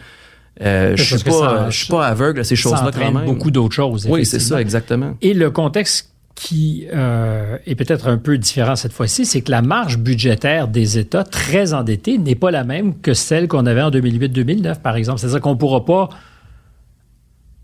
euh, 0.61 0.95
je 0.95 1.03
suis 1.17 1.31
ça- 1.31 1.67
je 1.69 1.77
suis 1.77 1.87
pas 1.87 2.07
aveugle 2.07 2.39
à 2.41 2.43
ces 2.43 2.55
choses-là 2.55 2.91
quand 2.93 3.11
même. 3.11 3.25
beaucoup 3.25 3.51
d'autres 3.51 3.75
choses. 3.75 4.05
oui, 4.09 4.25
c'est 4.25 4.39
ça, 4.39 4.59
exactement. 4.61 5.15
Et 5.21 5.33
le 5.33 5.51
contexte 5.51 6.11
qui 6.37 6.87
euh, 6.93 7.57
est 7.65 7.73
peut-être 7.73 8.07
un 8.07 8.19
peu 8.19 8.37
différent 8.37 8.75
cette 8.75 8.93
fois-ci, 8.93 9.25
c'est 9.25 9.41
que 9.41 9.49
la 9.49 9.63
marge 9.63 9.97
budgétaire 9.97 10.67
des 10.67 10.99
États 10.99 11.23
très 11.23 11.73
endettés 11.73 12.19
n'est 12.19 12.35
pas 12.35 12.51
la 12.51 12.63
même 12.63 12.99
que 12.99 13.15
celle 13.15 13.47
qu'on 13.47 13.65
avait 13.65 13.81
en 13.81 13.89
2008-2009, 13.89 14.81
par 14.81 14.97
exemple. 14.97 15.19
C'est-à-dire 15.19 15.41
qu'on 15.41 15.55
ne 15.55 15.59
pourra 15.59 15.83
pas 15.83 16.09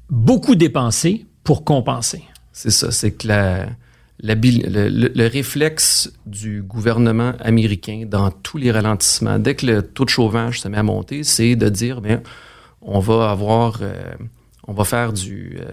beaucoup 0.10 0.56
dépenser 0.56 1.28
pour 1.44 1.64
compenser. 1.64 2.24
C'est 2.52 2.72
ça, 2.72 2.90
c'est 2.90 3.12
que 3.12 3.28
le 4.24 5.28
réflexe 5.28 6.12
du 6.26 6.64
gouvernement 6.64 7.34
américain 7.42 8.06
dans 8.08 8.32
tous 8.32 8.58
les 8.58 8.72
ralentissements, 8.72 9.38
dès 9.38 9.54
que 9.54 9.68
le 9.68 9.84
taux 9.84 10.06
de 10.06 10.10
chômage 10.10 10.62
se 10.62 10.68
met 10.68 10.80
à 10.80 10.84
monter, 10.84 11.24
c'est 11.24 11.56
de 11.56 11.70
dire, 11.70 12.02
bien, 12.02 12.24
on 12.82 13.00
va 13.00 13.30
avoir, 13.30 13.78
euh, 13.84 13.94
on 14.68 14.74
va 14.74 14.84
faire 14.84 15.14
du, 15.14 15.60
euh, 15.60 15.70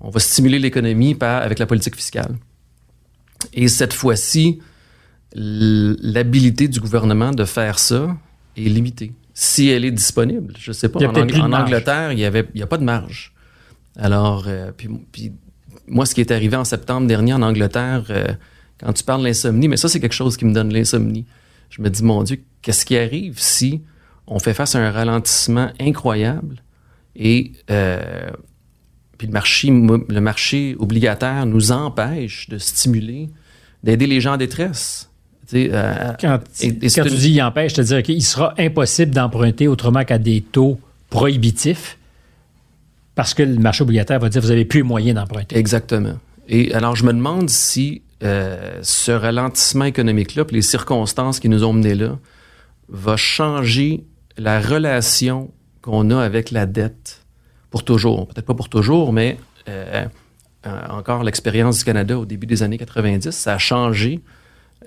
on 0.00 0.10
va 0.10 0.20
stimuler 0.20 0.58
l'économie 0.58 1.16
avec 1.20 1.58
la 1.58 1.66
politique 1.66 1.96
fiscale. 1.96 2.36
Et 3.52 3.68
cette 3.68 3.92
fois-ci, 3.92 4.60
l'habilité 5.34 6.68
du 6.68 6.80
gouvernement 6.80 7.30
de 7.30 7.44
faire 7.44 7.78
ça 7.78 8.16
est 8.56 8.62
limitée. 8.62 9.12
Si 9.32 9.68
elle 9.68 9.84
est 9.84 9.90
disponible, 9.90 10.54
je 10.58 10.70
ne 10.70 10.74
sais 10.74 10.88
pas. 10.88 11.00
En, 11.00 11.52
Angleterre, 11.52 12.12
il 12.12 12.16
n'y 12.16 12.42
il 12.54 12.62
a 12.62 12.66
pas 12.66 12.78
de 12.78 12.84
marge. 12.84 13.32
Alors, 13.96 14.44
euh, 14.46 14.70
puis, 14.76 15.32
moi, 15.86 16.06
ce 16.06 16.14
qui 16.14 16.20
est 16.20 16.30
arrivé 16.30 16.56
en 16.56 16.64
septembre 16.64 17.06
dernier 17.06 17.32
en 17.32 17.42
Angleterre, 17.42 18.04
euh, 18.10 18.26
quand 18.78 18.92
tu 18.92 19.04
parles 19.04 19.20
de 19.20 19.26
l'insomnie, 19.26 19.68
mais 19.68 19.76
ça, 19.76 19.88
c'est 19.88 20.00
quelque 20.00 20.14
chose 20.14 20.36
qui 20.36 20.44
me 20.44 20.52
donne 20.52 20.72
l'insomnie. 20.72 21.26
Je 21.70 21.82
me 21.82 21.90
dis, 21.90 22.02
mon 22.02 22.22
Dieu, 22.22 22.42
qu'est-ce 22.62 22.84
qui 22.84 22.96
arrive 22.96 23.38
si 23.38 23.82
on 24.26 24.38
fait 24.38 24.54
face 24.54 24.74
à 24.74 24.80
un 24.80 24.90
ralentissement 24.90 25.70
incroyable 25.80 26.62
et 27.16 27.52
euh, 27.70 28.30
puis 29.18 29.26
le 29.26 29.32
marché, 29.32 29.68
le 29.70 30.20
marché 30.20 30.76
obligataire 30.78 31.46
nous 31.46 31.72
empêche 31.72 32.48
de 32.48 32.58
stimuler, 32.58 33.30
d'aider 33.82 34.06
les 34.06 34.20
gens 34.20 34.34
en 34.34 34.36
détresse. 34.36 35.10
quand, 35.50 36.40
tu 36.58 36.70
dis 36.72 37.30
il 37.30 37.42
empêche, 37.42 37.74
c'est-à-dire 37.74 38.02
qu'il 38.02 38.22
sera 38.22 38.54
impossible 38.58 39.12
d'emprunter 39.12 39.68
autrement 39.68 40.04
qu'à 40.04 40.18
des 40.18 40.40
taux 40.40 40.78
prohibitifs 41.10 41.98
parce 43.14 43.34
que 43.34 43.42
le 43.42 43.56
marché 43.56 43.82
obligataire 43.82 44.18
va 44.18 44.28
dire 44.28 44.42
vous 44.42 44.48
n'avez 44.48 44.64
plus 44.64 44.80
les 44.80 44.84
moyens 44.84 45.14
d'emprunter. 45.14 45.56
Exactement. 45.56 46.14
Et 46.48 46.74
alors, 46.74 46.96
je 46.96 47.04
me 47.04 47.12
demande 47.12 47.48
si 47.48 48.02
euh, 48.22 48.78
ce 48.82 49.12
ralentissement 49.12 49.84
économique-là, 49.84 50.44
puis 50.44 50.56
les 50.56 50.62
circonstances 50.62 51.40
qui 51.40 51.48
nous 51.48 51.64
ont 51.64 51.72
menés 51.72 51.94
là, 51.94 52.18
va 52.88 53.16
changer 53.16 54.04
la 54.36 54.60
relation 54.60 55.50
qu'on 55.80 56.10
a 56.10 56.22
avec 56.22 56.50
la 56.50 56.66
dette 56.66 57.23
pour 57.74 57.82
toujours. 57.82 58.28
Peut-être 58.28 58.46
pas 58.46 58.54
pour 58.54 58.68
toujours, 58.68 59.12
mais 59.12 59.36
euh, 59.68 60.04
euh, 60.64 60.80
encore 60.90 61.24
l'expérience 61.24 61.78
du 61.78 61.84
Canada 61.84 62.16
au 62.16 62.24
début 62.24 62.46
des 62.46 62.62
années 62.62 62.78
90, 62.78 63.32
ça 63.32 63.54
a 63.54 63.58
changé. 63.58 64.20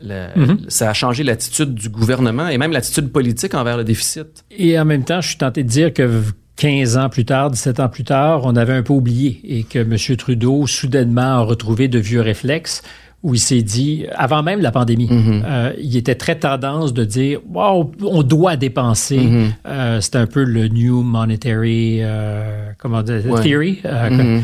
Mm-hmm. 0.02 0.70
Ça 0.70 0.90
a 0.90 0.94
changé 0.94 1.26
l'attitude 1.26 1.74
du 1.74 1.90
gouvernement 1.90 2.48
et 2.48 2.58
même 2.58 2.72
l'attitude 2.72 3.12
politique 3.12 3.56
envers 3.56 3.76
le 3.76 3.84
déficit. 3.84 4.46
Et 4.52 4.80
en 4.80 4.86
même 4.86 5.04
temps, 5.04 5.20
je 5.20 5.28
suis 5.28 5.38
tenté 5.38 5.64
de 5.64 5.68
dire 5.68 5.94
que 5.94 6.22
15 6.56 6.96
ans 6.96 7.10
plus 7.10 7.26
tard, 7.26 7.52
17 7.52 7.82
ans 7.82 7.90
plus 7.90 8.06
tard, 8.06 8.44
on 8.46 8.56
avait 8.56 8.72
un 8.72 8.84
peu 8.84 8.94
oublié 8.94 9.42
et 9.44 9.64
que 9.64 9.80
M. 9.80 9.98
Trudeau, 10.16 10.66
soudainement, 10.66 11.22
a 11.22 11.42
retrouvé 11.42 11.90
de 11.90 12.00
vieux 12.00 12.22
réflexes 12.22 12.84
où 13.24 13.34
il 13.34 13.40
s'est 13.40 13.64
dit, 13.64 14.06
avant 14.16 14.44
même 14.44 14.62
la 14.62 14.72
pandémie, 14.72 15.08
mm-hmm. 15.08 15.44
euh, 15.46 15.74
il 15.80 15.98
était 15.98 16.16
très 16.16 16.38
tendance 16.38 16.94
de 16.94 17.04
dire, 17.04 17.40
wow, 17.52 17.92
on 18.02 18.22
doit 18.22 18.58
dépenser. 18.58 19.18
Mm-hmm. 19.18 19.50
Euh, 19.68 20.02
c'est 20.02 20.16
un 20.16 20.28
peu 20.28 20.44
le 20.44 20.68
New 20.68 21.02
Monetary 21.02 22.00
euh, 22.02 22.70
comment 22.78 23.02
dire, 23.02 23.22
Theory. 23.42 23.82
Mm-hmm. 23.84 24.42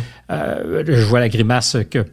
je 0.87 1.05
vois 1.05 1.19
la 1.19 1.29
grimace 1.29 1.77
que 1.89 2.05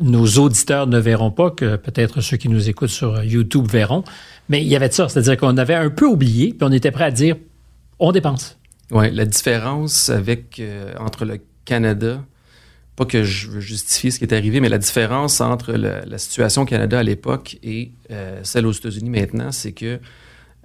nos 0.00 0.26
auditeurs 0.26 0.86
ne 0.86 0.98
verront 0.98 1.30
pas, 1.30 1.50
que 1.50 1.76
peut-être 1.76 2.20
ceux 2.20 2.36
qui 2.36 2.48
nous 2.48 2.68
écoutent 2.68 2.90
sur 2.90 3.24
YouTube 3.24 3.66
verront. 3.68 4.04
Mais 4.48 4.62
il 4.62 4.68
y 4.68 4.76
avait 4.76 4.88
de 4.88 4.94
ça, 4.94 5.08
c'est-à-dire 5.08 5.36
qu'on 5.36 5.56
avait 5.56 5.74
un 5.74 5.90
peu 5.90 6.06
oublié, 6.06 6.54
puis 6.56 6.60
on 6.62 6.72
était 6.72 6.92
prêt 6.92 7.04
à 7.04 7.10
dire, 7.10 7.34
on 7.98 8.12
dépense. 8.12 8.58
Oui, 8.92 9.10
la 9.10 9.24
différence 9.24 10.08
avec 10.10 10.62
entre 11.00 11.24
le 11.24 11.40
Canada 11.64 12.20
pas 12.96 13.04
que 13.04 13.22
je 13.22 13.48
veux 13.48 13.60
justifier 13.60 14.10
ce 14.10 14.18
qui 14.18 14.24
est 14.24 14.32
arrivé, 14.32 14.60
mais 14.60 14.70
la 14.70 14.78
différence 14.78 15.40
entre 15.40 15.72
la 15.72 16.18
situation 16.18 16.62
au 16.62 16.64
Canada 16.64 16.98
à 16.98 17.02
l'époque 17.02 17.58
et 17.62 17.92
euh, 18.10 18.40
celle 18.42 18.66
aux 18.66 18.72
États-Unis 18.72 19.10
maintenant, 19.10 19.52
c'est 19.52 19.72
que 19.72 20.00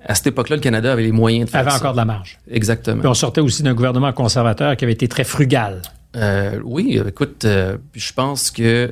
à 0.03 0.15
cette 0.15 0.27
époque-là, 0.27 0.55
le 0.55 0.61
Canada 0.61 0.93
avait 0.93 1.03
les 1.03 1.11
moyens 1.11 1.45
de 1.45 1.51
faire 1.51 1.61
avait 1.61 1.73
encore 1.73 1.91
de 1.91 1.97
la 1.97 2.05
marge. 2.05 2.39
Exactement. 2.49 3.01
Puis 3.01 3.07
on 3.07 3.13
sortait 3.13 3.41
aussi 3.41 3.61
d'un 3.61 3.75
gouvernement 3.75 4.11
conservateur 4.13 4.75
qui 4.75 4.85
avait 4.85 4.93
été 4.93 5.07
très 5.07 5.23
frugal. 5.23 5.83
Euh, 6.15 6.59
oui, 6.63 6.99
écoute, 7.05 7.45
euh, 7.45 7.77
je 7.93 8.11
pense 8.13 8.49
que 8.49 8.91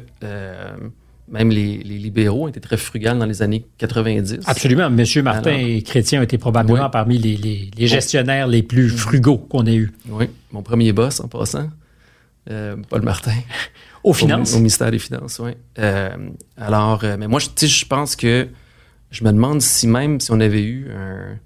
même 1.31 1.49
les, 1.49 1.77
libéraux 1.77 2.45
ont 2.45 2.47
été 2.47 2.59
très 2.59 2.77
frugales 2.77 3.17
dans 3.17 3.25
les 3.25 3.41
années 3.41 3.65
90. 3.77 4.39
Absolument. 4.45 4.87
M. 4.87 5.05
Martin 5.23 5.51
et 5.51 5.81
Chrétien 5.81 6.19
ont 6.19 6.23
été 6.23 6.37
probablement 6.37 6.89
parmi 6.89 7.17
les, 7.17 7.87
gestionnaires 7.87 8.47
les 8.47 8.63
plus 8.63 8.89
frugaux 8.89 9.37
qu'on 9.37 9.65
ait 9.65 9.75
eu. 9.75 9.91
Oui, 10.09 10.25
mon 10.51 10.61
premier 10.61 10.91
boss 10.91 11.19
en 11.19 11.27
passant. 11.27 11.69
Euh, 12.49 12.75
Paul 12.89 13.01
Martin. 13.01 13.33
Aux 14.03 14.13
finances? 14.13 14.53
Au, 14.53 14.57
ministère 14.57 14.91
des 14.91 14.99
Finances, 14.99 15.39
oui. 15.39 15.51
Euh, 15.77 16.09
alors, 16.57 17.03
euh, 17.03 17.17
mais 17.19 17.27
moi, 17.27 17.39
je, 17.39 17.67
je 17.67 17.85
pense 17.85 18.15
que 18.15 18.47
je 19.11 19.23
me 19.23 19.31
demande 19.31 19.61
si 19.61 19.87
même 19.87 20.19
si 20.21 20.31
on 20.31 20.39
avait 20.39 20.63
eu 20.63 20.89
un 20.91 21.37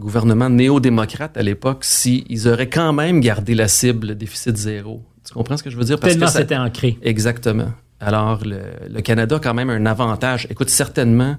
gouvernement 0.00 0.48
néo-démocrate 0.48 1.36
à 1.36 1.42
l'époque, 1.42 1.84
s'ils 1.84 2.48
auraient 2.48 2.70
quand 2.70 2.92
même 2.92 3.20
gardé 3.20 3.54
la 3.54 3.68
cible 3.68 4.16
déficit 4.16 4.56
zéro. 4.56 5.04
Tu 5.26 5.34
comprends 5.34 5.58
ce 5.58 5.62
que 5.62 5.70
je 5.70 5.76
veux 5.76 5.84
dire? 5.84 6.00
Parce 6.00 6.14
Tellement 6.14 6.28
c'était 6.28 6.56
ancré. 6.56 6.96
Exactement. 7.02 7.72
Alors, 8.00 8.40
le, 8.44 9.00
Canada 9.02 9.36
a 9.36 9.40
quand 9.40 9.54
même 9.54 9.70
un 9.70 9.84
avantage. 9.84 10.46
Écoute, 10.50 10.70
certainement, 10.70 11.36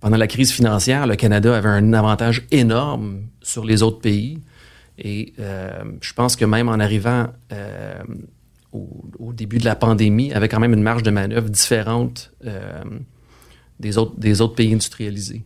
pendant 0.00 0.18
la 0.18 0.28
crise 0.28 0.52
financière, 0.52 1.06
le 1.06 1.16
Canada 1.16 1.56
avait 1.56 1.68
un 1.68 1.92
avantage 1.94 2.46
énorme 2.52 3.22
sur 3.42 3.64
les 3.64 3.82
autres 3.82 4.00
pays. 4.00 4.38
Et 4.98 5.32
je 5.38 6.12
pense 6.12 6.36
que 6.36 6.44
même 6.44 6.68
en 6.68 6.78
arrivant 6.78 7.28
au, 8.72 9.32
début 9.32 9.58
de 9.58 9.64
la 9.64 9.74
pandémie 9.74 10.32
avait 10.32 10.48
quand 10.48 10.60
même 10.60 10.72
une 10.72 10.82
marge 10.82 11.02
de 11.02 11.10
manœuvre 11.10 11.48
différente 11.48 12.32
euh, 12.44 12.82
des, 13.80 13.98
autres, 13.98 14.54
pays 14.54 14.72
industrialisés. 14.72 15.42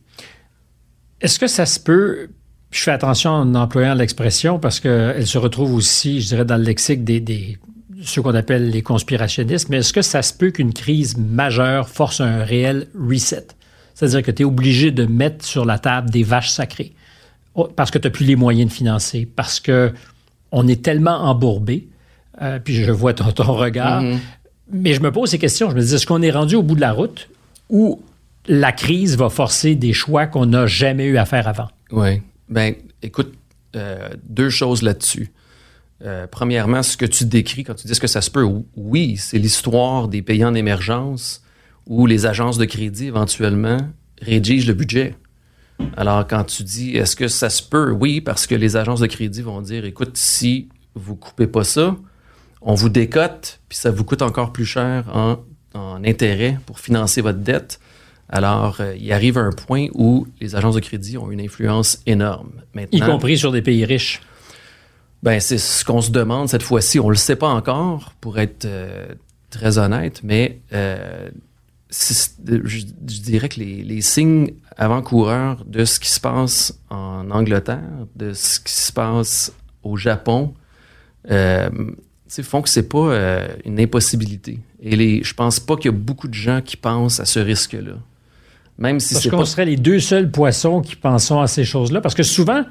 Est-ce 1.20 1.38
que 1.38 1.46
ça 1.46 1.66
se 1.66 1.80
peut, 1.80 2.28
je 2.70 2.82
fais 2.82 2.90
attention 2.90 3.30
en 3.30 3.54
employant 3.54 3.94
l'expression 3.94 4.58
parce 4.58 4.80
qu'elle 4.80 5.26
se 5.26 5.38
retrouve 5.38 5.74
aussi, 5.74 6.20
je 6.20 6.28
dirais, 6.28 6.44
dans 6.44 6.56
le 6.56 6.64
lexique 6.64 7.04
des 7.04 7.58
ceux 8.02 8.22
qu'on 8.22 8.34
appelle 8.34 8.70
les 8.70 8.82
conspirationnistes, 8.82 9.68
mais 9.68 9.78
est-ce 9.78 9.92
que 9.92 10.02
ça 10.02 10.22
se 10.22 10.32
peut 10.32 10.50
qu'une 10.50 10.72
crise 10.72 11.16
majeure 11.16 11.88
force 11.88 12.20
un 12.20 12.44
réel 12.44 12.88
reset? 12.94 13.46
C'est-à-dire 13.94 14.22
que 14.22 14.30
tu 14.30 14.42
es 14.42 14.44
obligé 14.44 14.90
de 14.90 15.06
mettre 15.06 15.44
sur 15.44 15.64
la 15.64 15.78
table 15.78 16.10
des 16.10 16.22
vaches 16.22 16.50
sacrées 16.50 16.92
oh, 17.54 17.68
parce 17.74 17.90
que 17.90 17.98
tu 17.98 18.06
n'as 18.06 18.12
plus 18.12 18.26
les 18.26 18.36
moyens 18.36 18.70
de 18.70 18.74
financer, 18.74 19.26
parce 19.26 19.60
que 19.60 19.92
on 20.52 20.68
est 20.68 20.82
tellement 20.82 21.22
embourbé 21.22 21.88
euh, 22.42 22.58
puis 22.62 22.74
je 22.74 22.90
vois 22.90 23.14
ton, 23.14 23.30
ton 23.32 23.54
regard. 23.54 24.02
Mm-hmm. 24.02 24.18
Mais 24.72 24.94
je 24.94 25.00
me 25.00 25.12
pose 25.12 25.30
ces 25.30 25.38
questions. 25.38 25.70
Je 25.70 25.76
me 25.76 25.80
dis, 25.80 25.94
est-ce 25.94 26.06
qu'on 26.06 26.22
est 26.22 26.30
rendu 26.30 26.56
au 26.56 26.62
bout 26.62 26.74
de 26.74 26.80
la 26.80 26.92
route 26.92 27.28
ou 27.68 28.02
la 28.48 28.72
crise 28.72 29.16
va 29.16 29.28
forcer 29.28 29.74
des 29.74 29.92
choix 29.92 30.26
qu'on 30.26 30.46
n'a 30.46 30.66
jamais 30.66 31.06
eu 31.06 31.16
à 31.18 31.24
faire 31.24 31.48
avant? 31.48 31.68
Oui. 31.92 32.22
Ben, 32.48 32.74
écoute, 33.02 33.34
euh, 33.74 34.08
deux 34.28 34.50
choses 34.50 34.82
là-dessus. 34.82 35.32
Euh, 36.04 36.26
premièrement, 36.30 36.82
ce 36.82 36.96
que 36.96 37.06
tu 37.06 37.24
décris 37.24 37.64
quand 37.64 37.74
tu 37.74 37.86
dis 37.86 37.98
que 37.98 38.06
ça 38.06 38.20
se 38.20 38.30
peut, 38.30 38.46
oui, 38.76 39.16
c'est 39.16 39.38
l'histoire 39.38 40.08
des 40.08 40.22
pays 40.22 40.44
en 40.44 40.54
émergence 40.54 41.42
où 41.86 42.06
les 42.06 42.26
agences 42.26 42.58
de 42.58 42.64
crédit 42.64 43.06
éventuellement 43.06 43.78
rédigent 44.20 44.66
le 44.66 44.74
budget. 44.74 45.14
Alors, 45.96 46.26
quand 46.26 46.44
tu 46.44 46.62
dis 46.64 46.96
est-ce 46.96 47.16
que 47.16 47.28
ça 47.28 47.50
se 47.50 47.62
peut, 47.62 47.90
oui, 47.90 48.20
parce 48.20 48.46
que 48.46 48.54
les 48.54 48.76
agences 48.76 49.00
de 49.00 49.06
crédit 49.06 49.42
vont 49.42 49.60
dire 49.60 49.84
écoute, 49.84 50.16
si 50.16 50.68
vous 50.94 51.16
coupez 51.16 51.46
pas 51.46 51.64
ça, 51.64 51.96
on 52.60 52.74
vous 52.74 52.88
décote, 52.88 53.60
puis 53.68 53.78
ça 53.78 53.90
vous 53.90 54.04
coûte 54.04 54.22
encore 54.22 54.52
plus 54.52 54.66
cher 54.66 55.04
en, 55.14 55.38
intérêt 56.04 56.58
pour 56.64 56.80
financer 56.80 57.20
votre 57.20 57.40
dette. 57.40 57.80
Alors, 58.30 58.80
euh, 58.80 58.96
il 58.98 59.12
arrive 59.12 59.36
un 59.36 59.50
point 59.50 59.88
où 59.94 60.26
les 60.40 60.56
agences 60.56 60.74
de 60.74 60.80
crédit 60.80 61.18
ont 61.18 61.30
une 61.30 61.40
influence 61.40 62.00
énorme. 62.06 62.50
y 62.92 63.00
compris 63.00 63.36
sur 63.36 63.52
des 63.52 63.60
pays 63.60 63.84
riches. 63.84 64.22
Ben, 65.22 65.38
c'est 65.38 65.58
ce 65.58 65.84
qu'on 65.84 66.00
se 66.00 66.10
demande 66.10 66.48
cette 66.48 66.62
fois-ci. 66.62 66.98
On 66.98 67.06
ne 67.06 67.10
le 67.10 67.16
sait 67.16 67.36
pas 67.36 67.48
encore, 67.48 68.14
pour 68.20 68.38
être 68.38 68.64
euh, 68.64 69.06
très 69.50 69.76
honnête, 69.76 70.22
mais 70.24 70.60
euh, 70.72 71.28
je, 71.90 72.84
dirais 73.02 73.48
que 73.48 73.60
les, 73.60 73.82
les 73.82 74.00
signes 74.00 74.54
avant-coureurs 74.76 75.64
de 75.66 75.84
ce 75.84 76.00
qui 76.00 76.08
se 76.08 76.20
passe 76.20 76.78
en 76.90 77.30
Angleterre, 77.30 78.06
de 78.16 78.32
ce 78.32 78.60
qui 78.60 78.72
se 78.72 78.92
passe 78.92 79.52
au 79.82 79.96
Japon, 79.96 80.54
font 82.42 82.62
que 82.62 82.68
c'est 82.68 82.88
pas 82.88 82.98
euh, 82.98 83.48
une 83.64 83.80
impossibilité. 83.80 84.60
Et 84.82 84.96
les, 84.96 85.22
je 85.22 85.34
pense 85.34 85.60
pas 85.60 85.76
qu'il 85.76 85.86
y 85.86 85.94
a 85.94 85.96
beaucoup 85.96 86.28
de 86.28 86.34
gens 86.34 86.60
qui 86.60 86.76
pensent 86.76 87.20
à 87.20 87.24
ce 87.24 87.38
risque-là. 87.38 87.94
Même 88.78 89.00
si 89.00 89.14
parce 89.14 89.28
qu'on 89.28 89.44
serait 89.44 89.64
les 89.64 89.76
deux 89.76 90.00
seuls 90.00 90.30
poissons 90.30 90.82
qui 90.82 90.96
pensons 90.96 91.40
à 91.40 91.46
ces 91.46 91.64
choses-là. 91.64 92.00
Parce 92.00 92.14
que 92.14 92.22
souvent, 92.22 92.64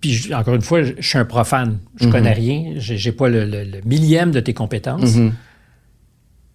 puis 0.00 0.32
encore 0.32 0.54
une 0.54 0.62
fois, 0.62 0.82
je, 0.82 0.92
suis 1.00 1.18
un 1.18 1.24
profane, 1.24 1.78
je 1.96 2.08
connais 2.08 2.30
mhm. 2.30 2.36
rien, 2.36 2.72
j'ai 2.76 3.12
pas 3.12 3.28
le, 3.28 3.80
millième 3.84 4.30
de 4.30 4.40
tes 4.40 4.54
compétences. 4.54 5.16
Mhm. 5.16 5.32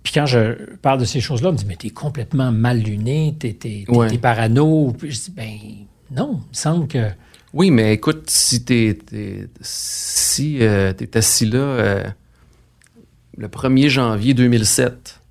Puis 0.03 0.13
quand 0.13 0.25
je 0.25 0.75
parle 0.77 0.99
de 0.99 1.05
ces 1.05 1.19
choses-là, 1.19 1.49
on 1.49 1.51
me 1.51 1.57
dit, 1.57 1.65
mais 1.67 1.75
t'es 1.75 1.89
complètement 1.89 2.51
mal 2.51 2.79
luné, 2.79 3.35
t'es 3.37 3.57
es, 3.65 4.17
parano. 4.17 4.95
je 5.01 5.07
dis, 5.07 5.33
ben 5.35 5.51
non, 6.15 6.39
il 6.45 6.49
me 6.49 6.53
semble 6.53 6.87
que 6.87 7.09
oui, 7.53 7.71
mais 7.71 7.93
écoute, 7.93 8.29
si 8.29 8.63
tu 8.63 8.73
es, 8.73 8.97
si, 9.61 10.57
euh, 10.61 10.93
assis 11.13 11.45
là 11.45 11.59
euh, 11.59 12.03
le 13.37 13.47
1er 13.47 13.89
janvier 13.89 14.33
2007 14.33 15.21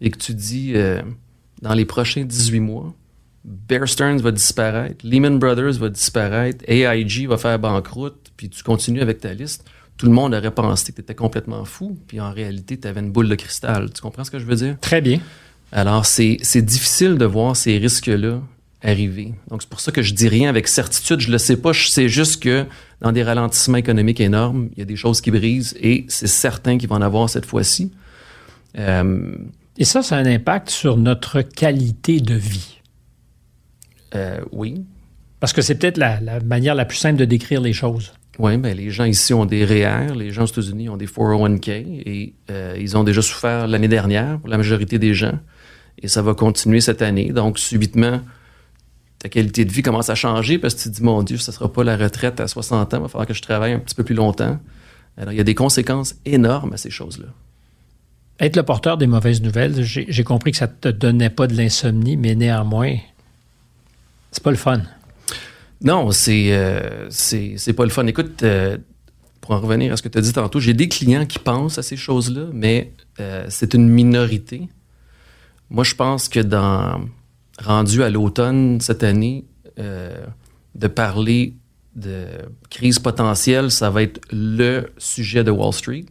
et 0.00 0.10
que 0.10 0.18
tu 0.18 0.34
dis 0.34 0.72
euh, 0.74 1.02
dans 1.60 1.74
les 1.74 1.84
prochains 1.84 2.24
18 2.24 2.60
mois, 2.60 2.94
Bear 3.44 3.88
Stearns 3.88 4.20
va 4.20 4.30
disparaître, 4.30 5.06
Lehman 5.06 5.38
Brothers 5.38 5.78
va 5.78 5.88
disparaître, 5.90 6.64
AIG 6.68 7.28
va 7.28 7.36
faire 7.36 7.58
banqueroute, 7.58 8.32
puis 8.36 8.48
tu 8.48 8.62
continues 8.62 9.00
avec 9.00 9.20
ta 9.20 9.34
liste, 9.34 9.64
tout 9.96 10.06
le 10.06 10.12
monde 10.12 10.34
aurait 10.34 10.50
pensé 10.50 10.92
que 10.92 10.96
tu 10.96 11.02
étais 11.02 11.14
complètement 11.14 11.64
fou, 11.64 11.98
puis 12.06 12.20
en 12.20 12.32
réalité, 12.32 12.78
tu 12.78 12.86
avais 12.86 13.00
une 13.00 13.10
boule 13.10 13.28
de 13.28 13.34
cristal. 13.34 13.90
Tu 13.92 14.00
comprends 14.00 14.24
ce 14.24 14.30
que 14.30 14.38
je 14.38 14.44
veux 14.44 14.54
dire? 14.56 14.78
Très 14.80 15.00
bien. 15.00 15.20
Alors, 15.72 16.06
c'est 16.06 16.62
difficile 16.62 17.18
de 17.18 17.24
voir 17.24 17.56
ces 17.56 17.76
risques-là 17.78 18.40
arriver. 18.82 19.34
Donc, 19.48 19.62
c'est 19.62 19.68
pour 19.68 19.80
ça 19.80 19.90
que 19.90 20.02
je 20.02 20.14
dis 20.14 20.28
rien 20.28 20.48
avec 20.48 20.68
certitude. 20.68 21.20
Je 21.20 21.30
le 21.30 21.38
sais 21.38 21.56
pas. 21.56 21.72
Je 21.72 21.88
sais 21.88 22.08
juste 22.08 22.42
que 22.42 22.66
dans 23.00 23.12
des 23.12 23.22
ralentissements 23.22 23.78
économiques 23.78 24.20
énormes, 24.20 24.68
il 24.72 24.78
y 24.78 24.82
a 24.82 24.84
des 24.84 24.96
choses 24.96 25.20
qui 25.20 25.30
brisent 25.30 25.76
et 25.80 26.04
c'est 26.08 26.28
certain 26.28 26.78
qu'il 26.78 26.88
va 26.88 26.96
en 26.96 27.02
avoir 27.02 27.28
cette 27.28 27.46
fois-ci. 27.46 27.92
Euh, 28.78 29.36
et 29.76 29.84
ça, 29.84 30.02
ça 30.02 30.16
a 30.16 30.20
un 30.20 30.26
impact 30.26 30.70
sur 30.70 30.96
notre 30.96 31.42
qualité 31.42 32.20
de 32.20 32.34
vie. 32.34 32.80
Euh, 34.14 34.40
oui. 34.52 34.84
Parce 35.40 35.52
que 35.52 35.62
c'est 35.62 35.76
peut-être 35.76 35.98
la, 35.98 36.40
manière 36.40 36.74
la 36.74 36.84
plus 36.84 36.98
simple 36.98 37.18
de 37.18 37.24
décrire 37.24 37.60
les 37.60 37.72
choses. 37.72 38.12
Oui, 38.38 38.56
ben 38.56 38.76
les 38.76 38.90
gens 38.90 39.04
ici 39.04 39.34
ont 39.34 39.46
des 39.46 39.64
REER, 39.64 40.14
les 40.14 40.30
gens 40.30 40.44
aux 40.44 40.46
États-Unis 40.46 40.88
ont 40.88 40.96
des 40.96 41.08
401k 41.08 41.70
et 41.70 42.34
euh, 42.50 42.76
ils 42.78 42.96
ont 42.96 43.02
déjà 43.02 43.20
souffert 43.20 43.66
l'année 43.66 43.88
dernière 43.88 44.38
pour 44.38 44.48
la 44.48 44.56
majorité 44.56 45.00
des 45.00 45.12
gens 45.12 45.38
et 46.00 46.06
ça 46.06 46.22
va 46.22 46.34
continuer 46.34 46.80
cette 46.80 47.02
année. 47.02 47.32
Donc, 47.32 47.58
subitement, 47.58 48.20
ta 49.18 49.28
qualité 49.28 49.64
de 49.64 49.72
vie 49.72 49.82
commence 49.82 50.10
à 50.10 50.14
changer 50.14 50.58
parce 50.58 50.74
que 50.74 50.82
tu 50.82 50.90
te 50.90 50.94
dis, 50.94 51.02
mon 51.02 51.22
Dieu, 51.22 51.38
ça 51.38 51.52
ne 51.52 51.56
sera 51.56 51.72
pas 51.72 51.84
la 51.84 51.96
retraite 51.96 52.40
à 52.40 52.48
60 52.48 52.94
ans, 52.94 52.96
il 52.98 53.02
va 53.02 53.08
falloir 53.08 53.26
que 53.26 53.34
je 53.34 53.42
travaille 53.42 53.72
un 53.72 53.80
petit 53.80 53.94
peu 53.94 54.04
plus 54.04 54.14
longtemps. 54.14 54.58
Alors, 55.16 55.32
il 55.32 55.36
y 55.36 55.40
a 55.40 55.44
des 55.44 55.54
conséquences 55.54 56.14
énormes 56.24 56.72
à 56.72 56.76
ces 56.76 56.90
choses-là. 56.90 57.26
Être 58.38 58.54
le 58.54 58.62
porteur 58.62 58.96
des 58.98 59.08
mauvaises 59.08 59.42
nouvelles, 59.42 59.82
j'ai 59.82 60.24
compris 60.24 60.52
que 60.52 60.58
ça 60.58 60.68
ne 60.68 60.72
te 60.72 60.88
donnait 60.88 61.30
pas 61.30 61.48
de 61.48 61.54
l'insomnie, 61.54 62.16
mais 62.16 62.36
néanmoins, 62.36 62.96
c'est 64.30 64.42
pas 64.42 64.52
le 64.52 64.56
fun. 64.56 64.82
Non, 65.80 66.12
c'est 66.12 66.52
euh, 66.52 67.08
c'est 67.10 67.72
pas 67.72 67.84
le 67.84 67.90
fun. 67.90 68.06
Écoute, 68.06 68.42
euh, 68.44 68.78
pour 69.40 69.52
en 69.52 69.60
revenir 69.60 69.92
à 69.92 69.96
ce 69.96 70.02
que 70.02 70.08
tu 70.08 70.18
as 70.18 70.20
dit 70.20 70.32
tantôt, 70.32 70.60
j'ai 70.60 70.74
des 70.74 70.88
clients 70.88 71.26
qui 71.26 71.40
pensent 71.40 71.78
à 71.78 71.82
ces 71.82 71.96
choses-là, 71.96 72.46
mais 72.52 72.92
euh, 73.18 73.46
c'est 73.48 73.74
une 73.74 73.88
minorité. 73.88 74.68
Moi, 75.70 75.82
je 75.82 75.96
pense 75.96 76.28
que 76.28 76.40
dans 76.40 77.00
rendu 77.58 78.02
à 78.02 78.10
l'automne 78.10 78.80
cette 78.80 79.02
année, 79.02 79.44
de 79.76 80.86
parler 80.88 81.54
de 81.94 82.26
crise 82.70 82.98
potentielle, 82.98 83.70
ça 83.70 83.90
va 83.90 84.02
être 84.02 84.20
le 84.32 84.90
sujet 84.98 85.44
de 85.44 85.50
Wall 85.50 85.72
Street. 85.72 86.06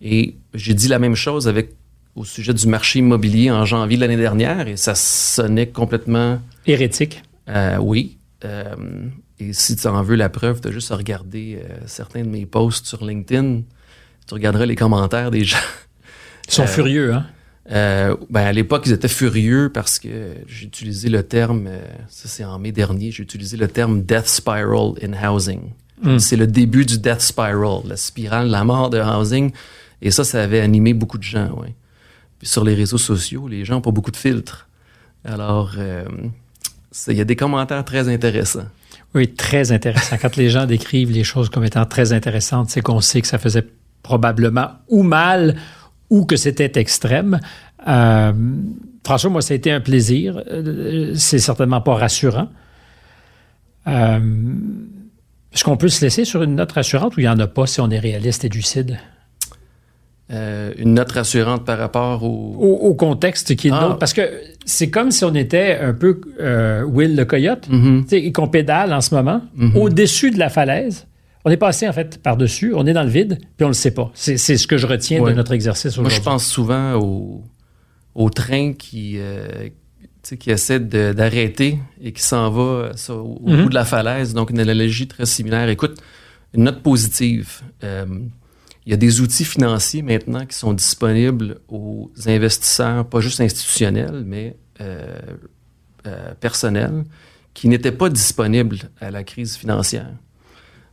Et 0.00 0.36
j'ai 0.54 0.74
dit 0.74 0.88
la 0.88 0.98
même 0.98 1.14
chose 1.14 1.48
avec 1.48 1.74
au 2.14 2.24
sujet 2.24 2.54
du 2.54 2.66
marché 2.66 3.00
immobilier 3.00 3.50
en 3.50 3.64
janvier 3.64 3.96
de 3.96 4.02
l'année 4.02 4.16
dernière 4.16 4.68
et 4.68 4.76
ça 4.76 4.94
sonnait 4.94 5.68
complètement 5.68 6.40
hérétique. 6.66 7.22
oui, 7.80 8.18
euh, 8.44 8.74
et 9.38 9.52
si 9.52 9.76
tu 9.76 9.86
en 9.86 10.02
veux 10.02 10.16
la 10.16 10.28
preuve, 10.28 10.60
tu 10.60 10.68
as 10.68 10.70
juste 10.70 10.90
à 10.92 10.96
regarder 10.96 11.58
euh, 11.62 11.76
certains 11.86 12.22
de 12.22 12.28
mes 12.28 12.46
posts 12.46 12.86
sur 12.86 13.04
LinkedIn. 13.04 13.62
Tu 14.26 14.34
regarderas 14.34 14.66
les 14.66 14.76
commentaires 14.76 15.30
des 15.30 15.44
gens. 15.44 15.58
Ils 16.48 16.54
sont 16.54 16.62
euh, 16.62 16.66
furieux, 16.66 17.14
hein? 17.14 17.26
Ben 17.68 18.18
à 18.34 18.52
l'époque, 18.52 18.84
ils 18.86 18.92
étaient 18.92 19.08
furieux 19.08 19.70
parce 19.72 19.98
que 19.98 20.34
j'ai 20.46 20.66
utilisé 20.66 21.08
le 21.08 21.22
terme, 21.22 21.68
ça 22.08 22.28
c'est 22.28 22.44
en 22.44 22.58
mai 22.58 22.72
dernier, 22.72 23.10
j'ai 23.10 23.22
utilisé 23.22 23.56
le 23.56 23.68
terme 23.68 24.02
death 24.02 24.26
spiral 24.26 24.92
in 25.02 25.12
housing. 25.12 25.72
Hmm. 26.02 26.18
C'est 26.18 26.36
le 26.36 26.46
début 26.46 26.84
du 26.84 26.98
death 26.98 27.20
spiral, 27.20 27.80
la 27.86 27.96
spirale, 27.96 28.48
la 28.48 28.64
mort 28.64 28.90
de 28.90 29.00
housing. 29.00 29.52
Et 30.02 30.10
ça, 30.10 30.24
ça 30.24 30.42
avait 30.42 30.60
animé 30.60 30.92
beaucoup 30.92 31.18
de 31.18 31.22
gens, 31.22 31.50
oui. 31.58 31.68
Puis 32.38 32.48
sur 32.48 32.64
les 32.64 32.74
réseaux 32.74 32.98
sociaux, 32.98 33.48
les 33.48 33.64
gens 33.64 33.76
n'ont 33.76 33.80
pas 33.80 33.90
beaucoup 33.90 34.10
de 34.10 34.16
filtres. 34.16 34.68
Alors, 35.24 35.72
il 37.08 37.16
y 37.16 37.20
a 37.20 37.24
des 37.24 37.36
commentaires 37.36 37.84
très 37.84 38.08
intéressants. 38.08 38.66
Oui, 39.14 39.32
très 39.32 39.72
intéressant. 39.72 40.16
Quand 40.20 40.36
les 40.36 40.50
gens 40.50 40.66
décrivent 40.66 41.10
les 41.10 41.24
choses 41.24 41.48
comme 41.48 41.64
étant 41.64 41.86
très 41.86 42.12
intéressantes, 42.12 42.68
c'est 42.68 42.82
qu'on 42.82 43.00
sait 43.00 43.22
que 43.22 43.26
ça 43.26 43.38
faisait 43.38 43.66
probablement 44.02 44.72
ou 44.88 45.02
mal 45.02 45.56
ou 46.10 46.24
que 46.24 46.36
c'était 46.36 46.78
extrême. 46.80 47.40
Euh, 47.88 48.32
François, 49.04 49.30
moi, 49.30 49.42
ça 49.42 49.54
a 49.54 49.56
été 49.56 49.70
un 49.70 49.80
plaisir. 49.80 50.42
Euh, 50.50 51.12
c'est 51.14 51.38
certainement 51.38 51.80
pas 51.80 51.94
rassurant. 51.94 52.48
Euh, 53.86 54.18
est-ce 55.52 55.64
qu'on 55.64 55.76
peut 55.76 55.88
se 55.88 56.04
laisser 56.04 56.24
sur 56.24 56.42
une 56.42 56.56
note 56.56 56.72
rassurante 56.72 57.16
ou 57.16 57.20
il 57.20 57.24
n'y 57.24 57.28
en 57.28 57.38
a 57.38 57.46
pas 57.46 57.66
si 57.66 57.80
on 57.80 57.90
est 57.90 57.98
réaliste 57.98 58.44
et 58.44 58.48
lucide? 58.48 58.98
Euh, 60.32 60.72
une 60.76 60.94
note 60.94 61.12
rassurante 61.12 61.64
par 61.64 61.78
rapport 61.78 62.24
au... 62.24 62.78
Au, 62.80 62.94
contexte 62.94 63.54
qui 63.54 63.68
est 63.68 63.72
ah. 63.72 63.96
Parce 63.98 64.12
que 64.12 64.28
c'est 64.64 64.90
comme 64.90 65.12
si 65.12 65.24
on 65.24 65.34
était 65.34 65.78
un 65.80 65.94
peu 65.94 66.20
euh, 66.40 66.82
Will 66.82 67.14
le 67.14 67.24
coyote, 67.24 67.68
mm-hmm. 67.70 68.12
et 68.12 68.32
qu'on 68.32 68.48
pédale 68.48 68.92
en 68.92 69.00
ce 69.00 69.14
moment, 69.14 69.40
mm-hmm. 69.56 69.78
au-dessus 69.78 70.32
de 70.32 70.38
la 70.38 70.48
falaise. 70.48 71.06
On 71.46 71.50
est 71.50 71.56
passé, 71.56 71.88
en 71.88 71.92
fait, 71.92 72.20
par-dessus, 72.20 72.74
on 72.74 72.86
est 72.86 72.92
dans 72.92 73.04
le 73.04 73.08
vide, 73.08 73.38
puis 73.56 73.62
on 73.64 73.68
ne 73.68 73.70
le 73.70 73.74
sait 73.74 73.92
pas. 73.92 74.10
C'est 74.14 74.36
ce 74.36 74.66
que 74.66 74.76
je 74.76 74.86
retiens 74.86 75.22
de 75.22 75.32
notre 75.32 75.52
exercice 75.52 75.92
aujourd'hui. 75.92 76.12
Moi, 76.12 76.18
je 76.18 76.22
pense 76.22 76.44
souvent 76.44 76.94
au, 76.94 77.44
au 78.16 78.30
train 78.30 78.72
qui, 78.72 79.14
euh, 79.18 79.68
qui 80.40 80.50
essaie 80.50 80.80
d'arrêter 80.80 81.78
et 82.02 82.10
qui 82.12 82.22
s'en 82.22 82.50
va 82.50 82.90
au 83.10 83.48
mm-hmm. 83.48 83.62
bout 83.62 83.68
de 83.68 83.74
la 83.74 83.84
falaise. 83.84 84.34
Donc, 84.34 84.50
une 84.50 84.58
analogie 84.58 85.06
très 85.06 85.24
similaire. 85.24 85.68
Écoute, 85.68 86.02
une 86.52 86.64
note 86.64 86.82
positive. 86.82 87.60
Il 88.86 88.90
y 88.90 88.92
a 88.92 88.96
des 88.96 89.20
outils 89.20 89.44
financiers 89.44 90.02
maintenant 90.02 90.46
qui 90.46 90.56
sont 90.56 90.72
disponibles 90.72 91.58
aux 91.68 92.10
investisseurs, 92.26 93.08
pas 93.08 93.20
juste 93.20 93.40
institutionnels, 93.40 94.24
mais 94.26 94.56
euh, 94.80 95.16
euh, 96.08 96.34
personnels, 96.40 97.04
qui 97.54 97.68
n'étaient 97.68 97.92
pas 97.92 98.08
disponibles 98.08 98.78
à 99.00 99.12
la 99.12 99.22
crise 99.22 99.56
financière. 99.56 100.10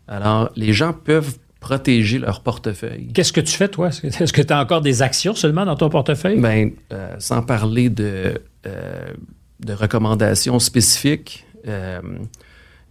Alors, 0.07 0.51
les 0.55 0.73
gens 0.73 0.93
peuvent 0.93 1.37
protéger 1.59 2.19
leur 2.19 2.41
portefeuille. 2.41 3.07
Qu'est-ce 3.13 3.31
que 3.31 3.41
tu 3.41 3.53
fais, 3.53 3.69
toi? 3.69 3.87
Est-ce 3.87 4.33
que 4.33 4.41
tu 4.41 4.53
as 4.53 4.59
encore 4.59 4.81
des 4.81 5.01
actions 5.01 5.33
seulement 5.33 5.65
dans 5.65 5.75
ton 5.75 5.89
portefeuille? 5.89 6.39
Bien, 6.39 6.71
euh, 6.91 7.15
sans 7.19 7.41
parler 7.41 7.89
de, 7.89 8.41
de 8.63 9.73
recommandations 9.73 10.59
spécifiques, 10.59 11.45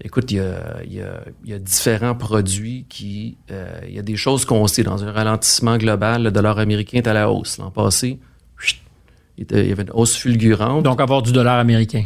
Écoute, 0.05 0.33
il 0.33 0.43
y 1.47 1.53
a, 1.53 1.59
différents 1.59 2.17
produits 2.17 2.87
qui. 2.89 3.37
Euh, 3.51 3.81
il 3.87 3.95
y 3.95 3.99
a 3.99 4.03
des 4.03 4.17
choses 4.17 4.45
qu'on 4.45 4.67
sait. 4.67 4.83
Dans 4.83 5.05
un 5.05 5.13
ralentissement 5.13 5.77
global, 5.77 6.25
le 6.25 6.33
dollar 6.33 6.59
américain 6.59 6.99
est 6.99 7.07
à 7.07 7.13
la 7.13 7.31
hausse. 7.31 7.59
L'an 7.59 7.71
passé, 7.71 8.19
il, 9.39 9.47
y 9.51 9.71
avait 9.71 9.85
une 9.85 9.93
hausse 9.93 10.17
fulgurante. 10.17 10.83
Donc, 10.83 11.01
avoir 11.01 11.23
du 11.23 11.31
dollar 11.31 11.59
américain. 11.59 12.05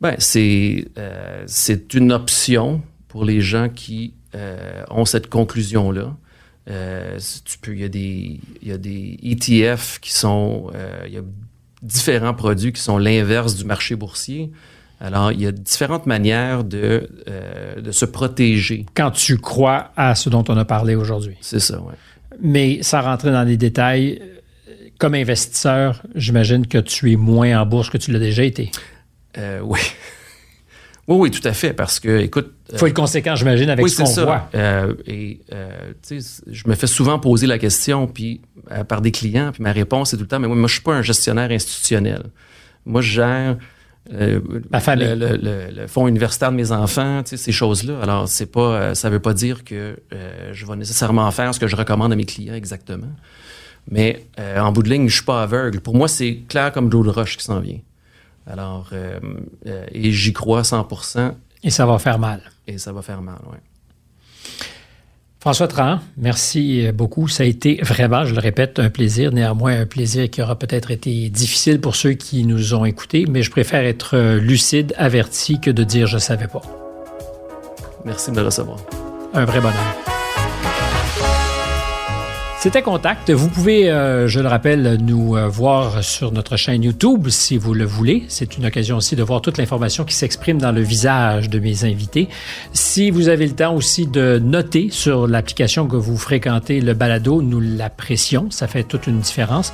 Ben, 0.00 0.14
c'est 0.18 0.86
euh, 0.96 1.42
c'est 1.46 1.92
une 1.92 2.12
option 2.12 2.80
pour 3.08 3.26
les 3.26 3.42
gens 3.42 3.68
qui 3.68 4.14
euh, 4.34 4.84
ont 4.90 5.04
cette 5.04 5.28
conclusion-là. 5.28 6.16
tu 6.66 7.58
peux, 7.60 7.72
il 7.74 7.80
y 7.80 7.84
a 7.84 7.88
des, 7.88 8.40
il 8.62 8.68
y 8.68 8.72
a 8.72 8.78
des 8.78 9.18
ETF 9.22 9.98
qui 10.00 10.12
sont, 10.12 10.70
il 11.06 11.12
y 11.12 11.18
a 11.18 11.22
différents 11.82 12.34
produits 12.34 12.72
qui 12.72 12.80
sont 12.80 12.98
l'inverse 12.98 13.54
du 13.54 13.64
marché 13.64 13.96
boursier. 13.96 14.50
Alors, 15.00 15.30
il 15.30 15.40
y 15.40 15.46
a 15.46 15.52
différentes 15.52 16.06
manières 16.06 16.64
de, 16.64 17.08
euh, 17.28 17.80
de 17.80 17.92
se 17.92 18.04
protéger. 18.04 18.84
Quand 18.94 19.12
tu 19.12 19.38
crois 19.38 19.92
à 19.96 20.14
ce 20.14 20.28
dont 20.28 20.44
on 20.48 20.56
a 20.56 20.64
parlé 20.64 20.96
aujourd'hui. 20.96 21.36
C'est 21.40 21.60
ça, 21.60 21.80
oui. 21.80 21.94
Mais 22.40 22.82
sans 22.82 23.02
rentrer 23.02 23.30
dans 23.30 23.44
les 23.44 23.56
détails, 23.56 24.20
comme 24.98 25.14
investisseur, 25.14 26.02
j'imagine 26.14 26.66
que 26.66 26.78
tu 26.78 27.12
es 27.12 27.16
moins 27.16 27.60
en 27.60 27.66
bourse 27.66 27.90
que 27.90 27.98
tu 27.98 28.10
l'as 28.10 28.18
déjà 28.18 28.42
été. 28.42 28.70
Euh, 29.38 29.60
oui. 29.62 29.80
oui, 31.08 31.16
oui, 31.16 31.30
tout 31.30 31.46
à 31.46 31.52
fait, 31.52 31.72
parce 31.72 31.98
que, 32.00 32.20
écoute... 32.20 32.52
Il 32.70 32.78
faut 32.78 32.86
être 32.86 32.94
conséquent, 32.94 33.34
j'imagine, 33.34 33.70
avec 33.70 33.88
ce 33.88 34.02
qu'on 34.02 34.24
voit. 34.24 34.48
Euh, 34.54 34.94
et, 35.06 35.40
tu 36.06 36.20
sais, 36.20 36.42
je 36.46 36.68
me 36.68 36.74
fais 36.74 36.86
souvent 36.86 37.18
poser 37.18 37.46
la 37.46 37.58
question 37.58 38.06
puis, 38.06 38.42
par 38.88 39.00
des 39.00 39.10
clients, 39.10 39.50
puis 39.52 39.62
ma 39.62 39.72
réponse 39.72 40.12
est 40.12 40.16
tout 40.16 40.24
le 40.24 40.28
temps, 40.28 40.38
mais 40.38 40.48
moi, 40.48 40.56
moi 40.56 40.68
je 40.68 40.74
suis 40.74 40.82
pas 40.82 40.94
un 40.94 41.02
gestionnaire 41.02 41.50
institutionnel. 41.50 42.24
Moi, 42.84 43.00
je 43.00 43.10
gère 43.10 43.56
euh, 44.12 44.40
Le, 44.72 45.86
fonds 45.86 46.08
universitaire 46.08 46.50
de 46.50 46.56
mes 46.56 46.72
enfants, 46.72 47.22
tu 47.22 47.30
sais, 47.30 47.36
ces 47.36 47.52
choses-là. 47.52 48.00
Alors, 48.02 48.28
c'est 48.28 48.50
pas, 48.50 48.60
euh, 48.60 48.94
ça 48.94 49.10
veut 49.10 49.20
pas 49.20 49.34
dire 49.34 49.64
que 49.64 49.96
euh, 50.12 50.50
je 50.52 50.66
vais 50.66 50.76
nécessairement 50.76 51.30
faire 51.30 51.54
ce 51.54 51.60
que 51.60 51.66
je 51.66 51.76
recommande 51.76 52.12
à 52.12 52.16
mes 52.16 52.24
clients 52.24 52.54
exactement. 52.54 53.12
Mais 53.90 54.26
en 54.36 54.70
bout 54.70 54.82
de 54.82 54.90
ligne, 54.90 55.08
je 55.08 55.14
suis 55.14 55.24
pas 55.24 55.42
aveugle. 55.42 55.80
Pour 55.80 55.96
moi, 55.96 56.08
c'est 56.08 56.42
clair 56.46 56.72
comme 56.72 56.90
l'eau 56.90 57.02
de 57.02 57.08
roche 57.08 57.38
qui 57.38 57.44
s'en 57.44 57.58
vient. 57.60 57.78
Alors, 58.50 58.90
et 59.92 60.10
j'y 60.10 60.32
crois 60.32 60.60
à 60.60 60.64
100 60.64 60.88
Et 61.62 61.70
ça 61.70 61.86
va 61.86 61.98
faire 61.98 62.18
mal. 62.18 62.40
Et 62.66 62.78
ça 62.78 62.92
va 62.92 63.02
faire 63.02 63.20
mal, 63.20 63.38
oui. 63.50 63.58
François 65.40 65.68
Tran, 65.68 66.00
merci 66.16 66.90
beaucoup. 66.92 67.28
Ça 67.28 67.44
a 67.44 67.46
été 67.46 67.80
vraiment, 67.82 68.24
je 68.24 68.34
le 68.34 68.40
répète, 68.40 68.80
un 68.80 68.90
plaisir. 68.90 69.30
Néanmoins, 69.30 69.80
un 69.80 69.86
plaisir 69.86 70.28
qui 70.28 70.42
aura 70.42 70.58
peut-être 70.58 70.90
été 70.90 71.30
difficile 71.30 71.80
pour 71.80 71.94
ceux 71.94 72.12
qui 72.12 72.44
nous 72.44 72.74
ont 72.74 72.84
écoutés, 72.84 73.24
mais 73.28 73.42
je 73.42 73.50
préfère 73.50 73.84
être 73.84 74.16
euh, 74.16 74.40
lucide, 74.40 74.94
averti, 74.98 75.60
que 75.60 75.70
de 75.70 75.84
dire 75.84 76.08
je 76.08 76.18
savais 76.18 76.48
pas. 76.48 76.62
Merci 78.04 78.32
de 78.32 78.36
me 78.36 78.42
recevoir. 78.42 78.78
Un 79.32 79.44
vrai 79.44 79.60
bonheur. 79.60 80.07
C'était 82.60 82.82
Contact. 82.82 83.30
Vous 83.30 83.48
pouvez, 83.48 83.88
euh, 83.88 84.26
je 84.26 84.40
le 84.40 84.48
rappelle, 84.48 84.98
nous 85.00 85.36
euh, 85.36 85.46
voir 85.46 86.02
sur 86.02 86.32
notre 86.32 86.56
chaîne 86.56 86.82
YouTube 86.82 87.28
si 87.28 87.56
vous 87.56 87.72
le 87.72 87.84
voulez. 87.84 88.24
C'est 88.26 88.58
une 88.58 88.66
occasion 88.66 88.96
aussi 88.96 89.14
de 89.14 89.22
voir 89.22 89.42
toute 89.42 89.58
l'information 89.58 90.04
qui 90.04 90.16
s'exprime 90.16 90.58
dans 90.58 90.72
le 90.72 90.80
visage 90.80 91.48
de 91.50 91.60
mes 91.60 91.84
invités. 91.84 92.28
Si 92.72 93.12
vous 93.12 93.28
avez 93.28 93.46
le 93.46 93.54
temps 93.54 93.76
aussi 93.76 94.08
de 94.08 94.40
noter 94.42 94.88
sur 94.90 95.28
l'application 95.28 95.86
que 95.86 95.94
vous 95.94 96.16
fréquentez 96.16 96.80
le 96.80 96.94
balado, 96.94 97.42
nous 97.42 97.60
l'apprécions. 97.60 98.50
Ça 98.50 98.66
fait 98.66 98.82
toute 98.82 99.06
une 99.06 99.20
différence. 99.20 99.72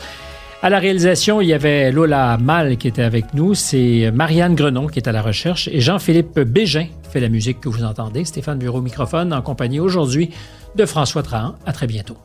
À 0.60 0.68
la 0.68 0.78
réalisation, 0.78 1.40
il 1.40 1.48
y 1.48 1.54
avait 1.54 1.90
Lola 1.90 2.36
Mal 2.36 2.76
qui 2.76 2.88
était 2.88 3.02
avec 3.02 3.32
nous, 3.32 3.54
c'est 3.54 4.10
Marianne 4.12 4.54
Grenon 4.54 4.88
qui 4.88 4.98
est 4.98 5.08
à 5.08 5.12
la 5.12 5.22
recherche 5.22 5.70
et 5.72 5.80
Jean-Philippe 5.80 6.38
Bégin 6.38 6.88
fait 7.10 7.20
la 7.20 7.30
musique 7.30 7.60
que 7.60 7.70
vous 7.70 7.82
entendez. 7.82 8.26
Stéphane 8.26 8.58
Bureau 8.58 8.82
microphone 8.82 9.32
en 9.32 9.40
compagnie 9.40 9.80
aujourd'hui 9.80 10.30
de 10.76 10.84
François 10.84 11.22
Trahan. 11.22 11.54
À 11.64 11.72
très 11.72 11.86
bientôt. 11.86 12.18